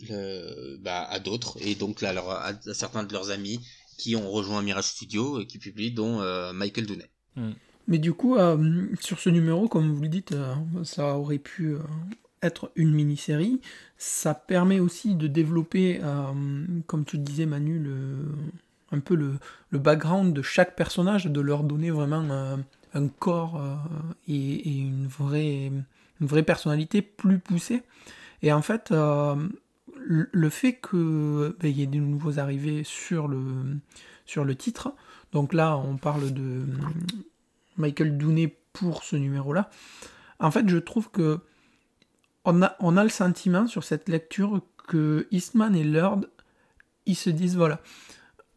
le, 0.00 0.76
bah, 0.78 1.02
à 1.04 1.18
d'autres 1.18 1.58
et 1.60 1.74
donc 1.74 2.00
là 2.00 2.10
alors, 2.10 2.30
à, 2.30 2.52
certains 2.74 3.04
de 3.04 3.12
leurs 3.12 3.30
amis 3.30 3.60
qui 3.98 4.16
ont 4.16 4.30
rejoint 4.30 4.62
Mirage 4.62 4.84
Studio 4.84 5.40
et 5.40 5.46
qui 5.46 5.58
publient 5.58 5.92
dont 5.92 6.22
Michael 6.54 6.86
Dooney. 6.86 7.10
Hmm. 7.36 7.50
Mais 7.86 7.98
du 7.98 8.14
coup 8.14 8.36
sur 9.00 9.18
ce 9.18 9.28
numéro 9.28 9.68
comme 9.68 9.92
vous 9.92 10.02
le 10.02 10.08
dites 10.08 10.34
ça 10.84 11.18
aurait 11.18 11.38
pu 11.38 11.76
être 12.42 12.70
une 12.76 12.92
mini-série, 12.92 13.60
ça 13.96 14.34
permet 14.34 14.80
aussi 14.80 15.14
de 15.14 15.26
développer 15.26 16.00
comme 16.86 17.04
tu 17.04 17.16
le 17.16 17.22
disais 17.22 17.46
Manu 17.46 17.78
le 17.78 18.24
un 18.90 19.00
peu 19.00 19.14
le, 19.14 19.38
le, 19.70 19.78
background 19.78 20.32
de 20.32 20.42
chaque 20.42 20.74
personnage, 20.74 21.26
de 21.26 21.40
leur 21.40 21.62
donner 21.62 21.90
vraiment 21.90 22.24
un, 22.30 22.60
un 22.94 23.08
corps 23.08 23.60
euh, 23.60 23.76
et, 24.26 24.68
et, 24.68 24.78
une, 24.78 25.06
vraie, 25.06 25.66
une 26.20 26.26
vraie 26.26 26.42
personnalité 26.42 27.02
plus 27.02 27.38
poussée. 27.38 27.82
Et 28.42 28.52
en 28.52 28.62
fait, 28.62 28.90
euh, 28.92 29.36
le 30.06 30.50
fait 30.50 30.80
qu'il 30.80 31.54
ben, 31.60 31.70
y 31.70 31.82
ait 31.82 31.86
de 31.86 31.98
nouveaux 31.98 32.38
arrivés 32.38 32.84
sur 32.84 33.28
le, 33.28 33.42
sur 34.26 34.44
le 34.44 34.54
titre, 34.54 34.94
donc 35.32 35.52
là 35.52 35.76
on 35.76 35.96
parle 35.96 36.32
de 36.32 36.62
Michael 37.76 38.16
Dooney 38.16 38.56
pour 38.72 39.02
ce 39.02 39.16
numéro-là, 39.16 39.70
en 40.40 40.50
fait 40.50 40.68
je 40.68 40.78
trouve 40.78 41.10
que 41.10 41.40
on 42.44 42.62
a, 42.62 42.76
on 42.80 42.96
a 42.96 43.02
le 43.02 43.10
sentiment 43.10 43.66
sur 43.66 43.84
cette 43.84 44.08
lecture 44.08 44.62
que 44.86 45.26
Eastman 45.30 45.76
et 45.76 45.84
Lord, 45.84 46.20
ils 47.04 47.16
se 47.16 47.30
disent 47.30 47.56
voilà, 47.56 47.80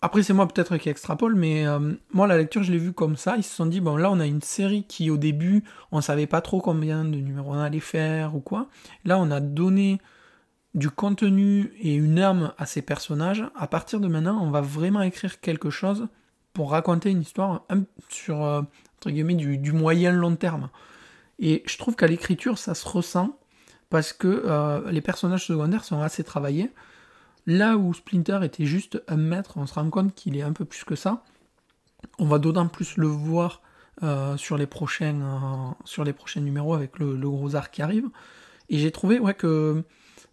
après, 0.04 0.24
c'est 0.24 0.34
moi 0.34 0.48
peut-être 0.48 0.78
qui 0.78 0.90
extrapole, 0.90 1.36
mais 1.36 1.68
euh, 1.68 1.94
moi, 2.12 2.26
la 2.26 2.36
lecture, 2.36 2.64
je 2.64 2.72
l'ai 2.72 2.80
vue 2.80 2.92
comme 2.92 3.16
ça. 3.16 3.36
Ils 3.38 3.44
se 3.44 3.54
sont 3.54 3.68
dit, 3.68 3.82
bon, 3.82 3.98
là, 3.98 4.10
on 4.12 4.20
a 4.20 4.26
une 4.26 4.42
série 4.42 4.84
qui, 4.84 5.12
au 5.12 5.18
début, 5.18 5.64
on 5.92 6.02
savait 6.02 6.26
pas 6.26 6.42
trop 6.42 6.60
combien 6.60 7.06
de 7.06 7.18
numéros 7.18 7.52
on 7.54 7.60
allait 7.60 7.80
faire 7.80 8.36
ou 8.36 8.40
quoi. 8.40 8.68
Là, 9.06 9.20
on 9.20 9.30
a 9.30 9.40
donné 9.40 10.00
du 10.74 10.90
contenu 10.90 11.74
et 11.80 11.94
une 11.96 12.20
âme 12.20 12.54
à 12.58 12.66
ces 12.66 12.82
personnages. 12.82 13.44
À 13.56 13.68
partir 13.68 14.00
de 14.00 14.08
maintenant, 14.08 14.42
on 14.42 14.52
va 14.52 14.62
vraiment 14.62 15.02
écrire 15.02 15.40
quelque 15.42 15.70
chose 15.70 16.08
pour 16.54 16.72
raconter 16.72 17.12
une 17.12 17.22
histoire 17.22 17.66
sur, 18.10 18.44
euh, 18.44 18.62
entre 18.98 19.12
guillemets, 19.12 19.36
du, 19.36 19.58
du 19.58 19.72
moyen 19.72 20.12
long 20.12 20.36
terme. 20.36 20.70
Et 21.40 21.64
je 21.66 21.78
trouve 21.78 21.96
qu'à 21.96 22.08
l'écriture, 22.08 22.58
ça 22.58 22.76
se 22.76 22.88
ressent 22.88 23.38
parce 23.90 24.14
que 24.14 24.44
euh, 24.46 24.90
les 24.92 25.02
personnages 25.02 25.46
secondaires 25.46 25.84
sont 25.84 26.02
assez 26.02 26.24
travaillés. 26.24 26.72
Là 27.46 27.78
où 27.78 27.94
Splinter 27.94 28.40
était 28.44 28.66
juste 28.66 29.04
un 29.08 29.18
maître, 29.18 29.58
on 29.58 29.66
se 29.66 29.74
rend 29.74 29.90
compte 29.90 30.16
qu'il 30.16 30.38
est 30.38 30.44
un 30.44 30.54
peu 30.54 30.66
plus 30.66 30.84
que 30.84 30.96
ça. 30.96 31.24
On 32.20 32.26
va 32.26 32.40
d'autant 32.40 32.68
plus 32.68 32.98
le 32.98 33.08
voir 33.08 33.62
euh, 34.04 34.38
sur, 34.38 34.58
les 34.58 34.68
prochains, 34.68 35.76
sur 35.84 36.04
les 36.04 36.14
prochains 36.14 36.42
numéros 36.42 36.74
avec 36.74 37.00
le, 37.00 37.16
gros 37.18 37.56
arc 37.56 37.74
qui 37.74 37.82
arrive. 37.82 38.08
Et 38.70 38.78
j'ai 38.78 38.92
trouvé 38.92 39.20
que, 39.38 39.84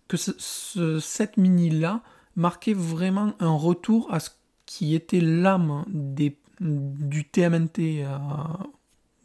que 0.08 0.16
ce, 0.16 0.98
cette 1.00 1.36
mini-là 1.36 2.02
marquait 2.36 2.74
vraiment 2.74 3.34
un 3.40 3.54
retour 3.54 4.12
à 4.12 4.20
ce 4.20 4.30
qui 4.66 4.94
était 4.94 5.20
l'âme 5.20 5.84
des, 5.88 6.36
du 6.60 7.24
TMNT, 7.24 8.04
euh, 8.04 8.18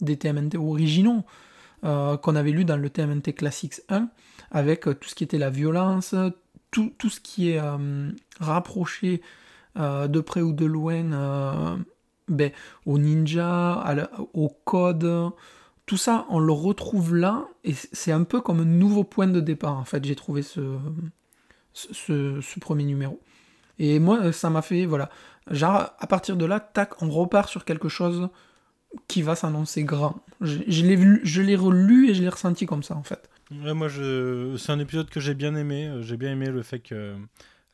des 0.02 0.18
TMNT 0.18 0.58
originaux 0.58 1.24
qu'on 1.82 2.38
avait 2.38 2.52
lu 2.52 2.64
dans 2.64 2.78
le 2.78 2.90
TMNT 2.90 3.34
Classics 3.36 3.82
1, 3.90 4.08
avec 4.52 4.84
tout 4.84 5.10
ce 5.10 5.16
qui 5.16 5.26
était 5.26 5.38
la 5.38 5.50
violence, 5.50 6.16
tout, 6.74 7.10
ce 7.10 7.20
qui 7.20 7.52
est 7.52 7.60
euh, 7.60 8.10
rapproché 8.40 9.22
euh, 9.78 10.08
de 10.08 10.20
près 10.20 10.42
ou 10.42 10.54
de 10.54 10.66
loin 10.66 11.12
euh, 11.14 11.78
ben, 12.28 12.52
au 12.86 12.98
ninja, 12.98 13.84
au 14.34 14.50
code, 14.66 15.32
tout 15.86 15.98
ça, 15.98 16.26
on 16.30 16.40
le 16.40 16.54
retrouve 16.54 17.16
là, 17.16 17.48
et 17.64 17.74
c'est 17.74 18.12
un 18.12 18.24
peu 18.24 18.42
comme 18.42 18.62
un 18.62 18.66
nouveau 18.66 19.04
point 19.04 19.28
de 19.28 19.40
départ, 19.40 19.78
en 19.78 19.86
fait, 19.86 20.04
j'ai 20.06 20.16
trouvé 20.16 20.42
ce, 20.42 20.78
ce, 21.74 22.60
premier 22.60 22.86
numéro. 22.86 23.20
Et 23.80 24.00
moi, 24.00 24.32
ça 24.32 24.50
m'a 24.50 24.62
fait, 24.62 24.86
voilà, 24.86 25.10
genre, 25.50 25.94
à 26.00 26.08
partir 26.08 26.38
de 26.38 26.46
là, 26.46 26.60
tac, 26.60 27.02
on 27.02 27.10
repart 27.10 27.50
sur 27.50 27.66
quelque 27.66 27.90
chose 27.90 28.30
qui 29.08 29.24
va 29.24 29.36
s'annoncer 29.36 29.84
grand. 29.84 30.24
Je, 30.42 30.60
l'ai 30.84 31.20
je 31.24 31.42
l'ai 31.42 31.56
relu 31.56 32.10
et 32.10 32.14
je 32.14 32.22
l'ai 32.22 32.30
ressenti 32.30 32.66
comme 32.66 32.84
ça, 32.84 32.96
en 32.96 33.04
fait. 33.04 33.30
Ouais, 33.52 33.74
moi, 33.74 33.90
c'est 33.90 34.72
un 34.72 34.80
épisode 34.80 35.10
que 35.10 35.20
j'ai 35.20 35.34
bien 35.34 35.56
aimé. 35.56 35.92
J'ai 36.02 36.18
bien 36.18 36.32
aimé 36.32 36.48
le 36.48 36.64
fait 36.64 36.80
que. 36.80 37.16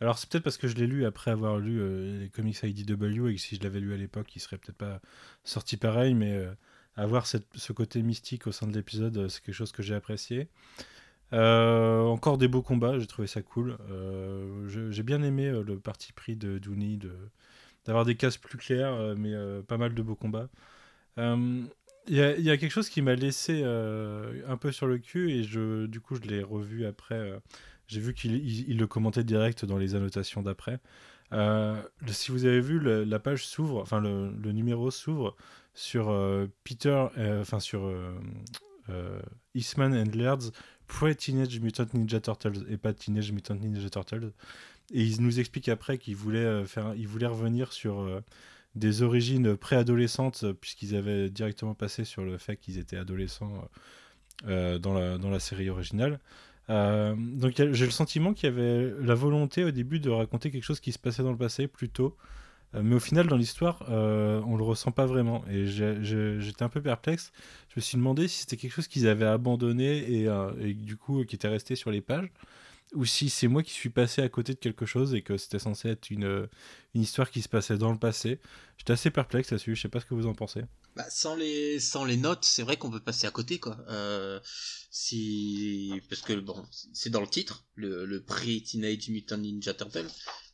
Alors, 0.01 0.17
c'est 0.17 0.29
peut-être 0.29 0.45
parce 0.45 0.57
que 0.57 0.69
je 0.69 0.75
l'ai 0.75 0.87
lu 0.87 1.05
après 1.05 1.29
avoir 1.29 1.57
lu 1.57 1.81
euh, 1.81 2.19
les 2.19 2.29
comics 2.29 2.57
IDW 2.63 3.27
et 3.27 3.35
que 3.35 3.41
si 3.41 3.57
je 3.57 3.61
l'avais 3.63 3.81
lu 3.81 3.93
à 3.93 3.97
l'époque, 3.97 4.33
il 4.33 4.39
serait 4.39 4.57
peut-être 4.57 4.77
pas 4.77 5.01
sorti 5.43 5.75
pareil, 5.75 6.13
mais 6.13 6.33
euh, 6.33 6.49
avoir 6.95 7.25
ce 7.27 7.73
côté 7.73 8.01
mystique 8.01 8.47
au 8.47 8.51
sein 8.51 8.67
de 8.67 8.73
l'épisode, 8.73 9.17
euh, 9.17 9.29
c'est 9.29 9.41
quelque 9.43 9.55
chose 9.55 9.71
que 9.71 9.81
j'ai 9.81 9.95
apprécié. 9.95 10.47
encore 11.31 12.37
des 12.37 12.47
beaux 12.47 12.61
combats, 12.61 12.99
j'ai 12.99 13.07
trouvé 13.07 13.27
ça 13.27 13.41
cool. 13.41 13.77
j'ai 14.67 15.03
bien 15.03 15.21
aimé 15.23 15.49
le 15.49 15.79
parti 15.79 16.13
pris 16.13 16.35
de 16.35 16.57
Dooney 16.57 16.97
de, 16.97 17.13
d'avoir 17.85 18.05
des 18.05 18.15
cases 18.15 18.37
plus 18.37 18.57
claires, 18.57 19.15
mais 19.15 19.33
pas 19.67 19.77
mal 19.77 19.93
de 19.93 20.01
beaux 20.01 20.15
combats. 20.15 20.49
Il 21.17 22.15
y, 22.15 22.41
y, 22.41 22.49
a 22.49 22.57
quelque 22.57 22.71
chose 22.71 22.89
qui 22.89 23.01
m'a 23.03 23.15
laissé 23.15 23.63
un 23.63 24.57
peu 24.57 24.71
sur 24.71 24.87
le 24.87 24.97
cul 24.97 25.31
et 25.31 25.43
je, 25.43 25.85
du 25.85 25.99
coup 26.01 26.15
je 26.15 26.21
l'ai 26.21 26.41
revu 26.41 26.85
après 26.85 27.39
j'ai 27.89 27.99
vu 27.99 28.13
qu'il 28.13 28.77
le 28.77 28.87
commentait 28.87 29.23
direct 29.23 29.65
dans 29.65 29.77
les 29.77 29.95
annotations 29.95 30.43
d'après. 30.43 30.79
Euh, 31.33 31.81
si 32.07 32.31
vous 32.31 32.45
avez 32.45 32.61
vu, 32.61 32.79
la 32.79 33.19
page 33.19 33.45
s'ouvre, 33.45 33.81
enfin 33.81 33.99
le, 33.99 34.51
numéro 34.51 34.91
s'ouvre 34.91 35.35
sur 35.73 36.09
euh, 36.09 36.47
Peter, 36.63 37.07
euh, 37.17 37.41
enfin 37.41 37.59
sur 37.59 37.91
Eastman 39.53 39.93
and 39.93 40.15
Laird's 40.15 40.51
pre-Teenage 40.87 41.59
Mutant 41.59 41.85
Ninja 41.93 42.19
Turtles 42.19 42.65
et 42.69 42.77
pas 42.77 42.93
Teenage 42.93 43.31
Mutant 43.31 43.55
Ninja 43.55 43.89
Turtles. 43.89 44.31
Et 44.91 45.03
il 45.03 45.21
nous 45.21 45.39
explique 45.39 45.69
après 45.69 45.99
qu'il 45.99 46.15
voulait 46.15 46.65
revenir 46.65 47.71
sur 47.71 48.23
des 48.73 49.03
origines 49.03 49.55
préadolescentes 49.55 50.51
puisqu'ils 50.53 50.95
avaient 50.95 51.29
directement 51.29 51.75
passé 51.75 52.03
sur 52.03 52.23
le 52.23 52.39
fait 52.39 52.57
qu'ils 52.57 52.79
étaient 52.79 52.97
adolescents 52.97 53.69
dans, 54.43 54.93
la, 54.93 55.19
dans 55.19 55.29
la 55.29 55.39
série 55.39 55.69
originale. 55.69 56.19
Euh, 56.69 57.15
donc 57.17 57.53
j'ai 57.55 57.85
le 57.85 57.91
sentiment 57.91 58.33
qu'il 58.33 58.49
y 58.49 58.51
avait 58.51 58.93
la 59.01 59.15
volonté 59.15 59.63
au 59.63 59.71
début 59.71 59.99
de 59.99 60.09
raconter 60.09 60.51
quelque 60.51 60.63
chose 60.63 60.79
qui 60.79 60.91
se 60.91 60.99
passait 60.99 61.23
dans 61.23 61.31
le 61.31 61.37
passé 61.37 61.67
plutôt. 61.67 62.15
Euh, 62.75 62.81
mais 62.83 62.95
au 62.95 62.99
final, 62.99 63.27
dans 63.27 63.37
l'histoire, 63.37 63.85
euh, 63.89 64.41
on 64.45 64.55
le 64.55 64.63
ressent 64.63 64.91
pas 64.91 65.05
vraiment. 65.05 65.43
Et 65.49 65.65
j'étais 65.65 66.63
un 66.63 66.69
peu 66.69 66.81
perplexe. 66.81 67.31
Je 67.69 67.73
me 67.77 67.81
suis 67.81 67.97
demandé 67.97 68.27
si 68.27 68.41
c'était 68.41 68.57
quelque 68.57 68.73
chose 68.73 68.87
qu'ils 68.87 69.07
avaient 69.07 69.25
abandonné 69.25 69.97
et, 69.97 70.27
et, 70.59 70.73
du 70.73 70.97
coup 70.97 71.23
qui 71.25 71.35
était 71.35 71.47
resté 71.47 71.75
sur 71.75 71.91
les 71.91 72.01
pages 72.01 72.29
ou 72.93 73.05
si 73.05 73.29
c'est 73.29 73.47
moi 73.47 73.63
qui 73.63 73.71
suis 73.71 73.89
passé 73.89 74.21
à 74.21 74.29
côté 74.29 74.53
de 74.53 74.59
quelque 74.59 74.85
chose 74.85 75.13
et 75.13 75.21
que 75.21 75.37
c'était 75.37 75.59
censé 75.59 75.89
être 75.89 76.09
une, 76.09 76.47
une 76.95 77.01
histoire 77.01 77.29
qui 77.29 77.41
se 77.41 77.49
passait 77.49 77.77
dans 77.77 77.91
le 77.91 77.99
passé. 77.99 78.39
J'étais 78.77 78.93
assez 78.93 79.11
perplexe 79.11 79.51
là-dessus, 79.51 79.75
je 79.75 79.81
sais 79.81 79.89
pas 79.89 79.99
ce 79.99 80.05
que 80.05 80.13
vous 80.13 80.25
en 80.25 80.33
pensez. 80.33 80.63
Bah, 80.95 81.05
sans, 81.09 81.35
les, 81.35 81.79
sans 81.79 82.03
les 82.03 82.17
notes, 82.17 82.43
c'est 82.43 82.63
vrai 82.63 82.77
qu'on 82.77 82.89
peut 82.89 82.99
passer 82.99 83.27
à 83.27 83.31
côté, 83.31 83.59
quoi. 83.59 83.77
Euh, 83.89 84.39
si... 84.89 86.01
Parce 86.09 86.21
que, 86.21 86.33
bon, 86.33 86.65
c'est 86.93 87.11
dans 87.11 87.21
le 87.21 87.27
titre, 87.27 87.65
le, 87.75 88.05
le 88.05 88.23
Pre-Teenage 88.23 89.09
Mutant 89.09 89.37
Ninja 89.37 89.73
Turtle, 89.73 90.07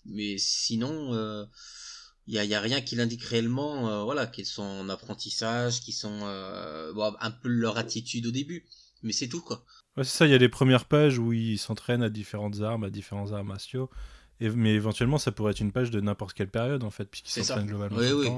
mais 0.05 0.37
sinon... 0.37 1.47
Il 2.27 2.33
y 2.33 2.39
a, 2.39 2.43
y 2.43 2.55
a, 2.55 2.59
rien 2.59 2.81
qui 2.81 2.95
l'indique 2.95 3.23
réellement, 3.23 3.87
euh, 3.87 4.03
voilà, 4.03 4.25
qu'ils 4.25 4.47
sont 4.47 4.63
en 4.63 4.89
apprentissage, 4.89 5.81
qui 5.81 5.91
sont 5.91 6.21
euh, 6.23 6.91
bon, 6.93 7.13
un 7.19 7.31
peu 7.31 7.49
leur 7.49 7.77
attitude 7.77 8.25
au 8.25 8.31
début, 8.31 8.65
mais 9.03 9.11
c'est 9.11 9.27
tout 9.27 9.41
quoi. 9.41 9.63
Ouais, 9.95 10.03
c'est 10.03 10.17
ça, 10.17 10.25
il 10.25 10.31
y 10.31 10.35
a 10.35 10.39
les 10.39 10.49
premières 10.49 10.85
pages 10.85 11.19
où 11.19 11.33
ils 11.33 11.59
s'entraînent 11.59 12.03
à 12.03 12.09
différentes 12.09 12.61
armes, 12.61 12.83
à 12.83 12.89
différents 12.89 13.31
arts 13.31 13.45
martiaux. 13.45 13.89
Et, 14.41 14.49
mais 14.49 14.73
éventuellement, 14.73 15.17
ça 15.17 15.31
pourrait 15.31 15.51
être 15.51 15.61
une 15.61 15.71
page 15.71 15.91
de 15.91 16.01
n'importe 16.01 16.33
quelle 16.33 16.49
période, 16.49 16.83
en 16.83 16.91
fait, 16.91 17.05
puisqu'ils 17.05 17.43
s'entraînent 17.43 17.67
globalement 17.67 17.97
oui, 17.97 18.11
oui. 18.11 18.29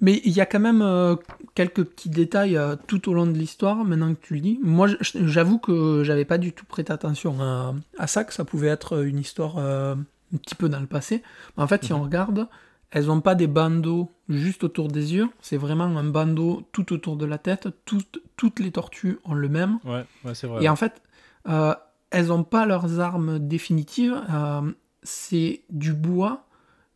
Mais 0.00 0.20
il 0.24 0.32
y 0.32 0.40
a 0.40 0.46
quand 0.46 0.60
même 0.60 0.82
euh, 0.82 1.14
quelques 1.54 1.84
petits 1.84 2.08
détails 2.08 2.56
euh, 2.56 2.74
tout 2.88 3.08
au 3.08 3.14
long 3.14 3.26
de 3.26 3.38
l'histoire, 3.38 3.84
maintenant 3.84 4.12
que 4.12 4.20
tu 4.20 4.34
le 4.34 4.40
dis. 4.40 4.58
Moi, 4.62 4.88
j'avoue 5.00 5.58
que 5.58 6.02
j'avais 6.04 6.24
pas 6.24 6.38
du 6.38 6.52
tout 6.52 6.64
prêté 6.64 6.92
attention 6.92 7.40
à, 7.40 7.74
à, 7.98 8.06
ça, 8.06 8.24
que 8.24 8.34
ça 8.34 8.44
pouvait 8.44 8.68
être 8.68 9.04
une 9.04 9.18
histoire 9.18 9.58
euh, 9.58 9.94
un 9.94 10.36
petit 10.38 10.56
peu 10.56 10.68
dans 10.68 10.80
le 10.80 10.86
passé. 10.86 11.22
Mais 11.56 11.62
en 11.62 11.68
fait, 11.68 11.84
si 11.84 11.92
on 11.92 11.98
mhm. 11.98 12.04
regarde, 12.04 12.48
elles 12.94 13.06
n'ont 13.06 13.20
pas 13.20 13.34
des 13.34 13.48
bandeaux 13.48 14.12
juste 14.28 14.62
autour 14.62 14.86
des 14.86 15.14
yeux, 15.14 15.28
c'est 15.40 15.56
vraiment 15.56 15.84
un 15.84 16.04
bandeau 16.04 16.62
tout 16.70 16.92
autour 16.92 17.16
de 17.16 17.26
la 17.26 17.38
tête. 17.38 17.66
Toutes, 17.84 18.22
toutes 18.36 18.60
les 18.60 18.70
tortues 18.70 19.18
ont 19.24 19.34
le 19.34 19.48
même. 19.48 19.80
Ouais, 19.84 20.04
ouais 20.24 20.34
c'est 20.34 20.46
vrai. 20.46 20.62
Et 20.62 20.68
en 20.68 20.76
fait, 20.76 21.02
euh, 21.48 21.74
elles 22.10 22.28
n'ont 22.28 22.44
pas 22.44 22.66
leurs 22.66 23.00
armes 23.00 23.40
définitives. 23.40 24.14
Euh, 24.30 24.72
c'est 25.02 25.62
du 25.70 25.92
bois 25.92 26.46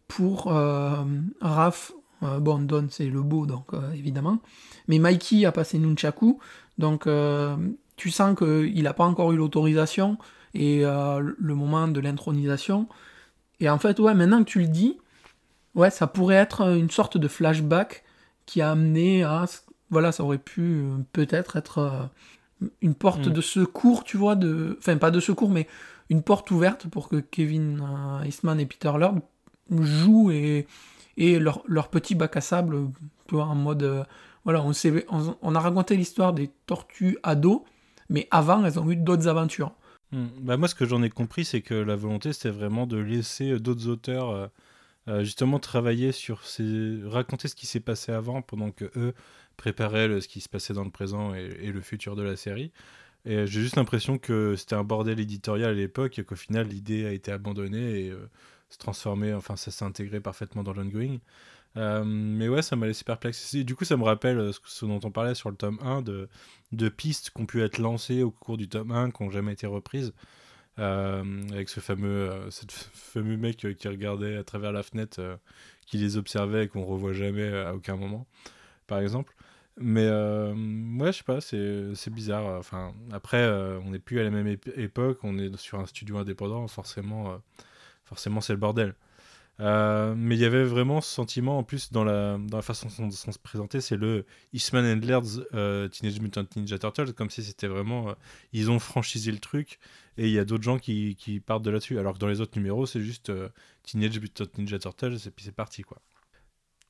pour 0.06 0.52
euh, 0.52 1.02
Raph. 1.40 1.92
bon, 2.22 2.60
Don, 2.60 2.86
c'est 2.90 3.08
le 3.08 3.22
beau, 3.22 3.46
donc 3.46 3.72
évidemment. 3.92 4.38
Mais 4.86 5.00
Mikey 5.00 5.46
a 5.46 5.52
passé 5.52 5.80
Nunchaku. 5.80 6.38
Donc, 6.78 7.08
tu 7.96 8.10
sens 8.10 8.38
qu'il 8.38 8.82
n'a 8.84 8.94
pas 8.94 9.04
encore 9.04 9.32
eu 9.32 9.36
l'autorisation 9.36 10.16
et 10.54 10.82
le 10.82 11.54
moment 11.54 11.88
de 11.88 11.98
l'intronisation. 11.98 12.86
Et 13.58 13.68
en 13.68 13.78
fait, 13.78 13.98
ouais, 13.98 14.14
maintenant 14.14 14.38
que 14.38 14.48
tu 14.48 14.60
le 14.60 14.68
dis, 14.68 14.96
ouais, 15.78 15.90
ça 15.90 16.06
pourrait 16.06 16.34
être 16.34 16.76
une 16.76 16.90
sorte 16.90 17.16
de 17.16 17.28
flashback 17.28 18.04
qui 18.44 18.60
a 18.60 18.72
amené 18.72 19.22
à. 19.22 19.46
Voilà, 19.90 20.12
ça 20.12 20.24
aurait 20.24 20.38
pu 20.38 20.84
peut-être 21.12 21.56
être 21.56 22.10
une 22.82 22.94
porte 22.94 23.28
mm. 23.28 23.32
de 23.32 23.40
secours, 23.40 24.04
tu 24.04 24.16
vois, 24.16 24.34
de... 24.34 24.76
enfin 24.78 24.96
pas 24.98 25.10
de 25.10 25.20
secours, 25.20 25.50
mais 25.50 25.66
une 26.10 26.22
porte 26.22 26.50
ouverte 26.50 26.88
pour 26.88 27.08
que 27.08 27.16
Kevin 27.16 27.80
euh, 27.80 28.24
Eastman 28.24 28.58
et 28.60 28.66
Peter 28.66 28.92
Lord 28.98 29.16
jouent 29.70 30.30
et, 30.30 30.66
et 31.16 31.38
leur, 31.38 31.62
leur, 31.66 31.88
petit 31.88 32.14
bac 32.14 32.36
à 32.36 32.40
sable, 32.40 32.90
tu 33.28 33.34
vois, 33.34 33.44
en 33.44 33.54
mode... 33.54 33.82
Euh, 33.82 34.04
voilà, 34.44 34.62
on, 34.62 34.72
on, 35.42 35.54
a 35.54 35.60
raconté 35.60 35.96
l'histoire 35.96 36.32
des 36.32 36.50
tortues 36.66 37.18
ados, 37.22 37.60
mais 38.08 38.26
avant, 38.30 38.64
elles 38.64 38.78
ont 38.78 38.90
eu 38.90 38.96
d'autres 38.96 39.28
aventures. 39.28 39.72
Mm. 40.12 40.26
Bah 40.40 40.56
moi, 40.56 40.68
ce 40.68 40.74
que 40.74 40.86
j'en 40.86 41.02
ai 41.02 41.10
compris, 41.10 41.44
c'est 41.44 41.60
que 41.60 41.74
la 41.74 41.96
volonté, 41.96 42.32
c'était 42.32 42.50
vraiment 42.50 42.86
de 42.86 42.98
laisser 42.98 43.52
euh, 43.52 43.60
d'autres 43.60 43.88
auteurs... 43.88 44.50
justement 45.20 45.58
travailler 45.58 46.12
sur 46.12 46.44
ces 46.44 47.00
raconter 47.04 47.48
ce 47.48 47.54
qui 47.54 47.66
s'est 47.66 47.80
passé 47.80 48.12
avant 48.12 48.42
pendant 48.42 48.70
que 48.70 48.90
eux 48.96 49.14
préparait 49.56 50.20
ce 50.20 50.28
qui 50.28 50.40
se 50.40 50.48
passait 50.48 50.74
dans 50.74 50.84
le 50.84 50.90
présent 50.90 51.34
et, 51.34 51.72
le 51.72 51.80
futur 51.80 52.16
de 52.16 52.22
la 52.22 52.36
série. 52.36 52.72
Et 53.24 53.46
j'ai 53.46 53.60
juste 53.60 53.76
l'impression 53.76 54.18
que 54.18 54.54
c'était 54.56 54.76
un 54.76 54.84
bordel 54.84 55.20
éditorial 55.20 55.70
à 55.70 55.74
l'époque 55.74 56.18
et 56.18 56.24
qu'au 56.24 56.36
final 56.36 56.68
l'idée 56.68 57.04
a 57.06 57.12
été 57.12 57.32
abandonnée 57.32 58.06
et 58.06 58.10
euh, 58.10 58.28
se 58.70 58.78
transformer, 58.78 59.34
enfin 59.34 59.56
ça 59.56 59.70
s'est 59.70 59.84
intégré 59.84 60.20
parfaitement 60.20 60.62
dans 60.62 60.72
l'ongoing. 60.72 61.18
Euh, 61.76 62.04
mais 62.04 62.48
ouais, 62.48 62.62
ça 62.62 62.76
m'a 62.76 62.86
laissé 62.86 63.04
perplexe. 63.04 63.54
du 63.54 63.74
coup, 63.74 63.84
ça 63.84 63.96
me 63.96 64.04
rappelle 64.04 64.38
euh, 64.38 64.52
ce, 64.64 64.86
dont 64.86 65.00
on 65.04 65.10
parlait 65.10 65.34
sur 65.34 65.50
le 65.50 65.56
tome 65.56 65.78
1 65.82 66.02
de, 66.02 66.28
de 66.72 66.88
pistes 66.88 67.30
qui 67.30 67.42
ont 67.42 67.46
pu 67.46 67.62
être 67.62 67.78
lancées 67.78 68.22
au 68.22 68.30
cours 68.30 68.56
du 68.56 68.68
tome 68.68 68.90
1 68.90 69.10
qui 69.10 69.22
n'ont 69.22 69.30
jamais 69.30 69.52
été 69.52 69.66
reprises. 69.66 70.12
Avec 70.78 71.68
ce 71.68 71.80
fameux, 71.80 72.30
cette 72.50 72.72
fameux 72.72 73.36
mec 73.36 73.56
qui 73.56 73.88
regardait 73.88 74.36
à 74.36 74.44
travers 74.44 74.72
la 74.72 74.82
fenêtre, 74.82 75.38
qui 75.86 75.98
les 75.98 76.16
observait 76.16 76.64
et 76.64 76.68
qu'on 76.68 76.84
revoit 76.84 77.12
jamais 77.12 77.48
à 77.56 77.74
aucun 77.74 77.96
moment, 77.96 78.26
par 78.86 79.00
exemple. 79.00 79.34
Mais 79.80 80.06
euh, 80.06 80.54
ouais, 80.98 81.12
je 81.12 81.18
sais 81.18 81.24
pas, 81.24 81.40
c'est 81.40 82.10
bizarre. 82.10 82.46
Enfin, 82.58 82.94
après, 83.12 83.38
euh, 83.38 83.78
on 83.84 83.90
n'est 83.90 84.00
plus 84.00 84.18
à 84.18 84.24
la 84.24 84.30
même 84.30 84.48
époque, 84.76 85.20
on 85.22 85.38
est 85.38 85.56
sur 85.56 85.78
un 85.78 85.86
studio 85.86 86.18
indépendant, 86.18 86.66
forcément, 86.66 87.32
euh, 87.32 87.36
forcément 88.04 88.40
c'est 88.40 88.52
le 88.52 88.58
bordel. 88.58 88.94
Mais 89.58 90.36
il 90.36 90.40
y 90.40 90.44
avait 90.44 90.64
vraiment 90.64 91.00
ce 91.00 91.12
sentiment, 91.12 91.58
en 91.58 91.62
plus, 91.64 91.92
dans 91.92 92.04
la, 92.04 92.38
façon 92.62 92.88
dont 92.98 93.08
on 93.08 93.32
se 93.32 93.38
présentait, 93.38 93.80
c'est 93.80 93.96
le 93.96 94.24
Eastman 94.52 94.84
and 94.84 95.04
Laird's 95.04 95.40
Teenage 95.90 96.20
Mutant 96.20 96.44
Ninja 96.56 96.78
Turtles, 96.78 97.12
comme 97.12 97.30
si 97.30 97.42
c'était 97.42 97.66
vraiment. 97.66 98.14
ils 98.52 98.70
ont 98.70 98.78
franchisé 98.78 99.32
le 99.32 99.38
truc, 99.38 99.78
et 100.16 100.26
il 100.26 100.32
y 100.32 100.38
a 100.38 100.44
d'autres 100.44 100.64
gens 100.64 100.78
qui, 100.78 101.42
partent 101.44 101.64
de 101.64 101.70
là-dessus. 101.70 101.98
Alors 101.98 102.14
que 102.14 102.18
dans 102.18 102.28
les 102.28 102.40
autres 102.40 102.56
numéros, 102.56 102.86
c'est 102.86 103.00
juste 103.00 103.32
Teenage 103.82 104.20
Mutant 104.20 104.44
Ninja 104.56 104.78
Turtles, 104.78 105.16
et 105.26 105.30
puis 105.30 105.44
c'est 105.44 105.52
parti, 105.52 105.82
quoi. 105.82 106.00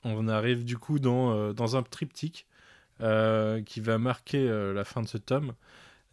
On 0.03 0.27
arrive 0.29 0.63
du 0.63 0.77
coup 0.77 0.99
dans, 0.99 1.53
dans 1.53 1.75
un 1.75 1.83
triptyque 1.83 2.47
euh, 3.01 3.61
qui 3.61 3.79
va 3.79 3.97
marquer 3.97 4.49
euh, 4.49 4.73
la 4.73 4.83
fin 4.83 5.01
de 5.01 5.07
ce 5.07 5.17
tome 5.17 5.53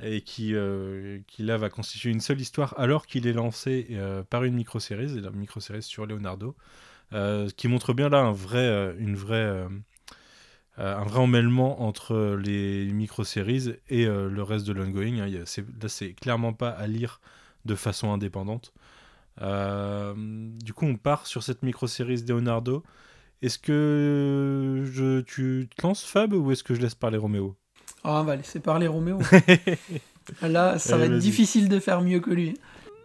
et 0.02 0.20
qui, 0.20 0.54
euh, 0.54 1.20
qui 1.26 1.42
là 1.42 1.56
va 1.56 1.70
constituer 1.70 2.10
une 2.10 2.20
seule 2.20 2.40
histoire 2.40 2.74
alors 2.78 3.06
qu'il 3.06 3.26
est 3.26 3.32
lancé 3.32 3.96
par 4.30 4.44
une 4.44 4.54
micro-série, 4.54 5.20
la 5.20 5.30
micro-série 5.30 5.82
sur 5.82 6.06
Leonardo, 6.06 6.56
qui 7.56 7.68
montre 7.68 7.94
bien 7.94 8.08
là 8.08 8.18
un 8.18 8.32
vrai, 8.32 8.94
une 8.98 9.16
vraie, 9.16 9.66
un 10.76 11.04
vrai 11.04 11.18
emmêlement 11.18 11.82
entre 11.82 12.38
les 12.42 12.92
micro-séries 12.92 13.74
et 13.88 14.06
le 14.06 14.42
reste 14.42 14.66
de 14.66 14.72
l'ongoing. 14.72 15.20
Hein. 15.20 15.28
Là, 15.28 15.88
c'est 15.88 16.12
clairement 16.14 16.52
pas 16.52 16.70
à 16.70 16.86
lire 16.86 17.20
de 17.64 17.74
façon 17.74 18.12
indépendante. 18.12 18.72
du 19.40 20.72
coup, 20.74 20.86
on 20.86 20.96
part 20.96 21.26
sur 21.26 21.42
cette 21.42 21.62
micro-série 21.62 22.24
Leonardo 22.28 22.82
est-ce 23.42 23.58
que 23.58 24.84
je, 24.86 25.20
tu 25.20 25.68
te 25.76 25.86
lances 25.86 26.04
Fab 26.04 26.32
ou 26.32 26.52
est-ce 26.52 26.64
que 26.64 26.74
je 26.74 26.80
laisse 26.80 26.94
parler 26.94 27.18
Roméo? 27.18 27.56
Ah, 28.04 28.20
on 28.20 28.24
va 28.24 28.36
laisser 28.36 28.60
parler 28.60 28.86
Roméo. 28.86 29.18
Là, 30.42 30.78
ça 30.78 30.96
va 30.96 31.06
être 31.06 31.18
difficile 31.18 31.68
de 31.68 31.78
faire 31.78 32.02
mieux 32.02 32.20
que 32.20 32.30
lui. 32.30 32.58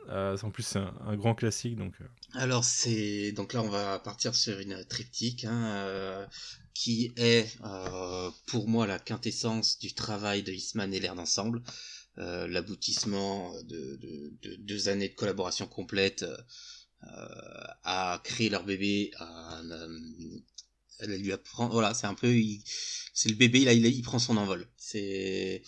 en 0.09 0.49
plus, 0.51 0.63
c'est 0.63 0.79
un, 0.79 1.15
grand 1.15 1.35
classique, 1.35 1.75
donc. 1.75 1.93
Alors 2.33 2.63
c'est 2.63 3.33
donc 3.33 3.51
là 3.51 3.61
on 3.61 3.67
va 3.67 3.99
partir 3.99 4.35
sur 4.35 4.57
une 4.59 4.85
triptyque 4.85 5.43
hein, 5.43 6.25
qui 6.73 7.11
est 7.17 7.59
pour 8.47 8.69
moi 8.69 8.87
la 8.87 8.99
quintessence 8.99 9.77
du 9.79 9.93
travail 9.93 10.41
de 10.41 10.51
Eastman 10.51 10.93
et 10.93 10.99
l'air 10.99 11.13
d'ensemble. 11.13 11.61
Euh, 12.17 12.45
l'aboutissement 12.47 13.53
de, 13.63 13.97
deux 14.59 14.89
années 14.89 15.07
de 15.07 15.15
collaboration 15.15 15.65
complète 15.65 16.23
euh, 16.23 17.63
à 17.83 18.19
créer 18.23 18.49
leur 18.49 18.65
bébé, 18.65 19.11
à, 19.17 19.61
lui 21.07 21.31
apprendre. 21.31 21.71
Voilà, 21.73 21.93
c'est 21.93 22.07
un 22.07 22.13
peu, 22.13 22.33
c'est 23.13 23.29
le 23.29 23.35
bébé, 23.35 23.65
là, 23.65 23.73
il, 23.73 23.85
il 23.85 24.01
prend 24.01 24.19
son 24.19 24.37
envol. 24.37 24.67
C'est, 24.77 25.63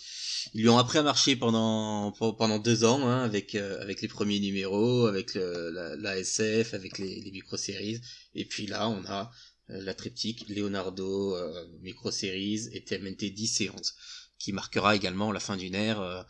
ils 0.54 0.62
lui 0.62 0.68
ont 0.68 0.78
appris 0.78 0.98
à 0.98 1.02
marcher 1.02 1.36
pendant 1.36 2.12
pendant 2.12 2.58
deux 2.58 2.84
ans, 2.84 3.06
hein, 3.06 3.22
avec 3.24 3.54
euh, 3.54 3.80
avec 3.82 4.02
les 4.02 4.08
premiers 4.08 4.40
numéros, 4.40 5.06
avec 5.06 5.34
le, 5.34 5.96
la, 5.98 6.18
SF, 6.18 6.74
avec 6.74 6.98
les, 6.98 7.20
les 7.20 7.30
micro-séries, 7.30 8.00
et 8.34 8.44
puis 8.44 8.66
là, 8.66 8.88
on 8.88 9.04
a 9.06 9.30
la 9.68 9.94
triptyque 9.94 10.46
Leonardo 10.50 11.36
micro-séries 11.80 12.68
et 12.72 12.84
TMNT 12.84 13.30
10 13.30 13.60
et 13.62 13.70
11 13.70 13.94
qui 14.44 14.52
marquera 14.52 14.94
également 14.94 15.32
la 15.32 15.40
fin 15.40 15.56
d'une 15.56 15.74
ère, 15.74 16.00
euh, 16.00 16.22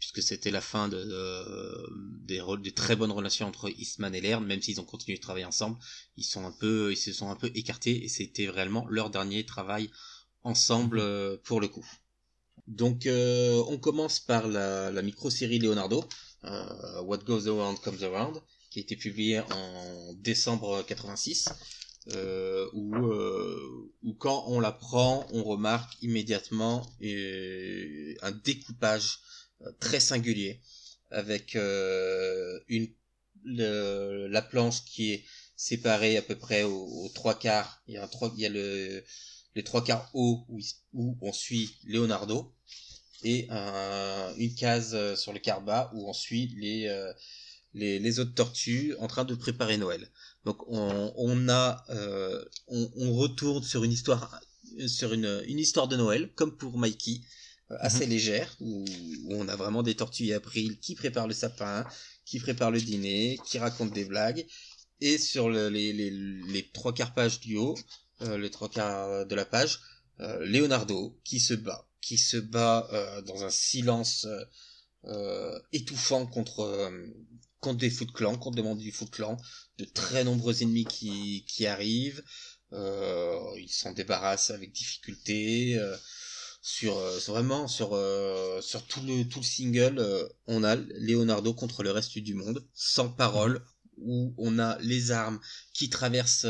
puisque 0.00 0.22
c'était 0.22 0.50
la 0.50 0.60
fin 0.60 0.88
de, 0.88 1.00
des, 2.24 2.42
des, 2.62 2.72
très 2.72 2.96
bonnes 2.96 3.12
relations 3.12 3.46
entre 3.46 3.70
Eastman 3.78 4.14
et 4.14 4.20
Laird, 4.20 4.44
même 4.44 4.60
s'ils 4.60 4.80
ont 4.80 4.84
continué 4.84 5.16
de 5.18 5.22
travailler 5.22 5.44
ensemble, 5.44 5.78
ils 6.16 6.24
sont 6.24 6.44
un 6.44 6.50
peu, 6.50 6.90
ils 6.90 6.96
se 6.96 7.12
sont 7.12 7.30
un 7.30 7.36
peu 7.36 7.50
écartés 7.54 8.02
et 8.04 8.08
c'était 8.08 8.46
vraiment 8.46 8.86
leur 8.88 9.10
dernier 9.10 9.44
travail 9.44 9.90
ensemble 10.42 10.98
mhm. 10.98 11.04
euh, 11.04 11.36
pour 11.44 11.60
le 11.60 11.68
coup. 11.68 11.86
Donc 12.66 13.06
euh, 13.06 13.62
on 13.68 13.78
commence 13.78 14.20
par 14.20 14.48
la, 14.48 14.90
la 14.90 15.02
micro-série 15.02 15.58
Leonardo, 15.58 16.04
What 17.04 17.18
Goes 17.18 17.46
Around 17.46 17.80
Comes 17.80 18.02
Around, 18.02 18.40
qui 18.70 18.78
a 18.78 18.82
été 18.82 18.96
publiée 18.96 19.40
en 19.40 20.14
décembre 20.14 20.82
86 20.86 21.48
euh, 22.14 22.66
où, 22.72 22.94
euh, 22.96 23.90
où, 24.02 24.14
quand 24.14 24.44
on 24.48 24.60
la 24.60 24.72
prend, 24.72 25.26
on 25.32 25.44
remarque 25.44 26.02
immédiatement 26.02 26.86
euh, 27.02 28.14
un 28.22 28.30
découpage 28.30 29.18
euh, 29.18 29.18
très 29.80 30.00
singulier 30.00 30.60
avec 31.10 31.56
euh, 31.56 32.60
une 32.68 32.88
le, 33.44 34.26
la 34.28 34.42
planche 34.42 34.84
qui 34.84 35.12
est 35.12 35.24
séparée 35.56 36.16
à 36.18 36.22
peu 36.22 36.36
près 36.36 36.62
aux, 36.62 37.10
trois 37.14 37.38
quarts. 37.38 37.82
Il 37.86 37.94
y 37.94 37.96
a 37.96 38.04
un 38.04 38.08
trois, 38.08 38.30
il 38.36 38.42
y 38.42 38.46
a 38.46 38.50
le 38.50 39.02
les 39.56 39.64
trois 39.64 39.82
quarts 39.82 40.10
haut 40.14 40.44
où, 40.48 40.60
où 40.92 41.18
on 41.22 41.32
suit 41.32 41.70
Leonardo 41.84 42.54
et 43.24 43.46
un, 43.50 44.32
une 44.36 44.54
case 44.54 45.14
sur 45.16 45.32
le 45.32 45.40
quart 45.40 45.62
bas 45.62 45.90
où 45.94 46.08
on 46.08 46.12
suit 46.12 46.54
les 46.58 46.88
les, 47.74 47.98
les 47.98 48.18
autres 48.18 48.34
tortues 48.34 48.94
en 48.98 49.06
train 49.06 49.24
de 49.24 49.34
préparer 49.34 49.76
Noël. 49.76 50.08
Donc 50.44 50.62
on, 50.68 51.12
on 51.16 51.48
a, 51.48 51.84
euh, 51.90 52.44
on, 52.68 52.90
on, 52.96 53.14
retourne 53.14 53.62
sur 53.62 53.84
une 53.84 53.92
histoire, 53.92 54.40
sur 54.86 55.12
une, 55.12 55.42
une 55.46 55.58
histoire 55.58 55.88
de 55.88 55.96
Noël, 55.96 56.32
comme 56.34 56.56
pour 56.56 56.78
Mikey, 56.78 57.20
euh, 57.20 57.39
assez 57.78 58.04
mhm. 58.04 58.10
légère, 58.10 58.56
où, 58.60 58.84
on 59.30 59.48
a 59.48 59.56
vraiment 59.56 59.82
des 59.82 59.94
tortues 59.94 60.32
April 60.32 60.78
qui 60.78 60.94
préparent 60.94 61.28
le 61.28 61.34
sapin, 61.34 61.86
qui 62.24 62.40
préparent 62.40 62.70
le 62.70 62.80
dîner, 62.80 63.38
qui 63.46 63.58
racontent 63.58 63.94
des 63.94 64.04
blagues, 64.04 64.46
et 65.00 65.18
sur 65.18 65.48
le, 65.48 65.68
les, 65.68 65.92
les, 65.92 66.10
les 66.10 66.70
trois 66.72 66.92
quarts 66.92 67.14
pages 67.14 67.40
du 67.40 67.56
haut, 67.56 67.76
euh, 68.22 68.36
les 68.36 68.50
trois 68.50 68.68
quarts 68.68 69.26
de 69.26 69.34
la 69.34 69.44
page, 69.44 69.80
euh, 70.20 70.44
Leonardo 70.44 71.18
qui 71.24 71.40
se 71.40 71.54
bat, 71.54 71.88
qui 72.00 72.18
se 72.18 72.36
bat 72.36 72.88
euh, 72.92 73.22
dans 73.22 73.44
un 73.44 73.50
silence 73.50 74.26
étouffant 75.72 76.26
contre 76.26 76.92
contre 77.60 77.78
des 77.78 77.90
foot 77.90 78.12
clans, 78.12 78.36
contre 78.36 78.56
des 78.56 78.62
membres 78.62 78.80
du 78.80 78.92
foot 78.92 79.10
clan, 79.10 79.36
de 79.78 79.84
très 79.84 80.24
nombreux 80.24 80.62
ennemis 80.62 80.84
qui, 80.84 81.44
qui 81.46 81.66
arrivent, 81.66 82.22
euh, 82.72 83.38
ils 83.58 83.70
s'en 83.70 83.92
débarrassent 83.92 84.50
avec 84.50 84.72
difficulté. 84.72 85.78
Euh, 86.60 86.62
sur, 86.62 86.98
euh, 86.98 87.18
vraiment 87.28 87.68
sur 87.68 87.94
euh, 87.94 88.60
sur 88.60 88.84
tout 88.86 89.00
le 89.02 89.24
tout 89.24 89.40
le 89.40 89.44
single, 89.44 89.98
euh, 89.98 90.28
on 90.46 90.62
a 90.62 90.76
Leonardo 90.76 91.54
contre 91.54 91.82
le 91.82 91.90
reste 91.90 92.18
du 92.18 92.34
monde, 92.34 92.66
sans 92.74 93.08
parole, 93.08 93.64
où 93.96 94.34
on 94.38 94.58
a 94.58 94.78
les 94.80 95.10
armes 95.10 95.40
qui 95.72 95.88
traversent 95.90 96.46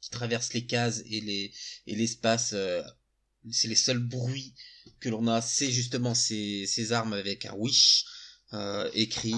qui 0.00 0.10
traversent 0.10 0.54
les 0.54 0.66
cases 0.66 1.02
et 1.06 1.20
les 1.20 1.52
et 1.86 1.96
l'espace. 1.96 2.54
c'est 3.50 3.68
les 3.68 3.74
seuls 3.76 3.98
bruits 3.98 4.54
que 5.00 5.08
l'on 5.08 5.26
a, 5.26 5.40
c'est 5.40 5.72
justement 5.72 6.14
ces, 6.14 6.66
ces 6.66 6.92
armes 6.92 7.12
avec 7.12 7.46
un 7.46 7.54
wish 7.54 8.04
écrit. 8.94 9.34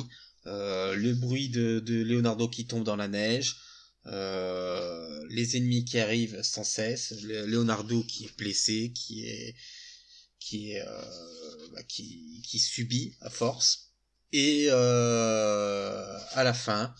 Euh, 0.46 0.94
le 0.94 1.14
bruit 1.14 1.48
de, 1.48 1.80
de, 1.80 2.02
Leonardo 2.02 2.48
qui 2.48 2.66
tombe 2.66 2.84
dans 2.84 2.96
la 2.96 3.08
neige, 3.08 3.56
euh, 4.06 5.26
les 5.30 5.56
ennemis 5.56 5.84
qui 5.84 5.98
arrivent 5.98 6.42
sans 6.42 6.64
cesse, 6.64 7.12
Leonardo 7.22 8.02
qui 8.04 8.26
est 8.26 8.36
blessé, 8.36 8.92
qui 8.94 9.26
est 9.26 9.54
qui 10.38 10.72
est 10.72 10.82
euh, 10.86 11.68
bah, 11.72 11.82
qui, 11.84 12.42
qui 12.46 12.58
subit 12.58 13.16
à 13.20 13.30
force, 13.30 13.92
et 14.32 14.68
à 14.70 16.42
la 16.44 16.54
fin 16.54 16.94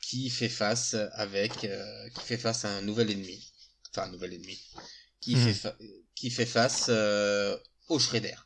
qui 0.00 0.30
fait 0.30 0.48
face 0.48 0.94
avec 1.12 1.52
qui 1.58 2.20
fait 2.24 2.38
face 2.38 2.64
à 2.64 2.70
un 2.70 2.82
nouvel 2.82 3.10
ennemi, 3.10 3.52
enfin 3.90 4.08
un 4.08 4.10
nouvel 4.10 4.34
ennemi, 4.34 4.58
qui 5.20 5.36
hmm. 5.36 5.54
fait 5.54 5.74
qui 6.14 6.30
fait 6.30 6.46
face 6.46 6.88
au 7.88 7.98
Shredder. 7.98 8.36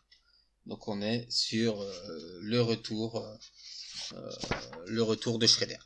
Donc 0.67 0.87
on 0.87 1.01
est 1.03 1.27
sur 1.31 1.83
le 2.41 2.61
retour 2.61 3.25
euh, 4.15 4.31
le 4.87 5.03
retour 5.03 5.39
de 5.39 5.47
Shredder. 5.47 5.79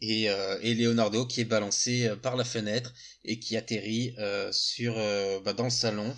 Et, 0.00 0.30
euh, 0.30 0.58
et, 0.62 0.74
Leonardo 0.74 1.26
qui 1.26 1.40
est 1.40 1.44
balancé 1.44 2.06
euh, 2.06 2.16
par 2.16 2.36
la 2.36 2.44
fenêtre 2.44 2.94
et 3.24 3.40
qui 3.40 3.56
atterrit 3.56 4.14
sur 4.52 4.94
bah, 5.42 5.52
dans 5.52 5.64
le 5.64 5.70
salon 5.70 6.14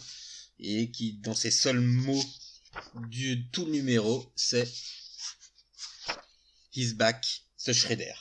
et 0.58 0.90
qui 0.90 1.14
dans 1.14 1.34
ses 1.34 1.50
seuls 1.50 1.80
mots 1.80 2.22
du 3.08 3.48
tout 3.50 3.64
le 3.64 3.72
numéro 3.72 4.30
c'est 4.36 4.68
He's 6.72 6.94
back 6.94 7.24
ce 7.56 7.72
Shredder 7.72 8.12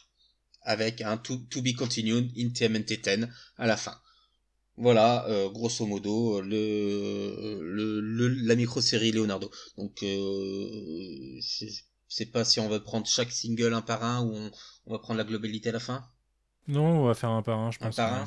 avec 0.62 1.01
un 1.01 1.18
to, 1.18 1.38
to 1.49 1.62
be 1.62 1.74
continued 1.76 2.32
in 2.38 2.49
TMNT 2.49 3.01
10 3.03 3.28
à 3.57 3.68
la 3.68 3.78
fin. 3.78 3.99
Voilà, 4.78 5.28
grosso 5.53 5.86
modo, 5.86 6.41
le, 6.41 7.60
le, 7.62 8.28
la 8.30 8.55
micro-série 8.55 9.12
Leonardo. 9.12 9.51
Donc, 9.78 10.03
euh, 10.03 11.39
sais 12.10 12.26
pas 12.26 12.43
si 12.43 12.60
on 12.60 12.68
va 12.68 12.80
prendre 12.80 13.07
chaque 13.07 13.32
single 13.32 13.74
un 13.74 13.82
par 13.82 14.03
un 14.03 14.22
ou 14.24 14.34
on, 14.34 14.51
va 14.94 15.00
prendre 15.00 15.18
la 15.18 15.24
globalité 15.24 15.70
à 15.70 15.74
la 15.74 15.80
fin. 15.80 16.06
Non, 16.68 17.02
on 17.02 17.06
va 17.06 17.14
faire 17.14 17.30
un 17.30 17.42
par 17.42 17.60
un, 17.60 17.72
je 17.72 17.80
pense. 17.80 17.98
Un 18.00 18.04
par 18.04 18.14
un. 18.14 18.26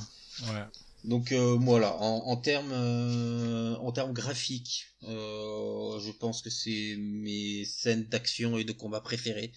Ouais. 0.55 0.65
Donc 1.05 1.33
euh, 1.33 1.57
voilà, 1.61 1.97
en, 1.97 2.29
en 2.29 2.37
termes 2.37 2.71
euh, 2.73 3.75
en 3.77 3.91
termes 3.91 4.13
graphiques, 4.13 4.87
euh, 5.03 5.99
je 5.99 6.13
pense 6.13 6.43
que 6.43 6.51
c'est 6.51 6.97
mes 6.99 7.65
scènes 7.65 8.05
d'action 8.05 8.57
et 8.57 8.65
de 8.65 8.73
combat 8.73 9.01
préférées. 9.01 9.53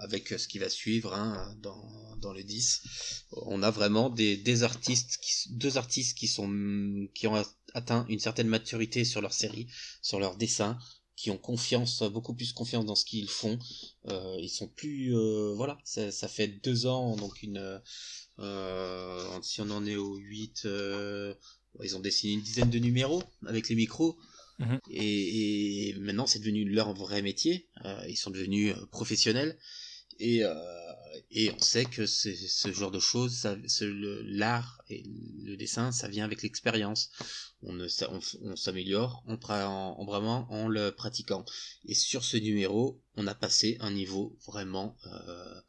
avec 0.00 0.28
ce 0.28 0.46
qui 0.46 0.58
va 0.60 0.68
suivre 0.68 1.12
hein, 1.12 1.52
dans, 1.60 2.16
dans 2.18 2.32
le 2.32 2.44
10 2.44 2.82
on 3.32 3.62
a 3.64 3.72
vraiment 3.72 4.08
des, 4.08 4.36
des 4.36 4.62
artistes 4.62 5.18
qui, 5.20 5.32
deux 5.50 5.76
artistes 5.78 6.16
qui 6.16 6.28
sont 6.28 6.48
qui 7.12 7.26
ont 7.26 7.42
atteint 7.74 8.06
une 8.08 8.20
certaine 8.20 8.46
maturité 8.46 9.04
sur 9.04 9.20
leur 9.20 9.32
série 9.32 9.66
sur 10.00 10.20
leur 10.20 10.36
dessin 10.36 10.78
qui 11.18 11.32
ont 11.32 11.36
confiance, 11.36 12.04
beaucoup 12.04 12.32
plus 12.32 12.52
confiance 12.52 12.86
dans 12.86 12.94
ce 12.94 13.04
qu'ils 13.04 13.28
font. 13.28 13.58
Euh, 14.06 14.36
ils 14.38 14.48
sont 14.48 14.68
plus, 14.68 15.16
euh, 15.16 15.52
voilà, 15.56 15.76
ça, 15.82 16.12
ça, 16.12 16.28
fait 16.28 16.46
deux 16.46 16.86
ans, 16.86 17.16
donc 17.16 17.42
une, 17.42 17.80
euh, 18.38 19.40
si 19.42 19.60
on 19.60 19.68
en 19.70 19.84
est 19.84 19.96
au 19.96 20.14
8, 20.14 20.62
euh, 20.66 21.34
ils 21.82 21.96
ont 21.96 22.00
dessiné 22.00 22.34
une 22.34 22.40
dizaine 22.40 22.70
de 22.70 22.78
numéros 22.78 23.20
avec 23.46 23.68
les 23.68 23.74
micros. 23.74 24.16
Mhm. 24.60 24.78
Et, 24.90 25.88
et, 25.88 25.94
maintenant, 25.94 26.28
c'est 26.28 26.38
devenu 26.38 26.64
leur 26.64 26.94
vrai 26.94 27.20
métier. 27.20 27.68
Euh, 27.84 28.00
ils 28.08 28.16
sont 28.16 28.30
devenus 28.30 28.76
euh, 28.76 28.86
professionnels. 28.86 29.58
Et, 30.20 30.42
et 31.30 31.50
on 31.50 31.58
sait 31.60 31.84
que 31.84 32.06
ce 32.06 32.72
genre 32.72 32.90
de 32.90 33.00
choses, 33.00 33.46
l'art 34.24 34.80
et 34.88 35.04
le 35.42 35.56
dessin, 35.56 35.92
ça 35.92 36.08
vient 36.08 36.24
avec 36.24 36.42
l'expérience 36.42 37.10
on, 37.62 37.78
on, 38.42 38.56
s'améliore 38.56 39.22
en, 39.26 39.34
en, 39.34 40.04
vraiment 40.04 40.46
en 40.50 40.68
le 40.68 40.92
pratiquant. 40.92 41.44
Et 41.86 41.94
sur 41.94 42.24
ce 42.24 42.36
numéro, 42.36 43.00
on 43.16 43.26
a 43.26 43.34
passé 43.34 43.76
un 43.80 43.90
niveau 43.90 44.36
vraiment 44.46 44.96
euh, 45.06 45.60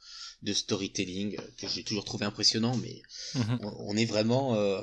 de 0.41 0.53
storytelling 0.53 1.37
que 1.57 1.67
j'ai 1.67 1.83
toujours 1.83 2.05
trouvé 2.05 2.25
impressionnant, 2.25 2.75
mais 2.77 3.01
mhm. 3.35 3.59
on, 3.61 3.97
est 3.97 4.05
vraiment 4.05 4.55
euh, 4.55 4.81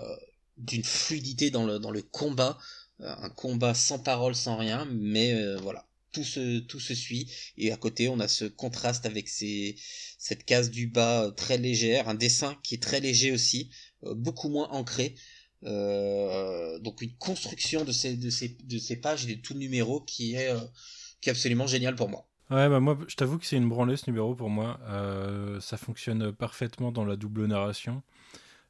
d'une 0.56 0.84
fluidité 0.84 1.50
dans 1.50 1.64
le, 1.64 1.78
dans 1.78 1.90
le 1.90 2.02
combat, 2.02 2.58
euh, 3.00 3.14
un 3.18 3.30
combat 3.30 3.74
sans 3.74 3.98
parole, 3.98 4.34
sans 4.34 4.56
rien, 4.56 4.86
mais 4.90 5.32
euh, 5.32 5.56
voilà. 5.58 5.86
Tout 6.16 6.24
se, 6.24 6.60
tout 6.60 6.80
se 6.80 6.94
suit 6.94 7.30
et 7.58 7.72
à 7.72 7.76
côté 7.76 8.08
on 8.08 8.18
a 8.20 8.28
ce 8.28 8.46
contraste 8.46 9.04
avec 9.04 9.28
ces, 9.28 9.76
cette 10.18 10.44
case 10.44 10.70
du 10.70 10.86
bas 10.86 11.30
très 11.36 11.58
légère, 11.58 12.08
un 12.08 12.14
dessin 12.14 12.56
qui 12.62 12.74
est 12.76 12.82
très 12.82 13.00
léger 13.00 13.32
aussi, 13.32 13.70
beaucoup 14.02 14.48
moins 14.48 14.68
ancré, 14.70 15.14
euh, 15.64 16.78
donc 16.78 17.02
une 17.02 17.14
construction 17.16 17.84
de 17.84 17.92
ces, 17.92 18.16
de, 18.16 18.30
ces, 18.30 18.56
de 18.64 18.78
ces 18.78 18.96
pages 18.96 19.26
et 19.26 19.36
de 19.36 19.40
tout 19.40 19.54
le 19.54 19.58
numéro 19.58 20.00
qui 20.00 20.34
est, 20.34 20.50
euh, 20.50 20.60
qui 21.20 21.28
est 21.28 21.32
absolument 21.32 21.66
génial 21.66 21.94
pour 21.96 22.08
moi. 22.08 22.26
Ouais, 22.50 22.68
bah 22.68 22.78
moi, 22.78 22.96
je 23.08 23.16
t'avoue 23.16 23.38
que 23.38 23.46
c'est 23.46 23.56
une 23.56 23.68
branlée 23.68 23.96
ce 23.96 24.08
numéro 24.08 24.34
pour 24.34 24.50
moi. 24.50 24.78
Euh, 24.88 25.60
ça 25.60 25.76
fonctionne 25.76 26.32
parfaitement 26.32 26.92
dans 26.92 27.04
la 27.04 27.16
double 27.16 27.46
narration. 27.46 28.02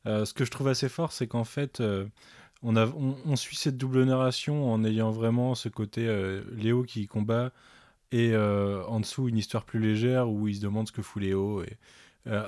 Euh, 0.06 0.24
ce 0.24 0.32
que 0.32 0.44
je 0.44 0.50
trouve 0.50 0.68
assez 0.68 0.88
fort, 0.88 1.12
c'est 1.12 1.26
qu'en 1.26 1.44
fait, 1.44 1.80
euh, 1.80 2.06
on, 2.62 2.76
a, 2.76 2.86
on, 2.86 3.36
suit 3.36 3.56
cette 3.56 3.76
double 3.76 4.04
narration 4.04 4.72
en 4.72 4.84
ayant 4.84 5.10
vraiment 5.10 5.54
ce 5.54 5.68
côté 5.68 6.06
Léo 6.52 6.82
qui 6.82 7.06
combat 7.06 7.52
et 8.12 8.34
en 8.36 9.00
dessous 9.00 9.28
une 9.28 9.36
histoire 9.36 9.64
plus 9.64 9.78
légère 9.78 10.28
où 10.28 10.48
il 10.48 10.56
se 10.56 10.60
demande 10.60 10.88
ce 10.88 10.92
que 10.92 11.02
fout 11.02 11.22
Léo. 11.22 11.62
Et, 11.62 11.76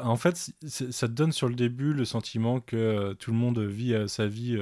en 0.02 0.16
fait, 0.16 0.50
ça 0.66 1.08
te 1.08 1.12
donne 1.12 1.32
sur 1.32 1.48
le 1.48 1.54
début 1.54 1.92
le 1.92 2.04
sentiment 2.04 2.60
que 2.60 3.12
tout 3.14 3.30
le 3.30 3.36
monde 3.36 3.58
vit 3.58 3.94
sa 4.08 4.26
vie, 4.26 4.58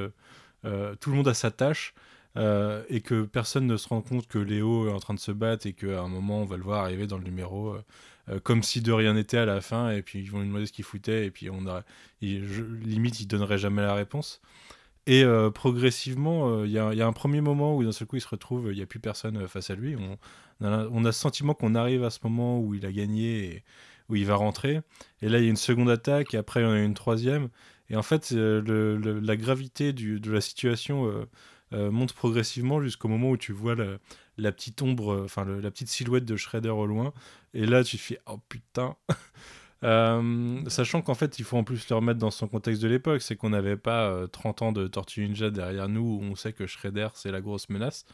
tout 0.62 1.10
le 1.10 1.16
monde 1.16 1.28
a 1.28 1.34
sa 1.34 1.50
tâche 1.50 1.94
euh, 2.36 2.82
et 2.90 3.00
que 3.00 3.24
personne 3.24 3.66
ne 3.66 3.76
se 3.78 3.88
rend 3.88 4.02
compte 4.02 4.26
que 4.26 4.38
Léo 4.38 4.88
est 4.88 4.92
en 4.92 5.00
train 5.00 5.14
de 5.14 5.18
se 5.18 5.32
battre 5.32 5.66
et 5.66 5.72
qu'à 5.72 6.02
un 6.02 6.08
moment 6.08 6.42
on 6.42 6.44
va 6.44 6.58
le 6.58 6.62
voir 6.62 6.82
arriver 6.82 7.06
dans 7.06 7.16
le 7.16 7.24
numéro 7.24 7.70
euh, 7.70 7.84
euh, 8.28 8.40
comme 8.40 8.62
si 8.62 8.82
de 8.82 8.92
rien 8.92 9.14
n'était 9.14 9.38
à 9.38 9.46
la 9.46 9.62
fin 9.62 9.90
et 9.90 10.02
puis 10.02 10.18
ils 10.18 10.30
vont 10.30 10.40
lui 10.40 10.46
demander 10.46 10.66
ce 10.66 10.72
qu'il 10.72 10.84
foutait 10.84 11.24
et 11.24 11.30
puis 11.30 11.48
on 11.48 11.66
a 11.66 11.82
limite 12.20 13.20
il 13.20 13.26
donnerait 13.26 13.56
jamais 13.56 13.80
la 13.80 13.94
réponse 13.94 14.42
et 15.06 15.24
progressivement 15.54 16.64
il 16.64 16.70
y, 16.70 16.78
a 16.78 17.06
un 17.06 17.12
premier 17.12 17.40
moment 17.40 17.76
où 17.76 17.84
d'un 17.84 17.92
seul 17.92 18.08
coup 18.08 18.16
il 18.16 18.20
se 18.20 18.28
retrouve 18.28 18.72
il 18.72 18.76
n'y 18.76 18.82
a 18.82 18.86
plus 18.86 18.98
personne 18.98 19.46
face 19.46 19.70
à 19.70 19.74
lui 19.74 19.96
on, 20.60 21.04
a, 21.04 21.12
ce 21.12 21.20
sentiment 21.20 21.54
qu'on 21.54 21.74
arrive 21.74 22.02
à 22.02 22.10
ce 22.10 22.18
moment 22.24 22.58
où 22.60 22.74
il 22.74 22.84
a 22.84 22.92
gagné 22.92 23.44
et 23.44 23.64
où 24.08 24.16
il 24.16 24.26
va 24.26 24.34
rentrer 24.34 24.80
et 25.22 25.28
là 25.28 25.38
il 25.38 25.44
y 25.44 25.46
a 25.46 25.50
une 25.50 25.56
seconde 25.56 25.90
attaque 25.90 26.34
et 26.34 26.38
après 26.38 26.60
il 26.60 26.64
y 26.64 26.66
en 26.66 26.72
a 26.72 26.78
une 26.78 26.94
troisième 26.94 27.48
et 27.88 27.96
en 27.96 28.02
fait 28.02 28.32
la 28.32 29.36
gravité 29.36 29.92
de 29.92 30.30
la 30.32 30.40
situation 30.40 31.26
euh, 31.72 31.90
monte 31.90 32.12
progressivement 32.12 32.80
jusqu'au 32.80 33.08
moment 33.08 33.30
où 33.30 33.36
tu 33.36 33.52
vois 33.52 33.74
la, 33.74 34.52
petite 34.52 34.82
ombre, 34.82 35.12
euh, 35.12 35.24
enfin 35.24 35.44
la 35.44 35.70
petite 35.70 35.88
silhouette 35.88 36.24
de 36.24 36.36
Shredder 36.36 36.68
au 36.68 36.86
loin. 36.86 37.12
Et 37.54 37.66
là, 37.66 37.82
tu 37.82 37.98
fais 37.98 38.20
oh 38.26 38.38
putain. 38.48 38.96
Euh, 39.84 40.62
sachant 40.68 41.02
qu'en 41.02 41.14
fait, 41.14 41.38
il 41.38 41.44
faut 41.44 41.56
en 41.56 41.64
plus 41.64 41.88
le 41.88 41.96
remettre 41.96 42.18
dans 42.18 42.30
son 42.30 42.48
contexte 42.48 42.82
de 42.82 42.88
l'époque, 42.88 43.22
c'est 43.22 43.36
qu'on 43.36 43.50
n'avait 43.50 43.76
pas 43.76 44.26
30 44.28 44.62
ans 44.62 44.72
de 44.72 44.86
Tortue 44.86 45.22
Ninja 45.26 45.50
derrière 45.50 45.88
nous 45.88 46.18
où 46.20 46.22
on 46.22 46.34
sait 46.34 46.52
que 46.52 46.66
Shredder 46.66 47.08
c'est 47.14 47.30
la 47.30 47.40
grosse 47.40 47.68
menace. 47.68 48.06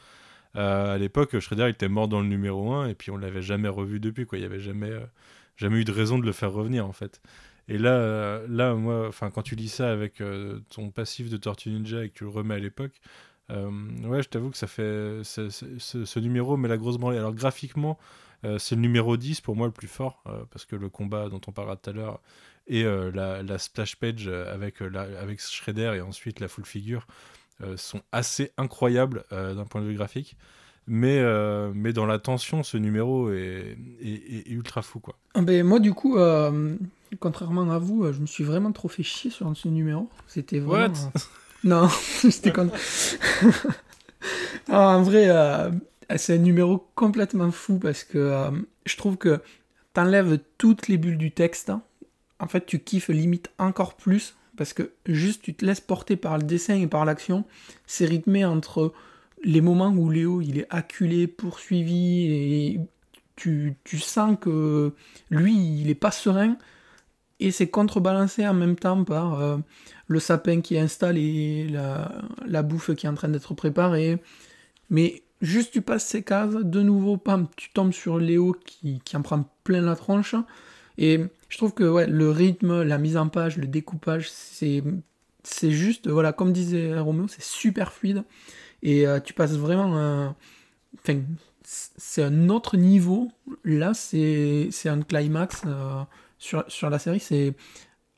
à 0.54 0.98
l'époque, 0.98 1.38
Shredder 1.38 1.68
était 1.68 1.88
mort 1.88 2.08
dans 2.08 2.20
le 2.20 2.28
numéro 2.28 2.72
1 2.72 2.88
et 2.88 2.94
puis 2.94 3.10
on 3.10 3.16
l'avait 3.16 3.42
jamais 3.42 3.68
revu 3.68 4.00
depuis. 4.00 4.26
Quoi. 4.26 4.38
Il 4.38 4.42
n'y 4.42 4.46
avait 4.46 4.60
jamais, 4.60 4.90
jamais 5.56 5.78
eu 5.80 5.84
de 5.84 5.92
raison 5.92 6.18
de 6.18 6.26
le 6.26 6.32
faire 6.32 6.52
revenir 6.52 6.86
en 6.86 6.92
fait. 6.92 7.22
Et 7.68 7.78
là, 7.78 8.40
là 8.48 8.74
moi, 8.74 9.10
quand 9.32 9.42
tu 9.42 9.54
lis 9.54 9.68
ça 9.68 9.90
avec 9.90 10.22
ton 10.70 10.90
passif 10.90 11.30
de 11.30 11.36
Tortue 11.36 11.70
Ninja 11.70 12.04
et 12.04 12.08
que 12.08 12.14
tu 12.14 12.24
le 12.24 12.30
remets 12.30 12.54
à 12.54 12.58
l'époque, 12.58 13.00
euh, 13.52 13.70
ouais, 14.04 14.22
je 14.22 14.28
t'avoue 14.28 14.50
que 14.50 14.56
ça 14.56 14.66
fait. 14.66 15.22
Ce, 15.24 16.18
numéro 16.18 16.56
met 16.56 16.68
la 16.68 16.78
grosse 16.78 16.96
branlée. 16.98 17.18
Alors, 17.18 17.34
graphiquement, 17.34 17.98
euh, 17.98 18.02
c'est 18.58 18.74
le 18.74 18.80
numéro 18.80 19.16
10 19.16 19.40
pour 19.40 19.56
moi 19.56 19.66
le 19.66 19.72
plus 19.72 19.88
fort, 19.88 20.22
euh, 20.26 20.44
parce 20.50 20.64
que 20.64 20.76
le 20.76 20.88
combat 20.88 21.28
dont 21.28 21.40
on 21.46 21.52
parlera 21.52 21.76
tout 21.76 21.90
à 21.90 21.92
l'heure 21.92 22.20
et 22.68 22.84
la, 22.84 23.58
splash 23.58 23.96
page 23.96 24.28
avec, 24.28 24.80
avec 24.80 25.40
Shredder 25.40 25.94
et 25.96 26.00
ensuite 26.00 26.38
la 26.38 26.46
full 26.46 26.64
figure 26.64 27.08
sont 27.76 28.00
assez 28.12 28.52
incroyables 28.56 29.24
d'un 29.30 29.64
point 29.64 29.80
de 29.80 29.86
vue 29.86 29.96
graphique. 29.96 30.36
Mais, 30.86 31.20
mais 31.74 31.92
dans 31.92 32.06
la 32.06 32.20
tension, 32.20 32.62
ce 32.62 32.76
numéro 32.76 33.32
est, 33.32 33.76
est, 34.00 34.48
ultra 34.48 34.80
fou. 34.82 35.00
Quoi. 35.00 35.16
Ah 35.34 35.42
ben, 35.42 35.66
moi, 35.66 35.80
du 35.80 35.92
coup, 35.92 36.16
contrairement 37.18 37.68
à 37.68 37.78
vous, 37.78 38.12
je 38.12 38.20
me 38.20 38.26
suis 38.26 38.44
vraiment 38.44 38.70
trop 38.70 38.88
fait 38.88 39.02
chier 39.02 39.32
sur 39.32 39.54
ce 39.56 39.66
numéro. 39.66 40.08
C'était 40.28 40.60
vraiment. 40.60 40.94
Non, 41.64 41.88
j'étais 42.22 42.52
content. 42.52 42.76
en 44.68 45.02
vrai, 45.02 45.26
euh, 45.28 45.70
c'est 46.16 46.34
un 46.34 46.38
numéro 46.38 46.86
complètement 46.94 47.50
fou 47.50 47.78
parce 47.78 48.04
que 48.04 48.18
euh, 48.18 48.50
je 48.86 48.96
trouve 48.96 49.16
que 49.16 49.40
t'enlèves 49.92 50.38
toutes 50.58 50.88
les 50.88 50.98
bulles 50.98 51.18
du 51.18 51.30
texte. 51.30 51.70
Hein. 51.70 51.82
En 52.38 52.46
fait, 52.46 52.66
tu 52.66 52.78
kiffes 52.78 53.08
limite 53.08 53.50
encore 53.58 53.94
plus 53.94 54.34
parce 54.56 54.72
que 54.72 54.92
juste 55.06 55.42
tu 55.42 55.54
te 55.54 55.64
laisses 55.64 55.80
porter 55.80 56.16
par 56.16 56.38
le 56.38 56.44
dessin 56.44 56.76
et 56.76 56.86
par 56.86 57.04
l'action. 57.04 57.44
C'est 57.86 58.06
rythmé 58.06 58.44
entre 58.44 58.92
les 59.44 59.60
moments 59.60 59.90
où 59.90 60.10
Léo 60.10 60.40
il 60.40 60.58
est 60.58 60.66
acculé, 60.70 61.26
poursuivi 61.26 62.26
et 62.32 62.80
tu, 63.36 63.76
sens 63.98 64.36
que 64.40 64.92
lui 65.30 65.80
il 65.80 65.90
est 65.90 65.96
pas 65.96 66.12
serein 66.12 66.56
et 67.40 67.50
c'est 67.50 67.66
contrebalancé 67.66 68.46
en 68.46 68.54
même 68.54 68.76
temps 68.76 69.02
par 69.02 69.40
euh, 69.40 69.58
le 70.06 70.20
sapin 70.20 70.60
qui 70.60 70.76
est 70.76 70.80
installé, 70.80 71.22
et 71.22 71.68
la, 71.68 72.62
bouffe 72.62 72.94
qui 72.94 73.06
est 73.06 73.08
en 73.08 73.14
train 73.14 73.28
d'être 73.28 73.54
préparée. 73.54 74.22
Mais 74.90 75.22
juste 75.42 75.72
tu 75.72 75.82
passes 75.82 76.06
ces 76.06 76.22
cases, 76.22 76.54
de 76.54 76.82
nouveau, 76.82 77.18
pam, 77.18 77.48
tu 77.56 77.70
tombes 77.70 77.92
sur 77.92 78.18
Léo 78.18 78.56
qui, 78.64 79.00
en 79.14 79.22
prend 79.22 79.44
plein 79.64 79.82
la 79.82 79.96
tronche. 79.96 80.34
Et 80.98 81.20
je 81.48 81.56
trouve 81.58 81.74
que 81.74 81.84
ouais, 81.84 82.06
le 82.06 82.30
rythme, 82.30 82.82
la 82.82 82.98
mise 82.98 83.16
en 83.16 83.28
page, 83.28 83.58
le 83.58 83.66
découpage, 83.66 84.30
c'est, 84.30 84.82
c'est 85.42 85.70
juste, 85.70 86.08
voilà, 86.08 86.32
comme 86.32 86.52
disait 86.52 86.98
Roméo, 86.98 87.28
c'est 87.28 87.42
super 87.42 87.92
fluide. 87.92 88.24
Et 88.82 89.06
euh, 89.06 89.20
tu 89.20 89.34
passes 89.34 89.56
vraiment. 89.56 90.34
Enfin, 90.98 91.20
c'est 91.64 92.22
un 92.22 92.48
autre 92.48 92.76
niveau. 92.76 93.30
Là, 93.64 93.94
c'est, 93.94 94.68
c'est 94.70 94.88
un 94.88 95.02
climax. 95.02 95.62
Euh, 95.66 96.02
sur, 96.38 96.90
la 96.90 96.98
série, 96.98 97.20
c'est 97.20 97.54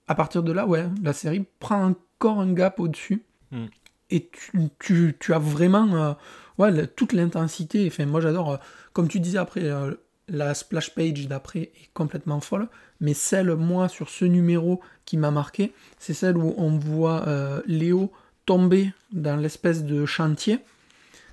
à 0.08 0.14
partir 0.14 0.42
de 0.42 0.52
là, 0.52 0.66
ouais, 0.66 0.86
la 1.02 1.12
série 1.12 1.44
prend 1.60 1.84
encore 1.84 2.40
un 2.40 2.52
gap 2.52 2.80
au-dessus. 2.80 3.22
Hmm. 3.50 3.66
Et 4.10 4.30
tu, 4.78 5.34
as 5.34 5.38
vraiment 5.38 5.94
euh, 5.94 6.12
ouais, 6.58 6.86
toute 6.88 7.12
l'intensité. 7.12 7.86
Enfin, 7.86 8.06
moi, 8.06 8.20
j'adore, 8.20 8.52
euh, 8.52 8.56
comme 8.92 9.08
tu 9.08 9.20
disais 9.20 9.38
après, 9.38 9.64
euh, 9.64 9.94
la 10.28 10.54
splash 10.54 10.94
page 10.94 11.28
d'après 11.28 11.60
est 11.60 11.90
complètement 11.94 12.40
folle. 12.40 12.68
Mais 13.00 13.14
celle, 13.14 13.54
moi, 13.56 13.88
sur 13.88 14.08
ce 14.08 14.24
numéro 14.24 14.80
qui 15.04 15.16
m'a 15.16 15.30
marqué, 15.30 15.72
c'est 15.98 16.14
celle 16.14 16.36
où 16.36 16.54
on 16.56 16.78
voit 16.78 17.26
Léo 17.66 18.10
tomber 18.46 18.92
dans 19.12 19.36
l'espèce 19.36 19.84
de 19.84 20.06
chantier. 20.06 20.60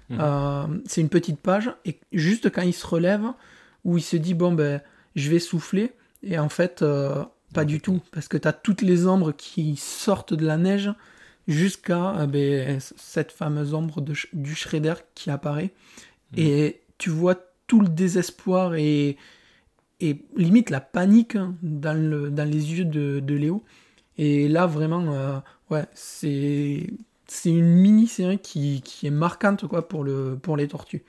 Hmm. 0.09 0.81
c'est 0.85 0.99
une 0.99 1.09
petite 1.09 1.39
page. 1.39 1.71
Et 1.85 1.99
juste 2.11 2.51
quand 2.51 2.63
il 2.63 2.73
se 2.73 2.85
relève, 2.85 3.23
où 3.85 3.97
il 3.97 4.01
se 4.01 4.17
dit, 4.17 4.33
bon, 4.33 4.51
ben, 4.51 4.81
je 5.15 5.29
vais 5.29 5.39
souffler 5.39 5.93
et 6.23 6.37
en 6.37 6.49
fait, 6.49 6.81
euh, 6.81 7.23
pas 7.53 7.65
du 7.65 7.81
tout, 7.81 8.01
parce 8.11 8.27
que 8.27 8.37
tu 8.37 8.47
as 8.47 8.53
toutes 8.53 8.81
les 8.81 9.07
ombres 9.07 9.31
qui 9.31 9.75
sortent 9.75 10.33
de 10.33 10.45
la 10.45 10.57
neige 10.57 10.91
jusqu'à 11.47 12.15
euh, 12.15 12.27
ben, 12.27 12.79
cette 12.79 13.31
fameuse 13.31 13.73
ombre 13.73 14.01
de, 14.01 14.13
du 14.33 14.55
Shredder 14.55 14.95
qui 15.15 15.29
apparaît. 15.29 15.73
Mhm. 16.33 16.39
Et 16.43 16.81
tu 16.97 17.09
vois 17.09 17.35
tout 17.67 17.81
le 17.81 17.89
désespoir 17.89 18.75
et, 18.75 19.17
et 19.99 20.25
limite 20.35 20.69
la 20.69 20.81
panique 20.81 21.37
dans, 21.61 21.97
le, 21.97 22.29
dans 22.29 22.49
les 22.49 22.73
yeux 22.73 22.85
de, 22.85 23.19
de 23.19 23.35
Léo. 23.35 23.63
Et 24.17 24.47
là, 24.47 24.67
vraiment, 24.67 25.03
euh, 25.13 25.39
ouais, 25.69 25.85
c'est 25.93 26.87
c'est 27.27 27.49
une 27.49 27.75
mini-série 27.75 28.39
qui, 28.39 28.81
qui, 28.81 29.07
est 29.07 29.11
marquante 29.11 29.65
quoi, 29.65 29.87
pour, 29.87 30.03
le, 30.03 30.37
pour 30.41 30.57
les 30.57 30.67
tortues. 30.67 31.05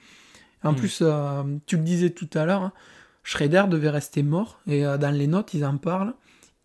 En 0.63 0.71
mhm. 0.71 0.79
plus, 0.79 1.03
tu 1.67 1.77
le 1.77 1.83
disais 1.83 2.11
tout 2.11 2.31
à 2.35 2.45
l'heure, 2.45 2.63
hein, 2.63 2.73
Shredder 3.25 3.65
devait 3.69 3.91
rester 3.91 4.23
mort, 4.23 4.61
et 4.67 4.85
euh, 4.85 4.99
dans 4.99 5.11
les 5.11 5.27
notes, 5.27 5.55
ils 5.55 5.65
en 5.65 5.77
parlent. 5.77 6.15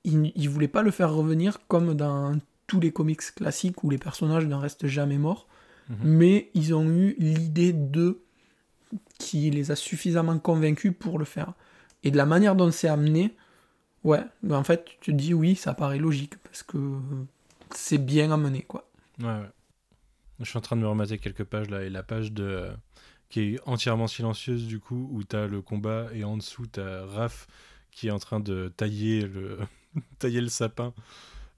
Ils 0.03 0.31
ne 0.35 0.49
voulaient 0.49 0.67
pas 0.67 0.81
le 0.81 0.91
faire 0.91 1.13
revenir 1.13 1.59
comme 1.67 1.93
dans 1.93 2.37
tous 2.67 2.79
les 2.79 2.91
comics 2.91 3.21
classiques 3.35 3.83
où 3.83 3.89
les 3.89 3.97
personnages 3.97 4.45
ne 4.45 4.55
restent 4.55 4.87
jamais 4.87 5.17
morts, 5.17 5.47
mhm. 5.89 5.97
mais 6.03 6.49
ils 6.53 6.75
ont 6.75 6.87
eu 6.89 7.15
l'idée 7.17 7.73
d'eux 7.73 8.23
qui 9.17 9.49
les 9.49 9.71
a 9.71 9.75
suffisamment 9.75 10.37
convaincus 10.39 10.93
pour 10.97 11.19
le 11.19 11.25
faire. 11.25 11.53
Et 12.03 12.11
de 12.11 12.17
la 12.17 12.25
manière 12.25 12.55
dont 12.55 12.71
c'est 12.71 12.87
amené, 12.87 13.35
ouais, 14.03 14.23
en 14.49 14.63
fait, 14.63 14.85
tu 15.01 15.11
te 15.11 15.17
dis 15.17 15.33
oui, 15.33 15.55
ça 15.55 15.73
paraît 15.73 15.97
logique, 15.97 16.37
parce 16.43 16.63
que 16.63 16.77
c'est 17.73 17.97
bien 17.97 18.31
amené, 18.31 18.61
quoi. 18.61 18.89
Ouais, 19.19 19.25
ouais. 19.25 19.49
Je 20.39 20.45
suis 20.45 20.57
en 20.57 20.61
train 20.61 20.75
de 20.75 20.81
me 20.81 20.87
remater 20.87 21.17
quelques 21.17 21.43
pages 21.43 21.69
là, 21.69 21.83
et 21.83 21.89
la 21.89 22.03
page 22.03 22.31
de 22.31 22.69
qui 23.29 23.41
est 23.41 23.59
entièrement 23.65 24.07
silencieuse 24.07 24.67
du 24.67 24.79
coup, 24.79 25.09
où 25.11 25.23
tu 25.23 25.35
as 25.35 25.47
le 25.47 25.61
combat 25.61 26.07
et 26.13 26.23
en 26.23 26.37
dessous 26.37 26.65
tu 26.67 26.79
as 26.79 27.05
Raph 27.05 27.47
qui 27.91 28.07
est 28.07 28.11
en 28.11 28.19
train 28.19 28.39
de 28.39 28.71
tailler 28.77 29.21
le, 29.21 29.59
tailler 30.19 30.41
le 30.41 30.49
sapin 30.49 30.93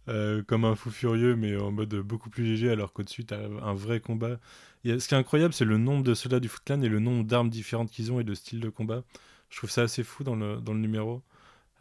euh, 0.10 0.42
comme 0.44 0.66
un 0.66 0.76
fou 0.76 0.90
furieux, 0.90 1.36
mais 1.36 1.56
en 1.56 1.72
mode 1.72 1.94
beaucoup 1.96 2.30
plus 2.30 2.44
léger, 2.44 2.72
alors 2.72 2.94
qu'au-dessus 2.94 3.26
tu 3.26 3.34
un 3.36 3.74
vrai 3.74 4.00
combat. 4.00 4.40
ce 4.84 5.08
qui 5.08 5.14
est 5.14 5.18
incroyable, 5.18 5.54
c'est 5.54 5.66
le 5.66 5.78
nombre 5.78 6.04
de 6.04 6.16
soldats 6.16 6.40
du 6.40 6.50
Foot 6.50 6.64
Clan 6.66 6.82
et 6.82 6.90
le 6.90 7.00
nombre 7.00 7.26
d'armes 7.26 7.50
différentes 7.50 7.92
qu'ils 7.92 8.12
ont 8.12 8.20
et 8.20 8.24
de 8.24 8.34
styles 8.34 8.60
de 8.60 8.70
combat. 8.70 9.04
Je 9.50 9.58
trouve 9.58 9.70
ça 9.70 9.84
assez 9.84 10.04
fou 10.04 10.24
dans 10.24 10.36
le, 10.36 10.58
dans 10.58 10.74
le 10.74 10.80
numéro. 10.80 11.22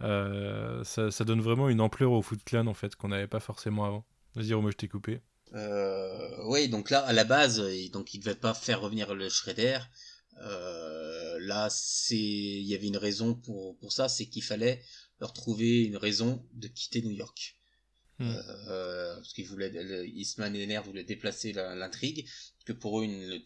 Euh, 0.03 0.85
ça, 0.85 1.25
donne 1.25 1.41
vraiment 1.41 1.69
une 1.71 1.81
ampleur 1.81 2.13
au 2.13 2.23
Foot 2.23 2.41
Clan 2.45 2.67
en 2.67 2.75
fait 2.75 2.97
qu'on 2.97 3.09
n'avait 3.09 3.27
pas 3.27 3.41
forcément 3.41 3.85
avant. 3.85 4.05
Vas-y, 4.35 4.53
Romain, 4.53 4.71
je 4.71 4.77
t'ai 4.77 4.89
coupé. 4.89 5.21
Euh, 5.55 6.45
oui, 6.49 6.69
donc 6.69 6.91
là, 6.91 7.01
à 7.01 7.15
la 7.15 7.25
base, 7.25 7.63
donc 7.93 8.13
il 8.13 8.21
devait 8.21 8.35
pas 8.35 8.53
faire 8.53 8.83
revenir 8.83 9.15
le 9.15 9.29
Shredder. 9.29 9.79
Là, 11.41 11.69
il 12.11 12.67
y 12.67 12.75
avait 12.75 12.87
une 12.89 12.99
raison 12.99 13.35
pour 13.35 13.79
pour 13.79 13.93
ça, 13.93 14.09
c'est 14.09 14.27
qu'il 14.27 14.43
fallait 14.43 14.83
leur 15.21 15.33
trouver 15.33 15.85
une 15.85 15.97
raison 15.97 16.45
de 16.53 16.69
quitter 16.69 17.01
New 17.01 17.11
York. 17.11 17.58
Hmm. 18.19 18.35
Euh, 18.67 19.15
parce 19.15 19.33
qu'ils 19.33 19.47
voulaient, 19.47 19.73
Eastman 20.09 20.55
et 20.57 20.67
Nerf 20.67 20.83
voulaient 20.83 21.05
déplacer 21.05 21.53
l'intrigue, 21.53 22.29
que 22.65 22.73
pour 22.73 23.01
eux, 23.01 23.05
une, 23.05 23.43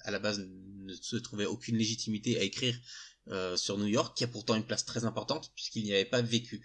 à 0.00 0.10
la 0.10 0.18
base, 0.18 0.40
ne 0.40 0.92
se 0.94 1.16
trouvait 1.16 1.46
aucune 1.46 1.76
légitimité 1.76 2.38
à 2.38 2.42
écrire 2.42 2.76
sur 3.56 3.78
New 3.78 3.86
York, 3.86 4.16
qui 4.16 4.24
a 4.24 4.28
pourtant 4.28 4.54
une 4.54 4.64
place 4.64 4.84
très 4.84 5.04
importante 5.04 5.50
puisqu'il 5.54 5.84
n'y 5.84 5.92
avait 5.92 6.04
pas 6.04 6.22
vécu. 6.22 6.64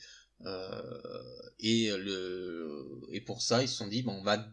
et 1.60 1.90
le 1.90 3.02
et 3.12 3.22
pour 3.22 3.42
ça, 3.42 3.62
ils 3.64 3.68
se 3.68 3.76
sont 3.76 3.88
dit 3.88 4.04
bon, 4.04 4.14
on 4.14 4.24
va 4.24 4.48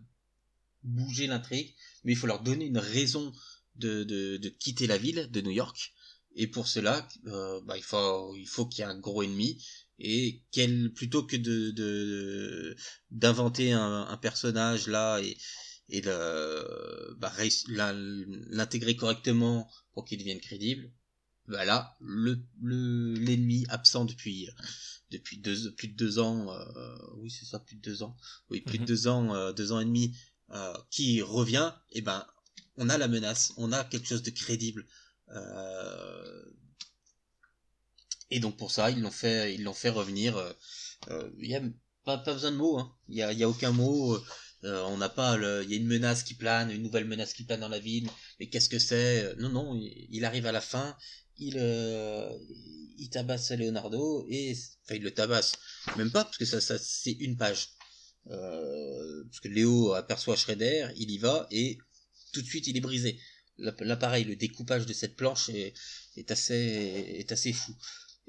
bouger 0.82 1.26
l'intrigue, 1.26 1.74
mais 2.04 2.12
il 2.12 2.16
faut 2.16 2.26
leur 2.26 2.42
donner 2.42 2.66
une 2.66 2.78
raison 2.78 3.32
de, 3.76 4.04
de, 4.04 4.48
quitter 4.48 4.86
la 4.86 4.98
ville 4.98 5.30
de 5.30 5.40
New 5.40 5.50
York. 5.50 5.94
Et 6.34 6.46
pour 6.46 6.68
cela, 6.68 7.06
bah, 7.24 7.76
il 7.76 7.82
faut 7.82 8.36
il 8.36 8.46
faut 8.46 8.66
qu'il 8.66 8.80
y 8.80 8.82
ait 8.82 8.90
un 8.90 8.98
gros 8.98 9.22
ennemi 9.22 9.62
et 9.98 10.42
quel 10.52 10.92
plutôt 10.92 11.24
que 11.24 11.36
de 11.36 12.76
d'inventer 13.10 13.72
un, 13.72 14.16
personnage 14.18 14.86
là 14.86 15.20
et 15.20 15.36
et 15.90 16.02
bah, 16.02 17.32
l'intégrer 18.50 18.96
correctement 18.96 19.70
pour 19.92 20.04
qu'il 20.04 20.18
devienne 20.18 20.40
crédible 20.40 20.90
bah 21.48 21.64
là 21.64 21.96
le 22.00 22.38
l'ennemi 22.62 23.64
absent 23.70 24.04
depuis 24.04 24.48
depuis 25.10 25.38
deux 25.38 25.74
plus 25.74 25.88
de 25.88 25.94
deux 25.94 26.18
ans 26.18 26.52
euh, 26.52 26.98
oui 27.16 27.30
c'est 27.30 27.46
ça 27.46 27.58
plus 27.58 27.76
de 27.76 27.80
deux 27.80 28.02
ans 28.02 28.16
oui 28.50 28.60
plus 28.60 28.78
de 28.78 28.82
mhm. 28.82 28.88
deux 28.88 29.08
ans 29.08 29.34
euh, 29.34 29.52
deux 29.52 29.72
ans 29.72 29.80
et 29.80 29.84
demi 29.84 30.14
euh, 30.50 30.74
qui 30.90 31.22
revient 31.22 31.72
et 31.92 32.02
ben 32.02 32.26
on 32.76 32.88
a 32.88 32.98
la 32.98 33.08
menace 33.08 33.52
on 33.56 33.72
a 33.72 33.84
quelque 33.84 34.08
chose 34.08 34.22
de 34.22 34.30
crédible 34.30 34.86
et 38.30 38.40
donc 38.40 38.56
pour 38.56 38.70
ça, 38.70 38.90
ils 38.90 39.00
l'ont 39.00 39.10
fait, 39.10 39.54
ils 39.54 39.62
l'ont 39.64 39.74
fait 39.74 39.88
revenir. 39.88 40.36
Euh, 40.36 40.52
euh, 41.10 41.30
il 41.38 41.50
y 41.50 41.56
a 41.56 41.62
pas, 42.04 42.18
pas 42.18 42.34
besoin 42.34 42.52
de 42.52 42.56
mots. 42.56 42.78
Hein. 42.78 42.94
Il 43.08 43.16
y 43.16 43.22
a, 43.22 43.32
y 43.32 43.42
a 43.42 43.48
aucun 43.48 43.72
mot. 43.72 44.18
Euh, 44.64 44.82
on 44.84 44.98
n'a 44.98 45.08
pas. 45.08 45.36
Il 45.62 45.70
y 45.70 45.74
a 45.74 45.76
une 45.76 45.86
menace 45.86 46.22
qui 46.22 46.34
plane, 46.34 46.70
une 46.70 46.82
nouvelle 46.82 47.06
menace 47.06 47.32
qui 47.32 47.44
plane 47.44 47.60
dans 47.60 47.68
la 47.68 47.78
ville. 47.78 48.08
Mais 48.38 48.48
qu'est-ce 48.48 48.68
que 48.68 48.78
c'est 48.78 49.34
Non, 49.36 49.48
non. 49.50 49.80
Il, 49.80 50.24
arrive 50.24 50.46
à 50.46 50.52
la 50.52 50.60
fin. 50.60 50.96
Il, 51.38 51.56
il 52.98 53.10
tabasse 53.10 53.52
Leonardo 53.52 54.26
et 54.28 54.54
enfin 54.84 54.96
il 54.96 55.02
le 55.02 55.12
tabasse. 55.12 55.52
Même 55.96 56.10
pas 56.10 56.24
parce 56.24 56.36
que 56.36 56.44
ça, 56.44 56.60
ça 56.60 56.76
c'est 56.78 57.12
une 57.12 57.36
page. 57.36 57.68
parce 58.26 59.40
que 59.40 59.48
Léo 59.48 59.92
aperçoit 59.92 60.36
Shredder, 60.36 60.88
il 60.96 61.10
y 61.10 61.18
va 61.18 61.46
et 61.52 61.78
tout 62.32 62.42
de 62.42 62.46
suite 62.46 62.66
il 62.66 62.76
est 62.76 62.80
brisé. 62.80 63.18
L'appareil, 63.58 64.24
le 64.24 64.36
découpage 64.36 64.86
de 64.86 64.92
cette 64.92 65.16
planche 65.16 65.48
est, 65.48 65.74
est 66.16 66.30
assez, 66.30 66.54
est 67.18 67.32
assez 67.32 67.52
fou. 67.52 67.74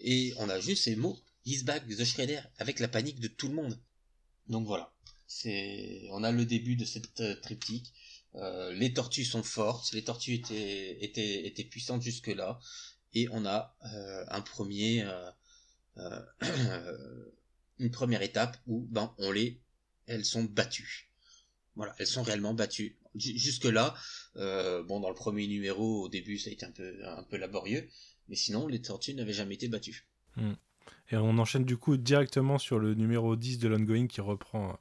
Et 0.01 0.33
on 0.37 0.49
a 0.49 0.59
juste 0.59 0.83
ces 0.83 0.95
mots, 0.95 1.19
Isbag, 1.45 1.87
The 1.95 2.03
Shredder, 2.03 2.41
avec 2.57 2.79
la 2.79 2.87
panique 2.87 3.19
de 3.19 3.27
tout 3.27 3.47
le 3.47 3.55
monde. 3.55 3.77
Donc 4.47 4.65
voilà. 4.65 4.93
C'est, 5.27 6.07
on 6.11 6.23
a 6.23 6.31
le 6.31 6.45
début 6.45 6.75
de 6.75 6.85
cette 6.85 7.19
euh, 7.19 7.35
triptyque. 7.35 7.93
Euh, 8.35 8.73
les 8.73 8.93
tortues 8.93 9.25
sont 9.25 9.43
fortes, 9.43 9.91
les 9.93 10.03
tortues 10.03 10.33
étaient, 10.33 11.03
étaient, 11.03 11.45
étaient 11.45 11.63
puissantes 11.63 12.01
jusque-là. 12.01 12.59
Et 13.13 13.27
on 13.31 13.45
a 13.45 13.75
euh, 13.85 14.25
un 14.29 14.41
premier, 14.41 15.03
une 17.79 17.91
première 17.91 18.21
étape 18.21 18.57
où 18.67 18.87
ben, 18.89 19.13
on 19.17 19.31
les, 19.31 19.59
elles 20.07 20.25
sont 20.25 20.43
battues. 20.43 21.09
Voilà, 21.75 21.95
elles 21.97 22.07
sont 22.07 22.23
réellement 22.23 22.53
battues. 22.53 22.97
Jusque 23.15 23.65
là, 23.65 23.95
bon 24.35 24.99
dans 24.99 25.09
le 25.09 25.15
premier 25.15 25.47
numéro 25.47 26.03
au 26.03 26.09
début 26.09 26.37
ça 26.37 26.51
a 26.51 26.53
été 26.53 26.63
un 26.65 26.71
peu 26.71 26.99
un 27.03 27.23
peu 27.23 27.37
laborieux, 27.37 27.89
mais 28.29 28.35
sinon, 28.35 28.67
les 28.67 28.81
tortues 28.81 29.13
n'avaient 29.13 29.33
jamais 29.33 29.55
été 29.55 29.67
battues. 29.67 30.05
Hmm. 30.35 30.53
Et 31.11 31.17
on 31.17 31.37
enchaîne 31.37 31.65
du 31.65 31.77
coup 31.77 31.97
directement 31.97 32.57
sur 32.57 32.79
le 32.79 32.93
numéro 32.93 33.35
10 33.35 33.59
de 33.59 33.67
l'ongoing 33.67 34.07
qui 34.07 34.21
reprend 34.21 34.69
euh, 34.69 34.73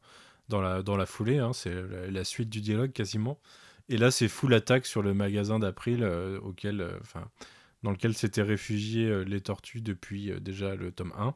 dans 0.49 0.61
la, 0.61 0.83
dans 0.83 0.97
la 0.97 1.07
foulée. 1.07 1.39
Hein. 1.39 1.53
c'est 1.53 1.75
la, 2.11 2.25
suite 2.25 2.51
du 2.51 2.61
dialogue 2.61 2.93
quasiment. 2.93 3.41
Et 3.89 3.97
là, 3.97 4.11
c'est 4.11 4.29
full 4.29 4.53
attaque 4.53 4.85
sur 4.85 5.03
le 5.03 5.15
magasin 5.15 5.59
d'April 5.59 6.03
euh, 6.03 6.39
auquel, 6.41 6.83
euh, 6.83 6.99
dans 7.83 7.91
lequel 7.91 8.15
s'étaient 8.15 8.43
réfugiés 8.43 9.25
les 9.25 9.41
tortues 9.41 9.81
depuis 9.81 10.33
déjà 10.41 10.75
le 10.75 10.93
tome 10.93 11.15
1. 11.17 11.35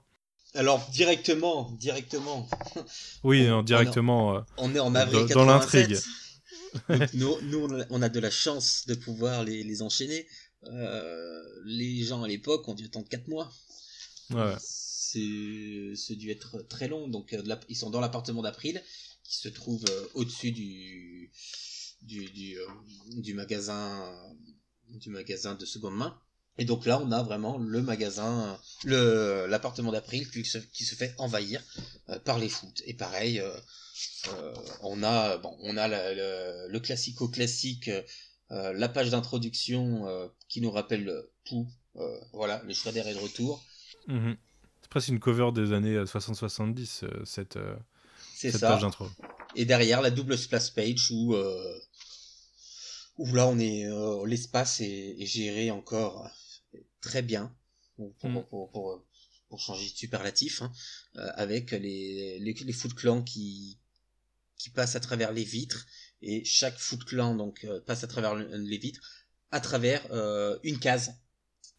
Alors 0.55 0.87
directement, 0.91 1.71
directement. 1.79 2.47
Oui, 3.25 3.49
directement. 3.65 4.45
On, 4.59 4.75
est 4.75 4.81
en 4.81 4.95
avril 4.95 5.27
dans, 5.29 5.47
dans 5.47 5.47
l'intrigue. 5.47 5.97
nous, 7.15 7.41
nous, 7.45 7.69
on 7.89 8.03
a 8.03 8.09
de 8.11 8.21
la 8.21 8.31
chance 8.31 8.87
de 8.87 8.95
pouvoir 8.95 9.45
les, 9.45 9.63
les 9.63 9.81
enchaîner. 9.81 10.27
Euh, 10.69 11.43
les 11.65 12.05
gens 12.05 12.23
à 12.23 12.29
l'époque 12.29 12.69
ont 12.69 12.75
dû 12.75 12.87
attendre 12.87 13.09
4 13.09 13.29
mois. 13.29 13.53
Ouais. 14.31 14.55
C'est 14.61 16.17
dû 16.17 16.31
être 16.31 16.63
très 16.69 16.89
long. 16.89 17.09
Donc 17.09 17.33
euh, 17.33 17.43
ils 17.69 17.77
sont 17.77 17.91
dans 17.91 18.01
l'appartement 18.01 18.43
d'April 18.43 18.83
qui 19.25 19.37
se 19.37 19.49
trouve 19.49 19.85
euh, 19.89 20.09
au-dessus 20.15 20.53
du 20.53 21.31
du, 22.03 22.25
du, 22.31 22.59
du, 23.19 23.35
magasin 23.35 24.13
du 24.89 25.11
magasin 25.11 25.55
de 25.55 25.65
seconde 25.65 25.97
main. 25.97 26.19
Et 26.59 26.65
donc 26.65 26.85
là, 26.85 27.01
on 27.01 27.13
a 27.13 27.23
vraiment 27.23 27.59
le 27.59 27.81
magasin, 27.81 28.59
le 28.85 29.47
l'appartement 29.49 29.93
d'April 29.93 30.29
qui 30.31 30.45
se, 30.45 30.59
qui 30.59 30.85
se 30.85 30.95
fait 30.95 31.15
envahir 31.19 31.63
par 32.25 32.39
les 32.39 32.49
foot. 32.49 32.83
Et 32.87 32.95
pareil, 32.95 33.43
on 34.83 35.03
a 35.03 35.39
bon, 35.39 35.57
on 35.61 35.77
a 35.77 35.89
le, 35.89 36.69
le 36.69 36.81
classico 36.81 37.29
classique 37.29 37.91
la 38.51 38.89
page 38.89 39.11
d'introduction 39.11 40.31
qui 40.53 40.61
nous 40.61 40.71
rappelle 40.71 41.11
tout. 41.45 41.67
Euh, 41.97 42.21
voilà, 42.35 42.63
le 42.65 42.75
Shredder 42.75 43.01
est 43.01 43.15
de 43.15 43.19
retour. 43.19 43.65
Mhm. 44.07 44.37
C'est 44.83 44.91
presque 44.91 45.09
une 45.09 45.19
cover 45.19 45.51
des 45.55 45.73
années 45.73 45.97
60-70, 45.97 47.25
cette, 47.25 47.59
cette 48.35 48.61
page 48.61 48.83
d'intro. 48.83 49.09
Et 49.57 49.65
derrière, 49.65 50.03
la 50.03 50.11
double 50.11 50.37
splash 50.37 50.75
page 50.75 51.11
où, 51.11 51.35
où 53.17 53.35
là, 53.35 53.49
on 53.49 53.59
est 53.59 53.87
l'espace 54.27 54.83
est, 54.83 55.25
géré 55.25 55.71
encore 55.71 56.29
très 57.01 57.23
bien 57.23 57.57
pour, 57.97 58.13
mhm. 58.23 58.45
pour, 58.51 58.71
pour, 58.71 59.07
pour, 59.49 59.59
changer 59.59 59.89
de 59.89 59.97
superlatif, 59.97 60.61
hein, 60.61 60.73
avec 61.15 61.71
les, 61.71 62.39
les, 62.41 62.53
les 62.53 62.73
Foot 62.75 62.93
Clans 62.93 63.23
qui, 63.23 63.79
qui 64.59 64.69
passent 64.69 64.97
à 64.97 65.01
travers 65.01 65.33
les 65.33 65.45
vitres 65.45 65.87
et 66.23 66.45
chaque 66.45 66.79
Foot 66.79 67.05
Clan 67.05 67.35
donc 67.35 67.65
euh, 67.65 67.81
passe 67.81 68.05
à 68.05 68.07
travers 68.07 68.35
les 68.35 68.79
vitres, 68.79 69.01
à 69.53 69.61
travers 69.61 70.03
euh, 70.11 70.59
une 70.65 70.79
case. 70.79 71.15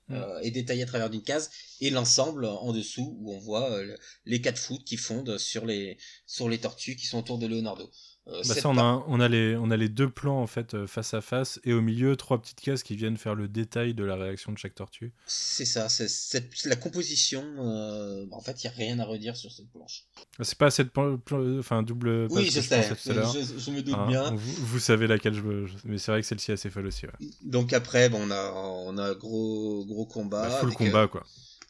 Mm. 0.09 0.15
Euh, 0.15 0.39
est 0.41 0.51
détaillé 0.51 0.83
à 0.83 0.85
travers 0.85 1.09
d'une 1.09 1.23
case 1.23 1.49
et 1.79 1.89
l'ensemble 1.89 2.45
en 2.45 2.73
dessous 2.73 3.15
où 3.21 3.33
on 3.33 3.39
voit 3.39 3.81
les 4.25 4.41
quatre 4.41 4.59
foot 4.59 4.83
qui 4.83 4.97
fondent 4.97 5.37
sur 5.37 5.65
les 5.65 5.97
sur 6.27 6.49
les 6.49 6.59
tortues 6.59 6.97
qui 6.97 7.05
sont 7.05 7.19
autour 7.19 7.37
de 7.37 7.47
Leonardo. 7.47 7.89
Euh, 8.27 8.41
bah 8.47 8.53
ça, 8.55 8.69
on, 8.69 8.77
a, 8.77 9.03
on, 9.07 9.19
a 9.19 9.27
les, 9.27 9.57
on 9.57 9.69
a 9.69 9.75
les 9.75 9.89
deux 9.89 10.09
plans 10.09 10.41
en 10.41 10.47
fait 10.47 10.75
euh, 10.75 10.87
face 10.87 11.13
à 11.13 11.19
face 11.19 11.59
et 11.65 11.73
au 11.73 11.81
milieu 11.81 12.15
trois 12.15 12.41
petites 12.41 12.61
cases 12.61 12.81
qui 12.81 12.95
viennent 12.95 13.17
faire 13.17 13.35
le 13.35 13.49
détail 13.49 13.93
de 13.93 14.05
la 14.05 14.15
réaction 14.15 14.53
de 14.53 14.57
chaque 14.57 14.75
tortue. 14.75 15.11
C'est 15.25 15.65
ça, 15.65 15.89
c'est 15.89 16.65
la 16.65 16.77
composition. 16.77 17.43
Euh, 17.59 18.25
en 18.31 18.39
fait, 18.39 18.63
il 18.63 18.67
n'y 18.67 18.73
a 18.73 18.77
rien 18.77 18.99
à 18.99 19.05
redire 19.05 19.35
sur 19.35 19.51
cette 19.51 19.69
planche. 19.69 20.05
Ah, 20.39 20.45
c'est 20.45 20.57
pas 20.57 20.71
cette 20.71 20.97
enfin 20.97 21.83
double. 21.83 22.27
Oui, 22.29 22.49
je, 22.49 22.61
sais, 22.61 22.81
je, 23.05 23.71
me 23.71 23.81
doute 23.81 23.93
hein, 23.93 24.07
bien. 24.07 24.33
Vous, 24.35 24.79
savez 24.79 25.07
laquelle 25.07 25.33
je 25.33 25.41
veux, 25.41 25.65
mais 25.83 25.97
c'est 25.97 26.11
vrai 26.11 26.21
que 26.21 26.27
celle-ci 26.27 26.51
est 26.51 26.53
assez 26.53 26.69
folle 26.69 26.87
aussi. 26.87 27.05
Donc 27.43 27.73
après, 27.73 28.07
bon, 28.07 28.21
on 28.21 28.31
a 28.31 28.51
on 28.53 28.97
a 28.97 29.15
gros 29.15 29.83
gros 29.85 30.05
combat. 30.05 30.47
Bah, 30.47 30.57
full 30.61 30.73
combat 30.73 31.07
quoi. 31.09 31.25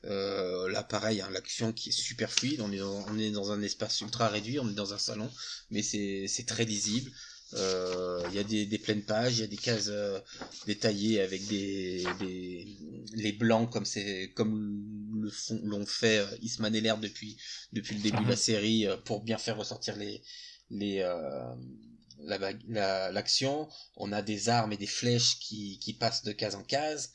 Euh, 0.06 0.70
là, 0.70 0.84
pareil, 0.84 1.22
hein, 1.22 1.30
l'action 1.32 1.72
qui 1.72 1.90
est 1.90 1.94
super 1.94 2.32
fluide. 2.32 2.62
On 2.62 2.72
est, 2.72 2.80
dans, 2.80 3.06
on 3.08 3.18
est 3.18 3.32
dans 3.32 3.52
un 3.52 3.62
espace 3.62 4.02
ultra 4.02 4.28
réduit, 4.28 4.60
on 4.60 4.70
est 4.70 4.74
dans 4.74 4.94
un 4.94 4.98
salon, 4.98 5.30
mais 5.72 5.82
c'est 5.82 6.46
très 6.46 6.66
lisible. 6.66 7.12
Euh, 7.56 8.24
il 8.30 8.36
y 8.36 8.40
a 8.40 8.44
des, 8.44 8.66
des, 8.66 8.78
pleines 8.80 9.04
pages, 9.04 9.38
il 9.38 9.42
y 9.42 9.44
a 9.44 9.48
des 9.48 9.58
cases 9.58 9.88
euh, 9.90 10.20
détaillées 10.66 11.22
avec 11.22 11.46
des, 11.48 12.04
des, 12.20 12.68
les 13.14 13.32
blancs 13.32 13.72
comme 13.72 13.86
c'est 13.86 14.32
comme 14.36 15.12
le 15.22 15.30
font 15.30 15.60
l'ont 15.64 15.86
fait 15.86 16.20
euh, 16.20 16.38
Isman 16.42 16.74
et 16.74 16.82
l'air 16.82 16.98
depuis 16.98 17.38
depuis 17.72 17.96
le 17.96 18.02
début 18.02 18.24
de 18.24 18.30
la 18.30 18.36
série 18.36 18.88
pour 19.06 19.22
bien 19.22 19.38
faire 19.38 19.58
ressortir 19.58 19.96
les 19.98 20.24
les 20.72 21.08
l'action. 22.20 23.68
on 23.98 24.12
a 24.12 24.22
des 24.24 24.50
armes 24.50 24.74
et 24.74 24.78
des 24.78 24.88
flèches 24.88 25.38
qui, 25.40 25.78
qui 25.80 25.94
passent 25.94 26.24
de 26.24 26.32
case 26.32 26.56
en 26.56 26.64
case 26.64 27.12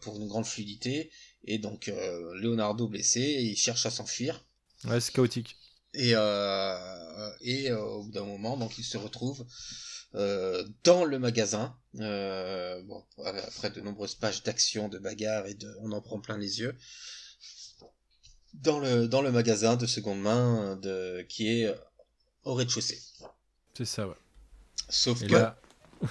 pour 0.00 0.16
une 0.16 0.28
grande 0.28 0.46
fluidité. 0.46 1.10
Et 1.50 1.56
donc, 1.56 1.88
euh, 1.88 2.34
Leonardo 2.34 2.88
blessé, 2.88 3.20
il 3.40 3.56
cherche 3.56 3.86
à 3.86 3.90
s'enfuir. 3.90 4.44
Ouais, 4.84 5.00
c'est 5.00 5.12
chaotique. 5.12 5.56
Et, 5.94 6.10
euh, 6.14 7.30
et 7.40 7.70
euh, 7.70 7.80
au 7.80 8.04
bout 8.04 8.10
d'un 8.10 8.24
moment, 8.24 8.58
donc, 8.58 8.76
il 8.76 8.84
se 8.84 8.98
retrouve 8.98 9.44
dans 10.12 11.04
le 11.04 11.18
magasin. 11.18 11.74
bon, 11.94 13.04
après 13.46 13.70
de 13.70 13.80
nombreuses 13.80 14.14
pages 14.14 14.42
d'action, 14.42 14.88
de 14.88 14.98
bagarre 14.98 15.46
et 15.46 15.54
de, 15.54 15.74
on 15.80 15.92
en 15.92 16.02
prend 16.02 16.20
plein 16.20 16.36
les 16.36 16.60
yeux. 16.60 16.76
Dans 18.52 18.78
le, 18.78 19.08
dans 19.08 19.22
le 19.22 19.32
magasin 19.32 19.76
de 19.76 19.86
seconde 19.86 20.20
main 20.20 20.76
de, 20.76 21.22
qui 21.30 21.48
est 21.48 21.74
au 22.44 22.54
rez-de-chaussée. 22.54 23.00
C'est 23.74 23.86
ça, 23.86 24.06
ouais. 24.06 24.14
Sauf 24.90 25.26
que. 25.26 25.46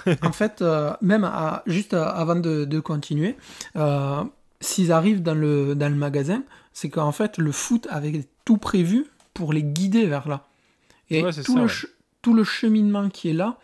en 0.25 0.31
fait, 0.31 0.63
même 1.01 1.23
à, 1.23 1.63
juste 1.67 1.93
avant 1.93 2.35
de, 2.35 2.65
de 2.65 2.79
continuer, 2.79 3.35
s'ils 4.59 4.91
arrivent 4.91 5.21
dans 5.21 5.35
le, 5.35 5.75
dans 5.75 5.89
le 5.89 5.95
magasin, 5.95 6.43
c'est 6.73 6.89
qu'en 6.89 7.11
fait, 7.11 7.37
le 7.37 7.51
foot 7.51 7.87
avait 7.89 8.27
tout 8.45 8.57
prévu 8.57 9.05
pour 9.33 9.53
les 9.53 9.63
guider 9.63 10.05
vers 10.05 10.27
là. 10.27 10.47
Et 11.09 11.23
tout, 11.45 11.57
le 11.57 11.67
tout 12.21 12.33
le 12.33 12.43
cheminement 12.43 13.09
qui 13.09 13.29
est 13.29 13.33
là, 13.33 13.57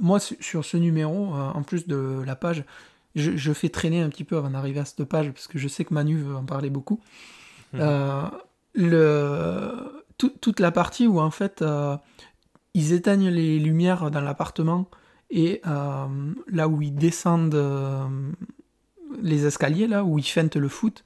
moi, 0.00 0.18
sur 0.20 0.64
ce 0.64 0.76
numéro, 0.76 1.32
en 1.32 1.62
plus 1.62 1.86
de 1.86 2.22
la 2.26 2.36
page, 2.36 2.64
je, 3.14 3.52
fais 3.52 3.68
traîner 3.68 4.00
un 4.00 4.08
petit 4.08 4.24
peu 4.24 4.36
avant 4.36 4.50
d'arriver 4.50 4.80
à 4.80 4.84
cette 4.84 5.04
page, 5.04 5.30
parce 5.30 5.48
que 5.48 5.58
je 5.58 5.66
sais 5.66 5.84
que 5.84 5.94
Manu 5.94 6.18
veut 6.18 6.36
en 6.36 6.44
parler 6.44 6.70
beaucoup. 6.70 7.00
Mhm. 7.72 8.30
le, 8.74 10.04
toute 10.16 10.60
la 10.60 10.70
partie 10.70 11.06
où, 11.06 11.20
en 11.20 11.30
fait, 11.30 11.64
ils 12.74 12.92
éteignent 12.92 13.30
les 13.30 13.58
lumières 13.58 14.10
dans 14.10 14.20
l'appartement 14.20 14.88
et 15.30 15.62
là 15.64 16.68
où 16.68 16.82
ils 16.82 16.94
descendent 16.94 17.56
les 19.20 19.46
escaliers, 19.46 19.86
là 19.86 20.04
où 20.04 20.18
ils 20.18 20.24
feintent 20.24 20.56
le 20.56 20.68
foot, 20.68 21.04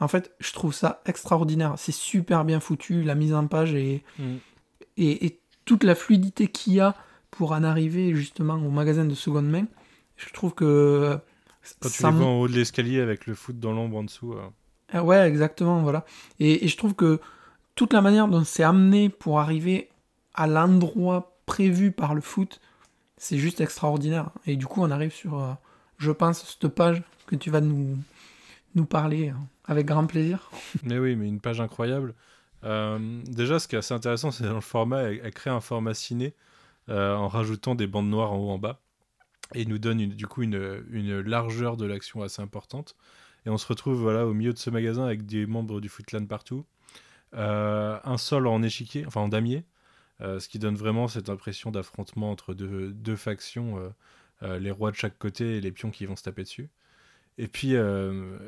en 0.00 0.08
fait, 0.08 0.32
je 0.40 0.52
trouve 0.52 0.74
ça 0.74 1.02
extraordinaire. 1.06 1.74
C'est 1.76 1.92
super 1.92 2.44
bien 2.44 2.60
foutu, 2.60 3.02
la 3.02 3.14
mise 3.14 3.34
en 3.34 3.46
page 3.46 3.74
et, 3.74 4.02
mm. 4.18 4.36
et, 4.96 5.40
toute 5.64 5.84
la 5.84 5.94
fluidité 5.94 6.48
qu'il 6.48 6.74
y 6.74 6.80
a 6.80 6.94
pour 7.30 7.52
en 7.52 7.64
arriver 7.64 8.14
justement 8.14 8.54
au 8.54 8.70
magasin 8.70 9.06
de 9.06 9.14
seconde 9.14 9.48
main. 9.48 9.66
Je 10.16 10.30
trouve 10.32 10.54
que. 10.54 11.18
Quand 11.80 11.88
tu 11.88 12.02
les 12.02 12.10
vois 12.10 12.26
en 12.26 12.40
haut 12.40 12.48
de 12.48 12.52
l'escalier 12.52 13.00
avec 13.00 13.26
le 13.26 13.34
foot 13.34 13.58
dans 13.58 13.72
l'ombre 13.72 13.96
en 13.96 14.04
dessous. 14.04 14.34
Euh. 14.34 14.42
Ah 14.92 15.02
ouais, 15.02 15.26
exactement, 15.26 15.80
voilà. 15.82 16.04
Et, 16.38 16.64
et, 16.64 16.68
je 16.68 16.76
trouve 16.76 16.94
que 16.94 17.20
toute 17.74 17.94
la 17.94 18.02
manière 18.02 18.28
dont 18.28 18.44
c'est 18.44 18.62
amené 18.62 19.08
pour 19.08 19.40
arriver 19.40 19.88
à 20.34 20.46
l'endroit 20.46 21.38
prévu 21.46 21.90
par 21.90 22.14
le 22.14 22.20
foot, 22.20 22.60
c'est 23.16 23.38
juste 23.38 23.60
extraordinaire. 23.62 24.30
Et 24.46 24.56
du 24.56 24.66
coup, 24.66 24.82
on 24.82 24.90
arrive 24.90 25.12
sur, 25.12 25.38
euh, 25.38 25.52
je 25.98 26.10
pense, 26.10 26.44
cette 26.44 26.68
page 26.68 27.02
que 27.26 27.36
tu 27.36 27.50
vas 27.50 27.60
nous, 27.60 27.98
nous 28.74 28.86
parler 28.86 29.32
avec 29.64 29.86
grand 29.86 30.06
plaisir. 30.06 30.50
Mais 30.82 30.98
oui, 30.98 31.16
mais 31.16 31.28
une 31.28 31.40
page 31.40 31.60
incroyable. 31.60 32.14
Euh, 32.64 33.22
déjà, 33.26 33.58
ce 33.58 33.68
qui 33.68 33.76
est 33.76 33.78
assez 33.78 33.94
intéressant, 33.94 34.30
c'est 34.30 34.44
dans 34.44 34.54
le 34.54 34.60
format, 34.60 35.02
elle, 35.02 35.30
crée 35.32 35.50
un 35.50 35.60
format 35.60 35.94
ciné 35.94 36.34
euh, 36.88 37.14
en 37.14 37.28
rajoutant 37.28 37.74
des 37.74 37.86
bandes 37.86 38.08
noires 38.08 38.32
en 38.32 38.38
haut 38.38 38.50
en 38.50 38.58
bas. 38.58 38.80
Et 39.54 39.66
nous 39.66 39.78
donne 39.78 39.98
du 39.98 40.26
coup 40.26 40.42
une, 40.42 40.84
une 40.90 41.20
largeur 41.20 41.76
de 41.76 41.84
l'action 41.84 42.22
assez 42.22 42.40
importante. 42.40 42.96
Et 43.44 43.50
on 43.50 43.58
se 43.58 43.66
retrouve 43.66 44.00
voilà, 44.00 44.26
au 44.26 44.32
milieu 44.32 44.54
de 44.54 44.58
ce 44.58 44.70
magasin 44.70 45.04
avec 45.04 45.26
des 45.26 45.44
membres 45.46 45.80
du 45.80 45.90
Footland 45.90 46.26
partout. 46.26 46.64
Euh, 47.34 47.98
un 48.04 48.16
sol 48.16 48.46
en 48.46 48.62
échiquier, 48.62 49.04
enfin 49.06 49.20
en 49.20 49.28
damier, 49.28 49.64
ce 50.20 50.48
qui 50.48 50.58
donne 50.58 50.76
vraiment 50.76 51.06
cette 51.06 51.28
impression 51.28 51.70
d'affrontement 51.70 52.30
entre 52.30 52.54
deux, 52.54 52.92
deux 52.92 53.16
factions, 53.16 53.92
les 54.60 54.70
rois 54.70 54.90
de 54.90 54.96
chaque 54.96 55.18
côté 55.18 55.56
et 55.56 55.60
les 55.60 55.72
pions 55.72 55.90
qui 55.90 56.06
vont 56.06 56.16
se 56.16 56.22
taper 56.22 56.42
dessus. 56.42 56.68
Et 57.36 57.48
puis, 57.48 57.74
euh, 57.74 58.38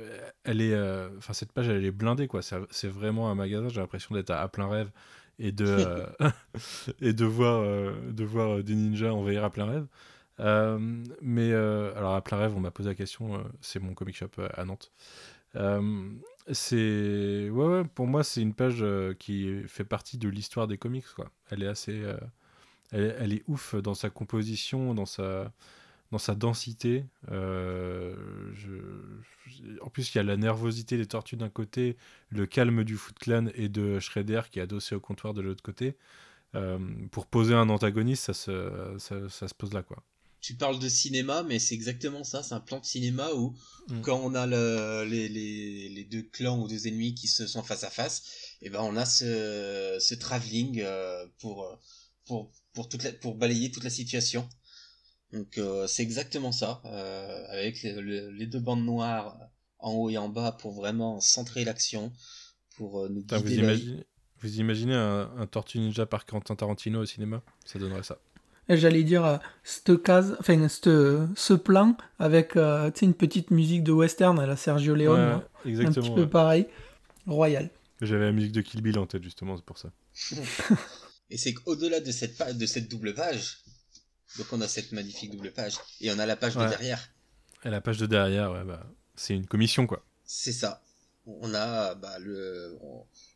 elle 0.44 0.60
est, 0.60 0.72
euh, 0.72 1.08
cette 1.32 1.52
page, 1.52 1.68
elle 1.68 1.84
est 1.84 1.90
blindée 1.90 2.28
quoi. 2.28 2.40
C'est 2.42 2.88
vraiment 2.88 3.30
un 3.30 3.34
magasin. 3.34 3.68
J'ai 3.68 3.80
l'impression 3.80 4.14
d'être 4.14 4.30
à, 4.30 4.48
plein 4.48 4.68
rêve 4.68 4.90
et 5.38 5.52
de 5.52 5.66
euh, 6.20 6.30
et 7.00 7.12
de 7.12 7.24
voir 7.24 7.62
de 7.64 8.24
voir 8.24 8.62
des 8.62 8.74
ninjas 8.74 9.12
envahir 9.12 9.44
à 9.44 9.50
plein 9.50 9.66
rêve. 9.66 9.86
mais 11.20 11.52
alors 11.52 12.14
à 12.14 12.22
plein 12.22 12.38
rêve, 12.38 12.56
on 12.56 12.60
m'a 12.60 12.70
posé 12.70 12.90
la 12.90 12.94
question. 12.94 13.44
c'est 13.60 13.80
mon 13.80 13.94
comic 13.94 14.16
shop 14.16 14.30
à 14.54 14.64
Nantes. 14.64 14.92
c'est 16.52 17.50
ouais, 17.50 17.66
ouais, 17.66 17.84
pour 17.84 18.06
moi, 18.06 18.22
c'est 18.22 18.40
une 18.40 18.54
page 18.54 18.84
qui 19.18 19.62
fait 19.66 19.84
partie 19.84 20.16
de 20.16 20.28
l'histoire 20.28 20.68
des 20.68 20.78
comics 20.78 21.06
quoi. 21.16 21.30
Elle 21.50 21.64
est 21.64 21.68
assez, 21.68 22.02
elle, 22.92 23.16
elle, 23.18 23.32
est 23.32 23.42
ouf 23.48 23.74
dans 23.74 23.94
sa 23.94 24.10
composition, 24.10 24.94
dans 24.94 25.06
sa 25.06 25.52
dans 26.12 26.18
sa 26.18 26.34
densité. 26.34 27.04
Euh, 27.30 28.14
en 29.82 29.90
plus, 29.90 30.14
il 30.14 30.18
y 30.18 30.20
a 30.20 30.22
la 30.22 30.36
nervosité 30.36 30.96
des 30.96 31.06
tortues 31.06 31.36
d'un 31.36 31.48
côté, 31.48 31.96
le 32.30 32.46
calme 32.46 32.84
du 32.84 32.96
Foot 32.96 33.18
Clan 33.18 33.46
et 33.54 33.68
de 33.68 33.98
Shredder 33.98 34.42
qui 34.50 34.58
est 34.58 34.62
adossé 34.62 34.94
au 34.94 35.00
comptoir 35.00 35.34
de 35.34 35.40
l'autre 35.40 35.62
côté. 35.62 35.96
Euh, 36.54 36.78
pour 37.10 37.26
poser 37.26 37.54
un 37.54 37.68
antagoniste, 37.68 38.24
ça 38.24 38.34
se, 38.34 38.96
ça, 38.98 39.48
se 39.48 39.54
pose 39.54 39.72
là, 39.72 39.82
quoi. 39.82 40.02
Tu 40.40 40.54
parles 40.54 40.78
de 40.78 40.88
cinéma, 40.88 41.42
mais 41.42 41.58
c'est 41.58 41.74
exactement 41.74 42.22
ça. 42.22 42.42
C'est 42.42 42.54
un 42.54 42.60
plan 42.60 42.78
de 42.78 42.84
cinéma 42.84 43.32
où, 43.34 43.54
mm. 43.88 44.00
quand 44.02 44.20
on 44.22 44.34
a 44.34 44.46
le, 44.46 45.04
les, 45.08 45.28
les, 45.28 45.88
les, 45.88 46.04
deux 46.04 46.22
clans 46.22 46.60
ou 46.60 46.68
deux 46.68 46.86
ennemis 46.86 47.14
qui 47.14 47.26
se 47.26 47.46
sont 47.46 47.64
face 47.64 47.82
à 47.82 47.90
face, 47.90 48.54
et 48.62 48.66
eh 48.66 48.70
ben 48.70 48.80
on 48.80 48.96
a 48.96 49.04
ce, 49.04 49.96
ce 50.00 50.14
travelling 50.14 50.80
euh, 50.84 51.26
pour, 51.40 51.78
pour, 52.26 52.52
pour, 52.74 52.88
toute 52.88 53.18
pour 53.18 53.34
balayer 53.34 53.72
toute 53.72 53.84
la 53.84 53.90
situation. 53.90 54.48
Donc 55.36 55.58
euh, 55.58 55.86
c'est 55.86 56.02
exactement 56.02 56.50
ça, 56.50 56.80
euh, 56.86 57.44
avec 57.50 57.82
les, 57.82 58.46
deux 58.46 58.58
bandes 58.58 58.84
noires 58.84 59.36
en 59.78 59.92
haut 59.92 60.08
et 60.08 60.16
en 60.16 60.30
bas 60.30 60.52
pour 60.52 60.72
vraiment 60.72 61.20
centrer 61.20 61.64
l'action, 61.64 62.10
pour 62.76 63.00
euh, 63.00 63.08
nous 63.10 63.20
guider 63.20 63.36
vous, 63.42 63.52
imaginez, 63.52 64.04
vous 64.40 64.60
imaginez 64.60 64.94
un, 64.94 65.46
Tortue 65.50 65.78
Ninja 65.78 66.06
par 66.06 66.24
Quentin 66.24 66.56
Tarantino 66.56 67.02
au 67.02 67.04
cinéma? 67.04 67.42
Ça 67.66 67.78
donnerait 67.78 68.02
ça. 68.02 68.18
J'allais 68.70 69.04
dire, 69.04 69.38
cette 69.62 70.02
case, 70.02 70.36
enfin, 70.40 70.66
ce 70.68 71.54
plan 71.54 71.96
avec 72.18 72.56
une 72.56 73.14
petite 73.14 73.50
musique 73.50 73.84
de 73.84 73.92
western 73.92 74.40
à 74.40 74.46
la 74.46 74.56
Sergio 74.56 74.94
Leone, 74.94 75.42
un 75.66 75.92
petit 75.92 76.10
peu 76.10 76.28
pareil, 76.28 76.66
royal. 77.26 77.70
J'avais 78.00 78.24
la 78.24 78.32
musique 78.32 78.52
de 78.52 78.62
Kill 78.62 78.80
Bill 78.80 78.98
en 78.98 79.06
tête, 79.06 79.22
justement, 79.22 79.56
c'est 79.56 79.64
pour 79.64 79.78
ça. 79.78 79.90
et 81.30 81.36
c'est 81.36 81.52
qu'au-delà 81.52 82.00
de 82.00 82.10
cette, 82.10 82.56
de 82.56 82.66
cette 82.66 82.90
double 82.90 83.14
page, 83.14 83.58
donc 84.38 84.46
on 84.52 84.60
a 84.60 84.68
cette 84.68 84.92
magnifique 84.92 85.30
double 85.30 85.52
page. 85.52 85.74
Et 86.00 86.10
on 86.10 86.18
a 86.18 86.26
la 86.26 86.36
page 86.36 86.54
de 86.54 86.66
derrière. 86.68 87.08
Et 87.64 87.70
la 87.70 87.80
page 87.80 87.98
de 87.98 88.06
derrière, 88.06 88.52
ouais, 88.52 88.64
bah, 88.64 88.86
c'est 89.16 89.34
une 89.34 89.46
commission, 89.46 89.86
quoi. 89.86 90.04
C'est 90.24 90.52
ça. 90.52 90.82
On 91.26 91.54
a 91.54 91.94
bah, 91.94 92.18
le, 92.18 92.78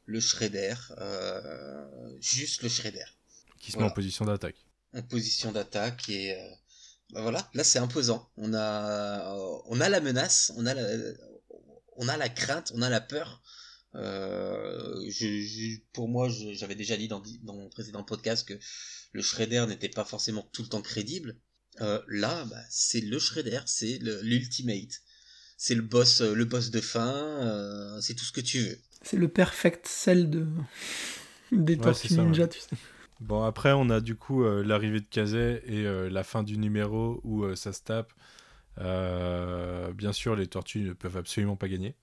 le 0.06 0.20
Shredder, 0.20 0.74
euh, 0.98 2.16
juste 2.20 2.62
le 2.62 2.68
Shredder. 2.68 3.04
Qui 3.58 3.72
se 3.72 3.78
met 3.78 3.84
en 3.84 3.90
position 3.90 4.24
d'attaque. 4.24 4.56
En 4.94 5.02
position 5.02 5.52
d'attaque 5.52 6.08
et... 6.08 6.34
Euh, 6.34 6.48
bah 7.12 7.22
voilà, 7.22 7.50
là 7.54 7.64
c'est 7.64 7.80
imposant. 7.80 8.30
On 8.36 8.54
a, 8.54 9.34
on 9.64 9.80
a 9.80 9.88
la 9.88 10.00
menace, 10.00 10.52
on 10.56 10.64
a 10.64 10.74
la, 10.74 10.82
on 11.96 12.06
a 12.06 12.16
la 12.16 12.28
crainte, 12.28 12.70
on 12.76 12.82
a 12.82 12.88
la 12.88 13.00
peur. 13.00 13.42
Euh, 13.96 15.10
je, 15.10 15.80
pour 15.92 16.08
moi, 16.08 16.28
j'avais 16.28 16.76
déjà 16.76 16.96
dit 16.96 17.08
dans, 17.08 17.20
dans 17.42 17.54
mon 17.54 17.68
précédent 17.68 18.04
podcast 18.04 18.46
que 18.46 18.54
le 19.12 19.22
Shredder 19.22 19.64
n'était 19.66 19.88
pas 19.88 20.04
forcément 20.04 20.48
tout 20.52 20.62
le 20.62 20.68
temps 20.68 20.82
crédible. 20.82 21.36
Euh, 21.80 22.00
là, 22.08 22.44
bah, 22.46 22.56
c'est 22.68 23.00
le 23.00 23.18
Shredder, 23.18 23.60
c'est 23.66 23.98
l'ultimate. 24.22 25.02
C'est 25.56 25.74
le 25.74 25.82
boss, 25.82 26.20
euh, 26.20 26.34
le 26.34 26.44
boss 26.44 26.70
de 26.70 26.80
fin, 26.80 27.14
euh, 27.14 28.00
c'est 28.00 28.14
tout 28.14 28.24
ce 28.24 28.32
que 28.32 28.40
tu 28.40 28.60
veux. 28.60 28.78
C'est 29.02 29.16
le 29.16 29.28
perfect 29.28 29.86
cell 29.86 30.30
de... 30.30 30.46
des 31.52 31.76
Tortues 31.76 32.14
Ninja, 32.14 32.48
tu 32.48 32.60
sais. 32.60 32.76
Bon, 33.20 33.42
après, 33.42 33.72
on 33.72 33.90
a 33.90 34.00
du 34.00 34.14
coup 34.14 34.42
l'arrivée 34.44 35.00
de 35.00 35.06
Kazé 35.06 35.60
et 35.66 35.84
la 36.10 36.24
fin 36.24 36.42
du 36.42 36.56
numéro 36.56 37.20
où 37.22 37.54
ça 37.54 37.74
se 37.74 37.82
tape. 37.82 38.14
bien 38.78 40.12
sûr, 40.12 40.36
les 40.36 40.46
tortues 40.46 40.80
ne 40.80 40.94
peuvent 40.94 41.18
absolument 41.18 41.56
pas 41.56 41.68
gagner. 41.68 41.94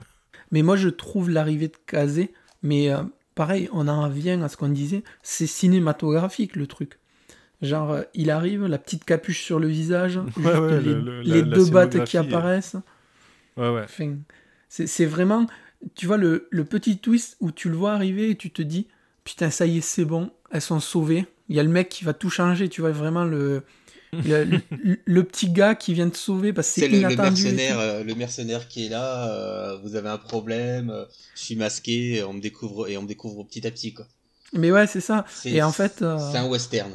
Mais 0.51 0.61
moi, 0.61 0.75
je 0.75 0.89
trouve 0.89 1.31
l'arrivée 1.31 1.69
de 1.69 1.77
Kazé, 1.87 2.33
mais 2.61 2.91
pareil, 3.37 3.69
on 3.71 3.87
en 3.87 4.05
revient 4.05 4.39
à 4.43 4.49
ce 4.49 4.57
qu'on 4.57 4.67
disait, 4.67 5.03
c'est 5.21 5.45
cinématographique 5.45 6.55
le 6.55 6.65
truc. 6.65 6.97
Genre, 7.61 7.91
euh, 7.91 8.01
il 8.15 8.31
arrive, 8.31 8.65
la 8.65 8.79
petite 8.79 9.05
capuche 9.05 9.43
sur 9.43 9.59
le 9.59 9.67
visage, 9.67 10.19
les, 11.23 11.43
deux 11.43 11.69
battes 11.69 12.03
qui 12.03 12.17
apparaissent. 12.17 12.75
Ouais, 13.55 13.69
ouais. 13.69 13.85
c'est 14.67 15.05
vraiment, 15.05 15.45
tu 15.95 16.07
vois, 16.07 16.17
le, 16.17 16.49
petit 16.69 16.97
twist 16.97 17.37
où 17.39 17.51
tu 17.51 17.69
le 17.69 17.75
vois 17.75 17.93
arriver 17.93 18.31
et 18.31 18.35
tu 18.35 18.49
te 18.49 18.63
dis, 18.63 18.87
putain, 19.23 19.51
ça 19.51 19.67
y 19.67 19.77
est, 19.77 19.81
c'est 19.81 20.05
bon, 20.05 20.31
elles 20.51 20.61
sont 20.61 20.79
sauvées. 20.79 21.27
Il 21.49 21.55
y 21.55 21.59
a 21.59 21.63
le 21.63 21.69
mec 21.69 21.89
qui 21.89 22.05
va 22.05 22.13
tout 22.13 22.31
changer, 22.31 22.69
tu 22.69 22.81
vois, 22.81 22.91
vraiment 22.91 23.23
le, 23.23 23.63
le, 24.13 25.21
petit 25.21 25.49
gars 25.49 25.75
qui 25.75 25.93
vient 25.93 26.09
te 26.09 26.17
sauver 26.17 26.53
parce 26.53 26.71
que 26.73 26.81
c'est 26.81 26.87
le, 26.87 27.15
mercenaire, 27.15 27.79
euh, 27.79 28.03
le 28.03 28.15
mercenaire 28.15 28.67
qui 28.67 28.85
est 28.85 28.89
là. 28.89 29.29
Euh, 29.29 29.77
vous 29.83 29.95
avez 29.95 30.09
un 30.09 30.17
problème. 30.17 30.89
Euh, 30.89 31.05
je 31.35 31.41
suis 31.41 31.55
masqué. 31.55 32.23
On 32.23 32.33
me 32.33 32.41
découvre 32.41 32.87
et 32.87 32.97
on 32.97 33.03
me 33.03 33.07
découvre 33.07 33.43
petit 33.43 33.65
à 33.67 33.71
petit 33.71 33.93
quoi. 33.93 34.05
Mais 34.53 34.71
ouais, 34.71 34.87
c'est 34.87 35.01
ça. 35.01 35.25
Et 35.45 35.61
en 35.61 35.71
fait, 35.71 35.97
c'est 35.97 36.37
un 36.37 36.47
western. 36.47 36.91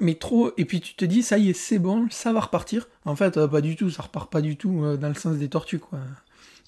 Mais 0.00 0.16
trop. 0.16 0.52
Et 0.58 0.64
puis 0.64 0.80
tu 0.80 0.94
te 0.94 1.04
dis, 1.04 1.22
ça 1.22 1.38
y 1.38 1.50
est, 1.50 1.54
c'est 1.54 1.78
bon, 1.78 2.08
ça 2.10 2.32
va 2.32 2.40
repartir. 2.40 2.88
En 3.04 3.16
fait, 3.16 3.46
pas 3.46 3.60
du 3.60 3.76
tout. 3.76 3.90
Ça 3.90 4.02
repart 4.02 4.30
pas 4.30 4.40
du 4.40 4.56
tout 4.56 4.96
dans 4.96 5.08
le 5.08 5.14
sens 5.14 5.36
des 5.36 5.48
tortues 5.48 5.78
quoi. 5.78 5.98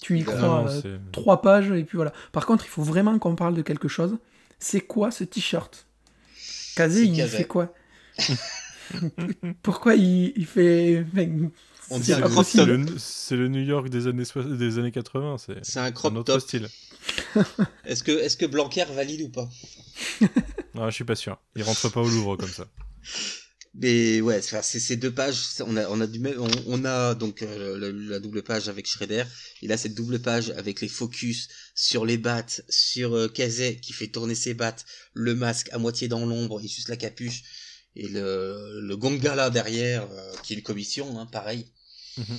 Tu 0.01 0.19
y 0.19 0.23
crois 0.23 0.65
trois 1.11 1.41
pages 1.41 1.71
et 1.71 1.83
puis 1.83 1.97
voilà. 1.97 2.13
Par 2.31 2.45
contre, 2.45 2.65
il 2.65 2.69
faut 2.69 2.83
vraiment 2.83 3.17
qu'on 3.19 3.35
parle 3.35 3.55
de 3.55 3.61
quelque 3.61 3.87
chose. 3.87 4.17
C'est 4.59 4.81
quoi 4.81 5.11
ce 5.11 5.23
t-shirt? 5.23 5.85
Kazé, 6.75 7.05
il 7.05 7.27
fait 7.27 7.45
quoi? 7.45 7.73
Pourquoi 9.61 9.95
il, 9.95 10.45
fait. 10.45 11.05
On 11.89 12.01
c'est 12.01 12.65
le, 12.65 12.77
le, 13.37 13.47
New 13.47 13.61
York 13.63 13.89
des 13.89 14.07
années, 14.07 14.23
des 14.57 14.79
années 14.79 14.91
80. 14.91 15.37
C'est 15.61 15.79
un 15.79 15.91
crop 15.91 16.25
top. 16.25 16.41
style. 16.41 16.67
est-ce 17.85 18.03
que, 18.03 18.11
est 18.11 18.37
que 18.37 18.45
Blanquer 18.45 18.85
valide 18.93 19.21
ou 19.21 19.29
pas? 19.29 19.49
Non, 20.75 20.89
je 20.89 20.95
suis 20.95 21.05
pas 21.05 21.15
sûr. 21.15 21.39
Il 21.55 21.63
rentre 21.63 21.89
pas 21.89 22.01
au 22.01 22.09
Louvre 22.09 22.35
comme 22.35 22.49
ça. 22.49 22.67
Mais 23.79 24.21
ouais, 24.21 24.41
c'est 24.41 24.79
ces 24.79 24.95
deux 24.95 25.13
pages. 25.13 25.45
On 25.61 25.77
a, 25.77 25.87
on 25.89 26.01
a 26.01 26.07
du 26.07 26.19
même, 26.19 26.35
on, 26.39 26.83
a 26.83 27.13
donc 27.13 27.43
euh, 27.43 27.93
la, 28.09 28.19
double 28.19 28.41
page 28.41 28.69
avec 28.69 28.87
Shredder. 28.87 29.23
Il 29.61 29.71
a 29.71 29.77
cette 29.77 29.93
double 29.93 30.19
page 30.19 30.49
avec 30.51 30.81
les 30.81 30.87
focus 30.87 31.47
sur 31.75 32.05
les 32.05 32.17
battes, 32.17 32.63
sur 32.69 33.15
euh, 33.15 33.27
qui 33.27 33.93
fait 33.93 34.07
tourner 34.07 34.35
ses 34.35 34.55
battes, 34.55 34.85
le 35.13 35.35
masque 35.35 35.69
à 35.73 35.77
moitié 35.77 36.07
dans 36.07 36.25
l'ombre 36.25 36.59
et 36.59 36.67
juste 36.67 36.89
la 36.89 36.97
capuche 36.97 37.43
et 37.99 38.07
le, 38.07 38.79
le 38.81 38.97
Gongala 38.97 39.49
derrière, 39.49 40.07
qui 40.43 40.53
est 40.53 40.57
une 40.57 40.63
commission, 40.63 41.19
hein, 41.19 41.25
pareil. 41.25 41.65
Mhm. 42.17 42.37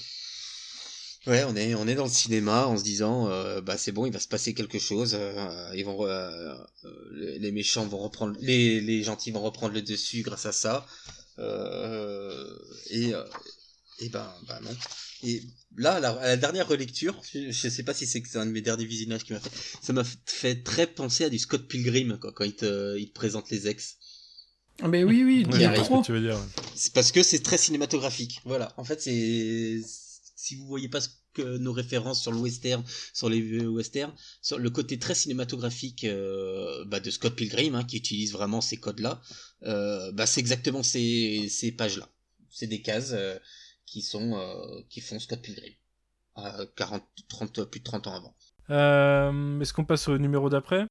Ouais, 1.29 1.45
on 1.45 1.55
est, 1.57 1.75
on 1.75 1.87
est 1.87 1.95
dans 1.95 2.05
le 2.05 2.11
cinéma 2.11 2.67
en 2.67 2.79
se 2.79 2.83
disant, 2.83 3.29
euh, 3.29 3.61
bah 3.61 3.77
c'est 3.77 3.93
bon, 3.93 4.07
il 4.07 4.13
va 4.13 4.19
se 4.19 4.29
passer 4.29 4.55
quelque 4.55 4.79
chose. 4.79 5.15
Euh, 5.15 5.71
ils 5.75 5.85
vont, 5.85 6.07
euh, 6.07 6.55
les 7.13 7.53
méchants 7.53 7.87
vont 7.87 7.99
reprendre, 7.99 8.35
les, 8.41 8.81
les 8.81 9.03
gentils 9.03 9.31
vont 9.31 9.43
reprendre 9.43 9.75
le 9.75 9.83
dessus 9.83 10.23
grâce 10.23 10.47
à 10.47 10.53
ça. 10.53 10.87
et, 12.91 13.13
et 14.01 14.09
ben, 14.09 14.33
bah 14.47 14.61
non. 14.63 14.75
Et 15.25 15.43
là, 15.77 15.97
à 15.97 16.01
la, 16.01 16.37
dernière 16.39 16.67
relecture, 16.69 17.21
je, 17.35 17.51
sais 17.51 17.83
pas 17.83 17.93
si 17.93 18.07
c'est 18.07 18.37
un 18.37 18.47
de 18.47 18.53
mes 18.53 18.63
derniers 18.63 18.87
visionnages 18.87 19.25
qui 19.25 19.35
m'a 19.35 19.41
fait, 19.41 19.51
ça 19.83 19.93
m'a 19.93 20.05
fait 20.05 20.63
très 20.63 20.87
penser 20.87 21.25
à 21.25 21.29
du 21.29 21.39
Scott 21.39 21.67
Pilgrim 21.69 22.19
quoi, 22.19 22.33
quand 22.33 22.45
il 22.45 22.55
te, 22.55 22.97
il 22.97 23.09
te 23.09 23.15
présente 23.15 23.51
les 23.51 23.69
ex. 23.69 23.97
Ah 24.81 24.89
ben 24.89 25.05
oui, 25.05 25.24
oui, 25.24 25.45
oui 25.47 26.03
tu 26.05 26.12
veux 26.12 26.20
dire. 26.20 26.39
C'est 26.74 26.93
parce 26.93 27.11
que 27.11 27.22
c'est 27.22 27.43
très 27.43 27.59
cinématographique. 27.59 28.41
Voilà. 28.45 28.72
En 28.76 28.85
fait, 28.85 29.01
c'est 29.03 29.81
si 30.39 30.55
vous 30.55 30.66
voyez 30.66 30.89
pas 30.89 31.01
ce 31.01 31.09
que 31.35 31.59
nos 31.59 31.72
références 31.72 32.22
sur 32.22 32.33
le 32.33 32.39
western, 32.39 32.83
sur 33.12 33.29
les 33.29 33.66
westerns, 33.66 34.12
sur 34.41 34.59
le 34.59 34.70
côté 34.70 34.99
très 34.99 35.14
cinématographique 35.14 36.05
euh, 36.05 36.85
bah, 36.87 37.01
de 37.01 37.11
Scott 37.11 37.35
Pilgrim, 37.35 37.74
hein, 37.74 37.85
qui 37.85 37.97
utilise 37.97 38.33
vraiment 38.33 38.61
ces 38.61 38.79
codes-là, 38.79 39.20
euh, 39.64 40.12
bah, 40.12 40.26
c'est 40.26 40.41
exactement 40.41 40.83
ces, 40.83 41.49
ces 41.51 41.72
pages-là. 41.72 42.09
C'est 42.51 42.66
des 42.66 42.81
cases 42.81 43.11
euh, 43.12 43.37
qui 43.85 44.01
sont 44.03 44.39
qui 44.89 45.01
font 45.01 45.18
Scott 45.18 45.43
Pilgrim. 45.43 45.72
40, 46.76 47.03
30, 47.29 47.64
plus 47.64 47.81
de 47.81 47.85
30 47.85 48.07
ans 48.07 48.14
avant. 48.14 48.35
Est-ce 49.61 49.72
qu'on 49.72 49.85
passe 49.85 50.07
au 50.09 50.18
numéro 50.18 50.49
d'après? 50.49 50.87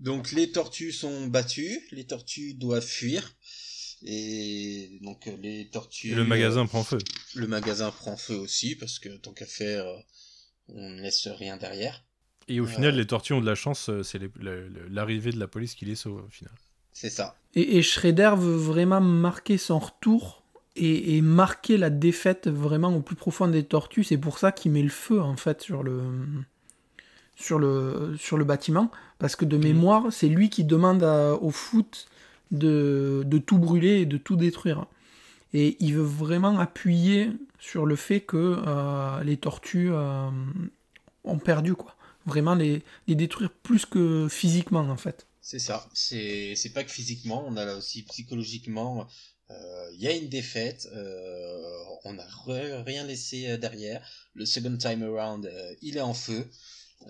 Donc 0.00 0.32
les 0.32 0.50
tortues 0.50 0.92
sont 0.92 1.26
battues, 1.26 1.86
les 1.92 2.04
tortues 2.04 2.54
doivent 2.54 2.84
fuir. 2.84 3.34
Et 4.02 4.98
donc 5.02 5.26
euh, 5.26 5.36
les 5.42 5.68
tortues. 5.68 6.14
le 6.14 6.24
magasin 6.24 6.66
prend 6.66 6.82
feu. 6.82 6.98
Le 7.34 7.46
magasin 7.46 7.90
prend 7.90 8.16
feu 8.16 8.34
aussi 8.34 8.74
parce 8.74 8.98
que 8.98 9.10
tant 9.10 9.32
qu'à 9.32 9.44
faire, 9.44 9.86
euh, 9.86 9.98
on 10.68 10.90
ne 10.90 11.02
laisse 11.02 11.28
rien 11.28 11.58
derrière. 11.58 12.02
Et 12.48 12.58
au 12.60 12.66
final, 12.66 12.96
les 12.96 13.06
tortues 13.06 13.34
ont 13.34 13.40
de 13.40 13.46
la 13.46 13.54
chance, 13.54 13.90
euh, 13.90 14.02
c'est 14.02 14.18
l'arrivée 14.90 15.30
de 15.30 15.38
la 15.38 15.46
police 15.46 15.74
qui 15.74 15.84
les 15.84 15.94
sauve 15.94 16.24
au 16.26 16.30
final. 16.30 16.52
C'est 16.92 17.10
ça. 17.10 17.36
Et, 17.54 17.80
Shredder 17.82 18.32
veut 18.36 18.56
vraiment 18.56 19.00
marquer 19.00 19.56
son 19.56 19.78
retour 19.78 20.42
et, 20.74 21.20
marquer 21.20 21.76
la 21.76 21.90
défaite 21.90 22.48
vraiment 22.48 22.94
au 22.94 23.02
plus 23.02 23.14
profond 23.14 23.46
des 23.46 23.64
tortues. 23.64 24.02
C'est 24.02 24.18
pour 24.18 24.38
ça 24.38 24.50
qu'il 24.50 24.72
met 24.72 24.82
le 24.82 24.88
feu 24.88 25.20
en 25.20 25.36
fait 25.36 25.62
sur 25.62 25.84
le, 25.84 26.02
sur 27.40 27.58
le, 27.58 28.16
sur 28.18 28.36
le 28.36 28.44
bâtiment. 28.44 28.90
Parce 29.18 29.36
que 29.36 29.44
de 29.44 29.56
mm. 29.56 29.62
mémoire, 29.62 30.12
c'est 30.12 30.28
lui 30.28 30.50
qui 30.50 30.64
demande 30.64 31.02
au 31.02 31.50
foot 31.50 32.06
de, 32.50 33.42
tout 33.46 33.58
brûler 33.58 34.00
et 34.00 34.06
de 34.06 34.16
tout 34.16 34.36
détruire. 34.36 34.86
Et 35.52 35.76
il 35.80 35.94
veut 35.94 36.02
vraiment 36.02 36.58
appuyer 36.58 37.30
sur 37.58 37.86
le 37.86 37.96
fait 37.96 38.20
que 38.20 38.62
euh, 38.66 39.22
les 39.24 39.36
tortues 39.36 39.90
euh, 39.92 40.30
ont 41.24 41.38
perdu, 41.38 41.74
quoi. 41.74 41.96
Vraiment 42.26 42.54
les, 42.54 42.82
les 43.08 43.14
détruire 43.14 43.50
plus 43.50 43.86
que 43.86 44.28
physiquement, 44.28 44.80
en 44.80 44.96
fait. 44.96 45.26
C'est 45.40 45.58
ça. 45.58 45.88
C'est 45.94 46.72
pas 46.74 46.84
que 46.84 46.90
physiquement, 46.90 47.44
on 47.46 47.56
a 47.56 47.64
là 47.64 47.76
aussi 47.76 48.02
psychologiquement. 48.02 49.08
Euh, 49.50 49.90
il 49.94 50.00
y 50.00 50.06
a 50.06 50.12
une 50.12 50.28
défaite, 50.28 50.86
on 52.04 52.12
n'a 52.12 52.26
rien 52.84 53.04
laissé 53.04 53.58
derrière. 53.58 54.06
Le 54.34 54.46
second 54.46 54.76
time 54.76 55.02
around, 55.02 55.50
il 55.82 55.96
est 55.96 56.02
en 56.02 56.14
feu. 56.14 56.46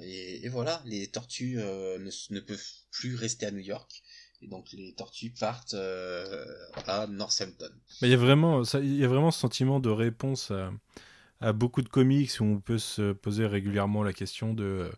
Et, 0.02 0.48
voilà, 0.48 0.82
les 0.84 1.08
tortues 1.08 1.56
ne, 1.56 1.98
ne, 2.30 2.40
peuvent 2.40 2.70
plus 2.90 3.16
rester 3.16 3.46
à 3.46 3.50
New 3.50 3.58
York. 3.58 4.02
Et 4.42 4.48
donc 4.48 4.72
les 4.72 4.94
tortues 4.94 5.30
partent 5.30 5.74
euh, 5.74 6.44
à 6.86 7.06
Northampton. 7.06 7.70
Il 8.02 8.08
y 8.08 8.14
a 8.14 8.16
vraiment, 8.16 8.62
il 8.74 8.96
y 8.96 9.04
a 9.04 9.08
vraiment 9.08 9.30
ce 9.30 9.40
sentiment 9.40 9.80
de 9.80 9.90
réponse 9.90 10.52
à, 11.40 11.52
beaucoup 11.52 11.82
de 11.82 11.88
comics 11.88 12.30
où 12.40 12.44
on 12.44 12.60
peut 12.60 12.78
se 12.78 13.12
poser 13.12 13.46
régulièrement 13.46 14.02
la 14.02 14.12
question 14.12 14.54
de 14.54 14.64
euh, 14.64 14.90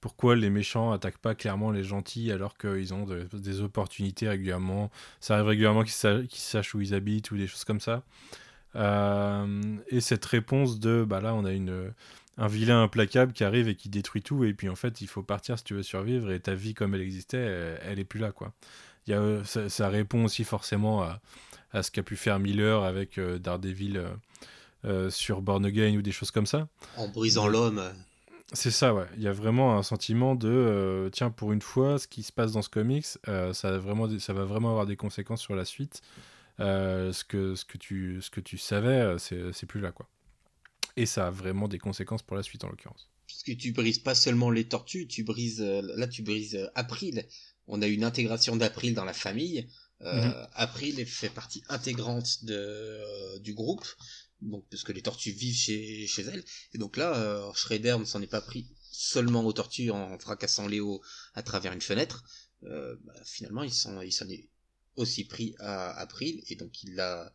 pourquoi 0.00 0.36
les 0.36 0.50
méchants 0.50 0.92
attaquent 0.92 1.18
pas 1.18 1.34
clairement 1.34 1.70
les 1.70 1.82
gentils 1.82 2.30
alors 2.30 2.56
qu'ils 2.56 2.94
ont 2.94 3.06
des 3.32 3.60
opportunités 3.60 4.28
régulièrement. 4.28 4.90
Ça 5.20 5.34
arrive 5.34 5.46
régulièrement 5.46 5.82
qu'ils 5.84 6.40
sachent 6.40 6.74
où 6.74 6.80
ils 6.80 6.94
habitent 6.94 7.30
ou 7.30 7.36
des 7.36 7.46
choses 7.46 7.64
comme 7.64 7.80
ça. 7.80 8.02
Euh, 8.76 9.76
et 9.88 10.00
cette 10.00 10.24
réponse 10.24 10.78
de 10.78 11.02
bah 11.02 11.20
là 11.20 11.34
on 11.34 11.44
a 11.44 11.52
une 11.52 11.92
un 12.38 12.46
vilain 12.46 12.82
implacable 12.82 13.32
qui 13.32 13.44
arrive 13.44 13.68
et 13.68 13.74
qui 13.74 13.88
détruit 13.88 14.22
tout 14.22 14.44
et 14.44 14.54
puis 14.54 14.68
en 14.68 14.76
fait 14.76 15.00
il 15.00 15.08
faut 15.08 15.22
partir 15.22 15.58
si 15.58 15.64
tu 15.64 15.74
veux 15.74 15.82
survivre 15.82 16.30
et 16.30 16.40
ta 16.40 16.54
vie 16.54 16.72
comme 16.72 16.94
elle 16.94 17.02
existait 17.02 17.38
elle, 17.38 17.80
elle 17.84 17.98
est 17.98 18.04
plus 18.04 18.20
là 18.20 18.32
quoi 18.32 18.54
euh, 19.10 19.44
ça, 19.44 19.88
répond 19.88 20.24
aussi 20.24 20.44
forcément 20.44 21.02
à, 21.02 21.82
ce 21.82 21.90
qu'a 21.90 22.02
pu 22.02 22.16
faire 22.16 22.38
Miller 22.38 22.84
avec 22.84 23.18
euh, 23.18 23.38
Daredevil 23.38 24.02
euh, 24.84 25.10
sur 25.10 25.42
Born 25.42 25.64
Again 25.64 25.96
ou 25.96 26.02
des 26.02 26.12
choses 26.12 26.30
comme 26.30 26.46
ça. 26.46 26.68
En 26.96 27.08
brisant 27.08 27.46
l'homme. 27.46 27.82
C'est 28.52 28.70
ça, 28.70 28.94
ouais. 28.94 29.06
Il 29.16 29.22
y 29.22 29.28
a 29.28 29.32
vraiment 29.32 29.76
un 29.76 29.82
sentiment 29.82 30.34
de 30.34 31.10
tiens, 31.12 31.30
pour 31.30 31.52
une 31.52 31.60
fois, 31.60 31.98
ce 31.98 32.08
qui 32.08 32.22
se 32.22 32.32
passe 32.32 32.52
dans 32.52 32.62
ce 32.62 32.70
comics, 32.70 33.06
ça, 33.52 33.78
vraiment, 33.78 34.08
ça 34.18 34.32
va 34.32 34.44
vraiment 34.44 34.70
avoir 34.70 34.86
des 34.86 34.96
conséquences 34.96 35.42
sur 35.42 35.54
la 35.54 35.66
suite. 35.66 36.00
ce, 36.58 37.24
que, 37.24 37.54
ce, 37.54 37.66
que 37.66 37.76
tu, 37.76 38.22
ce 38.22 38.30
que 38.30 38.40
tu 38.40 38.56
savais, 38.56 39.16
c'est 39.18 39.66
plus 39.66 39.82
là, 39.82 39.92
quoi. 39.92 40.08
Et 40.98 41.06
ça 41.06 41.28
a 41.28 41.30
vraiment 41.30 41.68
des 41.68 41.78
conséquences 41.78 42.22
pour 42.22 42.36
la 42.36 42.42
suite, 42.42 42.64
en 42.64 42.68
l'occurrence. 42.68 43.08
Parce 43.28 43.42
que 43.42 43.52
tu 43.52 43.72
brises 43.72 43.98
pas 43.98 44.14
seulement 44.14 44.50
les 44.50 44.66
tortues, 44.66 45.06
tu 45.06 45.22
brises. 45.22 45.60
là, 45.60 46.06
tu 46.08 46.22
brises 46.22 46.70
April 46.74 47.26
on 47.68 47.82
a 47.82 47.86
une 47.86 48.02
intégration 48.02 48.56
d'April 48.56 48.94
dans 48.94 49.04
la 49.04 49.12
famille. 49.12 49.68
Euh, 50.02 50.26
mhm. 50.26 50.46
April 50.54 51.06
fait 51.06 51.28
partie 51.28 51.62
intégrante 51.68 52.44
de, 52.44 52.54
euh, 52.54 53.38
du 53.40 53.52
groupe, 53.52 53.86
donc 54.40 54.64
parce 54.70 54.84
que 54.84 54.92
les 54.92 55.02
tortues 55.02 55.32
vivent 55.32 55.56
chez, 55.56 56.06
chez 56.06 56.22
elle. 56.22 56.44
Et 56.72 56.78
donc 56.78 56.96
là, 56.96 57.14
euh, 57.14 57.52
Shredder 57.54 57.96
ne 57.98 58.04
s'en 58.04 58.22
est 58.22 58.28
pas 58.28 58.40
pris 58.40 58.66
seulement 58.90 59.44
aux 59.44 59.52
tortues 59.52 59.90
en 59.90 60.18
fracassant 60.18 60.66
Léo 60.66 61.02
à 61.34 61.42
travers 61.42 61.72
une 61.72 61.82
fenêtre. 61.82 62.24
Euh, 62.64 62.96
bah, 63.04 63.14
finalement, 63.24 63.62
il 63.62 63.72
s'en, 63.72 64.00
il 64.00 64.12
s'en 64.12 64.28
est 64.28 64.48
aussi 64.96 65.24
pris 65.24 65.54
à 65.58 65.90
April, 66.00 66.42
et 66.48 66.56
donc 66.56 66.82
il 66.82 66.98
a, 66.98 67.32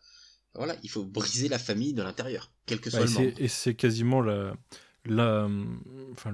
voilà, 0.56 0.76
il 0.84 0.90
faut 0.90 1.04
briser 1.04 1.50
la 1.50 1.60
famille 1.60 1.94
de 1.94 2.04
l'intérieur, 2.04 2.52
quel 2.66 2.80
que 2.80 2.90
soit 2.90 3.06
le 3.06 3.10
membre. 3.10 3.32
Et 3.38 3.48
c'est 3.48 3.76
quasiment 3.76 4.22
la, 4.22 4.54
la, 5.06 5.50
enfin 6.12 6.34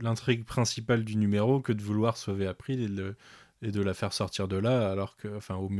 l'intrigue 0.00 0.44
principale 0.44 1.04
du 1.04 1.16
numéro 1.16 1.60
que 1.60 1.72
de 1.72 1.82
vouloir 1.82 2.16
sauver 2.16 2.46
April 2.46 2.80
et 2.80 2.88
de, 2.88 3.16
et 3.62 3.72
de 3.72 3.82
la 3.82 3.94
faire 3.94 4.12
sortir 4.12 4.48
de 4.48 4.56
là, 4.56 4.90
alors 4.90 5.16
que, 5.16 5.28
enfin, 5.36 5.56
au, 5.56 5.70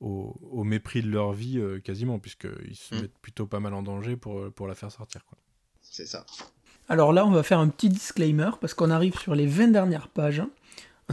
au, 0.00 0.36
au 0.50 0.64
mépris 0.64 1.02
de 1.02 1.08
leur 1.08 1.32
vie 1.32 1.58
euh, 1.58 1.80
quasiment, 1.80 2.18
puisqu'ils 2.18 2.76
se 2.76 2.94
mm. 2.94 3.00
mettent 3.02 3.18
plutôt 3.18 3.46
pas 3.46 3.60
mal 3.60 3.74
en 3.74 3.82
danger 3.82 4.16
pour, 4.16 4.52
pour 4.52 4.66
la 4.66 4.74
faire 4.74 4.92
sortir. 4.92 5.24
Quoi. 5.24 5.38
C'est 5.80 6.06
ça. 6.06 6.26
Alors 6.88 7.12
là, 7.12 7.26
on 7.26 7.30
va 7.30 7.42
faire 7.42 7.58
un 7.58 7.68
petit 7.68 7.88
disclaimer, 7.88 8.50
parce 8.60 8.74
qu'on 8.74 8.90
arrive 8.90 9.18
sur 9.18 9.34
les 9.34 9.46
20 9.46 9.68
dernières 9.68 10.08
pages. 10.08 10.42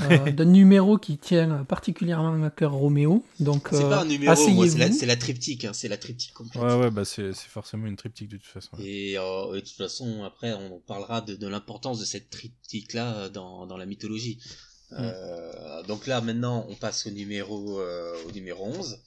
Euh, 0.01 0.31
d'un 0.31 0.45
numéro 0.45 0.97
qui 0.97 1.17
tient 1.17 1.63
particulièrement 1.63 2.43
à 2.43 2.49
cœur 2.49 2.73
Roméo. 2.73 3.23
Donc, 3.39 3.69
c'est 3.71 3.79
pas 3.81 4.01
un 4.01 4.05
euh, 4.05 4.09
numéro, 4.09 4.35
c'est 4.35 4.77
la, 4.77 4.89
la, 5.07 5.15
triptyque, 5.15 5.63
hein, 5.63 5.71
c'est 5.73 5.87
la 5.87 5.97
triptyque 5.97 6.33
complète. 6.33 6.61
Ouais, 6.61 6.73
ouais, 6.75 6.91
bah 6.91 7.05
c'est, 7.05 7.33
forcément 7.33 7.87
une 7.87 7.95
triptyque 7.95 8.27
de 8.27 8.37
toute 8.37 8.51
façon. 8.51 8.77
Et 8.79 9.17
euh, 9.17 9.53
de 9.53 9.59
toute 9.61 9.77
façon, 9.77 10.23
après, 10.25 10.53
on 10.53 10.79
parlera 10.79 11.21
de, 11.21 11.35
de 11.35 11.47
l'importance 11.47 11.99
de 11.99 12.05
cette 12.05 12.29
triptyque-là 12.29 13.29
dans, 13.29 13.67
dans 13.67 13.77
la 13.77 13.85
mythologie. 13.85 14.39
Mm. 14.91 14.95
Euh, 14.99 15.83
donc 15.83 16.07
là, 16.07 16.19
maintenant, 16.19 16.65
on 16.67 16.75
passe 16.75 17.07
au 17.07 17.11
numéro, 17.11 17.79
au 17.79 18.31
numéro 18.33 18.65
11. 18.65 18.99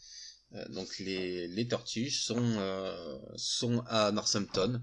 donc 0.71 0.99
les, 1.01 1.49
les 1.49 1.69
tortues 1.69 2.11
sont, 2.11 2.57
sont 3.37 3.83
à 3.89 4.11
Northampton. 4.11 4.81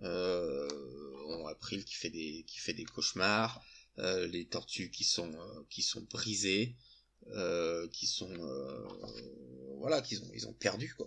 on 0.00 0.06
a 0.06 1.50
April 1.50 1.84
qui 1.84 1.94
fait 1.94 2.10
des, 2.10 2.44
qui 2.46 2.60
fait 2.60 2.72
des 2.72 2.84
cauchemars. 2.84 3.60
Euh, 4.00 4.26
les 4.26 4.44
tortues 4.44 4.90
qui 4.90 5.04
sont 5.04 5.30
euh, 5.30 5.62
qui 5.70 5.82
sont 5.82 6.04
brisées, 6.10 6.74
euh, 7.32 7.86
qui 7.92 8.08
sont 8.08 8.28
voilà, 9.78 10.02
qu'ils 10.02 10.20
ont 10.20 10.30
ils 10.34 10.48
ont 10.48 10.52
perdu 10.52 10.92
quoi. 10.96 11.06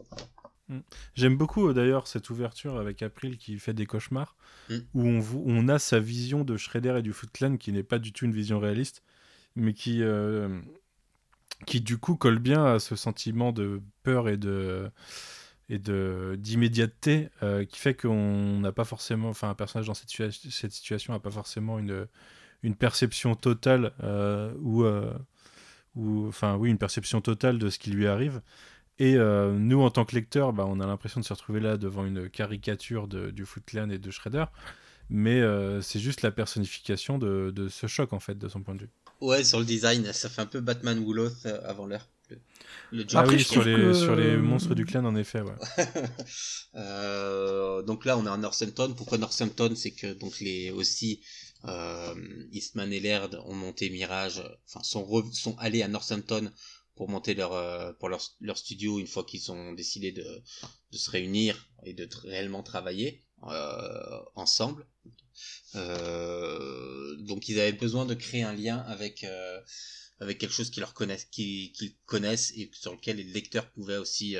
Mm. 0.69 0.79
J'aime 1.13 1.35
beaucoup 1.35 1.73
d'ailleurs 1.73 2.07
cette 2.07 2.29
ouverture 2.29 2.77
avec 2.77 3.01
April 3.01 3.37
qui 3.37 3.59
fait 3.59 3.73
des 3.73 3.85
cauchemars, 3.85 4.37
mm. 4.69 4.77
où 4.93 5.05
on, 5.05 5.21
on, 5.45 5.67
a 5.67 5.79
sa 5.79 5.99
vision 5.99 6.45
de 6.45 6.55
Shredder 6.55 6.95
et 6.99 7.01
du 7.01 7.11
Foot 7.11 7.29
Clan 7.33 7.57
qui 7.57 7.73
n'est 7.73 7.83
pas 7.83 7.99
du 7.99 8.13
tout 8.13 8.23
une 8.23 8.33
vision 8.33 8.57
réaliste, 8.57 9.03
mais 9.57 9.73
qui, 9.73 10.01
qui 11.65 11.81
du 11.81 11.97
coup 11.97 12.15
colle 12.15 12.39
bien 12.39 12.63
à 12.63 12.79
ce 12.79 12.95
sentiment 12.95 13.51
de 13.51 13.81
peur 14.03 14.29
et 14.29 14.37
de 14.37 14.89
et 15.67 15.77
de 15.77 16.37
d'immédiateté 16.39 17.27
qui 17.67 17.79
fait 17.79 17.95
qu'on 17.95 18.59
n'a 18.61 18.71
pas 18.71 18.85
forcément, 18.85 19.27
enfin 19.27 19.49
un 19.49 19.55
personnage 19.55 19.87
dans 19.87 19.93
cette, 19.93 20.31
cette 20.31 20.71
situation 20.71 21.11
n'a 21.11 21.19
pas 21.19 21.31
forcément 21.31 21.79
une 21.79 22.07
une 22.67 22.75
perception 22.75 23.35
totale 23.35 23.93
euh, 24.03 24.53
ou, 24.61 24.83
euh, 24.83 25.13
ou 25.95 26.27
enfin 26.27 26.57
oui 26.57 26.69
une 26.69 26.77
perception 26.77 27.21
totale 27.21 27.57
de 27.57 27.69
ce 27.69 27.79
qui 27.79 27.89
lui 27.89 28.07
arrive. 28.07 28.41
Et 28.99 29.15
euh, 29.15 29.53
nous 29.53 29.81
en 29.81 29.89
tant 29.89 30.05
que 30.05 30.15
lecteur 30.15 30.53
bah, 30.53 30.65
on 30.67 30.79
a 30.79 30.85
l'impression 30.85 31.21
de 31.21 31.25
se 31.25 31.33
retrouver 31.33 31.61
là 31.61 31.77
devant 31.77 32.05
une 32.05 32.29
caricature 32.29 33.07
de, 33.07 33.31
du 33.31 33.45
Foot 33.45 33.63
Clan 33.65 33.89
et 33.89 33.97
de 33.97 34.11
Shredder. 34.11 34.45
Mais 35.09 35.41
c'est 35.81 36.01
juste 36.01 36.21
la 36.21 36.31
personnification 36.31 37.17
de, 37.17 37.53
de, 37.55 37.69
ce 37.69 37.87
choc 37.87 38.11
en 38.11 38.19
fait 38.19 38.37
de 38.37 38.49
son 38.49 38.61
point 38.61 38.75
de 38.75 38.81
vue. 38.81 38.89
Ouais 39.21 39.45
sur 39.45 39.59
le 39.59 39.65
design 39.65 40.11
ça 40.11 40.27
fait 40.27 40.41
un 40.41 40.45
peu 40.45 40.59
Batman 40.59 40.99
Wolof 40.99 41.45
avant 41.63 41.85
l'heure 41.85 42.09
Le, 42.91 43.05
ah 43.15 43.25
oui, 43.25 43.41
sur 43.43 43.63
les, 43.63 43.93
sur 43.93 44.15
les 44.15 44.35
monstres 44.37 44.75
du 44.75 44.85
clan, 44.85 45.03
en 45.05 45.15
effet, 45.15 45.41
ouais. 45.41 45.53
euh, 46.75 47.81
donc 47.83 48.05
là, 48.05 48.17
on 48.17 48.25
est 48.25 48.29
à 48.29 48.37
Northampton. 48.37 48.93
Pourquoi 48.95 49.17
Northampton? 49.17 49.73
C'est 49.75 49.91
que 49.91 50.13
donc 50.13 50.39
les 50.39 50.71
aussi 50.71 51.21
euh, 51.21 51.46
Eastman 52.51 52.93
et 52.93 52.99
Laird 52.99 53.41
ont 53.45 53.55
monté 53.55 53.89
Mirage, 53.89 54.41
enfin 54.65 54.83
sont 54.83 55.31
sont 55.31 55.57
allés 55.57 55.81
à 55.81 55.87
Northampton 55.87 56.51
pour 56.95 57.09
monter 57.09 57.33
leur 57.35 57.53
euh, 57.53 57.93
pour 57.93 58.09
leur, 58.09 58.21
leur 58.41 58.57
studio 58.57 58.99
une 58.99 59.07
fois 59.07 59.23
qu'ils 59.23 59.51
ont 59.51 59.73
décidé 59.73 60.11
de, 60.11 60.43
de 60.91 60.97
se 60.97 61.09
réunir 61.09 61.69
et 61.85 61.93
de 61.93 62.09
réellement 62.23 62.63
travailler 62.63 63.23
euh, 63.43 64.19
ensemble. 64.35 64.85
Euh, 65.75 67.15
donc 67.19 67.47
ils 67.47 67.59
avaient 67.59 67.71
besoin 67.71 68.05
de 68.05 68.15
créer 68.15 68.43
un 68.43 68.53
lien 68.53 68.77
avec 68.79 69.23
euh, 69.23 69.61
avec 70.19 70.39
quelque 70.39 70.53
chose 70.53 70.71
qu'ils 70.71 70.81
leur 70.81 70.95
connaissent, 70.95 71.25
qu'ils 71.25 71.95
connaissent 72.05 72.51
et 72.55 72.71
sur 72.73 72.93
lequel 72.93 73.17
les 73.17 73.23
lecteurs 73.23 73.69
pouvaient 73.71 73.97
aussi 73.97 74.35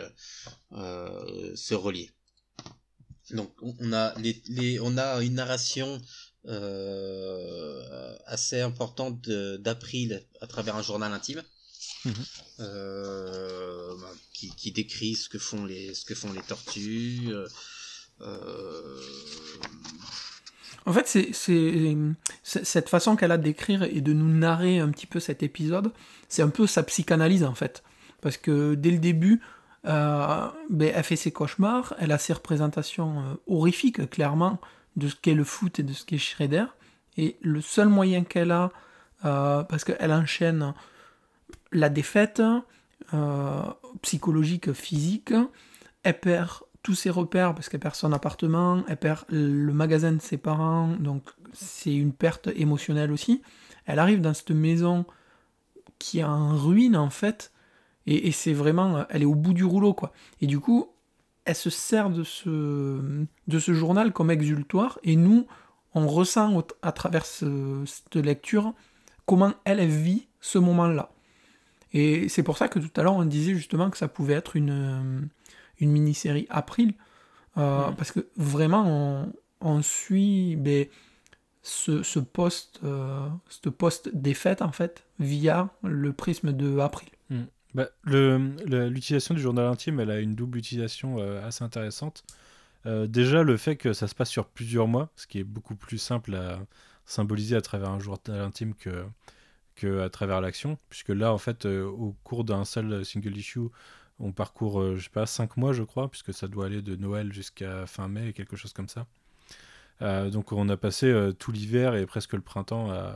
euh, 0.72 1.56
se 1.56 1.76
relier. 1.76 2.10
Donc 3.32 3.54
on 3.62 3.94
a 3.94 4.18
les, 4.20 4.42
les 4.48 4.80
on 4.80 4.98
a 4.98 5.22
une 5.22 5.36
narration 5.36 6.02
assez 8.26 8.62
importante 8.62 9.30
d'April 9.30 10.24
à 10.42 10.48
travers 10.48 10.76
un 10.76 10.82
journal 10.82 11.14
intime. 11.14 11.44
Mhm. 12.06 12.14
Bah, 12.60 14.14
qui, 14.34 14.52
qui, 14.56 14.72
décrit 14.72 15.16
ce 15.16 15.30
que 15.30 15.40
font 15.40 15.66
les 15.66 15.94
ce 15.94 16.06
que 16.06 16.16
font 16.16 16.32
les 16.32 16.42
tortues 16.42 17.34
euh, 18.22 19.00
en 20.86 20.94
fait, 20.94 21.08
c'est 21.34 21.98
cette 22.44 22.88
façon 22.88 23.18
qu'elle 23.18 23.34
a 23.34 23.38
d'écrire 23.38 23.84
et 23.84 24.00
de 24.00 24.14
nous 24.14 24.30
narrer 24.30 24.80
un 24.80 24.90
petit 24.90 25.06
peu 25.06 25.20
cet 25.20 25.44
épisode, 25.44 25.92
c'est 26.30 26.42
un 26.42 26.50
peu 26.50 26.66
sa 26.66 26.82
psychanalyse 26.84 27.44
en 27.44 27.56
fait. 27.56 27.84
Parce 28.22 28.38
que 28.38 28.74
dès 28.74 28.92
le 28.92 29.00
début, 29.00 29.42
euh, 29.86 30.48
ben, 30.70 30.94
elle 30.96 31.04
fait 31.04 31.18
ses 31.18 31.32
cauchemars, 31.32 31.94
elle 32.00 32.14
a 32.14 32.18
ses 32.18 32.32
représentations 32.32 33.20
euh, 33.20 33.34
horrifiques, 33.48 34.10
clairement, 34.10 34.62
de 34.98 35.08
ce 35.08 35.16
qu'est 35.16 35.34
le 35.34 35.46
foot 35.46 35.80
et 35.80 35.84
de 35.84 35.94
ce 35.94 36.04
qu'est 36.04 36.18
Shredder. 36.18 36.66
Et 37.16 37.38
le 37.42 37.62
seul 37.62 37.88
moyen 37.88 38.24
qu'elle 38.24 38.52
a, 38.52 38.72
parce 39.22 39.84
qu'elle 39.84 40.12
enchaîne 40.12 40.74
la 41.72 41.90
défaite 41.90 42.42
psychologique, 44.02 44.74
physique, 44.74 45.34
elle 46.04 46.20
perd 46.20 46.50
tous 46.84 46.96
ses 46.96 47.10
repères 47.10 47.54
parce 47.54 47.70
qu'elle 47.70 47.80
perd 47.80 47.96
son 47.96 48.14
appartement, 48.14 48.84
elle 48.88 48.98
perd 48.98 49.26
le 49.30 49.74
magasin 49.74 50.12
de 50.12 50.22
ses 50.22 50.38
parents, 50.38 50.88
donc 51.00 51.24
c'est 51.54 51.96
une 51.96 52.14
perte 52.14 52.50
émotionnelle 52.56 53.12
aussi. 53.12 53.42
Elle 53.86 54.00
arrive 54.00 54.22
dans 54.22 54.34
cette 54.34 54.52
maison 54.52 55.06
qui 56.00 56.20
est 56.20 56.24
en 56.24 56.56
ruine 56.56 56.96
en 56.96 57.10
fait, 57.10 57.52
et, 58.06 58.32
c'est 58.32 58.54
vraiment, 58.54 59.06
elle 59.10 59.24
est 59.24 59.26
au 59.26 59.36
bout 59.36 59.54
du 59.54 59.66
rouleau 59.66 59.94
quoi. 59.94 60.14
Et 60.40 60.48
du 60.48 60.60
coup, 60.60 60.90
elle 61.48 61.56
se 61.56 61.70
sert 61.70 62.10
de 62.10 62.24
ce, 62.24 63.26
de 63.48 63.60
ce 63.60 63.74
journal 63.74 64.12
comme 64.12 64.30
exultoire, 64.30 65.00
et 65.04 65.16
nous, 65.16 65.48
on 65.96 66.06
ressent 66.06 66.62
à 66.82 66.92
travers 66.92 67.26
cette 67.26 68.16
lecture 68.16 68.74
comment 69.26 69.54
elle 69.64 69.86
vit 69.88 70.28
ce 70.42 70.58
moment-là. 70.58 71.10
Et 71.94 72.28
c'est 72.28 72.44
pour 72.44 72.58
ça 72.58 72.68
que 72.68 72.80
tout 72.80 72.92
à 73.00 73.04
l'heure 73.04 73.16
on 73.16 73.24
disait 73.24 73.56
justement 73.56 73.90
que 73.90 73.98
ça 73.98 74.10
pouvait 74.10 74.34
être 74.34 74.58
une, 74.58 75.30
une 75.80 75.92
mini-série 75.92 76.48
April, 76.50 76.94
euh, 77.58 77.92
parce 77.92 78.12
que 78.12 78.28
vraiment 78.36 79.32
on, 79.62 79.82
suit 79.82 80.58
ben, 80.58 80.86
ce, 81.64 82.04
ce 82.04 82.20
post, 82.20 82.82
euh, 82.84 83.30
en 84.60 84.72
fait 84.74 85.06
via 85.20 85.70
le 85.82 86.12
prisme 86.12 86.52
de 86.52 86.78
April. 86.80 87.08
Bah, 87.74 87.90
l'utilisation 88.06 89.36
du 89.36 89.42
journal 89.42 89.66
intime, 89.66 90.00
elle 90.00 90.12
a 90.12 90.20
une 90.20 90.36
double 90.36 90.58
utilisation 90.58 91.20
euh, 91.20 91.46
assez 91.46 91.64
intéressante. 91.64 92.24
déjà, 92.86 93.44
le 93.44 93.58
fait 93.58 93.76
que 93.76 93.94
ça 93.94 94.08
se 94.08 94.16
passe 94.16 94.30
sur 94.30 94.48
plusieurs 94.48 94.88
mois, 94.88 95.10
ce 95.16 95.28
qui 95.28 95.40
est 95.40 95.44
beaucoup 95.44 95.76
plus 95.76 95.98
simple 95.98 96.36
à 96.36 96.60
symboliser 97.06 97.56
à 97.56 97.62
travers 97.62 97.90
un 97.90 98.00
journal 98.00 98.42
intime 98.42 98.74
que, 98.74 99.06
que 99.76 100.02
à 100.02 100.10
travers 100.10 100.42
l'action, 100.42 100.78
puisque 100.90 101.10
là, 101.10 101.34
en 101.34 101.38
fait, 101.38 101.66
au 101.66 102.16
cours 102.24 102.44
d'un 102.44 102.66
seul 102.66 103.04
single 103.06 103.38
issue, 103.38 103.70
on 104.20 104.32
parcourt, 104.32 104.82
euh, 104.82 104.96
je 104.98 105.04
sais 105.04 105.10
pas, 105.10 105.26
5 105.26 105.58
mois, 105.58 105.74
je 105.74 105.84
crois, 105.84 106.10
puisque 106.10 106.34
ça 106.34 106.48
doit 106.48 106.66
aller 106.66 106.82
de 106.82 106.96
Noël 106.96 107.32
jusqu'à 107.34 107.86
fin 107.86 108.08
mai, 108.08 108.34
quelque 108.34 108.56
chose 108.56 108.74
comme 108.74 108.90
ça. 108.90 109.06
Euh, 110.04 110.30
donc 110.30 110.52
on 110.52 110.70
a 110.70 110.78
passé 110.78 111.08
euh, 111.08 111.32
tout 111.32 111.52
l'hiver 111.52 111.96
et 111.96 112.06
presque 112.06 112.34
le 112.34 112.42
printemps 112.42 112.92
à, 112.92 113.16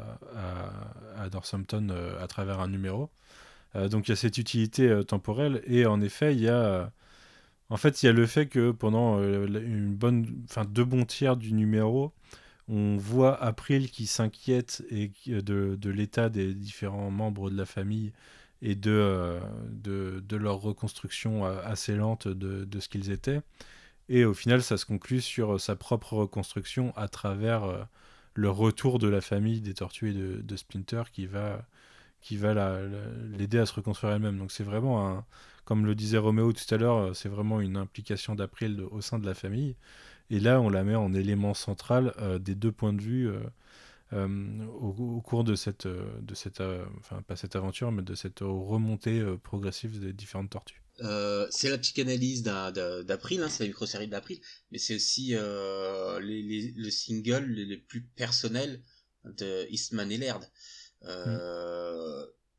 à, 1.16 1.30
Northampton 1.30 1.90
à 2.20 2.28
travers 2.28 2.60
un 2.60 2.68
numéro. 2.68 3.10
Donc 3.76 4.08
il 4.08 4.12
y 4.12 4.14
a 4.14 4.16
cette 4.16 4.38
utilité 4.38 5.02
temporelle 5.08 5.62
et 5.66 5.86
en 5.86 6.02
effet 6.02 6.34
il 6.34 6.42
y 6.42 6.50
a 6.50 6.92
en 7.70 7.78
fait 7.78 8.04
il 8.04 8.08
y 8.08 8.10
a 8.10 8.12
le 8.12 8.26
fait 8.26 8.48
que 8.48 8.72
pendant 8.72 9.22
une 9.22 9.94
bonne 9.94 10.28
enfin 10.50 10.66
deux 10.66 10.84
bons 10.84 11.06
tiers 11.06 11.38
du 11.38 11.54
numéro 11.54 12.14
on 12.72 12.96
voit 12.98 13.42
April 13.44 13.92
qui 13.92 14.08
s'inquiète 14.08 14.84
et 14.90 15.12
de, 15.28 15.76
de 15.76 15.90
l'état 15.90 16.30
des 16.30 16.54
différents 16.54 17.12
membres 17.12 17.50
de 17.50 17.58
la 17.58 17.66
famille 17.66 18.14
et 18.62 18.76
de, 18.76 18.92
euh, 18.92 19.40
de, 19.72 20.36
leur 20.38 20.62
reconstruction 20.62 21.46
euh, 21.46 21.60
assez 21.66 21.96
lente 21.96 22.28
de, 22.28 22.64
de 22.64 22.80
ce 22.80 22.88
qu'ils 22.88 23.12
étaient. 23.12 23.42
Et 24.08 24.24
au 24.24 24.34
final, 24.34 24.64
ça 24.64 24.78
se 24.78 24.86
conclut 24.86 25.22
sur 25.22 25.60
sa 25.60 25.76
propre 25.76 26.14
reconstruction 26.14 26.94
à 26.96 27.08
travers 27.08 27.88
le 28.34 28.50
retour 28.50 29.00
de 29.00 29.08
la 29.08 29.22
famille 29.22 29.62
des 29.62 29.74
tortues 29.74 30.12
et 30.12 30.14
de 30.14 30.56
Splinter 30.56 31.04
qui 31.12 31.26
va, 31.26 31.66
qui 32.22 32.38
va 32.38 32.80
l'aider 33.38 33.60
à 33.60 33.66
se 33.66 33.74
reconstruire 33.74 34.14
elle-même. 34.14 34.38
Donc 34.38 34.52
c'est 34.52 34.64
vraiment, 34.64 35.08
un, 35.08 35.26
comme 35.66 35.86
le 35.86 35.96
disait 35.96 36.18
Roméo 36.18 36.54
tout 36.54 36.74
à 36.74 36.78
l'heure, 36.78 37.16
c'est 37.16 37.30
vraiment 37.30 37.62
une 37.62 37.78
implication 37.78 38.36
d'April 38.36 38.82
au 38.92 39.02
sein 39.02 39.20
de 39.20 39.26
la 39.26 39.34
famille. 39.34 39.76
Et 40.30 40.40
là, 40.40 40.62
on 40.62 40.70
la 40.70 40.84
met 40.84 40.96
en 40.96 41.14
élément 41.14 41.54
central 41.54 42.14
euh, 42.20 42.40
des 42.40 42.56
deux 42.56 42.72
points 42.72 42.94
de 42.94 43.02
vue 43.02 43.30
euh, 44.14 44.66
au, 44.68 45.22
cours 45.22 45.46
de 45.46 45.56
cette, 45.56 45.86
euh, 45.86 46.04
de 46.22 46.36
cette 46.36 46.60
euh, 46.60 46.84
enfin 47.00 47.22
pas 47.22 47.38
cette 47.38 47.56
aventure, 47.56 47.94
mais 47.94 48.02
de 48.02 48.14
cette 48.14 48.40
remontée 48.42 49.24
progressive 49.42 50.02
des 50.02 50.12
différentes 50.12 50.50
tortues. 50.50 50.82
c'est 51.50 51.70
la 51.70 51.78
psychanalyse 51.78 52.44
d'April, 52.44 53.42
hein, 53.42 53.48
c'est 53.50 53.64
la 53.64 53.68
micro-série 53.68 54.10
d'April, 54.10 54.42
mais 54.72 54.80
c'est 54.80 54.96
aussi 54.96 55.34
le 55.34 56.90
single 56.90 57.46
le, 57.46 57.78
plus 57.78 58.02
personnel 58.02 58.82
de 59.24 59.66
Eastman 59.70 60.12
et 60.12 60.18
Laird. 60.18 60.44
Mm. 61.04 61.38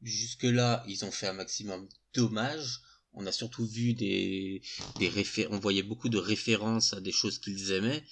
Jusque-là, 0.03 0.85
ils 0.89 1.05
ont 1.05 1.13
fait 1.13 1.29
un 1.29 1.33
maximum 1.33 1.89
d'hommages. 2.15 2.81
On 3.15 3.27
a 3.27 3.33
surtout 3.33 3.67
vu 3.67 3.95
des, 3.95 4.63
des 4.99 5.09
réfé 5.09 5.47
on 5.51 5.59
voyait 5.59 5.83
beaucoup 5.83 6.09
de 6.09 6.19
références 6.19 6.95
à 6.95 7.01
des 7.01 7.13
choses 7.13 7.39
qu'ils 7.39 7.73
aimaient. 7.73 8.03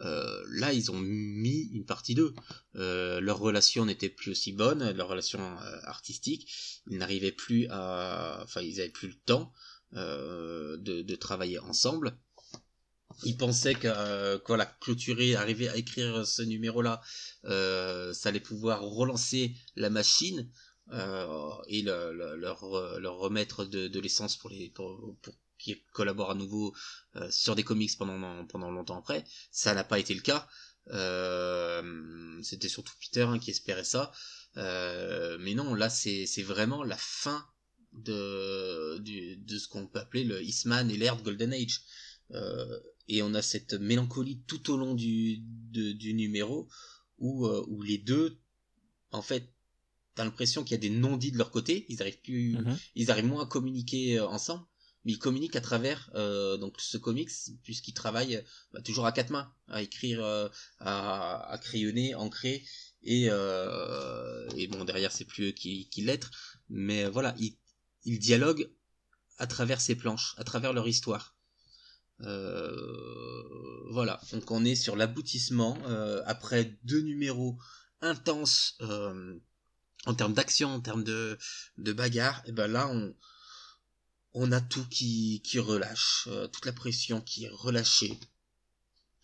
Euh, 0.00 0.44
là, 0.50 0.72
ils 0.72 0.90
ont 0.90 0.98
mis 0.98 1.70
une 1.72 1.84
partie 1.84 2.14
d'eux. 2.14 2.34
Euh, 2.76 3.20
leur 3.20 3.38
relation 3.38 3.84
n'était 3.84 4.08
plus 4.08 4.32
aussi 4.32 4.52
bonne, 4.52 4.90
leur 4.92 5.08
relation 5.08 5.40
euh, 5.40 5.78
artistique. 5.84 6.82
Ils 6.88 6.98
n'arrivaient 6.98 7.32
plus 7.32 7.66
à, 7.70 8.40
enfin, 8.42 8.60
ils 8.60 8.80
avaient 8.80 8.90
plus 8.90 9.08
le 9.08 9.14
temps 9.14 9.52
euh, 9.94 10.76
de, 10.78 11.02
de, 11.02 11.14
travailler 11.16 11.58
ensemble. 11.58 12.16
Ils 13.24 13.36
pensaient 13.36 13.74
que, 13.74 14.40
voilà, 14.46 14.66
clôturer, 14.80 15.34
arriver 15.34 15.68
à 15.68 15.76
écrire 15.76 16.26
ce 16.26 16.42
numéro-là, 16.42 17.00
ça 17.44 18.28
allait 18.28 18.40
pouvoir 18.40 18.82
relancer 18.82 19.54
la 19.76 19.90
machine 19.90 20.50
et 20.92 21.82
le, 21.82 22.36
leur, 22.36 22.60
remettre 22.60 23.64
de, 23.64 24.00
l'essence 24.00 24.36
pour 24.36 24.50
les, 24.50 24.70
pour, 24.70 25.16
pour 25.22 25.34
qui 25.58 25.82
collabore 25.92 26.30
à 26.30 26.34
nouveau 26.34 26.74
euh, 27.16 27.30
sur 27.30 27.54
des 27.54 27.64
comics 27.64 27.96
pendant 27.98 28.46
pendant 28.46 28.70
longtemps 28.70 28.98
après. 28.98 29.24
Ça 29.50 29.74
n'a 29.74 29.84
pas 29.84 29.98
été 29.98 30.14
le 30.14 30.20
cas. 30.20 30.48
Euh, 30.90 32.40
c'était 32.42 32.68
surtout 32.68 32.94
Peter 33.00 33.22
hein, 33.22 33.38
qui 33.38 33.50
espérait 33.50 33.84
ça. 33.84 34.12
Euh, 34.56 35.36
mais 35.40 35.54
non, 35.54 35.74
là 35.74 35.90
c'est 35.90 36.42
vraiment 36.42 36.82
la 36.84 36.96
fin 36.96 37.44
de 37.92 38.98
de 38.98 39.58
ce 39.58 39.68
qu'on 39.68 39.86
peut 39.86 39.98
appeler 39.98 40.24
le 40.24 40.42
Eastman 40.42 40.90
et 40.90 40.96
l'ère 40.96 41.16
de 41.16 41.22
Golden 41.22 41.52
Age. 41.52 41.82
Et 43.08 43.22
on 43.22 43.34
a 43.34 43.42
cette 43.42 43.74
mélancolie 43.74 44.42
tout 44.46 44.70
au 44.70 44.76
long 44.76 44.94
du 44.94 45.38
du 45.72 46.14
numéro 46.14 46.68
où 47.18 47.46
où 47.46 47.82
les 47.82 47.98
deux 47.98 48.38
en 49.10 49.22
fait 49.22 49.52
t'as 50.14 50.24
l'impression 50.24 50.64
qu'il 50.64 50.72
y 50.72 50.74
a 50.74 50.78
des 50.78 50.90
non-dits 50.90 51.30
de 51.30 51.38
leur 51.38 51.52
côté, 51.52 51.86
ils 51.88 52.02
arrivent 52.02 52.20
plus, 52.22 52.56
mm-hmm. 52.56 52.76
ils 52.96 53.10
arrivent 53.12 53.26
moins 53.26 53.44
à 53.44 53.46
communiquer 53.46 54.18
ensemble 54.18 54.64
mais 55.04 55.12
il 55.12 55.18
communique 55.18 55.56
à 55.56 55.60
travers 55.60 56.10
euh, 56.14 56.56
donc 56.56 56.74
ce 56.80 56.98
comics 56.98 57.30
puisqu'il 57.62 57.94
travaille 57.94 58.44
bah, 58.72 58.82
toujours 58.82 59.06
à 59.06 59.12
quatre 59.12 59.30
mains 59.30 59.52
à 59.68 59.82
écrire 59.82 60.22
euh, 60.24 60.48
à, 60.80 61.50
à 61.50 61.58
crayonner 61.58 62.14
ancrer 62.14 62.64
et 63.02 63.28
euh, 63.30 64.48
et 64.56 64.66
bon 64.66 64.84
derrière 64.84 65.12
c'est 65.12 65.24
plus 65.24 65.48
eux 65.48 65.52
qui, 65.52 65.88
qui 65.88 66.02
lettrent 66.02 66.30
mais 66.68 67.08
voilà 67.08 67.34
il, 67.38 67.56
il 68.04 68.18
dialogue 68.18 68.70
à 69.38 69.46
travers 69.46 69.80
ces 69.80 69.94
planches 69.94 70.34
à 70.36 70.44
travers 70.44 70.72
leur 70.72 70.88
histoire 70.88 71.37
voilà 72.20 74.20
donc 74.32 74.50
on 74.50 74.64
est 74.64 74.74
sur 74.74 74.96
l'aboutissement 74.96 75.78
après 76.26 76.78
deux 76.84 77.00
numéros 77.00 77.58
intenses 78.00 78.78
en 80.06 80.14
termes 80.14 80.34
d'action 80.34 80.70
en 80.70 80.80
termes 80.80 81.04
de 81.04 81.38
bagarre 81.92 82.42
et 82.46 82.52
ben 82.52 82.66
là 82.66 82.90
on 84.34 84.52
a 84.52 84.60
tout 84.60 84.86
qui, 84.88 85.40
relâche, 85.58 86.28
toute 86.52 86.66
la 86.66 86.72
pression 86.72 87.20
qui 87.20 87.44
est 87.44 87.50
relâchée 87.50 88.18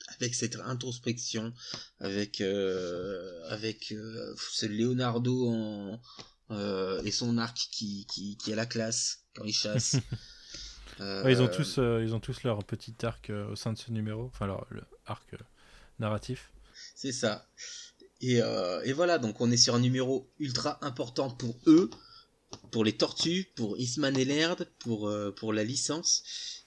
avec 0.08 0.34
cette 0.34 0.56
introspection, 0.56 1.52
avec 1.98 2.40
avec 2.40 3.94
ce 4.36 4.66
Leonardo 4.66 5.48
en, 5.48 6.00
et 7.04 7.10
son 7.10 7.38
arc 7.38 7.56
qui, 7.70 8.06
qui, 8.06 8.36
qui 8.36 8.54
la 8.54 8.66
classe 8.66 9.24
quand 9.34 9.44
il 9.44 9.54
chasse. 9.54 9.96
ils 11.00 11.42
ont 11.42 11.48
tous 11.48 11.78
ils 11.78 12.14
ont 12.14 12.20
tous 12.20 12.42
leur 12.42 12.64
petit 12.64 12.94
arc 13.02 13.30
au 13.30 13.56
sein 13.56 13.72
de 13.72 13.78
ce 13.78 13.90
numéro, 13.90 14.24
enfin 14.24 14.46
leur 14.46 14.66
le 14.70 14.82
arc 15.06 15.34
narratif. 15.98 16.52
C'est 16.94 17.12
ça. 17.12 17.46
Et, 18.20 18.40
et, 18.84 18.92
voilà, 18.92 19.18
donc 19.18 19.40
on 19.40 19.50
est 19.50 19.56
sur 19.56 19.74
un 19.74 19.80
numéro 19.80 20.30
ultra 20.38 20.78
important 20.84 21.30
pour 21.30 21.56
eux, 21.66 21.90
pour 22.70 22.84
les 22.84 22.92
tortues, 22.92 23.52
pour 23.54 23.78
Isman 23.78 24.16
et 24.16 24.24
Laird, 24.24 24.68
pour, 24.78 25.08
euh, 25.08 25.30
pour 25.30 25.52
la 25.52 25.64
licence. 25.64 26.22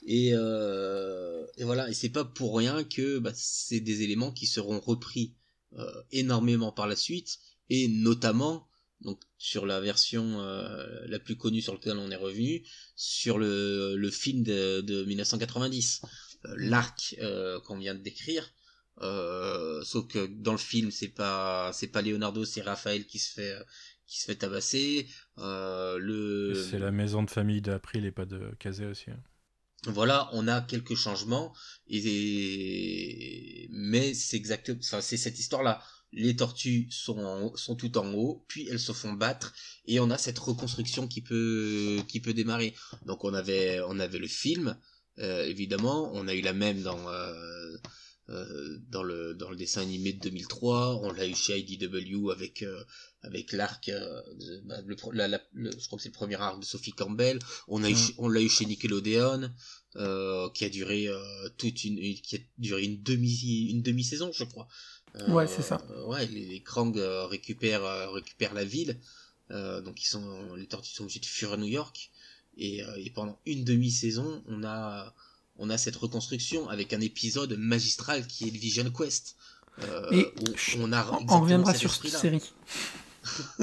Et, 0.06 0.32
euh, 0.34 1.46
et 1.58 1.64
voilà, 1.64 1.90
et 1.90 1.94
c'est 1.94 2.10
pas 2.10 2.26
pour 2.26 2.58
rien 2.58 2.84
que 2.84 3.20
bah, 3.20 3.32
c'est 3.34 3.80
des 3.80 4.04
éléments 4.04 4.32
qui 4.32 4.46
seront 4.46 4.80
repris 4.80 5.34
euh, 5.78 6.02
énormément 6.12 6.72
par 6.72 6.88
la 6.88 6.96
suite, 6.96 7.40
et 7.70 7.88
notamment 7.88 8.68
donc 9.02 9.22
sur 9.38 9.66
la 9.66 9.80
version 9.80 10.42
la 11.06 11.20
plus 11.20 11.38
connue 11.38 11.62
sur 11.62 11.74
laquelle 11.74 11.98
on 11.98 12.10
est 12.10 12.16
revenu, 12.16 12.66
sur 12.96 13.38
le, 13.38 13.96
le 13.96 14.12
film 14.12 14.44
de, 14.44 14.82
de 14.82 15.04
1990, 15.06 16.02
l'arc 16.56 17.16
qu'on 17.66 17.78
vient 17.78 17.96
de 17.96 18.02
décrire. 18.02 18.54
sauf 19.00 20.08
que 20.08 20.26
dans 20.28 20.54
le 20.54 20.58
film 20.58 20.92
c'est 20.92 21.10
pas 21.10 21.72
c'est 21.74 21.88
pas 21.88 22.02
Leonardo 22.02 22.46
c'est 22.46 22.62
Raphaël 22.62 23.06
qui 23.06 23.20
se 23.20 23.32
fait 23.32 23.56
qui 24.08 24.20
se 24.22 24.26
fait 24.26 24.36
tabasser. 24.36 25.08
Euh, 25.38 26.00
le... 26.00 26.66
C'est 26.70 26.80
la 26.80 26.92
maison 26.92 27.22
de 27.24 27.30
famille 27.30 27.62
d'April 27.62 28.06
et 28.06 28.12
pas 28.12 28.26
de 28.26 28.56
Kazé 28.58 28.86
aussi. 28.86 29.12
Hein. 29.12 29.22
Voilà, 29.86 30.30
on 30.34 30.48
a 30.48 30.62
quelques 30.62 30.96
changements, 30.96 31.54
et... 31.88 33.68
mais 33.72 34.14
c'est 34.16 34.36
exactement, 34.36 34.80
enfin, 34.84 35.02
c'est 35.02 35.18
cette 35.18 35.38
histoire-là. 35.38 35.84
Les 36.20 36.36
tortues 36.36 36.88
sont, 36.90 37.56
sont 37.56 37.76
tout 37.76 37.98
en 37.98 38.12
haut, 38.14 38.44
puis 38.48 38.68
elles 38.70 38.80
se 38.80 38.92
font 38.92 39.14
battre, 39.14 39.54
et 39.86 40.00
on 40.00 40.10
a 40.10 40.18
cette 40.18 40.40
reconstruction 40.40 41.08
qui 41.08 41.22
peut, 41.22 42.00
qui 42.08 42.20
peut 42.20 42.34
démarrer. 42.34 42.74
Donc 43.06 43.24
on 43.24 43.34
avait, 43.34 43.80
on 43.88 44.00
avait 44.00 44.18
le 44.18 44.28
film, 44.28 44.76
euh, 45.20 45.46
évidemment, 45.46 46.12
on 46.14 46.28
a 46.28 46.34
eu 46.34 46.42
la 46.42 46.54
même 46.54 46.82
dans, 46.84 47.10
euh, 47.10 47.78
euh, 48.30 48.78
dans 48.90 49.04
le 49.04 49.34
dans 49.34 49.50
le 49.50 49.56
dessin 49.56 49.82
animé 49.82 50.12
de 50.12 50.20
2003 50.20 50.98
on 50.98 51.14
l'a 51.14 51.26
eu 51.26 51.34
chez 51.34 51.58
IDW 51.58 52.30
avec 52.30 52.66
avec 53.22 53.54
l'arc 53.54 53.90
bah, 54.66 54.76
le, 54.86 54.96
je 54.98 55.88
crois 55.88 55.98
que 55.98 56.04
c'est 56.04 56.10
le 56.10 56.14
premier 56.14 56.36
arc 56.36 56.60
de 56.60 56.66
Sophie 56.66 56.92
Campbell. 56.92 57.40
On 57.70 57.84
a 57.84 57.90
eu, 57.90 57.96
on 58.18 58.28
l'a 58.28 58.42
eu 58.42 58.50
chez 58.50 58.66
Nickelodeon 58.66 59.50
qui 60.54 60.66
a 60.66 60.70
duré 60.70 61.08
toute 61.58 61.84
une 61.84 62.00
qui 62.22 62.36
a 62.36 62.40
duré 62.58 62.84
une 62.84 63.02
demi 63.02 63.70
une 63.72 63.82
demi 63.82 64.04
saison 64.04 64.32
je 64.32 64.44
crois 64.44 64.68
ouais 65.30 65.48
c'est 65.48 65.62
ça 65.62 65.82
ouais 66.06 66.26
les, 66.28 66.46
les 66.46 66.62
Krang 66.62 66.94
récupèrent 67.30 68.12
récupèrent 68.12 68.54
la 68.54 68.66
ville 68.66 69.00
donc 69.50 70.02
ils 70.02 70.08
sont 70.08 70.54
les 70.56 70.68
tortues 70.68 70.94
sont 70.94 71.04
obligés 71.04 71.20
de 71.20 71.26
fuir 71.26 71.54
à 71.54 71.58
New 71.58 71.66
York 71.66 72.12
et, 72.58 72.82
et 72.98 73.10
pendant 73.10 73.40
une 73.46 73.64
demi 73.64 73.92
saison 73.92 74.44
on 74.48 74.64
a 74.64 75.14
on 75.60 75.70
a 75.70 75.78
cette 75.78 75.96
reconstruction 75.96 76.70
avec 76.70 76.94
un 76.94 77.02
épisode 77.02 77.58
magistral 77.58 78.26
qui 78.28 78.48
est 78.48 78.52
le 78.52 78.58
Vision 78.58 78.90
Quest. 78.92 79.36
Euh, 79.84 80.12
Et 80.12 80.34
on, 80.80 80.92
a 80.92 81.06
on 81.30 81.42
reviendra 81.42 81.74
sur 81.74 81.94
cette 81.94 82.12
série. 82.12 82.42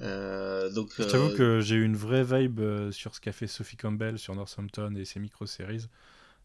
euh, 0.00 0.70
donc, 0.70 0.92
Je 0.96 1.02
t'avoue 1.02 1.30
euh, 1.30 1.36
que 1.36 1.60
j'ai 1.60 1.74
eu 1.74 1.84
une 1.84 1.96
vraie 1.96 2.24
vibe 2.24 2.60
euh, 2.60 2.92
sur 2.92 3.14
ce 3.14 3.20
qu'a 3.20 3.32
fait 3.32 3.46
Sophie 3.46 3.76
Campbell 3.76 4.18
sur 4.18 4.34
Northampton 4.34 4.94
et 4.96 5.04
ses 5.04 5.20
micro-séries. 5.20 5.86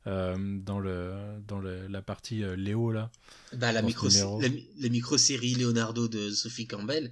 Dans 0.06 0.80
le 0.80 1.42
dans 1.48 1.60
la 1.62 2.02
partie 2.02 2.44
Léo 2.56 2.92
là. 2.92 3.12
Bah, 3.54 3.72
la 3.72 3.82
micro 3.82 4.08
la, 4.08 4.48
la 4.78 4.90
micro-série 4.90 5.56
Leonardo 5.56 6.08
de 6.08 6.32
Sophie 6.32 6.68
Campbell, 6.68 7.12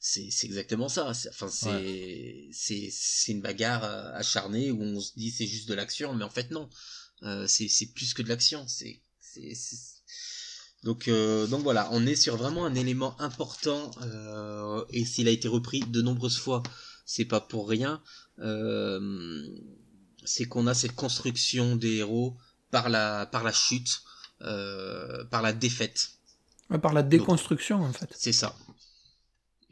c'est 0.00 0.30
exactement 0.44 0.88
ça. 0.88 1.12
Enfin, 1.28 1.48
c'est 1.48 2.48
c'est 2.50 3.32
une 3.32 3.40
bagarre 3.40 3.84
euh, 3.84 4.12
acharnée 4.14 4.72
où 4.72 4.82
on 4.82 5.00
se 5.00 5.12
dit 5.16 5.30
c'est 5.30 5.46
juste 5.46 5.68
de 5.68 5.74
l'action, 5.74 6.14
mais 6.14 6.24
en 6.24 6.30
fait 6.30 6.50
non. 6.50 6.68
Euh, 7.22 7.46
c'est 7.46 7.86
plus 7.94 8.12
que 8.14 8.22
de 8.22 8.28
l'action. 8.28 8.66
C'est 8.66 9.00
donc 10.82 11.06
euh, 11.06 11.46
donc 11.46 11.62
voilà, 11.62 11.88
on 11.92 12.04
est 12.04 12.16
sur 12.16 12.36
vraiment 12.36 12.66
un 12.66 12.74
élément 12.74 13.18
important 13.20 13.92
euh, 14.02 14.84
et 14.90 15.04
s'il 15.04 15.28
a 15.28 15.30
été 15.30 15.46
repris 15.46 15.80
de 15.80 16.02
nombreuses 16.02 16.38
fois, 16.38 16.64
c'est 17.06 17.24
pas 17.24 17.40
pour 17.40 17.68
rien. 17.68 18.02
Euh, 20.22 20.26
c'est 20.26 20.46
qu'on 20.46 20.66
a 20.66 20.74
cette 20.74 20.94
construction 20.94 21.76
des 21.76 21.96
héros 21.96 22.36
par 22.70 22.88
la 22.88 23.26
par 23.26 23.44
la 23.44 23.52
chute, 23.52 24.02
par 24.38 25.42
la 25.42 25.52
défaite. 25.52 26.12
par 26.80 26.92
la 26.92 27.02
déconstruction 27.02 27.82
en 27.82 27.92
fait. 27.92 28.10
C'est 28.16 28.32
ça 28.32 28.56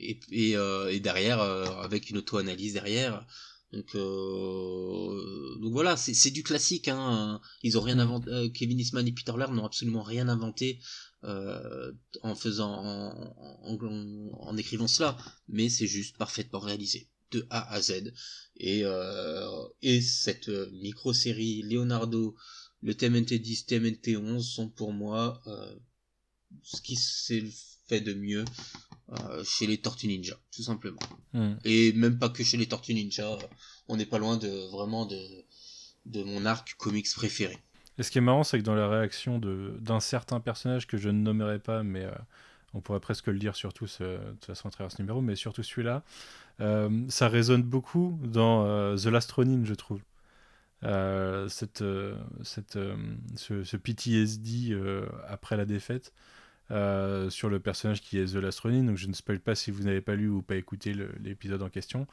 et, 0.00 0.18
et, 0.30 0.56
euh, 0.56 0.90
et 0.90 1.00
derrière 1.00 1.40
euh, 1.40 1.64
avec 1.82 2.10
une 2.10 2.18
auto-analyse 2.18 2.74
derrière 2.74 3.24
donc, 3.72 3.94
euh, 3.94 5.56
donc 5.60 5.72
voilà, 5.72 5.96
c'est 5.96 6.32
du 6.32 6.42
classique. 6.42 6.88
Hein. 6.88 7.40
Ils 7.62 7.78
ont 7.78 7.80
rien 7.82 7.94
mm. 7.94 8.00
inventé. 8.00 8.52
Kevin 8.52 8.80
Eastman 8.80 9.06
et 9.06 9.12
Peter 9.12 9.32
Laird 9.38 9.54
n'ont 9.54 9.64
absolument 9.64 10.02
rien 10.02 10.26
inventé 10.26 10.80
euh, 11.22 11.92
en 12.22 12.34
faisant, 12.34 12.72
en, 12.72 13.32
en, 13.62 14.30
en, 14.40 14.56
écrivant 14.56 14.88
cela, 14.88 15.16
mais 15.48 15.68
c'est 15.68 15.86
juste 15.86 16.16
parfaitement 16.16 16.58
réalisé 16.58 17.06
de 17.30 17.46
A 17.50 17.72
à 17.72 17.80
Z. 17.80 18.12
Et 18.56 18.84
euh, 18.84 19.48
et 19.82 20.00
cette 20.00 20.48
micro 20.72 21.12
série 21.12 21.62
Leonardo, 21.62 22.36
le 22.82 22.94
TMNT 22.94 23.38
10, 23.38 23.66
TMNT 23.66 24.16
11 24.16 24.46
sont 24.46 24.68
pour 24.68 24.92
moi 24.92 25.42
ce 26.62 26.80
qui 26.80 26.96
s'est 26.96 27.44
fait 27.88 28.00
de 28.00 28.14
mieux 28.14 28.44
euh, 29.12 29.42
chez 29.44 29.66
les 29.66 29.78
Tortues 29.78 30.06
Ninja, 30.06 30.36
tout 30.54 30.62
simplement. 30.62 31.00
Hmm. 31.32 31.54
Et 31.64 31.92
même 31.92 32.18
pas 32.18 32.28
que 32.28 32.44
chez 32.44 32.56
les 32.56 32.66
Tortues 32.66 32.94
Ninja, 32.94 33.38
on 33.88 33.96
n'est 33.96 34.06
pas 34.06 34.18
loin 34.18 34.36
de 34.36 34.70
vraiment 34.70 35.04
de, 35.04 35.20
de 36.06 36.22
mon 36.22 36.46
arc 36.46 36.74
comics 36.78 37.12
préféré. 37.14 37.58
Et 37.98 38.04
ce 38.04 38.10
qui 38.10 38.18
est 38.18 38.22
marrant, 38.22 38.44
c'est 38.44 38.58
que 38.58 38.62
dans 38.62 38.76
la 38.76 38.88
réaction 38.88 39.40
d'un 39.40 40.00
certain 40.00 40.38
personnage 40.38 40.86
que 40.86 40.96
je 40.96 41.08
ne 41.08 41.20
nommerai 41.20 41.58
pas, 41.58 41.82
mais 41.82 42.04
euh, 42.04 42.12
on 42.72 42.80
pourrait 42.80 43.00
presque 43.00 43.26
le 43.26 43.38
dire 43.38 43.56
surtout 43.56 43.86
de 43.86 44.18
toute 44.34 44.44
façon 44.44 44.68
à 44.68 44.70
travers 44.70 44.92
ce 44.92 45.02
numéro, 45.02 45.20
mais 45.20 45.34
surtout 45.34 45.64
celui-là, 45.64 45.96
euh, 45.96 46.49
ça 47.08 47.28
résonne 47.28 47.62
beaucoup 47.62 48.18
dans 48.22 48.94
The 48.96 49.06
Last 49.06 49.32
Ronin, 49.32 49.64
je 49.64 49.74
trouve. 49.74 50.00
cette, 51.48 51.84
cette, 52.42 52.78
ce, 53.36 53.76
PTSD 53.76 54.78
après 55.28 55.56
la 55.56 55.64
défaite, 55.64 56.12
euh, 56.70 57.30
sur 57.30 57.48
le 57.48 57.58
personnage 57.58 58.00
qui 58.00 58.18
est 58.18 58.26
The 58.26 58.36
Last 58.36 58.60
Ronin. 58.60 58.84
Donc 58.84 58.96
je 58.96 59.08
ne 59.08 59.12
spoil 59.12 59.40
pas 59.40 59.54
si 59.54 59.70
vous 59.70 59.82
n'avez 59.82 60.00
pas 60.00 60.14
lu 60.14 60.28
ou 60.28 60.40
pas 60.42 60.54
écouté 60.56 60.94
l'épisode 61.20 61.62
en 61.62 61.68
question. 61.68 62.06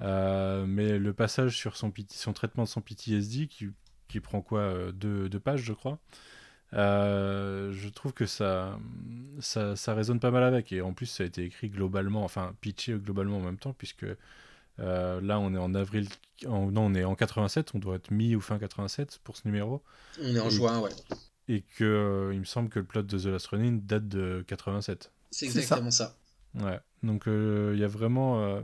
Euh, 0.00 0.66
mais 0.66 0.98
le 0.98 1.12
passage 1.12 1.56
sur 1.56 1.76
son, 1.76 1.92
son 2.10 2.32
traitement 2.32 2.62
de 2.64 2.68
son 2.68 2.80
PTSD, 2.80 3.48
qui, 3.48 3.68
qui 4.06 4.20
prend 4.20 4.40
quoi 4.40 4.60
euh, 4.60 4.92
deux, 4.92 5.40
pages, 5.40 5.62
je 5.62 5.72
crois. 5.72 5.98
Je 6.72 7.88
trouve 7.88 8.12
que 8.12 8.26
ça, 8.26 8.78
ça, 9.40 9.76
ça, 9.76 9.94
résonne 9.94 10.20
pas 10.20 10.30
mal 10.30 10.42
avec. 10.42 10.72
Et 10.72 10.80
en 10.80 10.92
plus, 10.92 11.06
ça 11.06 11.24
a 11.24 11.26
été 11.26 11.44
écrit 11.44 11.68
globalement, 11.68 12.24
enfin 12.24 12.54
pitché 12.60 12.94
globalement 12.94 13.38
en 13.38 13.42
même 13.42 13.58
temps, 13.58 13.72
puisque 13.72 14.06
là, 14.78 15.38
on 15.38 15.54
est 15.54 15.58
en 15.58 15.74
avril. 15.74 16.08
non, 16.44 16.72
on 16.76 16.94
est 16.94 17.04
en 17.04 17.14
87, 17.14 17.74
on 17.74 17.78
doit 17.78 17.96
être 17.96 18.10
mi 18.10 18.36
ou 18.36 18.40
fin 18.40 18.58
87 18.58 19.20
pour 19.24 19.36
ce 19.36 19.46
numéro. 19.46 19.82
On 20.22 20.34
est 20.34 20.40
en 20.40 20.50
juin, 20.50 20.80
ouais 20.80 20.90
et 21.48 21.62
que 21.62 21.84
euh, 21.84 22.34
il 22.34 22.40
me 22.40 22.44
semble 22.44 22.68
que 22.68 22.78
le 22.78 22.84
plot 22.84 23.02
de 23.02 23.18
The 23.18 23.26
Last 23.26 23.46
Running 23.48 23.84
date 23.84 24.08
de 24.08 24.44
87. 24.46 25.10
C'est 25.30 25.46
exactement 25.46 25.90
ça. 25.90 26.16
Ouais, 26.54 26.78
donc 27.02 27.26
euh, 27.26 27.72
il 27.74 27.80
y 27.80 27.84
a 27.84 27.88
vraiment. 27.88 28.42
Euh, 28.44 28.60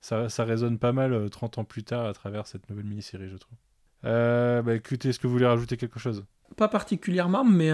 ça, 0.00 0.28
ça, 0.28 0.44
résonne 0.44 0.78
pas 0.78 0.92
mal 0.92 1.30
30 1.30 1.58
ans 1.58 1.64
plus 1.64 1.82
tard 1.82 2.06
à 2.06 2.12
travers 2.12 2.46
cette 2.46 2.68
nouvelle 2.68 2.84
mini-série, 2.84 3.30
je 3.30 3.36
trouve. 3.36 3.56
bah 4.02 4.74
écoutez, 4.74 5.08
est-ce 5.08 5.18
que 5.18 5.26
vous 5.26 5.32
voulez 5.32 5.46
rajouter 5.46 5.76
quelque 5.76 5.98
chose? 5.98 6.24
Pas 6.56 6.68
particulièrement, 6.68 7.44
mais 7.44 7.70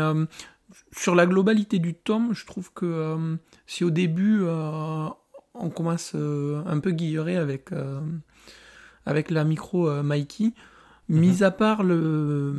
sur 0.93 1.15
la 1.15 1.27
globalité 1.27 1.79
du 1.79 1.95
tome, 1.95 2.33
je 2.33 2.47
trouve 2.47 2.73
que 2.73 3.37
si 3.67 3.85
au 3.85 3.91
début 3.91 4.43
on 4.43 5.71
commence 5.71 6.15
un 6.15 6.81
peu 6.81 6.93
guilleré 6.93 7.37
avec, 7.37 7.71
avec 9.05 9.31
la 9.31 9.45
micro 9.45 10.03
Mikey, 10.03 10.53
mis 11.09 11.39
mhm. 11.39 11.43
à 11.43 11.51
part 11.51 11.83
le 11.83 12.55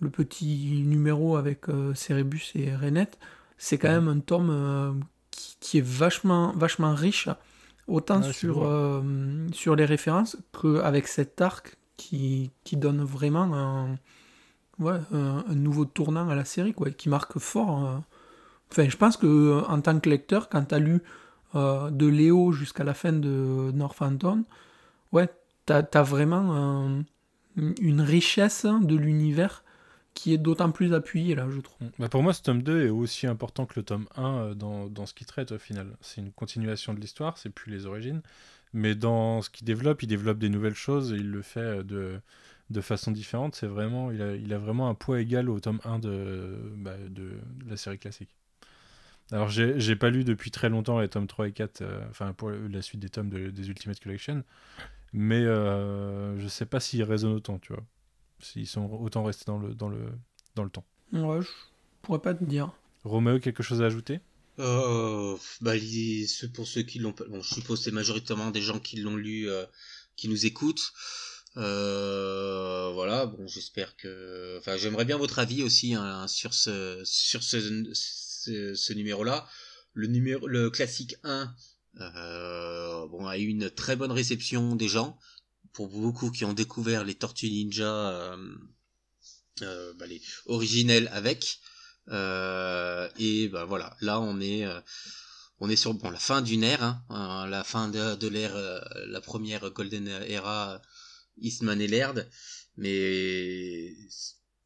le 0.00 0.10
petit 0.10 0.82
numéro 0.84 1.36
avec 1.36 1.68
euh, 1.68 1.94
Cerebus 1.94 2.52
et 2.54 2.74
Renette, 2.74 3.18
c'est 3.58 3.78
quand 3.78 3.88
même 3.88 4.08
un 4.08 4.20
tome 4.20 4.50
euh, 4.50 4.92
qui, 5.30 5.78
est 5.78 5.84
vachement, 5.84 6.52
vachement 6.54 6.94
riche, 6.94 7.28
autant 7.86 8.22
sur, 8.22 8.64
euh, 8.64 9.02
sur 9.52 9.76
les 9.76 9.84
références 9.84 10.36
qu'avec 10.52 11.08
cet 11.08 11.40
arc 11.40 11.78
qui, 11.96 12.50
qui 12.64 12.76
donne 12.76 13.02
vraiment 13.02 13.54
un, 13.54 13.96
ouais, 14.78 14.98
un, 15.12 15.54
nouveau 15.54 15.84
tournant 15.84 16.28
à 16.28 16.34
la 16.34 16.44
série, 16.44 16.72
quoi, 16.72 16.90
qui 16.90 17.08
marque 17.08 17.38
fort. 17.38 18.02
Enfin, 18.70 18.88
je 18.88 18.96
pense 18.96 19.16
que 19.16 19.62
en 19.68 19.80
tant 19.80 19.98
que 20.00 20.08
lecteur, 20.08 20.48
quand 20.48 20.66
tu 20.66 20.74
as 20.74 20.78
lu 20.78 21.02
de 21.54 22.06
Léo 22.06 22.52
jusqu'à 22.52 22.84
la 22.84 22.94
fin 22.94 23.12
de 23.12 23.70
Northampton, 23.72 24.44
ouais, 25.12 25.28
t'as 25.64 25.82
as 25.94 26.02
vraiment 26.02 27.02
une 27.56 28.00
richesse 28.00 28.66
de 28.66 28.96
l'univers 28.96 29.64
qui 30.16 30.32
est 30.32 30.38
d'autant 30.38 30.70
plus 30.70 30.94
appuyée 30.94 31.34
là, 31.34 31.46
je 31.50 31.60
trouve. 31.60 31.88
Bah 31.98 32.08
pour 32.08 32.22
moi, 32.22 32.32
ce 32.32 32.42
tome 32.42 32.62
2 32.62 32.86
est 32.86 32.88
aussi 32.88 33.26
important 33.26 33.66
que 33.66 33.74
le 33.76 33.82
tome 33.82 34.06
1 34.16 34.54
dans, 34.54 34.86
dans 34.86 35.04
ce 35.04 35.12
qu'il 35.12 35.26
traite 35.26 35.52
au 35.52 35.58
final. 35.58 35.94
C'est 36.00 36.22
une 36.22 36.32
continuation 36.32 36.94
de 36.94 37.00
l'histoire, 37.00 37.36
c'est 37.36 37.50
plus 37.50 37.70
les 37.70 37.86
origines. 37.86 38.22
Mais 38.72 38.94
dans 38.94 39.42
ce 39.42 39.50
qu'il 39.50 39.66
développe, 39.66 40.02
il 40.02 40.06
développe 40.06 40.38
des 40.38 40.48
nouvelles 40.48 40.74
choses 40.74 41.12
et 41.12 41.16
il 41.16 41.30
le 41.30 41.42
fait 41.42 41.84
de, 41.84 42.18
de 42.70 42.80
façon 42.80 43.10
différente. 43.10 43.54
C'est 43.54 43.66
vraiment, 43.66 44.10
il 44.10 44.22
a, 44.22 44.34
il 44.34 44.52
a 44.52 44.58
vraiment 44.58 44.88
un 44.88 44.94
poids 44.94 45.20
égal 45.20 45.48
au 45.48 45.60
tome 45.60 45.80
1 45.84 45.98
de, 45.98 46.58
bah, 46.76 46.96
de, 47.08 47.32
la 47.68 47.76
série 47.76 47.98
classique. 47.98 48.30
Alors, 49.32 49.48
j'ai 49.48 49.96
pas 49.96 50.10
lu 50.10 50.22
depuis 50.22 50.52
très 50.52 50.68
longtemps 50.68 51.00
les 51.00 51.08
tomes 51.08 51.26
3 51.26 51.48
et 51.48 51.52
4, 51.52 51.82
euh, 51.82 52.00
enfin, 52.10 52.32
pour 52.32 52.50
la 52.50 52.80
suite 52.80 53.00
des 53.00 53.08
tomes 53.08 53.28
des 53.28 53.68
Ultimate 53.68 53.98
Collection, 53.98 54.44
mais 55.12 55.44
euh, 55.44 56.38
je 56.38 56.46
sais 56.46 56.66
pas 56.66 56.78
s'ils 56.78 57.02
résonnent 57.02 57.34
autant, 57.34 57.58
tu 57.58 57.72
vois. 57.72 57.82
S'ils 58.38 58.68
sont 58.68 58.84
autant 58.84 59.24
restés 59.24 59.46
dans 59.46 59.58
le, 59.58 59.74
dans 59.74 59.88
le, 59.88 60.12
dans 60.54 60.62
le 60.62 60.70
temps. 60.70 60.84
Ouais, 61.12 61.40
je 61.42 61.48
pourrais 62.02 62.20
pas 62.20 62.34
te 62.34 62.44
dire. 62.44 62.70
Roméo, 63.02 63.40
quelque 63.40 63.62
chose 63.62 63.82
à 63.82 63.86
ajouter? 63.86 64.20
Euh, 64.58 65.36
bah, 65.60 65.72
pour 66.54 66.66
ceux 66.66 66.82
qui 66.82 66.98
l'ont 66.98 67.14
bon, 67.28 67.42
je 67.42 67.54
suppose 67.54 67.82
c'est 67.82 67.90
majoritairement 67.90 68.50
des 68.50 68.62
gens 68.62 68.78
qui 68.78 68.96
l'ont 68.96 69.16
lu, 69.16 69.48
euh, 69.48 69.64
qui 70.16 70.28
nous 70.28 70.46
écoutent. 70.46 70.92
Euh, 71.56 72.90
voilà, 72.92 73.26
bon, 73.26 73.46
j'espère 73.46 73.96
que, 73.96 74.58
enfin, 74.58 74.76
j'aimerais 74.76 75.04
bien 75.04 75.16
votre 75.16 75.38
avis 75.38 75.62
aussi 75.62 75.94
hein, 75.94 76.26
sur 76.28 76.52
ce, 76.52 77.00
sur 77.04 77.42
ce, 77.42 77.92
ce, 77.94 78.92
numéro-là. 78.92 79.48
Le 79.94 80.06
numéro, 80.06 80.46
le 80.46 80.68
classique 80.70 81.16
1, 81.24 81.54
euh, 82.00 83.06
bon, 83.08 83.26
a 83.26 83.38
eu 83.38 83.46
une 83.46 83.70
très 83.70 83.96
bonne 83.96 84.12
réception 84.12 84.76
des 84.76 84.88
gens. 84.88 85.18
Pour 85.72 85.88
beaucoup 85.88 86.30
qui 86.30 86.44
ont 86.44 86.52
découvert 86.54 87.04
les 87.04 87.14
Tortues 87.14 87.50
Ninja, 87.50 88.10
euh, 88.10 88.36
euh 89.62 89.92
bah, 89.94 90.06
les 90.06 90.22
originels 90.46 91.08
avec. 91.12 91.60
Euh, 92.08 93.08
et 93.18 93.48
bah 93.48 93.64
voilà, 93.64 93.96
là 94.00 94.20
on 94.20 94.40
est 94.40 94.64
on 95.58 95.68
est 95.68 95.76
sur 95.76 95.92
bon 95.92 96.10
la 96.10 96.18
fin 96.18 96.40
d'une 96.40 96.62
ère, 96.64 96.82
hein, 96.82 97.04
hein 97.10 97.46
la 97.48 97.64
fin 97.64 97.88
de, 97.88 98.28
l'ère, 98.28 98.54
la 99.08 99.20
première 99.20 99.70
Golden 99.70 100.08
Era, 100.28 100.80
Eastman 101.38 101.80
et 101.80 101.86
Laird, 101.86 102.28
mais 102.76 103.94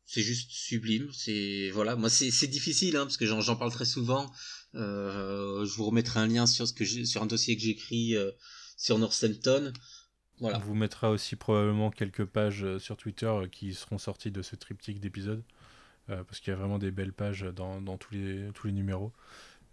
c'est 0.06 0.22
juste 0.22 0.50
sublime. 0.50 1.08
C'est 1.12 1.70
voilà, 1.72 1.96
moi 1.96 2.10
c'est 2.10 2.46
difficile 2.46 2.96
hein, 2.96 3.04
parce 3.04 3.16
que 3.16 3.26
j'en 3.26 3.56
parle 3.56 3.72
très 3.72 3.84
souvent. 3.84 4.30
Euh, 4.74 5.64
je 5.64 5.74
vous 5.74 5.86
remettrai 5.86 6.20
un 6.20 6.26
lien 6.26 6.46
sur 6.46 6.66
ce 6.66 6.72
que 6.72 6.84
sur 6.84 7.22
un 7.22 7.26
dossier 7.26 7.56
que 7.56 7.62
j'écris 7.62 8.16
euh, 8.16 8.30
sur 8.76 8.98
Northampton. 8.98 9.72
Voilà. 10.38 10.58
On 10.58 10.60
vous 10.60 10.74
mettra 10.74 11.10
aussi 11.10 11.36
probablement 11.36 11.90
quelques 11.90 12.24
pages 12.24 12.78
sur 12.78 12.96
Twitter 12.96 13.32
qui 13.52 13.74
seront 13.74 13.98
sorties 13.98 14.30
de 14.30 14.40
ce 14.40 14.56
triptyque 14.56 15.00
d'épisodes. 15.00 15.44
Euh, 16.10 16.24
parce 16.24 16.40
qu'il 16.40 16.50
y 16.50 16.54
a 16.54 16.56
vraiment 16.56 16.78
des 16.78 16.90
belles 16.90 17.12
pages 17.12 17.42
dans, 17.54 17.80
dans, 17.80 17.96
tous, 17.96 18.14
les, 18.14 18.50
tous 18.54 18.66
les 18.66 18.72
numéros. 18.72 19.12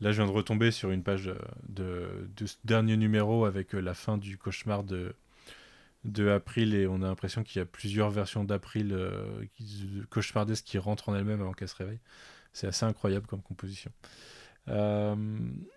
Là, 0.02 0.12
je 0.12 0.22
viens 0.22 0.30
de 0.30 0.36
retomber 0.36 0.72
sur 0.72 0.92
une 0.92 1.04
page 1.04 1.32
de, 1.68 2.30
de 2.36 2.46
ce 2.46 2.58
dernier 2.64 2.98
numéro 2.98 3.46
avec 3.46 3.74
euh, 3.74 3.80
la 3.80 3.94
fin 3.94 4.18
du 4.18 4.38
cauchemar 4.38 4.84
de, 4.84 5.16
de 6.08 6.30
April 6.30 6.74
et 6.74 6.88
on 6.88 7.02
a 7.02 7.08
l'impression 7.08 7.44
qu'il 7.44 7.60
y 7.60 7.62
a 7.62 7.66
plusieurs 7.66 8.10
versions 8.10 8.44
d'April 8.44 8.94
euh, 8.94 9.46
cauchemardesques 10.10 10.66
qui 10.66 10.78
rentrent 10.78 11.10
en 11.10 11.16
elles-mêmes 11.16 11.42
avant 11.42 11.54
qu'elle 11.54 11.68
se 11.68 11.76
réveille. 11.76 12.00
C'est 12.54 12.68
assez 12.68 12.86
incroyable 12.86 13.28
comme 13.28 13.42
composition. 13.42 13.92
Euh... 14.70 15.16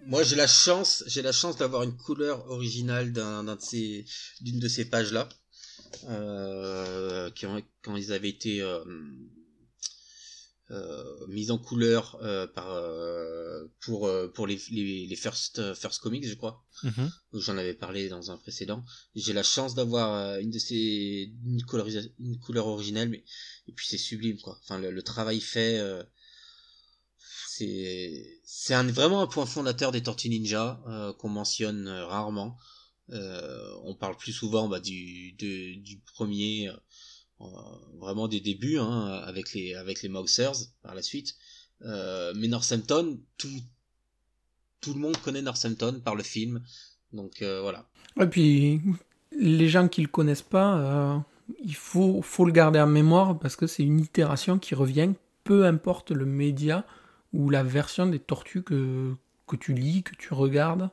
Moi, 0.06 0.22
j'ai 0.22 0.36
la 0.36 0.46
chance, 0.46 1.04
j'ai 1.06 1.22
la 1.22 1.32
chance 1.32 1.56
d'avoir 1.56 1.82
une 1.82 1.96
couleur 1.96 2.48
originale 2.50 3.12
d'un, 3.12 3.44
de 3.44 3.56
ces, 3.60 4.04
d'une 4.40 4.58
de 4.58 4.68
ces 4.68 4.88
pages-là, 4.88 5.28
euh, 6.08 7.30
qui 7.30 7.46
ont, 7.46 7.60
quand 7.82 7.96
ils 7.96 8.12
avaient 8.12 8.30
été 8.30 8.62
euh, 8.62 8.84
mise 11.28 11.50
en 11.50 11.58
couleur 11.58 12.18
euh, 12.22 12.46
par 12.46 12.70
euh, 12.70 13.64
pour 13.80 14.10
pour 14.34 14.46
les, 14.46 14.60
les, 14.70 15.06
les, 15.06 15.16
first 15.16 15.74
first 15.74 16.00
comics 16.00 16.26
je 16.26 16.34
crois. 16.34 16.64
Mm-hmm. 16.84 17.10
j'en 17.34 17.58
avais 17.58 17.74
parlé 17.74 18.08
dans 18.08 18.30
un 18.30 18.36
précédent. 18.36 18.84
J'ai 19.14 19.32
la 19.32 19.42
chance 19.42 19.74
d'avoir 19.74 20.38
une 20.38 20.50
de 20.50 20.58
ces 20.58 21.32
une, 21.44 21.62
une 22.20 22.38
couleur 22.38 22.66
originelle 22.66 23.08
mais 23.08 23.24
et 23.68 23.72
puis 23.72 23.86
c'est 23.88 23.98
sublime 23.98 24.38
quoi. 24.38 24.58
Enfin 24.62 24.78
le, 24.78 25.02
travail 25.02 25.40
fait 25.40 25.80
c'est 27.48 28.40
c'est 28.44 28.74
un, 28.74 28.84
vraiment 28.84 29.22
un 29.22 29.26
point 29.26 29.46
fondateur 29.46 29.92
des 29.92 30.02
Tortues 30.02 30.28
Ninja 30.28 30.82
qu'on 31.18 31.28
mentionne 31.30 31.88
rarement. 31.88 32.56
On 33.08 33.96
parle 33.98 34.16
plus 34.16 34.32
souvent 34.32 34.68
bah, 34.68 34.80
du 34.80 35.32
de, 35.32 35.80
du 35.80 35.98
premier 36.14 36.68
euh, 36.68 36.76
vraiment 37.98 38.28
des 38.28 38.40
débuts 38.40 38.78
hein, 38.78 39.22
avec 39.24 39.52
les 39.52 39.74
avec 39.74 40.02
les 40.02 40.08
Mousers 40.08 40.56
par 40.82 40.94
la 40.94 41.02
suite. 41.02 41.36
Euh, 41.82 42.32
mais 42.36 42.48
Northampton, 42.48 43.18
tout 43.38 43.48
tout 44.80 44.94
le 44.94 45.00
monde 45.00 45.16
connaît 45.18 45.42
Northampton 45.42 46.00
par 46.04 46.14
le 46.14 46.22
film, 46.22 46.62
donc 47.12 47.42
euh, 47.42 47.60
voilà. 47.60 47.86
Et 48.20 48.26
puis 48.26 48.80
les 49.32 49.68
gens 49.68 49.88
qui 49.88 50.02
le 50.02 50.08
connaissent 50.08 50.42
pas, 50.42 51.24
il 51.62 51.74
faut 51.74 52.22
faut 52.22 52.44
le 52.44 52.52
garder 52.52 52.80
en 52.80 52.86
mémoire 52.86 53.38
parce 53.38 53.56
que 53.56 53.66
c'est 53.66 53.82
une 53.82 54.00
itération 54.00 54.58
qui 54.58 54.74
revient, 54.74 55.12
peu 55.44 55.66
importe 55.66 56.10
le 56.10 56.26
média 56.26 56.84
ou 57.32 57.48
la 57.50 57.62
version 57.62 58.06
des 58.06 58.18
tortues 58.18 58.62
que 58.62 59.14
que 59.46 59.56
tu 59.56 59.72
lis, 59.74 60.02
que 60.02 60.14
tu 60.16 60.34
regardes, 60.34 60.90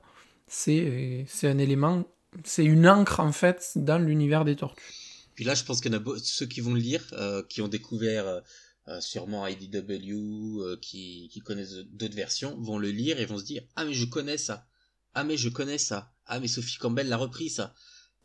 c'est 0.48 1.26
c'est 1.28 1.50
un 1.50 1.58
élément, 1.58 2.06
c'est 2.44 2.66
une 2.66 2.88
encre 2.88 3.20
en 3.20 3.32
fait 3.32 3.74
dans 3.76 3.98
l'univers 3.98 4.46
des 4.46 4.56
tortues. 4.56 5.07
Puis 5.38 5.46
là, 5.46 5.54
je 5.54 5.64
pense 5.64 5.82
qu'il 5.82 5.94
y 5.94 5.96
en 5.96 6.00
a 6.00 6.20
ceux 6.20 6.48
qui 6.48 6.62
vont 6.62 6.74
le 6.74 6.80
lire, 6.80 7.06
euh, 7.14 7.44
qui 7.44 7.62
ont 7.62 7.68
découvert 7.68 8.28
euh, 8.28 8.42
euh, 8.88 9.00
sûrement 9.00 9.46
IDW, 9.46 10.80
qui, 10.82 11.30
qui 11.32 11.40
connaissent 11.42 11.76
d'autres 11.92 12.16
versions, 12.16 12.60
vont 12.60 12.80
le 12.80 12.90
lire 12.90 13.20
et 13.20 13.26
vont 13.28 13.38
se 13.38 13.44
dire 13.44 13.62
ah 13.76 13.86
mais 13.86 13.94
je 13.94 14.06
connais 14.06 14.40
ça, 14.40 14.68
ah 15.14 15.24
mais 15.24 15.38
je 15.38 15.50
connais 15.50 15.78
ça, 15.78 16.12
ah 16.26 16.40
mais 16.40 16.48
Sophie 16.48 16.80
Campbell 16.80 17.08
l'a 17.08 17.18
repris 17.18 17.52
ça, 17.52 17.76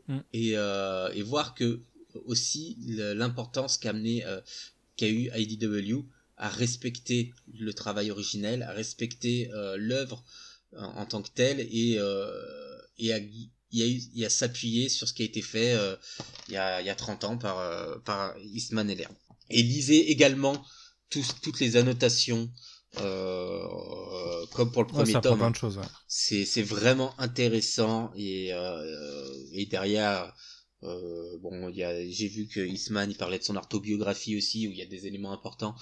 mm. 0.08 0.18
et, 0.32 0.52
et 0.52 1.22
voir 1.22 1.54
que 1.54 1.82
aussi 2.24 2.76
l'importance 2.78 3.76
qu'a 3.76 3.90
amené 3.90 4.24
qu'a 4.96 5.08
eu 5.08 5.30
IDW 5.36 6.06
à 6.38 6.48
respecter 6.48 7.34
le 7.52 7.74
travail 7.74 8.10
originel, 8.10 8.62
à 8.62 8.72
respecter 8.72 9.50
l'œuvre 9.76 10.24
en, 10.78 11.04
tant 11.04 11.20
que 11.20 11.30
telle 11.30 11.60
et, 11.60 11.98
et 12.98 13.12
à 13.12 13.20
il 13.72 14.10
y 14.14 14.24
a, 14.24 14.30
s'appuyer 14.30 14.88
sur 14.88 15.08
ce 15.08 15.14
qui 15.14 15.22
a 15.22 15.24
été 15.24 15.42
fait 15.42 15.72
euh, 15.72 15.96
il, 16.48 16.54
y 16.54 16.56
a, 16.56 16.80
il 16.80 16.86
y 16.86 16.90
a 16.90 16.94
30 16.94 17.24
ans 17.24 17.38
par, 17.38 17.58
euh, 17.58 17.98
par 18.04 18.34
Eastman 18.38 18.88
et 18.90 18.94
Laird. 18.94 19.14
Et 19.50 19.62
lisez 19.62 20.10
également 20.10 20.64
toutes 21.10 21.60
les 21.60 21.76
annotations 21.76 22.50
euh, 23.00 24.46
comme 24.52 24.70
pour 24.70 24.82
le 24.82 24.88
premier 24.88 25.12
tome. 25.20 25.42
Hein. 25.42 25.52
C'est 26.08 26.44
c'est 26.44 26.62
vraiment 26.62 27.18
intéressant 27.18 28.12
et 28.16 28.52
euh, 28.52 29.34
et 29.52 29.66
derrière 29.66 30.34
euh, 30.82 31.38
bon 31.40 31.68
il 31.70 31.76
y 31.76 31.84
a 31.84 32.08
j'ai 32.10 32.28
vu 32.28 32.48
que 32.48 32.60
Eastman 32.60 33.10
il 33.10 33.16
parlait 33.16 33.38
de 33.38 33.44
son 33.44 33.56
autobiographie 33.56 34.36
aussi 34.36 34.68
où 34.68 34.72
il 34.72 34.76
y 34.76 34.82
a 34.82 34.86
des 34.86 35.06
éléments 35.06 35.32
importants 35.32 35.74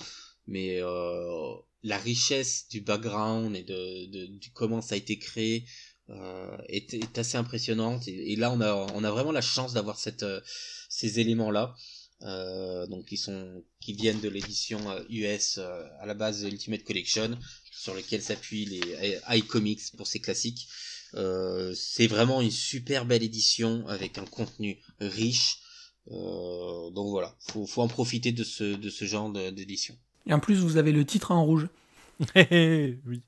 mais 0.46 0.80
euh, 0.80 1.54
la 1.82 1.98
richesse 1.98 2.68
du 2.68 2.80
background 2.80 3.56
et 3.56 3.64
de, 3.64 4.06
de, 4.06 4.26
de, 4.26 4.46
comment 4.54 4.80
ça 4.80 4.94
a 4.94 4.98
été 4.98 5.18
créé 5.18 5.64
euh, 6.10 6.56
est, 6.68 7.18
assez 7.18 7.36
impressionnante. 7.36 8.08
Et, 8.08 8.34
là, 8.36 8.50
on 8.50 8.60
a, 8.60 8.74
on 8.94 9.04
a 9.04 9.10
vraiment 9.10 9.32
la 9.32 9.40
chance 9.40 9.74
d'avoir 9.74 9.98
cette, 9.98 10.22
euh, 10.22 10.40
ces 10.88 11.20
éléments-là. 11.20 11.74
Euh, 12.22 12.86
donc 12.86 13.06
qui 13.06 13.16
sont 13.16 13.64
qui 13.80 13.94
viennent 13.94 14.20
de 14.20 14.28
l'édition 14.28 14.78
US 15.08 15.56
à 15.56 16.04
la 16.04 16.12
base 16.12 16.42
de 16.42 16.48
Ultimate 16.48 16.84
Collection 16.84 17.30
sur 17.72 17.94
lequel 17.94 18.20
s'appuient 18.20 18.66
les 18.66 19.18
iComics 19.30 19.96
pour 19.96 20.06
ses 20.06 20.20
classiques. 20.20 20.68
c'est 21.14 22.06
vraiment 22.08 22.42
une 22.42 22.50
super 22.50 23.06
belle 23.06 23.22
édition 23.22 23.88
avec 23.88 24.18
un 24.18 24.26
contenu 24.26 24.82
riche. 25.00 25.60
donc 26.10 27.08
voilà, 27.08 27.34
faut, 27.38 27.64
faut 27.66 27.80
en 27.80 27.88
profiter 27.88 28.32
de 28.32 28.44
ce, 28.44 28.64
de 28.64 28.90
ce 28.90 29.06
genre 29.06 29.32
d'édition. 29.32 29.96
Et 30.26 30.34
en 30.34 30.40
plus, 30.40 30.56
vous 30.56 30.76
avez 30.76 30.92
le 30.92 31.06
titre 31.06 31.30
en 31.30 31.42
rouge. 31.42 31.68
oui. 32.36 33.22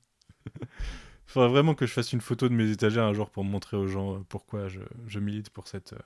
Faudrait 1.33 1.49
vraiment 1.49 1.73
que 1.73 1.85
je 1.87 1.93
fasse 1.93 2.13
une 2.13 2.21
photo 2.21 2.47
de 2.47 2.53
mes 2.53 2.69
étagères 2.69 3.05
un 3.05 3.13
jour 3.13 3.29
pour 3.29 3.43
montrer 3.43 3.75
aux 3.75 3.87
gens 3.87 4.15
euh, 4.15 4.19
pourquoi 4.29 4.67
je, 4.67 4.81
je 5.07 5.19
milite 5.19 5.49
pour 5.49 5.67
cette 5.67 5.93
euh, 5.93 5.99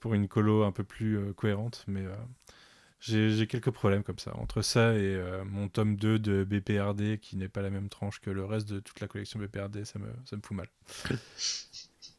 pour 0.00 0.14
une 0.14 0.26
colo 0.26 0.64
un 0.64 0.72
peu 0.72 0.82
plus 0.82 1.16
euh, 1.16 1.32
cohérente. 1.32 1.84
Mais 1.86 2.04
j'ai 2.98 3.46
quelques 3.46 3.70
problèmes 3.70 4.02
comme 4.02 4.18
ça. 4.18 4.32
Entre 4.36 4.62
ça 4.62 4.94
et 4.94 5.20
mon 5.44 5.68
tome 5.68 5.96
2 5.96 6.18
de 6.18 6.44
BPRD 6.44 7.18
qui 7.20 7.36
n'est 7.36 7.48
pas 7.48 7.62
la 7.62 7.70
même 7.70 7.88
tranche 7.88 8.20
que 8.20 8.30
le 8.30 8.44
reste 8.44 8.68
de 8.68 8.80
toute 8.80 9.00
la 9.00 9.08
collection 9.08 9.40
BPRD, 9.40 9.84
ça 9.84 9.98
me, 9.98 10.06
ça 10.24 10.36
me 10.36 10.42
fout 10.42 10.56
mal. 10.56 10.68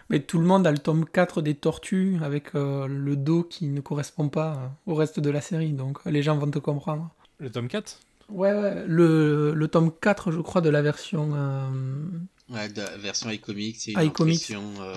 Mais 0.10 0.20
tout 0.20 0.40
le 0.40 0.46
monde 0.46 0.68
a 0.68 0.72
le 0.72 0.78
tome 0.78 1.06
4 1.06 1.42
des 1.42 1.56
Tortues 1.56 2.18
avec 2.22 2.54
le 2.54 3.16
dos 3.16 3.44
qui 3.44 3.68
ne 3.68 3.80
correspond 3.80 4.28
pas 4.28 4.74
au 4.86 4.96
reste 4.96 5.22
de 5.22 5.30
la 5.30 5.40
série, 5.40 5.72
donc 5.72 6.04
les 6.06 6.22
gens 6.22 6.38
vont 6.38 6.52
te 6.52 6.60
comprendre. 6.60 7.10
Le 7.40 7.50
tome 7.50 7.70
4 7.70 8.00
Ouais, 8.30 8.54
ouais. 8.54 8.86
Le, 8.88 9.54
le, 9.54 9.68
tome 9.68 9.92
4, 9.92 10.32
je 10.32 10.40
crois, 10.40 10.62
de 10.62 10.70
la 10.70 10.82
version. 10.82 11.32
Euh... 11.36 11.70
Ouais, 12.50 12.70
de 12.70 12.82
la 12.82 12.98
version 12.98 13.30
iComics, 13.30 13.78
c'est 13.80 13.92
une 13.92 14.00
impression, 14.00 14.74
euh, 14.82 14.96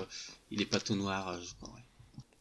il 0.51 0.61
est 0.61 0.65
pas 0.65 0.79
tout 0.79 0.95
noir, 0.95 1.29
euh, 1.29 1.37
je 1.41 1.53
crois. 1.55 1.73
Ouais. 1.75 1.83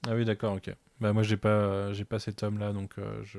Ah 0.08 0.14
oui, 0.14 0.24
d'accord, 0.24 0.54
ok. 0.54 0.74
Bah 1.00 1.12
moi 1.12 1.22
j'ai 1.22 1.36
pas 1.36 1.92
j'ai 1.92 2.04
pas 2.04 2.18
cet 2.18 2.42
homme 2.42 2.58
là 2.58 2.72
donc 2.72 2.98
euh, 2.98 3.22
je 3.24 3.38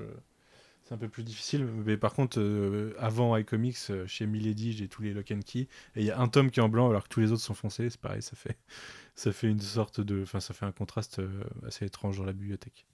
c'est 0.84 0.94
un 0.94 0.98
peu 0.98 1.10
plus 1.10 1.24
difficile 1.24 1.66
mais 1.66 1.98
par 1.98 2.14
contre 2.14 2.40
euh, 2.40 2.94
avant 3.00 3.36
iComics 3.36 3.78
euh, 3.90 4.06
chez 4.06 4.28
Milady 4.28 4.74
j'ai 4.74 4.88
tous 4.88 5.02
les 5.02 5.14
lock 5.14 5.32
and 5.32 5.40
key 5.44 5.62
et 5.62 5.68
il 5.96 6.06
y 6.06 6.12
a 6.12 6.20
un 6.20 6.28
tome 6.28 6.52
qui 6.52 6.60
est 6.60 6.64
en 6.64 6.70
blanc 6.70 6.90
alors 6.90 7.04
que 7.04 7.10
tous 7.10 7.20
les 7.20 7.32
autres 7.32 7.42
sont 7.42 7.56
foncés 7.56 7.90
c'est 7.90 8.00
pareil 8.00 8.22
ça 8.22 8.36
fait 8.36 8.58
ça 9.16 9.32
fait 9.32 9.50
une 9.50 9.60
sorte 9.60 10.02
de 10.02 10.22
enfin 10.22 10.40
ça 10.40 10.54
fait 10.54 10.66
un 10.66 10.72
contraste 10.72 11.20
assez 11.66 11.86
étrange 11.86 12.18
dans 12.20 12.26
la 12.26 12.34
bibliothèque 12.34 12.86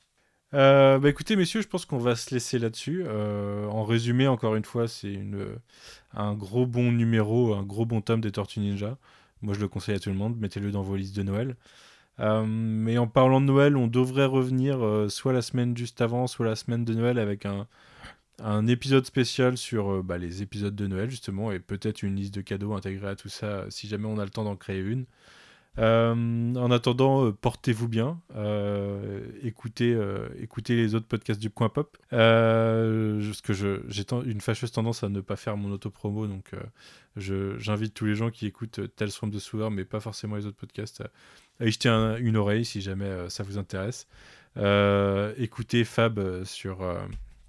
Euh, 0.53 0.99
bah 0.99 1.09
écoutez 1.09 1.35
messieurs 1.35 1.61
je 1.63 1.67
pense 1.67 1.85
qu'on 1.85 1.97
va 1.97 2.15
se 2.15 2.33
laisser 2.33 2.59
là-dessus. 2.59 3.03
Euh, 3.07 3.65
en 3.67 3.83
résumé 3.83 4.27
encore 4.27 4.55
une 4.55 4.65
fois 4.65 4.87
c'est 4.87 5.19
un 6.13 6.33
gros 6.35 6.67
bon 6.67 6.91
numéro 6.91 7.55
un 7.55 7.63
gros 7.63 7.85
bon 7.85 8.01
tome 8.01 8.21
des 8.21 8.31
Tortues 8.31 8.59
Ninja. 8.59 8.97
Moi 9.41 9.55
je 9.55 9.59
le 9.59 9.67
conseille 9.67 9.95
à 9.95 9.99
tout 9.99 10.09
le 10.09 10.15
monde. 10.15 10.37
Mettez-le 10.37 10.71
dans 10.71 10.83
vos 10.83 10.95
listes 10.95 11.15
de 11.15 11.23
Noël. 11.23 11.55
Euh, 12.19 12.45
mais 12.45 12.97
en 12.99 13.07
parlant 13.07 13.41
de 13.41 13.47
Noël, 13.47 13.75
on 13.77 13.87
devrait 13.87 14.25
revenir 14.25 14.77
soit 15.09 15.33
la 15.33 15.41
semaine 15.41 15.75
juste 15.75 16.01
avant, 16.01 16.27
soit 16.27 16.45
la 16.45 16.55
semaine 16.55 16.85
de 16.85 16.93
Noël 16.93 17.17
avec 17.19 17.45
un, 17.45 17.67
épisode 18.67 19.05
spécial 19.05 19.57
sur 19.57 20.03
bah, 20.03 20.17
les 20.17 20.41
épisodes 20.41 20.75
de 20.75 20.87
Noël 20.87 21.09
justement 21.09 21.51
et 21.51 21.59
peut-être 21.59 22.03
une 22.03 22.15
liste 22.15 22.33
de 22.33 22.41
cadeaux 22.41 22.73
intégrée 22.73 23.09
à 23.09 23.15
tout 23.15 23.29
ça 23.29 23.65
si 23.69 23.87
jamais 23.87 24.07
on 24.07 24.19
a 24.19 24.23
le 24.23 24.31
temps 24.31 24.43
d'en 24.43 24.55
créer 24.55 24.81
une. 24.81 25.05
Euh, 25.79 26.53
en 26.55 26.69
attendant, 26.69 27.25
euh, 27.25 27.31
portez-vous 27.31 27.87
bien, 27.87 28.21
euh, 28.35 29.25
écoutez, 29.41 29.97
écoutez 30.39 30.75
les 30.75 30.93
autres 30.93 31.07
podcasts 31.07 31.39
du 31.39 31.49
Coin 31.49 31.69
Pop. 31.69 31.97
J'ai 32.11 34.05
une 34.25 34.41
fâcheuse 34.41 34.71
tendance 34.71 35.03
à 35.03 35.09
ne 35.09 35.19
pas 35.21 35.35
faire 35.35 35.57
mon 35.57 35.71
auto-promo, 35.71 36.27
donc 36.27 36.51
j'invite 37.15 37.93
tous 37.93 38.05
les 38.05 38.15
gens 38.15 38.29
qui 38.29 38.45
écoutent 38.45 38.81
Tales 38.95 39.11
from 39.11 39.31
the 39.31 39.39
Sewer, 39.39 39.69
mais 39.71 39.83
pas 39.85 39.99
forcément 39.99 40.35
les 40.35 40.45
autres 40.45 40.57
podcasts, 40.57 41.03
à, 41.59 41.65
y 41.65 41.71
jeter 41.71 41.89
un- 41.89 42.17
une 42.17 42.37
oreille 42.37 42.65
si 42.65 42.81
jamais 42.81 43.11
ça 43.29 43.41
vous 43.43 43.57
intéresse. 43.57 44.07
Écoutez 45.37 45.83
Fab 45.85 46.43
sur 46.43 46.85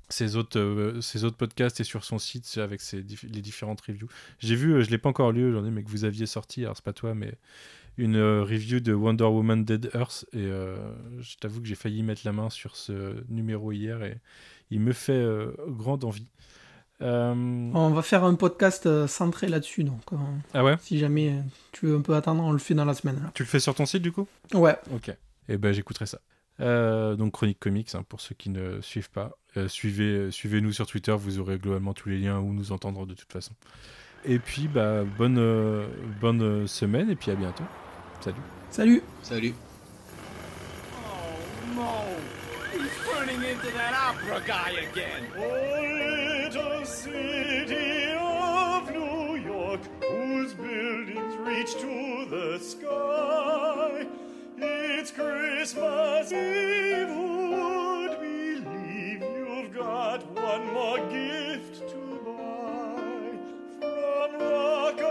ses, 0.08 0.36
autres, 0.36 0.96
ses 1.02 1.24
autres 1.24 1.36
podcasts 1.36 1.80
et 1.80 1.84
sur 1.84 2.04
son 2.04 2.18
site 2.18 2.56
avec 2.56 2.80
les 2.92 3.42
différentes 3.42 3.82
reviews. 3.82 4.08
J'ai 4.38 4.54
vu, 4.54 4.82
je 4.82 4.90
l'ai 4.90 4.98
pas 4.98 5.10
encore 5.10 5.30
lu 5.32 5.46
aujourd'hui, 5.46 5.70
mais 5.72 5.82
que 5.82 5.90
vous 5.90 6.04
aviez 6.06 6.24
sorti, 6.24 6.62
alors 6.64 6.76
c'est 6.76 6.84
pas 6.84 6.92
toi, 6.94 7.14
mais 7.14 7.34
une 7.96 8.16
euh, 8.16 8.42
review 8.42 8.80
de 8.80 8.92
Wonder 8.92 9.24
Woman 9.24 9.64
Dead 9.64 9.90
Earth 9.94 10.24
et 10.32 10.38
euh, 10.38 10.76
je 11.20 11.36
t'avoue 11.36 11.60
que 11.60 11.66
j'ai 11.66 11.74
failli 11.74 12.02
mettre 12.02 12.22
la 12.24 12.32
main 12.32 12.50
sur 12.50 12.76
ce 12.76 13.22
numéro 13.28 13.70
hier 13.72 14.02
et 14.02 14.18
il 14.70 14.80
me 14.80 14.92
fait 14.92 15.12
euh, 15.12 15.52
grande 15.68 16.04
envie. 16.04 16.28
Euh, 17.02 17.34
On 17.74 17.90
va 17.90 18.02
faire 18.02 18.24
un 18.24 18.34
podcast 18.34 19.06
centré 19.06 19.48
là-dessus, 19.48 19.84
donc 19.84 20.00
euh, 20.12 20.16
Ah 20.54 20.64
ouais? 20.64 20.76
si 20.80 20.98
jamais 20.98 21.40
tu 21.72 21.86
veux 21.86 21.96
un 21.96 22.00
peu 22.00 22.14
attendre, 22.14 22.42
on 22.44 22.52
le 22.52 22.58
fait 22.58 22.74
dans 22.74 22.84
la 22.84 22.94
semaine. 22.94 23.20
là. 23.22 23.30
Tu 23.34 23.42
le 23.42 23.48
fais 23.48 23.60
sur 23.60 23.74
ton 23.74 23.84
site 23.86 24.02
du 24.02 24.12
coup? 24.12 24.26
Ouais, 24.54 24.76
Ok. 24.92 25.14
Et 25.48 25.58
ben 25.58 25.72
j'écouterai 25.72 26.06
ça. 26.06 26.20
Euh, 26.60 27.16
donc 27.16 27.32
Chronique 27.32 27.58
Comics, 27.58 27.94
hein, 27.94 28.04
pour 28.08 28.20
ceux 28.20 28.34
qui 28.36 28.48
ne 28.48 28.80
suivent 28.80 29.10
pas. 29.10 29.36
Euh, 29.56 29.68
suivez, 29.68 30.30
suivez-nous 30.30 30.72
sur 30.72 30.86
Twitter, 30.86 31.14
vous 31.18 31.38
aurez 31.40 31.58
globalement 31.58 31.92
tous 31.94 32.08
les 32.08 32.18
liens 32.18 32.38
où 32.38 32.52
nous 32.54 32.70
entendre 32.72 33.06
de 33.06 33.14
toute 33.14 33.30
façon. 33.32 33.52
Et 34.26 34.38
puis 34.38 34.68
bah 34.68 35.04
bonne, 35.18 35.36
euh, 35.38 35.86
bonne 36.20 36.42
euh, 36.42 36.66
semaine 36.66 37.10
et 37.10 37.14
puis 37.14 37.30
à 37.30 37.34
bientôt. 37.34 37.64
Salut. 38.20 38.36
salut 38.70 39.02
Salut. 39.22 39.54
Oh 40.96 41.76
no! 41.76 41.82
He's 42.72 42.90
turning 43.04 43.36
into 43.42 43.70
that 43.76 43.92
opera 43.92 44.40
guy 44.46 44.70
again! 44.90 45.26
Oh, 45.36 45.42
little 46.42 46.86
city 46.86 48.14
of 48.18 48.90
New 48.90 49.36
York, 49.36 49.80
whose 50.00 50.54
buildings 50.54 51.36
reach 51.44 51.74
to 51.74 52.24
the 52.30 52.58
sky. 52.60 54.06
It's 54.56 55.10
Christmas 55.10 56.32
Eve, 56.32 57.08
who'd 57.08 58.18
believe 58.20 59.20
you've 59.20 59.74
got 59.74 60.24
one 60.30 60.72
more 60.72 60.98
gift 61.10 61.90
to? 61.90 62.23
From 64.38 65.03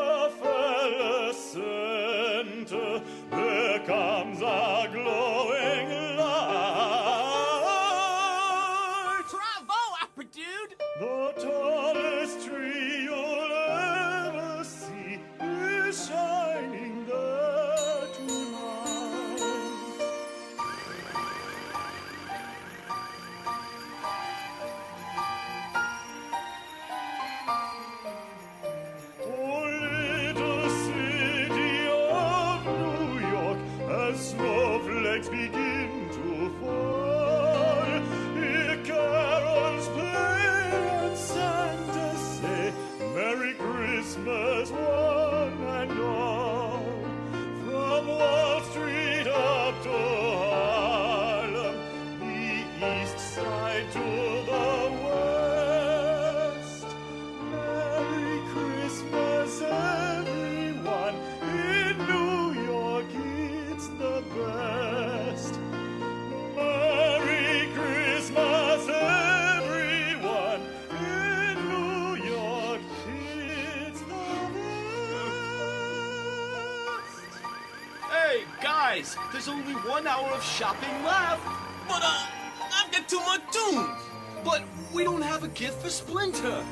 one 79.93 80.07
hour 80.07 80.27
of 80.29 80.43
shopping 80.43 81.03
left! 81.03 81.45
But, 81.87 82.01
uh, 82.01 82.25
I've 82.73 82.91
got 82.91 83.07
two 83.07 83.19
more 83.19 83.37
tunes! 83.51 84.01
But 84.43 84.63
we 84.91 85.03
don't 85.03 85.21
have 85.21 85.43
a 85.43 85.47
gift 85.49 85.83
for 85.83 85.89
Splinter! 85.89 86.63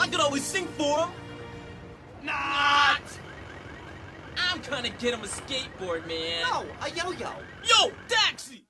I 0.00 0.08
could 0.08 0.18
always 0.18 0.42
sing 0.42 0.66
for 0.76 1.06
him! 1.06 1.10
Not! 2.24 3.02
I'm 4.36 4.60
gonna 4.62 4.88
get 4.88 5.14
him 5.14 5.20
a 5.20 5.28
skateboard, 5.28 6.08
man. 6.08 6.42
No, 6.50 6.66
a 6.84 6.90
yo-yo! 6.90 7.30
Yo, 7.62 7.92
taxi! 8.08 8.60